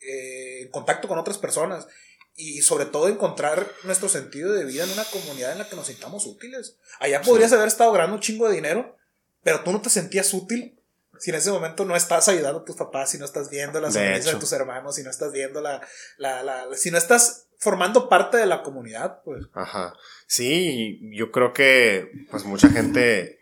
eh, 0.00 0.62
en 0.62 0.70
contacto 0.70 1.08
con 1.08 1.18
otras 1.18 1.38
personas 1.38 1.86
y 2.34 2.62
sobre 2.62 2.86
todo 2.86 3.08
encontrar 3.08 3.68
nuestro 3.82 4.08
sentido 4.08 4.52
de 4.52 4.64
vida 4.64 4.84
en 4.84 4.90
una 4.90 5.04
comunidad 5.04 5.52
en 5.52 5.58
la 5.58 5.68
que 5.68 5.76
nos 5.76 5.88
sintamos 5.88 6.24
útiles. 6.24 6.76
Allá 7.00 7.20
podrías 7.20 7.52
haber 7.52 7.66
estado 7.66 7.92
ganando 7.92 8.14
un 8.14 8.22
chingo 8.22 8.48
de 8.48 8.54
dinero, 8.54 8.96
pero 9.42 9.64
tú 9.64 9.72
no 9.72 9.82
te 9.82 9.90
sentías 9.90 10.32
útil 10.32 10.77
si 11.18 11.30
en 11.30 11.36
ese 11.36 11.50
momento 11.50 11.84
no 11.84 11.96
estás 11.96 12.28
ayudando 12.28 12.60
a 12.60 12.64
tus 12.64 12.76
papás, 12.76 13.10
si 13.10 13.18
no 13.18 13.24
estás 13.24 13.50
viendo 13.50 13.80
la 13.80 13.90
sonrisa 13.90 14.32
de, 14.32 14.38
tus 14.38 14.52
hermanos, 14.52 14.96
si 14.96 15.02
no 15.02 15.10
estás 15.10 15.32
viendo 15.32 15.60
la, 15.60 15.80
la, 16.16 16.42
la, 16.42 16.66
si 16.74 16.90
no 16.90 16.98
estás 16.98 17.46
formando 17.58 18.08
parte 18.08 18.36
de 18.36 18.46
la 18.46 18.62
comunidad, 18.62 19.22
pues. 19.24 19.46
Ajá. 19.52 19.94
Sí, 20.26 21.00
yo 21.12 21.30
creo 21.30 21.52
que 21.52 22.10
pues 22.30 22.44
mucha 22.44 22.68
gente 22.68 23.38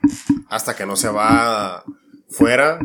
hasta 0.49 0.75
que 0.75 0.87
no 0.87 0.97
se 0.97 1.09
va 1.09 1.85
fuera 2.29 2.81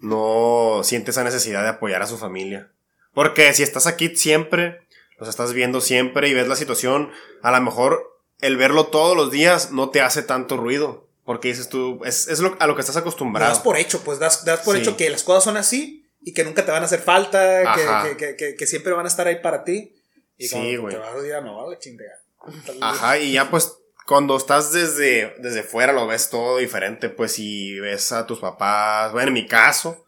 no 0.00 0.80
siente 0.82 1.12
esa 1.12 1.24
necesidad 1.24 1.62
de 1.62 1.68
apoyar 1.68 2.02
a 2.02 2.06
su 2.06 2.18
familia. 2.18 2.70
Porque 3.14 3.52
si 3.52 3.62
estás 3.62 3.86
aquí 3.86 4.16
siempre, 4.16 4.86
los 5.18 5.28
estás 5.28 5.52
viendo 5.52 5.80
siempre 5.80 6.28
y 6.28 6.34
ves 6.34 6.48
la 6.48 6.56
situación, 6.56 7.10
a 7.42 7.52
lo 7.52 7.60
mejor 7.60 8.18
el 8.40 8.56
verlo 8.56 8.86
todos 8.86 9.16
los 9.16 9.30
días 9.30 9.70
no 9.70 9.90
te 9.90 10.00
hace 10.00 10.22
tanto 10.22 10.56
ruido. 10.56 11.08
Porque 11.24 11.48
dices 11.48 11.68
tú, 11.68 12.00
es, 12.04 12.26
es 12.28 12.40
lo, 12.40 12.56
a 12.58 12.66
lo 12.66 12.74
que 12.74 12.80
estás 12.80 12.96
acostumbrado. 12.96 13.52
Das 13.52 13.60
por 13.62 13.76
hecho, 13.76 14.00
pues 14.02 14.18
das, 14.18 14.44
das 14.44 14.60
por 14.60 14.76
hecho 14.76 14.96
que 14.96 15.08
las 15.08 15.22
cosas 15.22 15.44
son 15.44 15.56
así 15.56 16.10
y 16.20 16.32
que 16.34 16.44
nunca 16.44 16.64
te 16.64 16.72
van 16.72 16.82
a 16.82 16.86
hacer 16.86 17.00
falta, 17.00 17.74
que, 17.74 18.16
que, 18.16 18.36
que, 18.36 18.54
que, 18.56 18.66
siempre 18.66 18.92
van 18.92 19.06
a 19.06 19.08
estar 19.08 19.26
ahí 19.26 19.40
para 19.40 19.64
ti. 19.64 19.94
Y 20.36 20.48
sí, 20.48 20.76
güey. 20.76 20.94
Te 20.94 21.00
vas 21.00 21.14
a 21.14 21.20
decir, 21.20 21.42
no, 21.42 21.74
chingada. 21.78 22.22
Ajá, 22.80 23.18
y 23.18 23.32
ya 23.32 23.50
pues 23.50 23.72
cuando 24.06 24.36
estás 24.36 24.72
desde, 24.72 25.34
desde 25.38 25.62
fuera 25.62 25.92
lo 25.92 26.06
ves 26.06 26.30
todo 26.30 26.58
diferente, 26.58 27.08
pues 27.08 27.32
si 27.32 27.78
ves 27.78 28.12
a 28.12 28.26
tus 28.26 28.40
papás, 28.40 29.12
bueno, 29.12 29.28
en 29.28 29.34
mi 29.34 29.46
caso, 29.46 30.06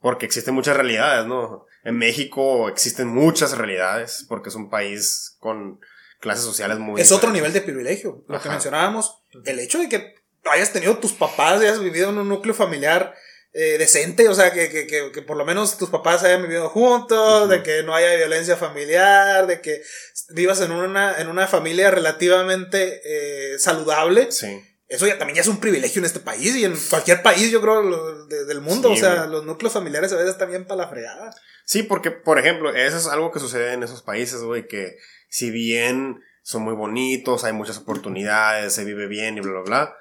porque 0.00 0.26
existen 0.26 0.54
muchas 0.54 0.76
realidades, 0.76 1.26
¿no? 1.26 1.66
En 1.84 1.96
México 1.98 2.68
existen 2.68 3.08
muchas 3.08 3.56
realidades 3.56 4.24
porque 4.28 4.50
es 4.50 4.54
un 4.54 4.70
país 4.70 5.36
con 5.40 5.80
clases 6.20 6.44
sociales 6.44 6.78
muy... 6.78 7.00
Es 7.00 7.10
otro 7.10 7.30
nivel 7.30 7.52
de 7.52 7.60
privilegio, 7.60 8.24
lo 8.28 8.40
que 8.40 8.48
mencionábamos. 8.48 9.18
El 9.44 9.58
hecho 9.58 9.80
de 9.80 9.88
que 9.88 10.14
hayas 10.44 10.72
tenido 10.72 10.98
tus 10.98 11.12
papás, 11.12 11.60
hayas 11.60 11.80
vivido 11.80 12.10
en 12.10 12.18
un 12.18 12.28
núcleo 12.28 12.54
familiar 12.54 13.14
eh, 13.52 13.76
decente, 13.78 14.28
o 14.28 14.34
sea, 14.34 14.52
que, 14.52 14.70
que, 14.70 14.86
que, 15.12 15.22
por 15.22 15.36
lo 15.36 15.44
menos 15.44 15.76
tus 15.76 15.90
papás 15.90 16.24
hayan 16.24 16.42
vivido 16.42 16.68
juntos, 16.68 17.48
de 17.48 17.62
que 17.62 17.82
no 17.82 17.94
haya 17.94 18.16
violencia 18.16 18.56
familiar, 18.56 19.46
de 19.46 19.60
que 19.60 19.82
vivas 20.30 20.60
en 20.60 20.72
una, 20.72 21.20
en 21.20 21.28
una 21.28 21.46
familia 21.46 21.90
relativamente 21.90 23.02
eh, 23.04 23.58
saludable. 23.58 24.32
Sí 24.32 24.62
eso 24.92 25.06
ya 25.06 25.16
también 25.16 25.36
ya 25.36 25.40
es 25.40 25.48
un 25.48 25.58
privilegio 25.58 26.00
en 26.00 26.04
este 26.04 26.20
país 26.20 26.54
y 26.54 26.66
en 26.66 26.76
cualquier 26.90 27.22
país, 27.22 27.50
yo 27.50 27.62
creo, 27.62 28.26
del 28.26 28.60
mundo. 28.60 28.90
o 28.90 28.96
sea, 28.96 29.26
los 29.26 29.42
núcleos 29.46 29.72
familiares 29.72 30.12
a 30.12 30.16
veces 30.16 30.32
están 30.32 30.50
bien 30.50 30.66
para 30.66 30.82
la 30.82 30.88
fregada. 30.88 31.34
Sí, 31.64 31.82
porque, 31.82 32.10
por 32.10 32.38
ejemplo, 32.38 32.74
eso 32.74 32.98
es 32.98 33.06
algo 33.06 33.32
que 33.32 33.40
sucede 33.40 33.72
en 33.72 33.82
esos 33.82 34.02
países, 34.02 34.42
güey, 34.42 34.68
que 34.68 34.98
si 35.30 35.50
bien 35.50 36.20
son 36.42 36.62
muy 36.62 36.74
bonitos, 36.74 37.44
hay 37.44 37.54
muchas 37.54 37.78
oportunidades, 37.78 38.74
se 38.74 38.84
vive 38.84 39.06
bien 39.06 39.38
y 39.38 39.40
bla, 39.40 39.52
bla, 39.52 39.62
bla, 39.62 39.96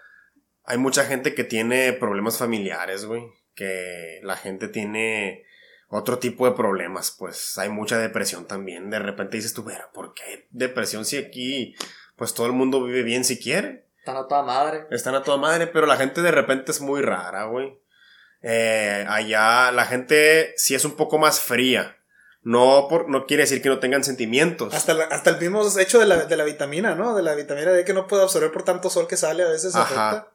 hay 0.71 0.77
mucha 0.77 1.03
gente 1.03 1.35
que 1.35 1.43
tiene 1.43 1.91
problemas 1.91 2.37
familiares, 2.37 3.03
güey, 3.03 3.23
que 3.55 4.21
la 4.23 4.37
gente 4.37 4.69
tiene 4.69 5.43
otro 5.89 6.17
tipo 6.17 6.45
de 6.45 6.53
problemas, 6.53 7.13
pues 7.19 7.57
hay 7.57 7.67
mucha 7.67 7.97
depresión 7.97 8.47
también. 8.47 8.89
De 8.89 8.97
repente 8.97 9.35
dices 9.35 9.53
tú, 9.53 9.65
pero 9.65 9.91
¿por 9.93 10.13
qué 10.13 10.47
depresión 10.51 11.03
si 11.03 11.17
aquí, 11.17 11.75
pues 12.15 12.33
todo 12.33 12.47
el 12.47 12.53
mundo 12.53 12.81
vive 12.85 13.03
bien 13.03 13.25
si 13.25 13.37
quiere? 13.37 13.85
Están 13.99 14.15
a 14.15 14.27
toda 14.29 14.43
madre. 14.43 14.87
Están 14.91 15.15
a 15.15 15.23
toda 15.23 15.35
madre, 15.35 15.67
pero 15.67 15.87
la 15.87 15.97
gente 15.97 16.21
de 16.21 16.31
repente 16.31 16.71
es 16.71 16.79
muy 16.79 17.01
rara, 17.01 17.43
güey. 17.43 17.77
Eh, 18.41 19.05
allá 19.09 19.73
la 19.73 19.83
gente 19.83 20.53
sí 20.55 20.73
es 20.73 20.85
un 20.85 20.95
poco 20.95 21.17
más 21.17 21.41
fría. 21.41 21.97
No, 22.43 22.87
por, 22.89 23.09
no 23.09 23.25
quiere 23.25 23.43
decir 23.43 23.61
que 23.61 23.67
no 23.67 23.79
tengan 23.79 24.05
sentimientos. 24.05 24.73
Hasta, 24.73 24.93
hasta 25.11 25.31
el 25.31 25.37
mismo 25.37 25.63
hecho 25.77 25.99
de 25.99 26.05
la, 26.05 26.15
de 26.23 26.37
la, 26.37 26.45
vitamina, 26.45 26.95
¿no? 26.95 27.13
De 27.13 27.23
la 27.23 27.35
vitamina 27.35 27.71
D 27.71 27.83
que 27.83 27.93
no 27.93 28.07
puede 28.07 28.23
absorber 28.23 28.53
por 28.53 28.63
tanto 28.63 28.89
sol 28.89 29.09
que 29.09 29.17
sale, 29.17 29.43
a 29.43 29.49
veces 29.49 29.75
afecta. 29.75 30.31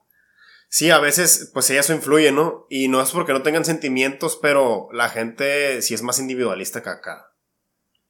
Sí, 0.68 0.90
a 0.90 0.98
veces, 0.98 1.50
pues 1.54 1.70
eso 1.70 1.94
influye, 1.94 2.32
¿no? 2.32 2.66
Y 2.68 2.88
no 2.88 3.00
es 3.00 3.10
porque 3.10 3.32
no 3.32 3.42
tengan 3.42 3.64
sentimientos, 3.64 4.38
pero 4.40 4.88
la 4.92 5.08
gente 5.08 5.80
sí 5.82 5.94
es 5.94 6.02
más 6.02 6.18
individualista 6.18 6.82
que 6.82 6.90
acá. 6.90 7.32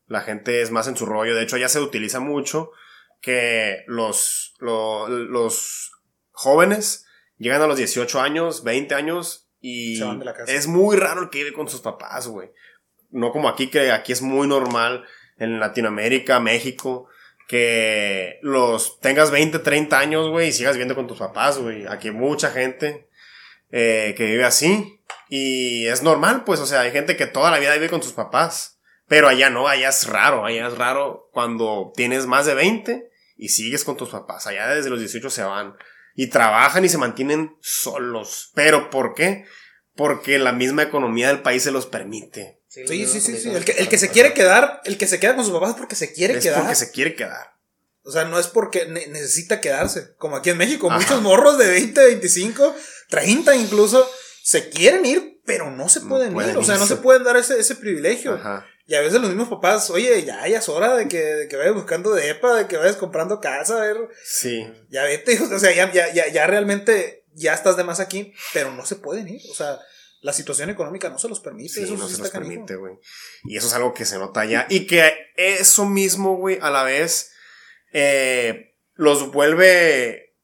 La 0.07 0.23
gente 0.23 0.63
es 0.63 0.71
más 0.71 0.89
en 0.89 0.97
su 0.97 1.07
rollo. 1.07 1.35
De 1.35 1.43
hecho, 1.43 1.57
ya 1.57 1.69
se 1.69 1.81
utiliza 1.81 2.21
mucho 2.21 2.71
que 3.21 3.85
los, 3.87 4.55
los, 4.61 5.09
los 5.11 5.93
jóvenes 6.31 7.07
llegan 7.39 7.63
a 7.63 7.67
los 7.67 7.77
18 7.77 8.21
años, 8.21 8.63
20 8.63 8.95
años 8.95 9.49
Y 9.61 9.97
Se 9.97 10.05
van 10.05 10.19
de 10.19 10.25
la 10.25 10.35
casa. 10.35 10.53
es 10.53 10.67
muy 10.67 10.97
raro 10.97 11.23
el 11.23 11.31
que 11.31 11.39
vive 11.39 11.53
con 11.53 11.69
sus 11.69 11.81
papás, 11.81 12.29
güey. 12.29 12.51
No 13.11 13.33
como 13.33 13.49
aquí, 13.49 13.69
que 13.69 13.91
aquí 13.91 14.13
es 14.13 14.23
muy 14.23 14.47
normal 14.47 15.05
en 15.39 15.61
Latinoamérica, 15.61 16.41
México, 16.41 17.09
que 17.49 18.39
los 18.43 19.01
tengas 19.01 19.31
20, 19.31 19.61
30 19.61 19.99
años, 19.99 20.29
güey, 20.31 20.49
y 20.49 20.53
sigas 20.53 20.75
viviendo 20.75 20.95
con 20.95 21.07
tus 21.07 21.19
papás, 21.19 21.59
güey. 21.59 21.87
Aquí 21.87 22.09
hay 22.09 22.15
mucha 22.15 22.51
gente 22.51 23.09
eh, 23.71 24.15
que 24.17 24.25
vive 24.25 24.45
así. 24.45 25.01
Y 25.29 25.87
es 25.87 26.03
normal, 26.03 26.45
pues, 26.45 26.61
o 26.61 26.67
sea, 26.67 26.81
hay 26.81 26.93
gente 26.93 27.17
que 27.17 27.27
toda 27.27 27.51
la 27.51 27.59
vida 27.59 27.75
vive 27.75 27.89
con 27.89 28.03
sus 28.03 28.13
papás. 28.13 28.81
Pero 29.09 29.29
allá 29.29 29.51
no, 29.51 29.69
allá 29.69 29.89
es 29.89 30.07
raro, 30.09 30.45
allá 30.45 30.67
es 30.67 30.77
raro 30.77 31.29
cuando 31.33 31.93
tienes 31.95 32.27
más 32.27 32.45
de 32.47 32.55
20 32.55 33.09
y 33.37 33.49
sigues 33.51 33.85
con 33.85 33.97
tus 33.97 34.09
papás. 34.09 34.47
Allá 34.47 34.69
desde 34.69 34.91
los 34.91 34.99
18 34.99 35.31
se 35.31 35.45
van 35.45 35.77
y 36.17 36.29
trabajan 36.29 36.85
y 36.85 36.89
se 36.89 36.99
mantienen 36.99 37.57
solos. 37.61 38.51
¿Pero 38.55 38.91
por 38.91 39.15
qué? 39.15 39.45
Porque 39.95 40.39
la 40.39 40.53
misma 40.53 40.83
economía 40.83 41.29
del 41.29 41.43
país 41.43 41.63
se 41.63 41.71
los 41.71 41.87
permite. 41.87 42.56
Sí, 42.87 43.07
sí, 43.07 43.21
sí, 43.21 43.39
sí. 43.39 43.51
El 43.51 43.65
que, 43.65 43.73
el 43.73 43.89
que 43.89 43.99
se 43.99 44.09
quiere 44.11 44.35
quedar, 44.35 44.81
el 44.85 44.99
que 44.99 45.07
se 45.07 45.19
queda 45.19 45.35
con 45.35 45.45
sus 45.45 45.55
papás 45.55 45.71
es 45.71 45.77
porque 45.77 45.95
se 45.97 46.13
quiere 46.13 46.35
es 46.39 46.43
quedar. 46.45 46.61
porque 46.61 46.75
se 46.75 46.91
quiere 46.91 47.15
quedar. 47.15 47.55
O 48.03 48.11
sea, 48.13 48.25
no 48.25 48.39
es 48.39 48.47
porque 48.47 48.87
ne- 48.87 49.07
necesita 49.09 49.61
quedarse. 49.61 50.15
Como 50.19 50.37
aquí 50.37 50.51
en 50.51 50.59
México, 50.59 50.89
Ajá. 50.91 50.99
muchos 51.01 51.23
morros 51.23 51.59
de 51.59 51.69
20, 51.69 52.05
25, 52.05 52.75
30 53.09 53.57
incluso, 53.57 54.09
se 54.45 54.69
quieren 54.69 55.05
ir, 55.07 55.41
pero 55.45 55.71
no 55.71 55.89
se 55.89 56.01
No 56.01 56.09
pueden, 56.11 56.37
ir. 56.37 56.57
O 56.57 56.63
sea, 56.65 56.77
no 56.77 56.87
se 56.87 56.97
pueden 56.97 57.25
dar 57.25 57.37
ese, 57.37 57.59
ese 57.59 57.75
privilegio. 57.77 58.35
Ajá. 58.35 58.65
Y 58.89 58.95
a 58.95 59.01
veces 59.01 59.21
los 59.21 59.29
mismos 59.31 59.49
papás, 59.49 59.91
oye, 59.91 60.23
ya, 60.25 60.47
ya 60.47 60.59
es 60.59 60.69
hora 60.69 60.95
de 60.95 61.09
que, 61.09 61.19
de 61.21 61.49
que 61.49 61.57
vayas 61.57 61.75
buscando 61.75 62.15
depa, 62.15 62.55
de 62.57 62.69
que 62.69 62.77
vayas 62.77 62.95
comprando 62.95 63.41
casa, 63.41 63.79
a 63.79 63.81
ver, 63.81 63.97
Sí. 64.25 64.65
ya 64.91 65.03
vete, 65.03 65.37
o 65.43 65.59
sea, 65.59 65.75
ya, 65.75 65.93
ya, 65.93 66.13
ya, 66.13 66.29
ya 66.29 66.47
realmente 66.47 67.25
ya 67.35 67.53
estás 67.55 67.77
de 67.77 67.83
más 67.83 67.99
aquí, 67.99 68.33
pero 68.53 68.71
no 68.71 68.87
se 68.87 68.95
pueden 68.95 69.27
ir. 69.29 69.41
O 69.51 69.55
sea, 69.55 69.81
la 70.27 70.33
situación 70.33 70.71
económica 70.71 71.09
no 71.09 71.21
se 71.21 71.29
los 71.29 71.39
permite. 71.39 71.75
Sí, 71.75 71.83
eso 71.85 71.97
no 71.97 72.09
sí 72.09 72.17
se 72.17 72.23
los 72.23 72.33
canijo. 72.33 72.51
permite, 72.51 72.75
güey. 72.75 72.95
Y 73.45 73.57
eso 73.57 73.69
es 73.69 73.75
algo 73.75 73.95
que 73.95 74.05
se 74.05 74.19
nota 74.19 74.41
allá. 74.41 74.67
Y 74.69 74.89
que 74.89 75.31
eso 75.37 75.87
mismo, 75.87 76.37
güey, 76.37 76.59
a 76.61 76.69
la 76.69 76.83
vez, 76.83 77.31
eh, 77.93 78.75
los 78.95 79.31
vuelve, 79.31 80.35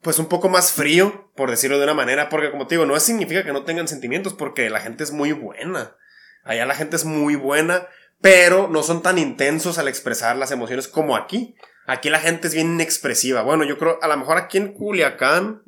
pues, 0.00 0.20
un 0.20 0.26
poco 0.26 0.48
más 0.48 0.70
frío, 0.70 1.32
por 1.34 1.50
decirlo 1.50 1.78
de 1.78 1.82
una 1.82 1.92
manera. 1.92 2.28
Porque, 2.28 2.52
como 2.52 2.68
te 2.68 2.76
digo, 2.76 2.86
no 2.86 2.98
significa 3.00 3.42
que 3.42 3.52
no 3.52 3.64
tengan 3.64 3.88
sentimientos, 3.88 4.32
porque 4.32 4.70
la 4.70 4.78
gente 4.78 5.02
es 5.02 5.10
muy 5.10 5.32
buena. 5.32 5.96
Allá 6.44 6.64
la 6.64 6.76
gente 6.76 6.94
es 6.94 7.04
muy 7.04 7.34
buena, 7.34 7.88
pero 8.20 8.68
no 8.68 8.84
son 8.84 9.02
tan 9.02 9.18
intensos 9.18 9.76
al 9.76 9.88
expresar 9.88 10.36
las 10.36 10.52
emociones 10.52 10.86
como 10.86 11.16
aquí. 11.16 11.56
Aquí 11.88 12.10
la 12.10 12.20
gente 12.20 12.46
es 12.46 12.54
bien 12.54 12.74
inexpresiva. 12.74 13.42
Bueno, 13.42 13.64
yo 13.64 13.76
creo, 13.76 13.98
a 14.02 14.06
lo 14.06 14.16
mejor 14.16 14.36
aquí 14.36 14.58
en 14.58 14.72
Culiacán, 14.72 15.64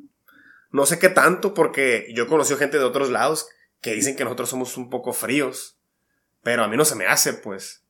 no 0.71 0.85
sé 0.85 0.97
qué 0.97 1.09
tanto, 1.09 1.53
porque 1.53 2.07
yo 2.15 2.23
he 2.23 2.27
conocido 2.27 2.57
gente 2.57 2.77
de 2.77 2.85
otros 2.85 3.09
lados 3.09 3.49
que 3.85 3.93
dicen 3.93 4.15
que 4.15 4.23
nosotros 4.23 4.49
somos 4.49 4.77
un 4.77 4.89
poco 4.89 5.13
fríos. 5.13 5.77
Pero 6.41 6.63
a 6.63 6.67
mí 6.67 6.75
no 6.75 6.85
se 6.85 6.95
me 6.95 7.05
hace, 7.05 7.33
pues. 7.33 7.83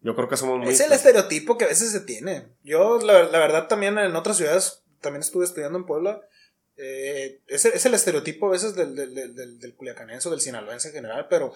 Yo 0.00 0.14
creo 0.14 0.28
que 0.28 0.36
somos 0.36 0.58
muy. 0.58 0.68
Es 0.72 0.78
el 0.80 0.92
estereotipo 0.92 1.58
que 1.58 1.64
a 1.64 1.68
veces 1.68 1.90
se 1.90 2.00
tiene. 2.00 2.46
Yo, 2.62 2.98
la, 3.00 3.24
la 3.24 3.38
verdad, 3.40 3.66
también 3.66 3.98
en 3.98 4.14
otras 4.14 4.36
ciudades, 4.36 4.82
también 5.00 5.22
estuve 5.22 5.44
estudiando 5.44 5.76
en 5.78 5.86
Puebla. 5.86 6.20
eh, 6.76 7.40
es, 7.48 7.64
el- 7.64 7.72
es 7.74 7.84
el 7.84 7.94
estereotipo 7.94 8.46
a 8.46 8.52
veces 8.52 8.74
del, 8.76 8.94
del, 8.94 9.12
del, 9.34 9.58
del, 9.58 9.74
culiacanense 9.74 10.28
o 10.28 10.30
del 10.30 10.40
sinaloense 10.40 10.88
en 10.88 10.94
general, 10.94 11.26
pero 11.28 11.52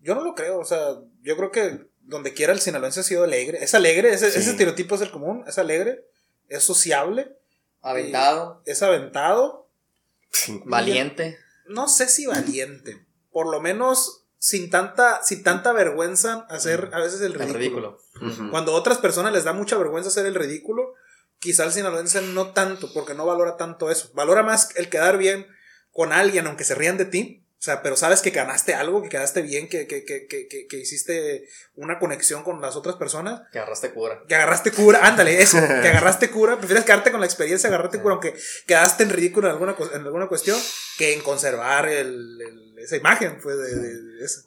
yo 0.00 0.14
no 0.14 0.24
lo 0.24 0.34
creo. 0.34 0.58
O 0.58 0.64
sea, 0.64 0.96
yo 1.22 1.36
creo 1.36 1.50
que 1.52 1.86
donde 2.00 2.32
quiera 2.34 2.52
el 2.52 2.60
sinaloense 2.60 3.00
ha 3.00 3.04
sido 3.04 3.22
alegre. 3.24 3.62
Es 3.62 3.74
alegre, 3.74 4.12
ese, 4.12 4.30
Sí. 4.32 4.38
ese 4.40 4.50
estereotipo 4.52 4.94
es 4.96 5.02
el 5.02 5.10
común, 5.12 5.44
es 5.46 5.58
alegre, 5.58 6.04
es 6.48 6.62
sociable, 6.64 7.36
Aventado, 7.82 8.62
es 8.64 8.82
aventado. 8.82 9.68
Valiente. 10.64 11.38
No 11.68 11.86
sé 11.88 12.08
si 12.08 12.26
valiente, 12.26 13.04
por 13.34 13.50
lo 13.50 13.60
menos 13.60 14.24
sin 14.38 14.70
tanta, 14.70 15.22
sin 15.24 15.42
tanta 15.42 15.72
vergüenza 15.72 16.46
hacer 16.48 16.90
a 16.92 17.00
veces 17.00 17.20
el 17.20 17.34
El 17.38 17.52
ridículo. 17.52 17.98
Cuando 18.52 18.72
a 18.72 18.76
otras 18.76 18.98
personas 18.98 19.32
les 19.32 19.42
da 19.42 19.52
mucha 19.52 19.76
vergüenza 19.76 20.08
hacer 20.08 20.24
el 20.24 20.36
ridículo, 20.36 20.94
quizá 21.40 21.64
el 21.64 21.72
sinaloense 21.72 22.22
no 22.22 22.52
tanto, 22.52 22.92
porque 22.94 23.14
no 23.14 23.26
valora 23.26 23.56
tanto 23.56 23.90
eso. 23.90 24.12
Valora 24.14 24.44
más 24.44 24.70
el 24.76 24.88
quedar 24.88 25.18
bien 25.18 25.48
con 25.90 26.12
alguien, 26.12 26.46
aunque 26.46 26.62
se 26.62 26.76
rían 26.76 26.96
de 26.96 27.06
ti. 27.06 27.43
O 27.64 27.66
sea, 27.66 27.80
pero 27.82 27.96
sabes 27.96 28.20
que 28.20 28.28
ganaste 28.28 28.74
algo, 28.74 29.02
que 29.02 29.08
quedaste 29.08 29.40
bien, 29.40 29.70
que, 29.70 29.86
que, 29.86 30.04
que, 30.04 30.26
que, 30.26 30.48
que- 30.48 30.66
que 30.66 30.76
hiciste 30.76 31.48
una 31.76 31.98
conexión 31.98 32.42
con 32.42 32.60
las 32.60 32.76
otras 32.76 32.96
personas. 32.96 33.40
Que 33.52 33.58
agarraste 33.58 33.90
cura. 33.92 34.20
Que 34.28 34.34
agarraste 34.34 34.70
cura, 34.70 35.00
ándale, 35.02 35.40
eso, 35.40 35.56
que 35.82 35.88
agarraste 35.88 36.28
cura. 36.28 36.58
Prefieres 36.58 36.84
quedarte 36.84 37.10
con 37.10 37.20
la 37.20 37.26
experiencia, 37.26 37.68
agarrarte 37.70 38.00
cura, 38.02 38.12
aunque 38.16 38.34
quedaste 38.66 39.04
en 39.04 39.08
ridículo 39.10 39.46
en 39.48 39.52
alguna, 39.54 39.74
en 39.94 40.02
alguna 40.02 40.26
cuestión, 40.28 40.60
que 40.98 41.14
en 41.14 41.22
conservar 41.22 41.88
el, 41.88 42.38
el- 42.42 42.78
esa 42.80 42.98
imagen, 42.98 43.38
pues, 43.42 43.56
de, 43.56 43.74
de- 43.76 44.02
de 44.02 44.24
eso. 44.26 44.42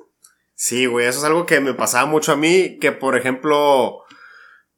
Sí, 0.53 0.85
güey, 0.85 1.07
eso 1.07 1.17
es 1.17 1.25
algo 1.25 1.47
que 1.47 1.59
me 1.59 1.73
pasaba 1.73 2.05
mucho 2.05 2.33
a 2.33 2.35
mí, 2.37 2.77
que 2.79 2.91
por 2.91 3.17
ejemplo, 3.17 4.03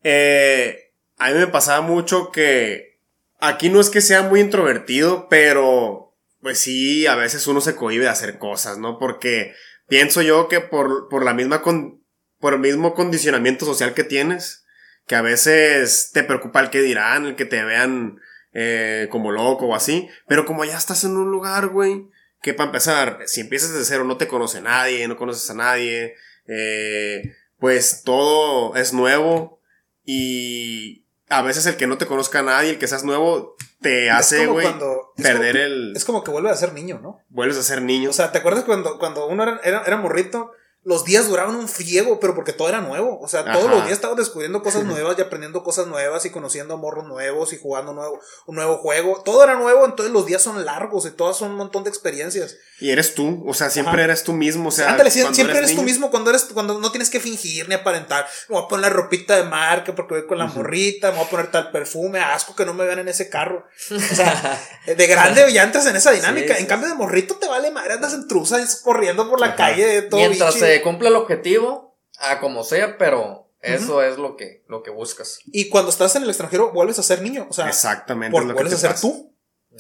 eh, 0.04 0.94
a 1.18 1.30
mí 1.32 1.38
me 1.40 1.48
pasaba 1.48 1.82
mucho 1.82 2.32
que 2.32 3.00
aquí 3.42 3.70
no 3.70 3.82
es 3.82 3.90
que 3.90 4.00
sea 4.00 4.22
muy 4.22 4.40
introvertido, 4.40 5.28
pero 5.30 6.09
pues 6.42 6.60
sí, 6.60 7.08
a 7.08 7.16
veces 7.16 7.48
uno 7.48 7.62
se 7.62 7.76
cohíbe 7.76 8.06
de 8.06 8.10
hacer 8.10 8.38
cosas, 8.38 8.78
¿no? 8.78 8.98
Porque 8.98 9.54
pienso 9.88 10.22
yo 10.22 10.48
que 10.48 10.62
por, 10.62 11.10
por 11.10 11.24
la 11.26 11.34
misma 11.34 11.62
con, 11.62 12.04
por 12.40 12.54
el 12.54 12.60
mismo 12.60 12.94
condicionamiento 12.94 13.66
social 13.66 13.94
que 13.94 14.04
tienes, 14.04 14.66
que 15.06 15.16
a 15.16 15.22
veces 15.22 16.12
te 16.14 16.24
preocupa 16.24 16.62
el 16.62 16.70
que 16.70 16.82
dirán, 16.82 17.26
el 17.26 17.36
que 17.36 17.46
te 17.46 17.64
vean 17.64 18.20
eh, 18.54 19.08
como 19.12 19.32
loco 19.32 19.68
o 19.68 19.76
así, 19.76 20.08
pero 20.28 20.46
como 20.46 20.66
ya 20.66 20.78
estás 20.78 21.04
en 21.04 21.18
un 21.18 21.32
lugar, 21.32 21.68
güey, 21.68 22.08
que 22.42 22.54
para 22.54 22.68
empezar, 22.68 23.20
si 23.26 23.42
empiezas 23.42 23.74
de 23.74 23.84
cero 23.84 24.06
no 24.06 24.18
te 24.18 24.28
conoce 24.28 24.62
nadie, 24.62 25.08
no 25.08 25.18
conoces 25.18 25.50
a 25.50 25.56
nadie, 25.56 26.16
eh, 26.48 27.36
pues 27.58 28.04
todo 28.04 28.76
es 28.76 28.94
nuevo 28.94 29.60
y 30.06 31.06
a 31.28 31.42
veces 31.42 31.66
el 31.66 31.76
que 31.76 31.88
no 31.88 31.98
te 31.98 32.06
conozca 32.06 32.40
a 32.40 32.44
nadie, 32.44 32.72
el 32.72 32.80
que 32.80 32.88
seas 32.88 33.04
nuevo, 33.04 33.56
te 33.82 34.10
hace, 34.10 34.42
es 34.42 34.48
como 34.48 34.54
güey, 34.54 34.68
perder 35.16 35.58
el... 35.58 35.94
Es 35.96 36.06
como 36.06 36.24
que 36.24 36.32
vuelve 36.32 36.50
a 36.50 36.56
ser 36.56 36.74
niño, 36.74 37.00
¿no? 37.02 37.22
Vuelves 37.30 37.58
a 37.58 37.64
ser 37.64 37.82
niño. 37.82 38.10
O 38.10 38.14
sea, 38.14 38.32
¿te 38.32 38.40
acuerdas 38.40 38.64
cuando, 38.66 39.00
cuando 39.00 39.28
uno 39.28 39.44
era, 39.44 39.60
era, 39.64 39.84
era 39.86 39.98
morrito? 39.98 40.52
Los 40.84 41.04
días 41.04 41.28
duraban 41.28 41.56
un 41.56 41.68
friego, 41.68 42.20
pero 42.20 42.34
porque 42.36 42.54
todo 42.54 42.70
era 42.70 42.80
nuevo. 42.80 43.20
O 43.20 43.28
sea, 43.28 43.44
todos 43.44 43.66
Ajá. 43.66 43.76
los 43.76 43.84
días 43.84 43.94
estabas 43.98 44.18
descubriendo 44.18 44.64
cosas 44.64 44.86
nuevas 44.86 45.18
y 45.18 45.22
aprendiendo 45.22 45.62
cosas 45.62 45.88
nuevas 45.88 46.26
y 46.26 46.30
conociendo 46.30 46.74
a 46.74 46.78
morros 46.78 47.06
nuevos 47.06 47.52
y 47.52 47.58
jugando 47.60 47.94
nuevo, 47.94 48.20
un 48.48 48.56
nuevo 48.56 48.78
juego. 48.78 49.22
Todo 49.24 49.44
era 49.44 49.56
nuevo, 49.56 49.86
entonces 49.86 50.14
los 50.14 50.26
días 50.26 50.42
son 50.42 50.64
largos 50.66 51.06
y 51.06 51.12
todas 51.12 51.36
son 51.38 51.52
un 51.52 51.58
montón 51.58 51.84
de 51.84 51.90
experiencias. 51.90 52.56
y 52.80 52.92
eres 52.92 53.14
tú, 53.14 53.44
o 53.46 53.54
sea, 53.54 53.70
siempre 53.70 53.96
Ajá. 53.96 54.04
eres 54.06 54.24
tú 54.24 54.32
mismo, 54.32 54.70
o 54.70 54.72
sea... 54.72 54.92
Ándale, 54.92 55.12
siempre 55.12 55.58
eres, 55.58 55.76
tú 55.76 55.82
mismo 55.84 56.10
cuando 56.10 56.30
eres 56.30 56.46
cuando 56.54 56.80
no 56.80 56.92
tienes 56.92 57.10
que 57.10 57.20
fingir 57.20 57.68
ni 57.68 57.76
aparentar. 57.76 58.26
Me 58.48 58.56
voy 58.56 58.64
a 58.64 58.68
poner 58.70 58.84
la 58.84 58.90
ropita 58.90 59.36
de 59.36 59.44
marca 59.44 59.94
porque 59.94 60.14
voy 60.16 60.28
con 60.28 60.38
la 60.38 60.46
morrita, 60.46 61.12
me 61.12 61.18
voy 61.18 61.26
a 61.26 61.30
poner 61.30 61.52
tal 61.52 61.72
perfume, 61.72 62.20
asco 62.22 62.56
que 62.56 62.66
no 62.66 62.74
me 62.74 62.86
vean 62.86 63.00
en 63.00 63.10
ese 63.10 63.30
carro. 63.30 63.66
O 63.92 64.16
sea, 64.16 64.60
de 64.86 65.08
grande 65.08 65.52
ya 65.52 65.64
entras 65.64 65.86
en 65.88 65.98
esa 65.98 66.12
dinámica. 66.12 66.54
Sí, 66.54 66.60
en 66.60 66.66
sí. 66.66 66.68
cambio 66.68 66.88
de 66.88 66.96
morrito 66.96 67.36
te 67.36 67.48
vale 67.50 67.70
madre, 67.70 67.96
andas 67.96 68.14
en 68.14 68.30
truzas 68.30 68.78
corriendo 68.82 69.30
por 69.30 69.42
la 69.42 69.48
Ajá. 69.48 69.56
calle 69.58 70.04
todo 70.04 70.22
Mientras 70.22 70.54
bichi. 70.54 70.66
Se 70.76 70.82
cumple 70.82 71.10
el 71.10 71.16
objetivo, 71.16 71.98
a 72.20 72.40
como 72.40 72.64
sea, 72.64 72.98
pero 72.98 73.50
eso 73.62 74.02
es 74.04 74.18
lo 74.18 74.36
que, 74.38 74.64
lo 74.68 74.84
que 74.84 74.92
buscas. 74.92 75.40
Y 75.48 75.70
cuando 75.70 75.90
estás 75.92 76.16
en 76.16 76.24
el 76.24 76.30
extranjero 76.30 76.72
vuelves 76.72 77.00
a 77.00 77.04
ser 77.04 77.22
niño, 77.22 77.48
o 77.50 77.54
sea, 77.54 77.68
Exactamente. 77.68 78.32
por- 78.32 78.44
es 78.44 78.48
lo 78.48 78.54
que 78.54 78.62
vuelves 78.62 78.74
a 78.76 78.78
ser 78.78 78.92
pasa. 78.92 79.02
tú. 79.02 79.34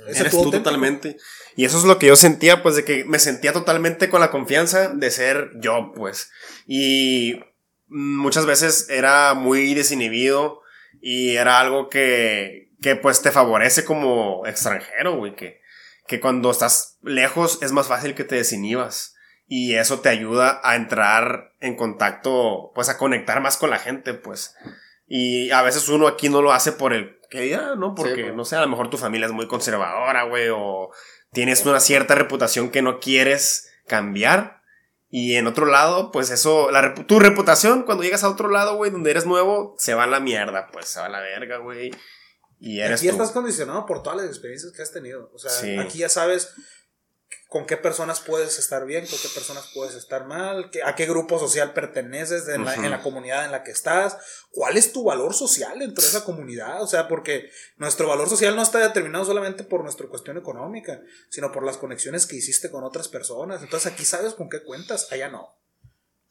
Eres 0.08 0.18
tú 0.18 0.30
tú 0.30 0.38
auténtico. 0.38 0.64
totalmente. 0.64 1.18
Y 1.56 1.66
eso 1.66 1.78
es 1.78 1.84
lo 1.84 1.98
que 2.00 2.08
yo 2.08 2.16
sentía, 2.16 2.62
pues, 2.64 2.76
de 2.76 2.86
que 2.86 3.04
me 3.06 3.20
sentía 3.20 3.52
totalmente 3.54 4.08
con 4.10 4.22
la 4.22 4.32
confianza 4.32 4.90
de 4.90 5.12
ser 5.12 5.50
yo, 5.60 5.92
pues. 5.96 6.30
Y 6.68 7.40
muchas 7.88 8.46
veces 8.46 8.88
era 8.90 9.34
muy 9.34 9.74
desinhibido 9.74 10.62
y 11.02 11.36
era 11.36 11.60
algo 11.60 11.90
que, 11.90 12.70
que 12.82 12.96
pues, 12.96 13.22
te 13.22 13.32
favorece 13.32 13.84
como 13.84 14.46
extranjero, 14.46 15.18
güey, 15.18 15.36
que, 15.36 15.60
que 16.08 16.20
cuando 16.22 16.52
estás 16.52 16.98
lejos 17.02 17.58
es 17.62 17.72
más 17.72 17.88
fácil 17.88 18.14
que 18.16 18.24
te 18.24 18.36
desinhibas. 18.36 19.16
Y 19.52 19.76
eso 19.76 20.00
te 20.00 20.10
ayuda 20.10 20.62
a 20.64 20.76
entrar 20.76 21.54
en 21.60 21.76
contacto, 21.76 22.72
pues, 22.76 22.88
a 22.88 22.98
conectar 23.00 23.42
más 23.42 23.58
con 23.58 23.72
la 23.72 23.80
gente, 23.80 24.14
pues. 24.14 24.56
Y 25.08 25.50
a 25.50 25.64
veces 25.64 25.90
uno 25.90 26.08
aquí 26.08 26.30
no 26.30 26.44
lo 26.44 26.54
hace 26.54 26.72
por 26.72 26.94
el 26.94 27.18
que 27.32 27.42
dirá, 27.42 27.76
¿no? 27.76 27.96
Porque, 27.96 28.26
pues. 28.26 28.36
no 28.36 28.46
sé, 28.46 28.56
a 28.58 28.62
lo 28.62 28.68
mejor 28.70 28.92
tu 28.92 28.98
familia 28.98 29.26
es 29.26 29.34
muy 29.34 29.48
conservadora, 29.48 30.24
güey, 30.26 30.50
o 30.54 30.92
tienes 31.34 31.66
una 31.66 31.80
cierta 31.80 32.14
reputación 32.14 32.70
que 32.70 32.84
no 32.84 33.00
quieres 33.00 33.72
cambiar. 33.88 34.62
Y 35.10 35.36
en 35.36 35.48
otro 35.48 35.66
lado, 35.66 36.12
pues 36.12 36.30
eso, 36.30 36.70
la 36.70 36.94
tu 36.94 37.20
reputación, 37.20 37.82
cuando 37.82 38.04
llegas 38.04 38.24
a 38.24 38.30
otro 38.30 38.50
lado, 38.50 38.76
güey, 38.76 38.92
donde 38.92 39.10
eres 39.10 39.26
nuevo, 39.26 39.74
se 39.80 39.96
va 39.96 40.04
a 40.04 40.08
la 40.08 40.20
mierda, 40.20 40.68
pues 40.72 40.86
se 40.86 41.00
va 41.00 41.08
a 41.08 41.10
la 41.10 41.22
verga, 41.22 41.58
güey. 41.58 41.90
Y 42.60 42.82
eres 42.82 43.00
Aquí 43.00 43.08
tú. 43.08 43.14
estás 43.14 43.32
condicionado 43.32 43.88
por 43.88 44.04
todas 44.04 44.18
las 44.20 44.28
experiencias 44.28 44.72
que 44.72 44.84
has 44.84 44.92
tenido. 44.94 45.32
O 45.34 45.40
sea, 45.40 45.50
Sí. 45.50 45.76
aquí 45.80 45.98
ya 46.00 46.10
sabes. 46.10 46.54
Con 47.50 47.66
qué 47.66 47.78
personas 47.78 48.20
puedes 48.20 48.60
estar 48.60 48.86
bien, 48.86 49.08
con 49.08 49.18
qué 49.18 49.28
personas 49.34 49.72
puedes 49.74 49.96
estar 49.96 50.28
mal, 50.28 50.70
a 50.86 50.96
qué 50.96 51.06
grupo 51.08 51.40
social 51.40 51.74
perteneces 51.74 52.48
en, 52.48 52.64
la, 52.64 52.76
en, 52.76 52.92
la, 52.92 53.02
comunidad 53.02 53.44
en 53.44 53.52
la 53.52 53.64
que 53.64 53.72
estás, 53.72 54.18
cuál 54.52 54.78
es 54.78 54.94
tu 54.94 55.04
valor 55.04 55.34
social 55.34 55.80
dentro 55.80 56.04
de 56.04 56.10
esa 56.10 56.24
comunidad, 56.24 56.84
o 56.84 56.86
sea, 56.86 57.08
porque 57.08 57.50
nuestro 57.78 58.08
valor 58.08 58.30
social 58.30 58.56
no 58.56 58.62
está 58.62 58.78
determinado 58.78 59.26
solamente 59.26 59.64
por 59.64 59.82
nuestra 59.82 60.08
cuestión 60.08 60.38
económica, 60.38 61.02
sino 61.30 61.52
por 61.52 61.64
las 61.64 61.78
conexiones 61.78 62.28
que 62.28 62.36
hiciste 62.36 62.70
con 62.70 62.84
otras 62.84 63.08
personas. 63.08 63.64
Entonces 63.64 63.92
aquí 63.92 64.06
sabes 64.06 64.36
con 64.36 64.48
qué 64.48 64.64
cuentas, 64.64 65.12
allá 65.12 65.30
no. 65.30 65.50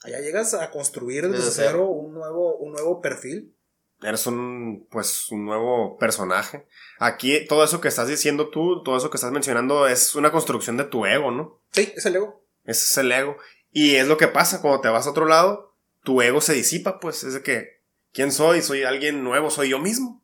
Allá 0.04 0.20
llegas 0.20 0.54
a 0.54 0.70
construir 0.70 1.28
desde 1.28 1.50
cero 1.50 1.88
un 1.88 2.14
nuevo, 2.14 2.56
un 2.58 2.70
nuevo 2.70 3.00
perfil 3.00 3.57
eres 4.02 4.26
un, 4.26 4.86
pues, 4.90 5.30
un 5.30 5.44
nuevo 5.44 5.96
personaje. 5.98 6.66
Aquí, 6.98 7.44
todo 7.46 7.64
eso 7.64 7.80
que 7.80 7.88
estás 7.88 8.08
diciendo 8.08 8.48
tú, 8.48 8.82
todo 8.82 8.96
eso 8.96 9.10
que 9.10 9.16
estás 9.16 9.32
mencionando 9.32 9.86
es 9.86 10.14
una 10.14 10.30
construcción 10.30 10.76
de 10.76 10.84
tu 10.84 11.06
ego, 11.06 11.30
¿no? 11.30 11.60
Sí, 11.72 11.92
es 11.96 12.06
el 12.06 12.16
ego. 12.16 12.42
Ese 12.64 12.84
es 12.84 12.98
el 12.98 13.10
ego. 13.12 13.36
Y 13.72 13.96
es 13.96 14.06
lo 14.06 14.16
que 14.16 14.28
pasa 14.28 14.60
cuando 14.60 14.80
te 14.80 14.88
vas 14.88 15.06
a 15.06 15.10
otro 15.10 15.26
lado, 15.26 15.74
tu 16.04 16.22
ego 16.22 16.40
se 16.40 16.54
disipa, 16.54 17.00
pues, 17.00 17.24
es 17.24 17.34
de 17.34 17.42
que, 17.42 17.80
¿quién 18.12 18.32
soy? 18.32 18.62
Soy 18.62 18.84
alguien 18.84 19.24
nuevo, 19.24 19.50
soy 19.50 19.70
yo 19.70 19.78
mismo. 19.78 20.22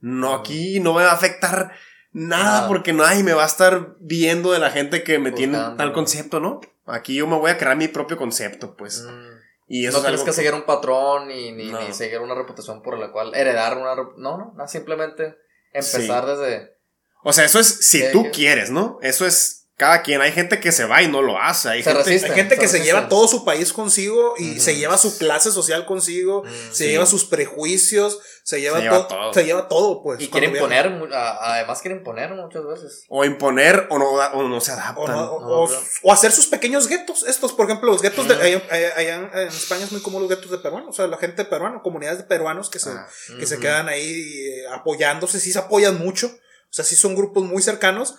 No, 0.00 0.34
aquí 0.34 0.80
no 0.80 0.94
me 0.94 1.02
va 1.02 1.10
a 1.10 1.14
afectar 1.14 1.72
nada 2.12 2.68
porque 2.68 2.92
nadie 2.92 3.22
me 3.22 3.32
va 3.32 3.44
a 3.44 3.46
estar 3.46 3.96
viendo 4.00 4.52
de 4.52 4.58
la 4.58 4.70
gente 4.70 5.02
que 5.02 5.18
me 5.18 5.32
tiene 5.32 5.58
tal 5.76 5.92
concepto, 5.92 6.40
¿no? 6.40 6.60
Aquí 6.86 7.14
yo 7.16 7.26
me 7.26 7.36
voy 7.36 7.50
a 7.50 7.58
crear 7.58 7.76
mi 7.76 7.88
propio 7.88 8.16
concepto, 8.16 8.76
pues. 8.76 9.02
Mm. 9.02 9.35
Y 9.68 9.86
no 9.86 10.00
tienes 10.00 10.22
que, 10.22 10.32
seguir 10.32 10.54
un 10.54 10.64
patrón 10.64 11.28
ni, 11.28 11.52
ni, 11.52 11.72
seguir 11.92 12.20
una 12.20 12.34
reputación 12.34 12.82
por 12.82 12.98
la 12.98 13.10
cual 13.10 13.34
heredar 13.34 13.76
una... 13.76 13.94
No, 14.16 14.52
no, 14.54 14.68
simplemente 14.68 15.36
empezar 15.72 16.26
desde... 16.26 16.76
O 17.24 17.32
sea, 17.32 17.44
eso 17.44 17.58
es 17.58 17.66
si 17.66 18.12
tú 18.12 18.30
quieres, 18.32 18.70
¿no? 18.70 18.98
Eso 19.02 19.26
es 19.26 19.65
cada 19.76 20.02
quien. 20.02 20.22
Hay 20.22 20.32
gente 20.32 20.58
que 20.58 20.72
se 20.72 20.86
va 20.86 21.02
y 21.02 21.08
no 21.08 21.20
lo 21.20 21.38
hace. 21.38 21.68
Hay 21.68 21.82
gente, 21.82 22.56
que 22.56 22.68
se 22.68 22.82
lleva 22.82 23.08
todo 23.08 23.28
su 23.28 23.44
país 23.44 23.72
consigo 23.72 24.34
y 24.38 24.58
se 24.58 24.76
lleva 24.76 24.96
su 24.96 25.18
clase 25.18 25.50
social 25.52 25.84
consigo, 25.84 26.44
se 26.72 26.88
lleva 26.88 27.04
sus 27.04 27.26
prejuicios, 27.26 28.18
se 28.42 28.60
lleva, 28.60 28.80
todo, 29.08 29.34
Se 29.34 29.44
lleva 29.44 29.68
todo, 29.68 30.02
pues. 30.02 30.20
Y 30.20 30.28
quieren 30.28 30.52
imponer, 30.52 30.86
además 31.12 31.80
quieren 31.82 31.98
imponer 31.98 32.30
muchas 32.30 32.64
veces. 32.66 33.04
O 33.08 33.24
imponer 33.24 33.86
o 33.90 33.98
no, 33.98 34.12
o 34.12 34.48
no 34.48 34.60
se 34.60 34.72
adaptan. 34.72 35.14
O, 35.14 36.12
hacer 36.12 36.32
sus 36.32 36.46
pequeños 36.46 36.88
guetos. 36.88 37.24
Estos, 37.24 37.52
por 37.52 37.66
ejemplo, 37.66 37.90
los 37.90 38.00
guetos 38.00 38.26
de. 38.28 38.34
Allá, 38.34 39.30
en 39.34 39.48
España 39.48 39.84
es 39.84 39.92
muy 39.92 40.00
común 40.00 40.22
los 40.22 40.30
guetos 40.30 40.50
de 40.50 40.58
peruanos. 40.58 40.90
O 40.90 40.92
sea, 40.94 41.06
la 41.06 41.18
gente 41.18 41.44
peruana, 41.44 41.82
comunidades 41.82 42.18
de 42.18 42.24
peruanos 42.24 42.70
que 42.70 42.78
se, 42.78 42.90
ah. 42.90 43.06
que 43.38 43.46
se 43.46 43.58
quedan 43.58 43.88
ahí 43.88 44.46
eh, 44.46 44.68
apoyándose. 44.72 45.38
Sí 45.38 45.52
se 45.52 45.58
apoyan 45.58 45.98
mucho. 45.98 46.28
O 46.28 46.72
sea, 46.76 46.84
sí 46.84 46.96
son 46.96 47.14
grupos 47.14 47.44
muy 47.44 47.62
cercanos 47.62 48.16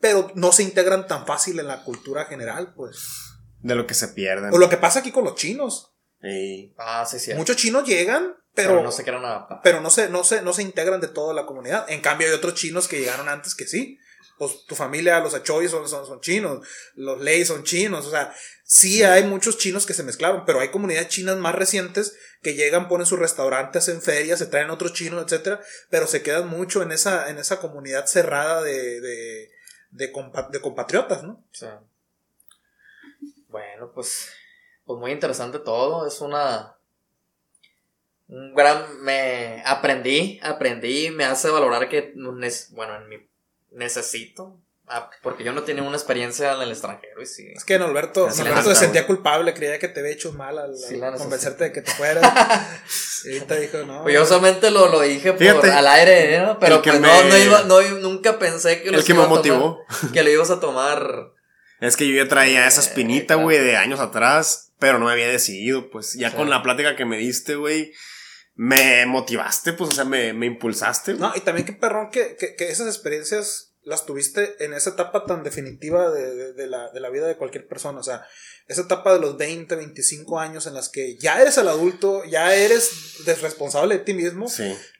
pero 0.00 0.30
no 0.34 0.52
se 0.52 0.62
integran 0.62 1.06
tan 1.06 1.26
fácil 1.26 1.58
en 1.60 1.66
la 1.66 1.84
cultura 1.84 2.24
general, 2.24 2.74
pues. 2.74 2.98
De 3.60 3.74
lo 3.74 3.86
que 3.86 3.94
se 3.94 4.08
pierden. 4.08 4.52
O 4.52 4.58
lo 4.58 4.70
que 4.70 4.76
pasa 4.76 5.00
aquí 5.00 5.12
con 5.12 5.24
los 5.24 5.34
chinos. 5.34 5.92
Sí. 6.22 6.74
Ah, 6.78 7.06
sí, 7.06 7.18
sí. 7.18 7.34
Muchos 7.34 7.56
chinos 7.56 7.86
llegan, 7.86 8.34
pero, 8.54 8.82
no 8.82 8.92
se 8.92 9.02
quieren 9.02 9.24
adaptar. 9.24 9.60
Pero 9.62 9.80
no 9.80 9.90
se, 9.90 10.08
no, 10.08 10.24
se, 10.24 10.42
no 10.42 10.52
se 10.52 10.62
integran 10.62 11.00
de 11.00 11.08
toda 11.08 11.34
la 11.34 11.46
comunidad. 11.46 11.90
En 11.90 12.00
cambio, 12.00 12.28
hay 12.28 12.34
otros 12.34 12.54
chinos 12.54 12.88
que 12.88 12.98
llegaron 12.98 13.28
antes 13.28 13.54
que 13.54 13.66
sí. 13.66 13.98
Pues 14.38 14.64
tu 14.66 14.74
familia, 14.74 15.20
los 15.20 15.34
Achoy 15.34 15.68
son, 15.68 15.86
son, 15.86 16.06
son 16.06 16.20
chinos, 16.22 16.66
los 16.94 17.20
Ley 17.20 17.44
son 17.44 17.62
chinos, 17.62 18.06
o 18.06 18.10
sea, 18.10 18.34
sí, 18.64 19.02
hay 19.02 19.24
muchos 19.24 19.58
chinos 19.58 19.84
que 19.84 19.92
se 19.92 20.02
mezclaron, 20.02 20.46
pero 20.46 20.60
hay 20.60 20.70
comunidades 20.70 21.08
chinas 21.08 21.36
más 21.36 21.54
recientes 21.54 22.16
que 22.40 22.54
llegan, 22.54 22.88
ponen 22.88 23.06
sus 23.06 23.18
restaurantes, 23.18 23.88
en 23.88 24.00
ferias, 24.00 24.38
se 24.38 24.46
traen 24.46 24.70
otros 24.70 24.94
chinos, 24.94 25.24
etcétera, 25.24 25.60
pero 25.90 26.06
se 26.06 26.22
quedan 26.22 26.48
mucho 26.48 26.80
en 26.80 26.90
esa, 26.90 27.28
en 27.28 27.36
esa 27.36 27.60
comunidad 27.60 28.06
cerrada 28.06 28.62
de 28.62 29.02
de, 29.02 29.50
de 29.90 30.12
compatriotas, 30.12 31.22
¿no? 31.22 31.42
Sí. 31.52 31.66
Bueno, 33.48 33.90
pues, 33.92 34.32
pues 34.84 34.98
muy 34.98 35.10
interesante 35.12 35.58
todo. 35.58 36.06
Es 36.06 36.20
una. 36.20 36.76
Un 38.28 38.54
gran. 38.54 39.00
Me 39.02 39.62
aprendí, 39.66 40.38
aprendí, 40.42 41.10
me 41.10 41.24
hace 41.24 41.50
valorar 41.50 41.88
que. 41.88 42.12
Bueno, 42.14 42.96
en 42.96 43.08
mi. 43.08 43.16
Necesito 43.72 44.58
Ah, 44.92 45.08
porque 45.22 45.44
yo 45.44 45.52
no 45.52 45.62
tenía 45.62 45.84
una 45.84 45.96
experiencia 45.96 46.52
en 46.52 46.62
el 46.62 46.70
extranjero 46.70 47.22
y 47.22 47.26
sí. 47.26 47.46
Es 47.54 47.64
que 47.64 47.74
en 47.74 47.82
Alberto, 47.82 48.28
se 48.28 48.74
sentía 48.74 49.06
culpable, 49.06 49.54
creía 49.54 49.78
que 49.78 49.86
te 49.86 50.00
había 50.00 50.10
hecho 50.10 50.32
mal 50.32 50.58
al, 50.58 50.74
convencerte 51.16 51.64
de 51.64 51.72
que 51.72 51.82
te 51.82 51.92
fueras. 51.92 52.24
y 53.24 53.34
ahorita 53.34 53.54
dijo, 53.54 53.78
no. 53.86 54.02
Pues 54.02 54.14
yo 54.14 54.26
solamente 54.26 54.72
lo, 54.72 54.88
lo 54.88 55.00
dije 55.00 55.32
por, 55.32 55.66
al 55.70 55.86
aire, 55.86 56.40
¿no? 56.40 56.58
Pero 56.58 56.82
pues 56.82 57.00
no, 57.00 57.22
no, 57.22 57.38
iba, 57.38 57.62
no, 57.62 57.80
nunca 58.00 58.40
pensé 58.40 58.82
que 58.82 58.90
lo 58.90 58.98
El 58.98 59.04
que 59.04 59.14
me 59.14 59.28
motivó. 59.28 59.84
que 60.12 60.24
lo 60.24 60.30
ibas 60.30 60.50
a 60.50 60.58
tomar. 60.58 61.34
Es 61.80 61.96
que 61.96 62.08
yo 62.08 62.20
ya 62.20 62.28
traía 62.28 62.66
esa 62.66 62.80
espinita, 62.80 63.36
güey, 63.36 63.58
de 63.58 63.76
años 63.76 64.00
atrás, 64.00 64.72
pero 64.80 64.98
no 64.98 65.06
me 65.06 65.12
había 65.12 65.28
decidido, 65.28 65.88
pues. 65.88 66.14
Ya 66.14 66.34
con 66.34 66.50
la 66.50 66.64
plática 66.64 66.96
que 66.96 67.04
me 67.04 67.16
diste, 67.16 67.54
güey 67.54 67.92
me 68.56 69.06
motivaste, 69.06 69.72
pues, 69.72 69.88
o 69.88 69.92
sea, 69.94 70.04
me, 70.04 70.34
me 70.34 70.44
impulsaste. 70.44 71.14
No, 71.14 71.32
y 71.34 71.40
también 71.40 71.64
qué 71.64 71.72
perrón 71.72 72.10
que, 72.10 72.36
que, 72.36 72.56
que, 72.56 72.68
esas 72.68 72.88
experiencias 72.88 73.69
las 73.82 74.04
tuviste 74.04 74.62
en 74.64 74.74
esa 74.74 74.90
etapa 74.90 75.24
tan 75.24 75.42
definitiva 75.42 76.10
de, 76.10 76.66
la, 76.66 76.90
de, 76.90 77.00
la, 77.00 77.10
vida 77.10 77.26
de 77.26 77.36
cualquier 77.36 77.66
persona. 77.66 78.00
O 78.00 78.02
sea, 78.02 78.26
esa 78.66 78.82
etapa 78.82 79.14
de 79.14 79.20
los 79.20 79.36
20, 79.36 79.74
25 79.74 80.38
años 80.38 80.66
en 80.66 80.74
las 80.74 80.88
que 80.88 81.16
ya 81.16 81.40
eres 81.40 81.56
el 81.58 81.68
adulto, 81.68 82.24
ya 82.24 82.54
eres 82.54 83.24
responsable 83.40 83.98
de 83.98 84.04
ti 84.04 84.12
mismo, 84.12 84.46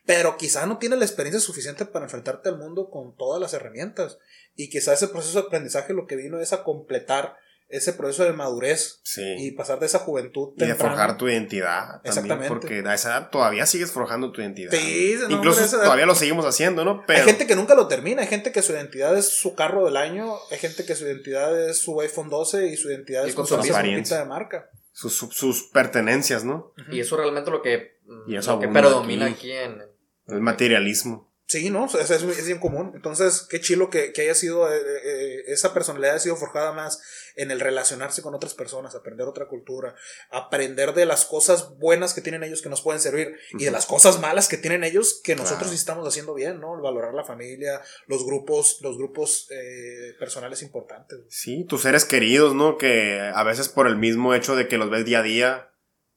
pero 0.06 0.36
quizá 0.36 0.66
no 0.66 0.78
tienes 0.78 0.98
la 0.98 1.04
experiencia 1.04 1.40
suficiente 1.40 1.84
para 1.84 2.06
enfrentarte 2.06 2.48
al 2.48 2.58
mundo 2.58 2.90
con 2.90 3.16
todas 3.16 3.40
las 3.40 3.52
herramientas. 3.52 4.18
Y 4.56 4.70
quizá 4.70 4.92
ese 4.92 5.08
proceso 5.08 5.40
de 5.40 5.46
aprendizaje 5.46 5.92
lo 5.92 6.06
que 6.06 6.16
vino 6.16 6.40
es 6.40 6.52
a 6.52 6.64
completar 6.64 7.36
ese 7.70 7.92
proceso 7.92 8.24
de 8.24 8.32
madurez 8.32 9.00
y 9.38 9.52
pasar 9.52 9.78
de 9.78 9.86
esa 9.86 10.00
juventud 10.00 10.52
y 10.56 10.64
de 10.64 10.74
forjar 10.74 11.16
tu 11.16 11.28
identidad 11.28 12.00
exactamente. 12.04 12.48
porque 12.48 12.82
a 12.84 12.94
esa 12.94 13.10
edad 13.10 13.30
todavía 13.30 13.64
sigues 13.64 13.92
forjando 13.92 14.32
tu 14.32 14.40
identidad. 14.40 14.72
Sí, 14.72 15.16
incluso 15.28 15.64
todavía 15.70 16.06
lo 16.06 16.14
seguimos 16.14 16.44
haciendo 16.44 16.84
no 16.84 17.04
hay 17.06 17.22
gente 17.22 17.46
que 17.46 17.54
nunca 17.54 17.74
lo 17.74 17.86
termina 17.86 18.22
hay 18.22 18.28
gente 18.28 18.50
que 18.50 18.62
su 18.62 18.72
identidad 18.72 19.16
es 19.16 19.28
su 19.28 19.54
carro 19.54 19.84
del 19.84 19.96
año 19.96 20.34
hay 20.50 20.58
gente 20.58 20.84
que 20.84 20.94
su 20.94 21.04
identidad 21.04 21.68
es 21.68 21.78
su 21.78 22.00
iPhone 22.00 22.28
12 22.28 22.68
y 22.68 22.76
su 22.76 22.90
identidad 22.90 23.26
es 23.26 23.34
con 23.34 23.46
su 23.46 23.54
apariencia 23.54 24.18
de 24.18 24.24
marca. 24.24 24.68
Sus, 24.92 25.14
sus, 25.16 25.62
pertenencias 25.72 26.44
no 26.44 26.74
y 26.90 27.00
eso 27.00 27.16
realmente 27.16 27.50
lo 27.50 27.62
que 27.62 28.00
y 28.26 28.36
eso 28.36 28.54
lo 28.54 28.60
que 28.60 28.68
predomina 28.68 29.26
aquí, 29.26 29.52
en 29.52 29.80
el 30.26 30.40
materialismo 30.40 31.29
Sí, 31.50 31.68
¿no? 31.68 31.86
Es, 31.86 32.10
es, 32.12 32.46
bien 32.46 32.60
común. 32.60 32.92
Entonces, 32.94 33.44
qué 33.50 33.60
chilo 33.60 33.90
que, 33.90 34.12
que 34.12 34.22
haya 34.22 34.36
sido, 34.36 34.72
eh, 34.72 34.78
eh, 34.78 35.42
esa 35.48 35.74
personalidad 35.74 36.12
haya 36.12 36.20
sido 36.20 36.36
forjada 36.36 36.70
más 36.70 37.02
en 37.34 37.50
el 37.50 37.58
relacionarse 37.58 38.22
con 38.22 38.36
otras 38.36 38.54
personas, 38.54 38.94
aprender 38.94 39.26
otra 39.26 39.48
cultura, 39.48 39.96
aprender 40.30 40.94
de 40.94 41.06
las 41.06 41.24
cosas 41.24 41.76
buenas 41.76 42.14
que 42.14 42.20
tienen 42.20 42.44
ellos 42.44 42.62
que 42.62 42.68
nos 42.68 42.82
pueden 42.82 43.00
servir 43.00 43.34
y 43.58 43.64
de 43.64 43.72
las 43.72 43.86
cosas 43.86 44.20
malas 44.20 44.46
que 44.46 44.58
tienen 44.58 44.84
ellos 44.84 45.20
que 45.24 45.34
nosotros 45.34 45.72
estamos 45.72 46.06
haciendo 46.06 46.34
bien, 46.34 46.60
¿no? 46.60 46.80
valorar 46.80 47.14
la 47.14 47.24
familia, 47.24 47.80
los 48.06 48.24
grupos, 48.24 48.78
los 48.82 48.96
grupos 48.96 49.48
eh, 49.50 50.14
personales 50.20 50.62
importantes. 50.62 51.18
Sí, 51.30 51.64
tus 51.64 51.82
seres 51.82 52.04
queridos, 52.04 52.54
¿no? 52.54 52.78
Que 52.78 53.28
a 53.34 53.42
veces 53.42 53.68
por 53.68 53.88
el 53.88 53.96
mismo 53.96 54.34
hecho 54.34 54.54
de 54.54 54.68
que 54.68 54.78
los 54.78 54.88
ves 54.88 55.04
día 55.04 55.18
a 55.18 55.22
día, 55.24 55.72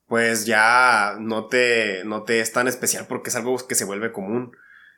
pues 0.06 0.46
ya 0.46 1.16
no 1.20 1.48
te, 1.48 2.04
no 2.04 2.22
te 2.22 2.40
es 2.40 2.52
tan 2.52 2.68
especial 2.68 3.08
porque 3.10 3.32
es 3.32 3.36
algo 3.36 3.58
que 3.68 3.74
se 3.74 3.86
vuelve 3.86 4.12
común 4.12 4.52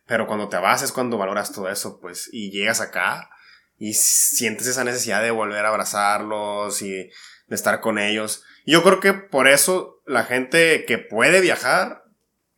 pero 0.07 0.27
cuando 0.27 0.49
te 0.49 0.57
vas 0.57 0.81
es 0.81 0.91
cuando 0.91 1.17
valoras 1.17 1.51
todo 1.51 1.69
eso, 1.69 1.99
pues, 1.99 2.29
y 2.31 2.51
llegas 2.51 2.81
acá 2.81 3.29
y 3.77 3.93
sientes 3.93 4.67
esa 4.67 4.83
necesidad 4.83 5.21
de 5.21 5.31
volver 5.31 5.65
a 5.65 5.69
abrazarlos 5.69 6.81
y 6.81 6.91
de 6.91 7.11
estar 7.49 7.81
con 7.81 7.99
ellos. 7.99 8.43
Y 8.65 8.73
yo 8.73 8.83
creo 8.83 8.99
que 8.99 9.13
por 9.13 9.47
eso 9.47 10.01
la 10.05 10.23
gente 10.23 10.85
que 10.85 10.97
puede 10.97 11.41
viajar, 11.41 12.03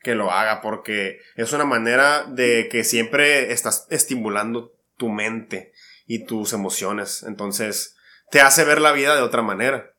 que 0.02 0.16
lo 0.16 0.32
haga, 0.32 0.62
porque 0.62 1.20
es 1.36 1.52
una 1.54 1.66
manera 1.66 2.26
de 2.26 2.70
que 2.70 2.84
siempre 2.84 3.52
estás 3.52 3.88
estimulando 3.90 4.74
tu 4.98 5.10
mente 5.10 5.74
y 6.06 6.26
tus 6.26 6.54
emociones. 6.54 7.24
Entonces, 7.24 7.96
te 8.30 8.42
hace 8.42 8.64
ver 8.64 8.80
la 8.80 8.92
vida 8.92 9.16
de 9.16 9.22
otra 9.22 9.42
manera. 9.42 9.94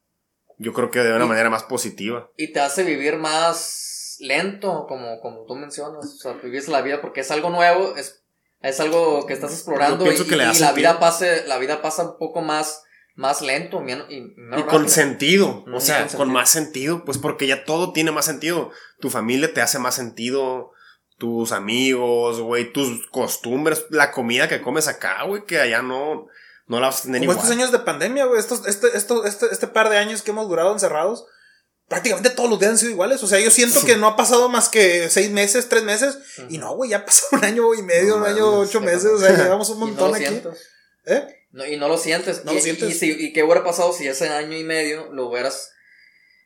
Yo 0.58 0.72
creo 0.72 0.90
que 0.90 1.00
de 1.00 1.14
una 1.14 1.26
manera 1.26 1.50
más 1.50 1.62
positiva. 1.64 2.30
Y 2.36 2.52
te 2.52 2.60
hace 2.60 2.84
vivir 2.84 3.16
más 3.16 3.87
lento, 4.20 4.86
como, 4.88 5.20
como 5.20 5.44
tú 5.46 5.54
mencionas. 5.54 6.04
O 6.04 6.18
sea, 6.18 6.32
vives 6.34 6.68
la 6.68 6.82
vida 6.82 7.00
porque 7.00 7.20
es 7.20 7.30
algo 7.30 7.50
nuevo, 7.50 7.96
es, 7.96 8.22
es 8.60 8.80
algo 8.80 9.26
que 9.26 9.34
estás 9.34 9.52
explorando 9.52 10.10
y, 10.10 10.26
que 10.26 10.36
la 10.36 10.72
vida 10.72 10.98
pase, 10.98 11.46
la 11.46 11.58
vida 11.58 11.82
pasa 11.82 12.02
un 12.02 12.18
poco 12.18 12.40
más, 12.40 12.82
más 13.14 13.42
lento 13.42 13.82
y, 14.08 14.34
con 14.68 14.88
sentido, 14.88 15.64
o 15.72 15.80
sea, 15.80 16.06
con, 16.08 16.32
más 16.32 16.50
sentido, 16.50 17.04
pues 17.04 17.18
porque 17.18 17.46
ya 17.46 17.64
todo 17.64 17.92
tiene 17.92 18.10
más 18.10 18.24
sentido. 18.24 18.70
Tu 19.00 19.10
familia 19.10 19.52
te 19.52 19.60
hace 19.60 19.78
más 19.78 19.94
sentido, 19.94 20.72
tus 21.18 21.52
amigos, 21.52 22.40
güey, 22.40 22.72
tus 22.72 23.06
costumbres, 23.08 23.86
la 23.90 24.12
comida 24.12 24.48
que 24.48 24.62
comes 24.62 24.88
acá, 24.88 25.24
güey, 25.24 25.44
que 25.44 25.60
allá 25.60 25.82
no, 25.82 26.28
no 26.68 26.80
la 26.80 26.86
vas 26.86 27.00
a 27.00 27.02
tener 27.04 27.20
Como 27.20 27.32
estos 27.32 27.50
años 27.50 27.72
de 27.72 27.80
pandemia, 27.80 28.26
güey, 28.26 28.38
estos, 28.38 28.66
este, 28.66 28.96
esto, 28.96 29.24
este, 29.24 29.46
este 29.50 29.66
par 29.66 29.88
de 29.88 29.98
años 29.98 30.22
que 30.22 30.30
hemos 30.30 30.48
durado 30.48 30.72
encerrados, 30.72 31.26
prácticamente 31.88 32.30
todos 32.30 32.50
los 32.50 32.58
días 32.58 32.72
han 32.72 32.78
sido 32.78 32.92
iguales. 32.92 33.22
O 33.22 33.26
sea, 33.26 33.40
yo 33.40 33.50
siento 33.50 33.84
que 33.84 33.96
no 33.96 34.06
ha 34.06 34.16
pasado 34.16 34.48
más 34.48 34.68
que 34.68 35.08
seis 35.10 35.30
meses, 35.30 35.68
tres 35.68 35.82
meses. 35.82 36.18
Y 36.48 36.58
no, 36.58 36.74
güey, 36.76 36.90
ya 36.90 37.04
pasó 37.04 37.24
un 37.32 37.44
año 37.44 37.74
y 37.74 37.82
medio, 37.82 38.16
un 38.16 38.24
año, 38.24 38.60
ocho 38.60 38.80
meses. 38.80 39.06
O 39.06 39.18
sea, 39.18 39.36
llevamos 39.42 39.68
un 39.70 39.80
montón 39.80 40.14
aquí. 40.14 40.42
¿Eh? 41.06 41.26
No, 41.52 41.66
y 41.66 41.76
no 41.76 41.88
lo 41.88 41.96
sientes. 41.96 42.44
No 42.44 42.52
y, 42.52 42.56
lo 42.56 42.60
sientes. 42.60 42.90
Y, 42.90 42.92
si- 42.92 43.16
y 43.26 43.32
qué 43.32 43.42
hubiera 43.42 43.64
pasado 43.64 43.92
si 43.92 44.06
ese 44.06 44.28
año 44.28 44.56
y 44.56 44.64
medio 44.64 45.10
lo 45.12 45.28
hubieras 45.28 45.72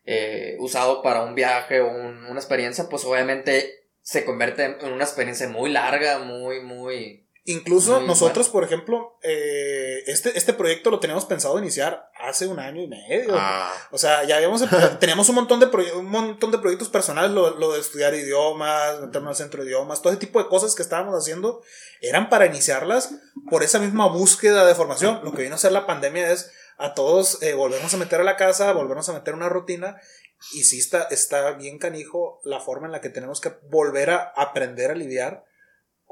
eh, 0.04 0.56
usado 0.60 1.02
para 1.02 1.22
un 1.22 1.34
viaje 1.34 1.80
o 1.80 1.88
un- 1.88 2.24
una 2.26 2.38
experiencia? 2.40 2.88
Pues 2.88 3.04
obviamente 3.04 3.88
se 4.00 4.24
convierte 4.24 4.64
en 4.80 4.92
una 4.92 5.04
experiencia 5.04 5.48
muy 5.48 5.70
larga, 5.70 6.18
muy, 6.20 6.60
muy... 6.60 7.21
Incluso 7.44 7.98
Muy 7.98 8.06
nosotros, 8.06 8.48
por 8.48 8.62
ejemplo, 8.62 9.18
eh, 9.22 10.04
este, 10.06 10.38
este 10.38 10.52
proyecto 10.52 10.90
lo 10.92 11.00
teníamos 11.00 11.24
pensado 11.24 11.58
iniciar 11.58 12.08
hace 12.14 12.46
un 12.46 12.60
año 12.60 12.80
y 12.80 12.86
medio. 12.86 13.34
Ah, 13.36 13.72
O 13.90 13.98
sea, 13.98 14.22
ya 14.22 14.36
habíamos, 14.36 14.62
teníamos 15.00 15.28
un 15.28 15.34
montón 15.34 15.58
de, 15.58 15.66
un 15.96 16.06
montón 16.06 16.52
de 16.52 16.58
proyectos 16.58 16.88
personales, 16.88 17.32
lo, 17.32 17.58
lo 17.58 17.72
de 17.72 17.80
estudiar 17.80 18.14
idiomas, 18.14 19.00
meternos 19.00 19.30
al 19.30 19.36
centro 19.36 19.62
de 19.62 19.70
idiomas, 19.70 20.02
todo 20.02 20.12
ese 20.12 20.20
tipo 20.20 20.40
de 20.40 20.48
cosas 20.48 20.76
que 20.76 20.82
estábamos 20.82 21.16
haciendo 21.16 21.62
eran 22.00 22.28
para 22.28 22.46
iniciarlas 22.46 23.10
por 23.50 23.64
esa 23.64 23.80
misma 23.80 24.06
búsqueda 24.06 24.64
de 24.64 24.76
formación. 24.76 25.20
Lo 25.24 25.32
que 25.32 25.42
vino 25.42 25.54
a 25.54 25.56
hacer 25.56 25.72
la 25.72 25.86
pandemia 25.86 26.30
es 26.30 26.52
a 26.78 26.94
todos 26.94 27.42
eh, 27.42 27.54
volvernos 27.54 27.92
a 27.92 27.96
meter 27.96 28.20
a 28.20 28.24
la 28.24 28.36
casa, 28.36 28.72
volvernos 28.72 29.08
a 29.08 29.14
meter 29.14 29.34
una 29.34 29.48
rutina. 29.48 30.00
Y 30.52 30.62
sí 30.64 30.78
está, 30.78 31.04
está 31.10 31.52
bien 31.52 31.78
canijo 31.78 32.40
la 32.44 32.60
forma 32.60 32.86
en 32.86 32.92
la 32.92 33.00
que 33.00 33.10
tenemos 33.10 33.40
que 33.40 33.52
volver 33.68 34.10
a 34.10 34.32
aprender 34.36 34.92
a 34.92 34.94
lidiar 34.94 35.44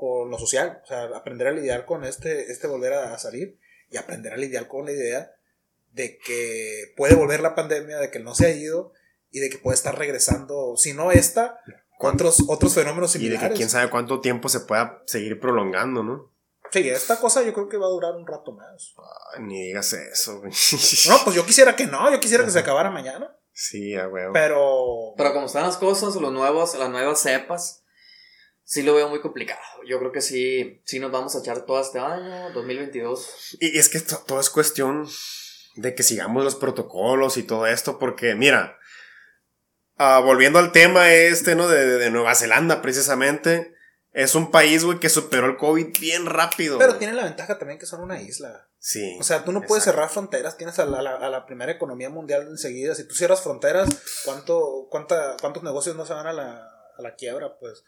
con 0.01 0.31
lo 0.31 0.39
social. 0.39 0.81
O 0.83 0.87
sea, 0.87 1.03
aprender 1.15 1.47
a 1.47 1.53
lidiar 1.53 1.85
con 1.85 2.05
este, 2.05 2.51
este 2.51 2.67
volver 2.67 2.95
a, 2.95 3.13
a 3.13 3.19
salir 3.19 3.59
y 3.91 3.99
aprender 3.99 4.33
a 4.33 4.39
lidiar 4.39 4.67
con 4.67 4.87
la 4.87 4.93
idea 4.93 5.31
de 5.93 6.17
que 6.19 6.95
puede 6.97 7.15
volver 7.15 7.41
la 7.41 7.55
pandemia, 7.55 7.99
de 7.99 8.11
que 8.11 8.19
no 8.19 8.35
se 8.35 8.47
ha 8.47 8.51
ido 8.51 8.93
y 9.31 9.41
de 9.41 9.51
que 9.51 9.59
puede 9.59 9.75
estar 9.75 9.99
regresando, 9.99 10.75
si 10.77 10.95
no 10.95 11.13
esta, 11.13 11.61
otros, 11.99 12.45
otros 12.49 12.75
fenómenos 12.75 13.15
y 13.15 13.19
de 13.19 13.25
similares. 13.25 13.51
que 13.51 13.57
quién 13.57 13.69
sabe 13.69 13.91
cuánto 13.91 14.21
tiempo 14.21 14.49
se 14.49 14.61
pueda 14.61 15.03
seguir 15.07 15.39
prolongando, 15.39 16.03
¿no? 16.03 16.33
Sí, 16.71 16.89
esta 16.89 17.19
cosa 17.21 17.43
yo 17.43 17.53
creo 17.53 17.69
que 17.69 17.77
va 17.77 17.87
a 17.87 17.91
durar 17.91 18.15
un 18.15 18.27
rato 18.27 18.53
más. 18.53 18.95
Ay, 19.35 19.43
ni 19.43 19.65
digas 19.65 19.93
eso, 19.93 20.39
güey. 20.41 20.53
No, 21.09 21.19
pues 21.25 21.37
yo 21.37 21.45
quisiera 21.45 21.77
que 21.77 21.87
no, 21.87 22.11
yo 22.11 22.21
quisiera 22.21 22.45
que 22.45 22.51
se 22.51 22.61
acabara 22.61 22.91
mañana, 22.91 23.37
Sí, 23.53 23.95
a 23.95 24.09
huevo. 24.09 24.33
pero... 24.33 25.13
Pero 25.17 25.33
como 25.35 25.47
están 25.47 25.65
las 25.65 25.77
cosas, 25.77 26.15
los 26.15 26.33
nuevos, 26.33 26.75
las 26.79 26.89
nuevas 26.89 27.21
cepas, 27.21 27.80
sí 28.71 28.83
lo 28.85 28.95
veo 28.95 29.09
muy 29.09 29.21
complicado. 29.21 29.61
Yo 29.85 29.99
creo 29.99 30.13
que 30.13 30.21
sí, 30.21 30.81
sí 30.85 31.01
nos 31.01 31.11
vamos 31.11 31.35
a 31.35 31.41
echar 31.41 31.63
todo 31.67 31.81
este 31.81 31.99
año, 31.99 32.53
2022. 32.53 33.57
Y 33.59 33.77
es 33.77 33.89
que 33.89 33.99
to- 34.01 34.23
todo 34.25 34.39
es 34.39 34.49
cuestión 34.49 35.09
de 35.75 35.95
que 35.97 36.05
sigamos 36.05 36.45
los 36.45 36.55
protocolos 36.55 37.37
y 37.37 37.43
todo 37.43 37.67
esto, 37.67 37.99
porque 37.99 38.37
mira, 38.37 38.79
ah, 39.97 40.21
volviendo 40.25 40.61
al 40.61 40.71
tema 40.71 41.13
este, 41.13 41.57
¿no? 41.57 41.67
De, 41.69 41.85
de 41.99 42.11
Nueva 42.13 42.37
Zelanda, 42.37 42.81
precisamente, 42.81 43.75
es 44.13 44.37
un 44.37 44.53
país, 44.53 44.85
güey, 44.85 45.01
que 45.01 45.09
superó 45.09 45.47
el 45.47 45.57
COVID 45.57 45.99
bien 46.01 46.27
rápido. 46.27 46.79
Pero 46.79 46.97
tiene 46.97 47.15
la 47.15 47.25
ventaja 47.25 47.59
también 47.59 47.79
que 47.81 47.87
son 47.87 48.01
una 48.03 48.23
isla. 48.23 48.69
Sí. 48.79 49.17
O 49.21 49.25
sea, 49.25 49.45
tú 49.45 49.51
no 49.51 49.63
puedes 49.63 49.83
Exacto. 49.83 49.97
cerrar 49.99 50.11
fronteras, 50.11 50.57
tienes 50.57 50.79
a 50.79 50.85
la, 50.87 51.01
a 51.01 51.03
la- 51.03 51.17
a 51.17 51.29
la 51.29 51.45
primera 51.45 51.73
economía 51.73 52.09
mundial 52.09 52.47
enseguida. 52.49 52.95
Si 52.95 53.03
tú 53.07 53.15
cierras 53.17 53.43
fronteras, 53.43 53.89
¿cuánto, 54.25 54.87
cuánta, 54.91 55.37
¿cuántos 55.41 55.65
negocios 55.65 55.97
no 55.97 56.07
se 56.07 56.15
van 56.15 56.29
a 56.29 56.33
la, 56.33 56.69
a 56.97 57.03
la 57.03 57.17
quiebra? 57.17 57.57
Pues 57.59 57.83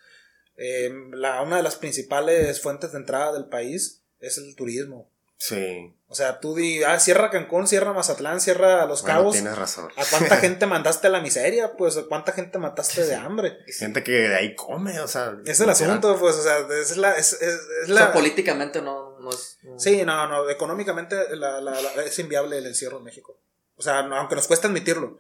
eh, 0.57 0.93
la, 1.13 1.43
una 1.43 1.57
de 1.57 1.63
las 1.63 1.77
principales 1.77 2.61
fuentes 2.61 2.93
de 2.93 2.99
entrada 2.99 3.33
del 3.33 3.47
país 3.47 4.03
es 4.21 4.39
el 4.39 4.55
turismo. 4.57 5.09
Sí. 5.39 5.93
O 6.07 6.15
sea, 6.15 6.39
tú 6.39 6.55
di, 6.55 6.85
ah, 6.85 7.01
cierra 7.01 7.31
Cancún, 7.31 7.67
cierra 7.67 7.93
Mazatlán, 7.93 8.41
cierra 8.41 8.87
Los 8.87 9.03
Bueno, 9.03 9.17
Cabos. 9.19 9.33
tienes 9.33 9.59
razón. 9.59 9.89
¿A 9.97 10.05
cuánta 10.05 10.37
gente 10.41 10.67
mandaste 10.67 11.09
a 11.09 11.11
la 11.11 11.21
miseria? 11.21 11.73
Pues, 11.77 11.97
¿a 11.97 12.05
cuánta 12.05 12.31
gente 12.31 12.59
mataste 12.59 13.05
de 13.05 13.17
hambre? 13.17 13.59
Gente 13.67 14.05
que 14.05 14.13
de 14.13 14.37
ahí 14.37 14.55
come, 14.55 15.01
o 15.01 15.09
sea. 15.09 15.37
Es 15.45 15.59
el 15.59 15.69
asunto, 15.71 16.17
pues, 16.21 16.37
o 16.37 16.43
sea, 16.45 16.59
es 16.81 16.97
la... 16.97 17.17
Es, 17.17 17.33
es- 17.33 17.61
es 17.83 17.91
O 17.91 17.93
la 17.95 18.01
sea, 18.03 18.13
políticamente 18.13 18.83
no, 18.83 19.19
no 19.19 19.31
es... 19.31 19.59
no- 19.63 19.81
Sí, 19.81 20.05
no, 20.05 20.29
no, 20.29 20.49
económicamente 20.49 21.17
la- 21.35 21.61
la- 21.61 21.81
la- 21.81 22.05
es 22.05 22.17
inviable 22.21 22.59
el 22.59 22.67
encierro 22.67 22.99
en 22.99 23.05
México. 23.05 23.41
O 23.75 23.83
sea, 23.83 24.03
no- 24.05 24.17
aunque 24.17 24.37
nos 24.37 24.47
cuesta 24.47 24.69
admitirlo. 24.69 25.19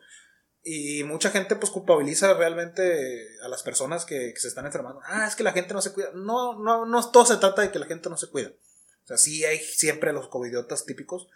Y 0.64 1.02
mucha 1.04 1.30
gente 1.30 1.56
pues 1.56 1.72
culpabiliza 1.72 2.34
realmente 2.34 3.26
a 3.42 3.48
las 3.48 3.62
personas 3.62 4.04
que, 4.04 4.32
que 4.32 4.40
se 4.40 4.48
están 4.48 4.66
enfermando. 4.66 5.00
Ah, 5.04 5.26
es 5.26 5.34
que 5.34 5.42
la 5.42 5.52
gente 5.52 5.74
no 5.74 5.82
se 5.82 5.92
cuida. 5.92 6.10
No, 6.14 6.58
no, 6.58 6.86
no, 6.86 7.10
todo 7.10 7.26
se 7.26 7.36
trata 7.36 7.62
de 7.62 7.72
que 7.72 7.80
la 7.80 7.86
gente 7.86 8.08
no 8.08 8.16
se 8.16 8.28
cuida. 8.28 8.50
O 9.02 9.06
sea, 9.06 9.16
sí 9.16 9.44
hay 9.44 9.58
siempre 9.58 10.12
los 10.12 10.28
covidiotas 10.28 10.84
típicos, 10.86 11.26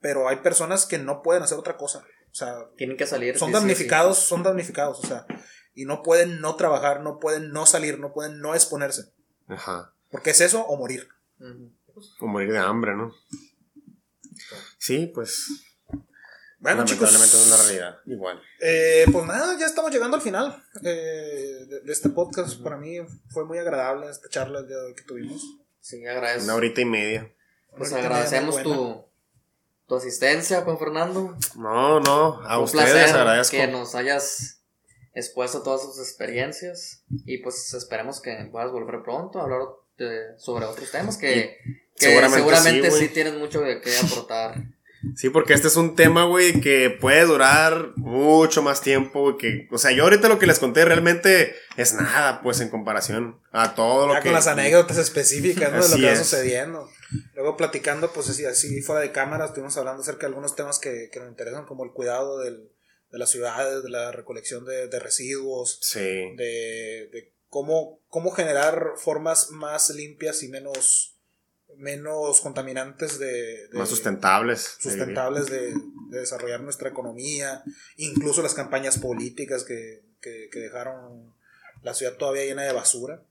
pero 0.00 0.28
hay 0.28 0.36
personas 0.36 0.86
que 0.86 0.98
no 0.98 1.22
pueden 1.22 1.42
hacer 1.42 1.58
otra 1.58 1.76
cosa. 1.76 2.04
O 2.30 2.34
sea, 2.34 2.70
Tienen 2.76 2.96
que 2.96 3.06
salir. 3.06 3.36
son 3.36 3.48
sí, 3.48 3.54
sí, 3.54 3.60
damnificados, 3.60 4.18
son 4.18 4.42
damnificados, 4.42 5.00
o 5.00 5.06
sea, 5.06 5.26
y 5.74 5.84
no 5.84 6.02
pueden 6.02 6.40
no 6.40 6.56
trabajar, 6.56 7.02
no 7.02 7.18
pueden 7.18 7.50
no 7.50 7.66
salir, 7.66 7.98
no 7.98 8.12
pueden 8.12 8.40
no 8.40 8.54
exponerse. 8.54 9.12
Ajá. 9.48 9.92
Porque 10.10 10.30
es 10.30 10.40
eso 10.40 10.62
o 10.62 10.76
morir. 10.76 11.08
O 12.20 12.26
morir 12.26 12.52
de 12.52 12.58
hambre, 12.58 12.96
¿no? 12.96 13.12
Sí, 14.78 15.10
pues. 15.14 15.46
Bueno, 16.60 16.84
chicos. 16.84 17.12
es 17.14 17.46
una 17.46 17.56
realidad. 17.56 17.98
Igual. 18.06 18.40
Eh, 18.60 19.06
pues 19.10 19.24
nada, 19.26 19.58
ya 19.58 19.66
estamos 19.66 19.90
llegando 19.90 20.16
al 20.16 20.22
final 20.22 20.62
eh, 20.82 21.64
de, 21.68 21.80
de 21.80 21.92
este 21.92 22.10
podcast. 22.10 22.60
Para 22.62 22.76
mí 22.76 22.98
fue 23.30 23.44
muy 23.46 23.58
agradable 23.58 24.08
esta 24.10 24.28
charla 24.28 24.60
el 24.60 24.68
día 24.68 24.76
de 24.76 24.84
hoy 24.86 24.94
que 24.94 25.02
tuvimos. 25.02 25.42
Sí, 25.80 26.04
agradezco. 26.06 26.44
Una 26.44 26.54
horita 26.56 26.80
y 26.82 26.84
media. 26.84 27.32
Pues 27.76 27.92
agradecemos 27.92 28.56
media 28.56 28.74
tu, 28.74 29.04
tu 29.88 29.94
asistencia, 29.96 30.60
Juan 30.62 30.78
Fernando. 30.78 31.34
No, 31.56 31.98
no. 32.00 32.42
A 32.46 32.58
Un 32.58 32.64
ustedes 32.64 32.90
placer 32.92 33.16
agradezco. 33.16 33.56
que 33.56 33.66
nos 33.68 33.94
hayas 33.94 34.60
expuesto 35.14 35.62
todas 35.62 35.82
tus 35.82 35.98
experiencias 35.98 37.02
y 37.24 37.38
pues 37.38 37.72
esperemos 37.74 38.20
que 38.20 38.48
puedas 38.52 38.70
volver 38.70 39.02
pronto 39.02 39.40
a 39.40 39.44
hablar 39.44 39.60
de- 39.98 40.38
sobre 40.38 40.66
otros 40.66 40.90
temas 40.90 41.16
que, 41.16 41.56
que 41.96 42.06
seguramente 42.06 42.38
seguramente, 42.38 42.90
sí, 42.92 42.98
sí, 43.06 43.08
tienes 43.08 43.34
mucho 43.34 43.62
qué 43.62 43.98
aportar. 44.04 44.62
Sí, 45.16 45.30
porque 45.30 45.54
este 45.54 45.68
es 45.68 45.76
un 45.76 45.94
tema, 45.96 46.24
güey, 46.24 46.60
que 46.60 46.90
puede 46.90 47.24
durar 47.24 47.92
mucho 47.96 48.62
más 48.62 48.80
tiempo, 48.82 49.38
que, 49.38 49.66
o 49.70 49.78
sea, 49.78 49.92
yo 49.92 50.04
ahorita 50.04 50.28
lo 50.28 50.38
que 50.38 50.46
les 50.46 50.58
conté 50.58 50.84
realmente 50.84 51.54
es 51.76 51.94
nada, 51.94 52.42
pues, 52.42 52.60
en 52.60 52.68
comparación 52.68 53.40
a 53.52 53.74
todo 53.74 54.06
lo 54.06 54.12
Ya 54.14 54.20
que... 54.20 54.28
con 54.28 54.34
las 54.34 54.46
anécdotas 54.46 54.98
específicas 54.98 55.72
¿no? 55.72 55.82
de 55.82 55.88
lo 55.88 55.96
que 55.96 56.04
va 56.06 56.12
es. 56.12 56.18
sucediendo. 56.18 56.88
Luego 57.34 57.56
platicando, 57.56 58.12
pues 58.12 58.28
así, 58.28 58.44
así 58.44 58.82
fuera 58.82 59.00
de 59.00 59.10
cámara, 59.10 59.46
estuvimos 59.46 59.76
hablando 59.78 60.02
acerca 60.02 60.20
de 60.20 60.26
algunos 60.26 60.54
temas 60.54 60.78
que, 60.78 61.08
que 61.12 61.18
nos 61.20 61.28
interesan, 61.30 61.64
como 61.66 61.84
el 61.84 61.92
cuidado 61.92 62.38
del- 62.40 62.68
de 63.10 63.18
las 63.18 63.30
ciudades, 63.30 63.82
de 63.82 63.90
la 63.90 64.12
recolección 64.12 64.64
de, 64.64 64.86
de 64.86 65.00
residuos, 65.00 65.78
Sí, 65.82 65.98
de, 65.98 67.08
de 67.12 67.32
cómo, 67.48 67.98
cómo 68.08 68.30
generar 68.30 68.92
formas 68.98 69.50
más 69.50 69.90
limpias 69.90 70.44
y 70.44 70.48
menos, 70.48 71.16
menos 71.76 72.40
contaminantes 72.40 73.18
de, 73.18 73.68
de- 73.68 73.78
más 73.78 73.88
sustentables. 73.88 74.76
sustentables 74.80 75.46
de, 75.46 75.72
de 76.10 76.20
desarrollar 76.20 76.60
nuestra 76.62 76.88
economía, 76.90 77.62
incluso 77.96 78.42
las 78.42 78.54
campañas 78.54 78.98
políticas 78.98 79.64
que, 79.64 80.02
que- 80.20 80.48
que 80.52 80.58
dejaron 80.58 81.32
la 81.82 81.94
ciudad 81.94 82.14
todavía 82.16 82.44
llena 82.44 82.62
de 82.64 82.72
basura 82.72 83.22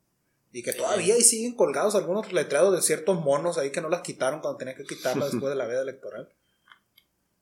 y 0.52 0.64
que 0.64 0.74
todavía 0.74 1.14
ahí 1.14 1.22
siguen 1.22 1.56
colgados 1.56 1.94
algunos 1.94 2.34
letreros 2.34 2.74
de 2.76 2.82
ciertos 2.82 3.20
monos 3.22 3.58
ahí 3.60 3.72
que 3.72 3.82
no 3.82 3.90
las 3.90 4.02
quitaron 4.02 4.40
cuando 4.42 4.58
tenían 4.58 4.76
que 4.78 4.84
quitarlas 4.86 5.32
después 5.32 5.52
de 5.52 5.56
la 5.56 5.68
veda 5.68 5.82
electoral. 5.84 6.34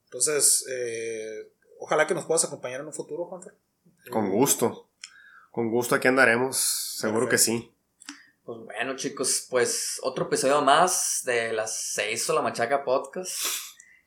Entonces, 0.05 0.65
eh, 0.69 1.49
ojalá 1.79 2.07
que 2.07 2.13
nos 2.13 2.25
puedas 2.25 2.43
acompañar 2.45 2.81
en 2.81 2.87
un 2.87 2.93
futuro, 2.93 3.25
Juanfer. 3.25 3.53
Con 4.11 4.29
gusto. 4.29 4.87
Con 5.51 5.69
gusto 5.69 5.95
aquí 5.95 6.07
andaremos. 6.07 6.57
Seguro 6.57 7.27
que 7.29 7.37
sí. 7.37 7.71
Pues 8.47 8.59
bueno, 8.63 8.95
chicos, 8.95 9.45
pues 9.49 9.99
otro 10.03 10.27
episodio 10.27 10.61
más 10.61 11.21
de 11.25 11.51
las 11.51 11.91
6 11.95 12.29
o 12.29 12.33
la 12.35 12.41
Machaca 12.41 12.85
Podcast. 12.85 13.33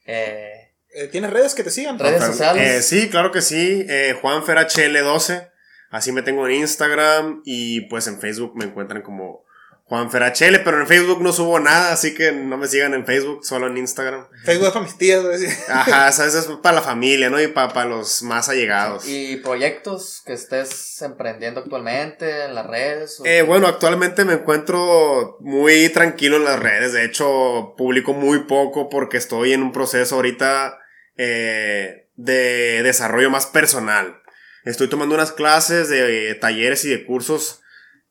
Eh, 0.07 0.67
Eh, 0.93 1.07
¿Tienes 1.07 1.31
redes 1.31 1.55
que 1.55 1.63
te 1.63 1.71
sigan? 1.71 1.99
Redes 2.01 2.19
Juan- 2.19 2.31
sociales. 2.33 2.65
eh, 2.67 2.83
sí, 2.83 3.11
claro 3.11 3.31
que 3.31 3.43
sí. 3.43 3.85
Eh, 3.89 4.19
JuanFerHL12. 4.21 5.53
Así 5.91 6.11
me 6.11 6.23
tengo 6.23 6.49
en 6.49 6.55
Instagram 6.55 7.43
y 7.45 7.83
pues 7.83 8.07
en 8.09 8.19
Facebook 8.19 8.57
me 8.57 8.65
encuentran 8.65 9.03
como 9.03 9.45
JuanFerHL, 9.91 10.63
pero 10.65 10.81
en 10.81 10.87
Facebook 10.87 11.21
no 11.21 11.33
subo 11.33 11.59
nada, 11.59 11.93
así 11.93 12.15
que 12.15 12.31
no 12.31 12.57
me 12.57 12.69
sigan 12.69 12.95
en 12.95 13.05
Facebook, 13.05 13.45
solo 13.45 13.67
en 13.67 13.77
Instagram. 13.77 14.25
Facebook 14.45 14.67
es 14.69 14.73
para 14.73 14.85
mis 14.85 14.97
tías. 14.97 15.23
güey. 15.25 15.45
Ajá, 15.69 16.13
¿sabes? 16.13 16.35
es 16.37 16.45
para 16.63 16.77
la 16.77 16.83
familia, 16.83 17.29
¿no? 17.29 17.41
Y 17.43 17.49
para 17.49 17.85
los 17.87 18.23
más 18.23 18.49
allegados. 18.49 19.05
y 19.09 19.37
proyectos 19.39 20.23
que 20.25 20.33
estés 20.35 21.03
emprendiendo 21.03 21.61
actualmente 21.61 22.45
en 22.45 22.55
las 22.55 22.67
redes. 22.69 23.19
o- 23.21 23.27
Eh, 23.27 23.43
bueno, 23.43 23.67
actualmente 23.67 24.25
me 24.25 24.35
encuentro 24.35 25.37
muy 25.41 25.89
tranquilo 25.89 26.37
en 26.37 26.45
las 26.45 26.61
redes. 26.61 26.93
De 26.93 27.05
hecho, 27.05 27.75
publico 27.77 28.13
muy 28.13 28.45
poco 28.45 28.89
porque 28.89 29.17
estoy 29.17 29.53
en 29.53 29.63
un 29.63 29.73
proceso 29.73 30.15
ahorita 30.15 30.79
eh, 31.17 32.09
de 32.15 32.83
desarrollo 32.85 33.29
más 33.29 33.47
personal. 33.47 34.17
Estoy 34.65 34.89
tomando 34.89 35.15
unas 35.17 35.33
clases 35.33 35.89
de 35.89 36.35
talleres 36.37 36.85
y 36.85 36.91
de 36.91 37.05
cursos 37.07 37.60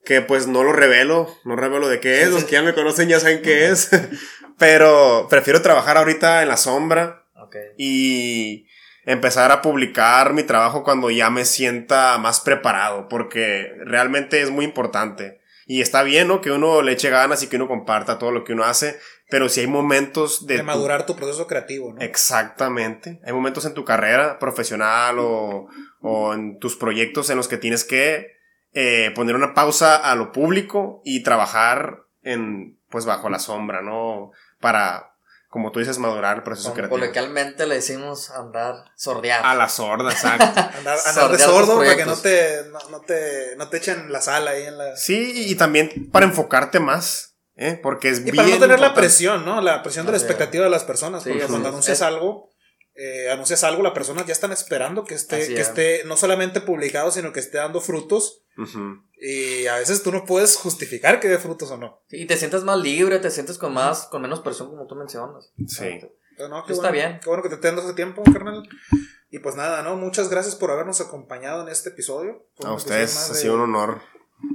que 0.05 0.21
pues 0.21 0.47
no 0.47 0.63
lo 0.63 0.71
revelo, 0.73 1.27
no 1.45 1.55
revelo 1.55 1.87
de 1.89 1.99
qué 1.99 2.21
es. 2.23 2.29
Los 2.29 2.43
que 2.45 2.53
ya 2.53 2.61
me 2.63 2.73
conocen 2.73 3.09
ya 3.09 3.19
saben 3.19 3.41
qué 3.41 3.69
es. 3.69 3.89
Pero 4.57 5.27
prefiero 5.29 5.61
trabajar 5.61 5.97
ahorita 5.97 6.41
en 6.41 6.49
la 6.49 6.57
sombra 6.57 7.25
y 7.77 8.67
empezar 9.05 9.51
a 9.51 9.61
publicar 9.61 10.33
mi 10.33 10.43
trabajo 10.43 10.83
cuando 10.83 11.09
ya 11.09 11.29
me 11.29 11.45
sienta 11.45 12.17
más 12.17 12.41
preparado, 12.41 13.07
porque 13.07 13.71
realmente 13.85 14.41
es 14.41 14.49
muy 14.51 14.65
importante. 14.65 15.39
Y 15.65 15.81
está 15.81 16.01
bien, 16.03 16.27
¿no? 16.27 16.41
Que 16.41 16.51
uno 16.51 16.81
le 16.81 16.91
eche 16.93 17.09
ganas 17.09 17.43
y 17.43 17.47
que 17.47 17.55
uno 17.55 17.67
comparta 17.67 18.17
todo 18.17 18.31
lo 18.31 18.43
que 18.43 18.53
uno 18.53 18.63
hace, 18.63 18.99
pero 19.29 19.49
sí 19.49 19.61
hay 19.61 19.67
momentos 19.67 20.47
de... 20.47 20.55
De 20.55 20.59
tu- 20.61 20.65
madurar 20.65 21.05
tu 21.05 21.15
proceso 21.15 21.45
creativo, 21.47 21.93
¿no? 21.93 22.01
Exactamente. 22.01 23.19
Hay 23.23 23.33
momentos 23.33 23.65
en 23.65 23.75
tu 23.75 23.85
carrera 23.85 24.39
profesional 24.39 25.19
o, 25.19 25.67
o 26.01 26.33
en 26.33 26.57
tus 26.59 26.75
proyectos 26.75 27.29
en 27.29 27.37
los 27.37 27.47
que 27.47 27.57
tienes 27.57 27.83
que 27.85 28.38
eh, 28.73 29.11
poner 29.15 29.35
una 29.35 29.53
pausa 29.53 29.95
a 29.95 30.15
lo 30.15 30.31
público 30.31 31.01
y 31.03 31.23
trabajar 31.23 32.03
en, 32.21 32.79
pues, 32.89 33.05
bajo 33.05 33.29
la 33.29 33.39
sombra, 33.39 33.81
¿no? 33.81 34.31
Para, 34.59 35.15
como 35.49 35.71
tú 35.71 35.79
dices, 35.79 35.97
madurar 35.97 36.37
el 36.37 36.43
proceso 36.43 36.69
Como 36.69 36.75
creativo. 36.75 36.99
Coloquialmente 36.99 37.65
le 37.65 37.75
decimos 37.75 38.29
andar 38.31 38.75
sordeado. 38.95 39.45
A 39.45 39.55
la 39.55 39.69
sorda, 39.69 40.11
exacto. 40.11 40.45
Andar, 40.77 40.97
andar 41.05 41.31
de 41.31 41.39
Sordear 41.39 41.49
sordo 41.49 41.77
para 41.77 41.95
que 41.95 42.05
no 42.05 42.17
te, 42.17 42.63
no, 42.71 42.79
no 42.91 43.01
te, 43.01 43.55
no 43.57 43.69
te 43.69 43.77
echen 43.77 44.11
la 44.11 44.21
sala 44.21 44.51
ahí 44.51 44.63
en 44.63 44.77
la... 44.77 44.95
Sí, 44.95 45.49
y 45.49 45.55
también 45.55 46.09
para 46.11 46.25
enfocarte 46.25 46.79
más, 46.79 47.29
¿eh? 47.55 47.79
Porque 47.81 48.09
es 48.09 48.19
Y 48.19 48.23
bien 48.23 48.35
para 48.37 48.49
no 48.49 48.59
tener 48.59 48.79
la 48.79 48.93
presión, 48.93 49.45
¿no? 49.45 49.61
La 49.61 49.83
presión 49.83 50.05
de 50.05 50.13
la 50.13 50.17
expectativa 50.17 50.63
de 50.63 50.69
las 50.69 50.83
personas. 50.83 51.23
Sí, 51.23 51.29
porque 51.29 51.45
cuando 51.47 51.67
es. 51.67 51.73
anuncias 51.73 52.01
algo, 52.01 52.49
eh, 52.95 53.29
anuncias 53.31 53.63
algo, 53.63 53.83
las 53.83 53.93
personas 53.93 54.25
ya 54.25 54.33
están 54.33 54.51
esperando 54.51 55.03
que 55.03 55.15
esté, 55.15 55.43
Así 55.43 55.53
que 55.53 55.61
es. 55.61 55.67
esté 55.67 56.03
no 56.05 56.17
solamente 56.17 56.61
publicado, 56.61 57.11
sino 57.11 57.33
que 57.33 57.39
esté 57.39 57.57
dando 57.57 57.81
frutos. 57.81 58.43
Ujú. 58.61 59.01
Y 59.21 59.67
a 59.67 59.75
veces 59.77 60.03
tú 60.03 60.11
no 60.11 60.25
puedes 60.25 60.55
justificar 60.57 61.19
que 61.19 61.27
dé 61.27 61.37
frutos 61.37 61.71
o 61.71 61.77
no. 61.77 62.01
Y 62.09 62.25
te 62.25 62.37
sientes 62.37 62.63
más 62.63 62.77
libre, 62.79 63.19
te 63.19 63.31
sientes 63.31 63.57
con 63.57 63.73
más, 63.73 64.05
con 64.07 64.21
menos 64.21 64.39
presión 64.41 64.69
como 64.69 64.87
tú 64.87 64.95
mencionas. 64.95 65.51
Sí. 65.67 65.99
Pero 66.37 66.49
no, 66.49 66.63
qué 66.65 66.73
Está 66.73 66.89
bueno, 66.89 67.07
bien. 67.07 67.19
Qué 67.21 67.27
bueno 67.29 67.43
que 67.43 67.49
te 67.49 67.57
dando 67.67 67.81
ese 67.81 67.93
tiempo, 67.93 68.23
carnal. 68.23 68.63
Y 69.29 69.39
pues 69.39 69.55
nada, 69.55 69.83
¿no? 69.83 69.95
Muchas 69.95 70.29
gracias 70.29 70.55
por 70.55 70.71
habernos 70.71 71.01
acompañado 71.01 71.61
en 71.63 71.69
este 71.69 71.89
episodio. 71.89 72.45
A 72.63 72.73
ustedes 72.73 73.15
ha 73.29 73.33
de- 73.33 73.39
sido 73.39 73.55
un 73.55 73.61
honor 73.61 74.01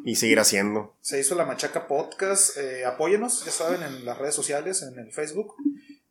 y 0.05 0.16
seguir 0.16 0.40
haciendo. 0.40 0.97
Se 1.02 1.20
hizo 1.20 1.35
la 1.35 1.44
Machaca 1.44 1.86
Podcast. 1.86 2.56
Eh, 2.56 2.85
apóyenos, 2.86 3.44
ya 3.44 3.52
saben, 3.52 3.82
en 3.82 4.05
las 4.06 4.16
redes 4.18 4.35
sociales, 4.35 4.82
en 4.82 4.98
el 4.98 5.12
Facebook, 5.12 5.55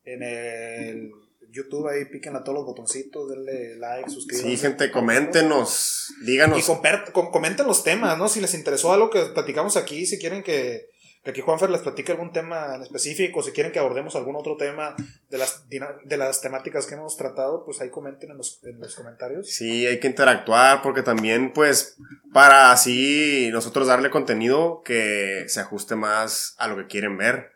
en 0.06 0.22
el 0.24 1.11
YouTube, 1.54 1.88
ahí 1.88 2.06
piquen 2.06 2.36
a 2.36 2.44
todos 2.44 2.58
los 2.58 2.66
botoncitos, 2.66 3.30
denle 3.30 3.76
like, 3.78 4.10
suscríbanse. 4.10 4.50
Sí, 4.50 4.58
gente, 4.58 4.92
coméntenos, 4.92 6.14
díganos. 6.26 6.60
Y 6.60 7.12
com- 7.12 7.32
comenten 7.32 7.68
los 7.68 7.84
temas, 7.84 8.18
¿no? 8.18 8.28
Si 8.28 8.42
les 8.42 8.54
interesó 8.54 8.92
algo 8.92 9.10
que 9.10 9.22
platicamos 9.34 9.78
aquí, 9.78 10.06
si 10.06 10.20
quieren 10.20 10.44
que, 10.44 10.90
que 11.24 11.30
aquí 11.30 11.40
Juanfer 11.42 11.70
les 11.70 11.82
platique 11.82 12.12
algún 12.12 12.34
tema 12.34 12.76
en 12.76 12.82
específico, 12.82 13.42
si 13.42 13.52
quieren 13.52 13.72
que 13.72 13.80
abordemos 13.80 14.16
algún 14.16 14.36
otro 14.36 14.58
tema 14.58 14.96
de 15.30 15.38
las, 15.38 15.64
de 15.70 16.18
las 16.18 16.42
temáticas 16.42 16.86
que 16.86 16.96
hemos 16.96 17.16
tratado, 17.16 17.64
pues 17.66 17.80
ahí 17.82 17.90
comenten 17.90 18.32
en 18.32 18.38
los, 18.38 18.60
en 18.64 18.80
los 18.80 18.94
comentarios. 18.96 19.50
Sí, 19.50 19.88
hay 19.88 20.00
que 20.00 20.08
interactuar 20.08 20.82
porque 20.82 21.02
también, 21.04 21.54
pues, 21.54 21.96
para 22.34 22.72
así 22.72 23.50
nosotros 23.54 23.88
darle 23.88 24.10
contenido 24.10 24.82
que 24.84 25.46
se 25.48 25.62
ajuste 25.62 25.96
más 25.96 26.56
a 26.58 26.68
lo 26.68 26.76
que 26.76 26.88
quieren 26.88 27.18
ver. 27.18 27.53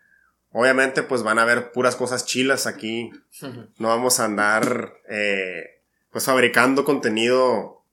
Obviamente, 0.51 1.03
pues 1.03 1.23
van 1.23 1.39
a 1.39 1.45
ver 1.45 1.71
puras 1.71 1.95
cosas 1.95 2.25
chilas 2.25 2.67
aquí. 2.67 3.11
No 3.77 3.89
vamos 3.89 4.19
a 4.19 4.25
andar, 4.25 4.93
eh, 5.09 5.81
pues, 6.11 6.25
fabricando 6.25 6.83
contenido 6.83 7.83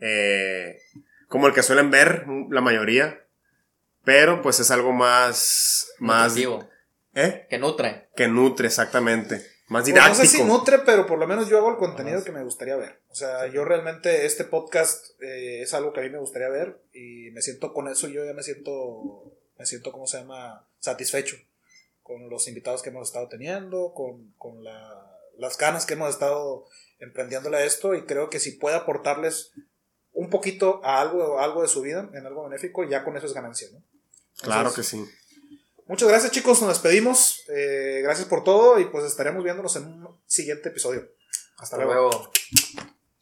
eh, 0.00 0.78
como 1.28 1.46
el 1.46 1.52
que 1.52 1.62
suelen 1.62 1.90
ver 1.90 2.24
la 2.50 2.60
mayoría. 2.60 3.20
Pero, 4.04 4.42
pues, 4.42 4.60
es 4.60 4.70
algo 4.70 4.92
más, 4.92 5.88
más, 5.98 6.36
¿eh? 7.14 7.46
que 7.50 7.58
nutre. 7.58 8.08
Que 8.16 8.28
nutre, 8.28 8.66
exactamente. 8.68 9.36
Más 9.68 9.82
Pues 9.84 9.94
no 9.94 10.00
didáctico. 10.02 10.24
sé 10.26 10.26
si 10.26 10.44
nutre, 10.44 10.78
pero 10.80 11.06
por 11.06 11.18
lo 11.18 11.26
menos 11.26 11.48
yo 11.48 11.56
hago 11.58 11.70
el 11.70 11.76
contenido 11.76 12.22
que 12.22 12.32
me 12.32 12.44
gustaría 12.44 12.76
ver. 12.76 13.00
O 13.08 13.14
sea, 13.14 13.46
yo 13.46 13.64
realmente 13.64 14.26
este 14.26 14.44
podcast 14.44 15.18
eh, 15.22 15.62
es 15.62 15.72
algo 15.72 15.92
que 15.94 16.00
a 16.00 16.02
mí 16.02 16.10
me 16.10 16.18
gustaría 16.18 16.50
ver 16.50 16.82
y 16.92 17.30
me 17.30 17.40
siento 17.40 17.72
con 17.72 17.88
eso, 17.88 18.08
yo 18.08 18.26
ya 18.26 18.34
me 18.34 18.42
siento, 18.42 19.32
me 19.58 19.64
siento, 19.64 19.90
¿cómo 19.90 20.06
se 20.06 20.18
llama? 20.18 20.66
Satisfecho 20.80 21.36
con 22.04 22.30
los 22.30 22.46
invitados 22.46 22.80
que 22.82 22.90
hemos 22.90 23.08
estado 23.08 23.28
teniendo, 23.28 23.92
con, 23.94 24.32
con 24.38 24.62
la- 24.62 25.10
las 25.36 25.58
ganas 25.58 25.84
que 25.84 25.94
hemos 25.94 26.10
estado 26.10 26.66
emprendiéndole 27.00 27.56
a 27.56 27.64
esto 27.64 27.94
y 27.96 28.04
creo 28.04 28.30
que 28.30 28.38
si 28.38 28.52
puede 28.52 28.76
aportarles 28.76 29.50
un 30.12 30.30
poquito 30.30 30.80
a 30.84 31.00
algo, 31.00 31.40
a 31.40 31.44
algo 31.44 31.62
de 31.62 31.66
su 31.68 31.80
vida, 31.80 32.08
en 32.14 32.24
algo 32.24 32.44
benéfico, 32.44 32.84
ya 32.84 33.02
con 33.02 33.16
eso 33.16 33.26
es 33.26 33.32
ganancia, 33.34 33.66
¿no? 33.72 33.82
Claro 34.40 34.68
Entonces, 34.68 34.90
que 34.92 34.96
sí. 34.98 35.10
Muchas 35.86 36.08
gracias 36.08 36.30
chicos, 36.30 36.60
nos 36.60 36.68
despedimos. 36.70 37.42
Eh, 37.48 38.00
gracias 38.04 38.28
por 38.28 38.44
todo 38.44 38.78
y 38.78 38.84
pues 38.84 39.04
estaremos 39.04 39.42
viéndonos 39.42 39.74
en 39.76 39.84
un 40.04 40.20
siguiente 40.26 40.68
episodio. 40.68 41.08
Hasta 41.58 41.76
Hasta 41.76 41.76
luego. 41.78 42.10
luego. 42.10 42.30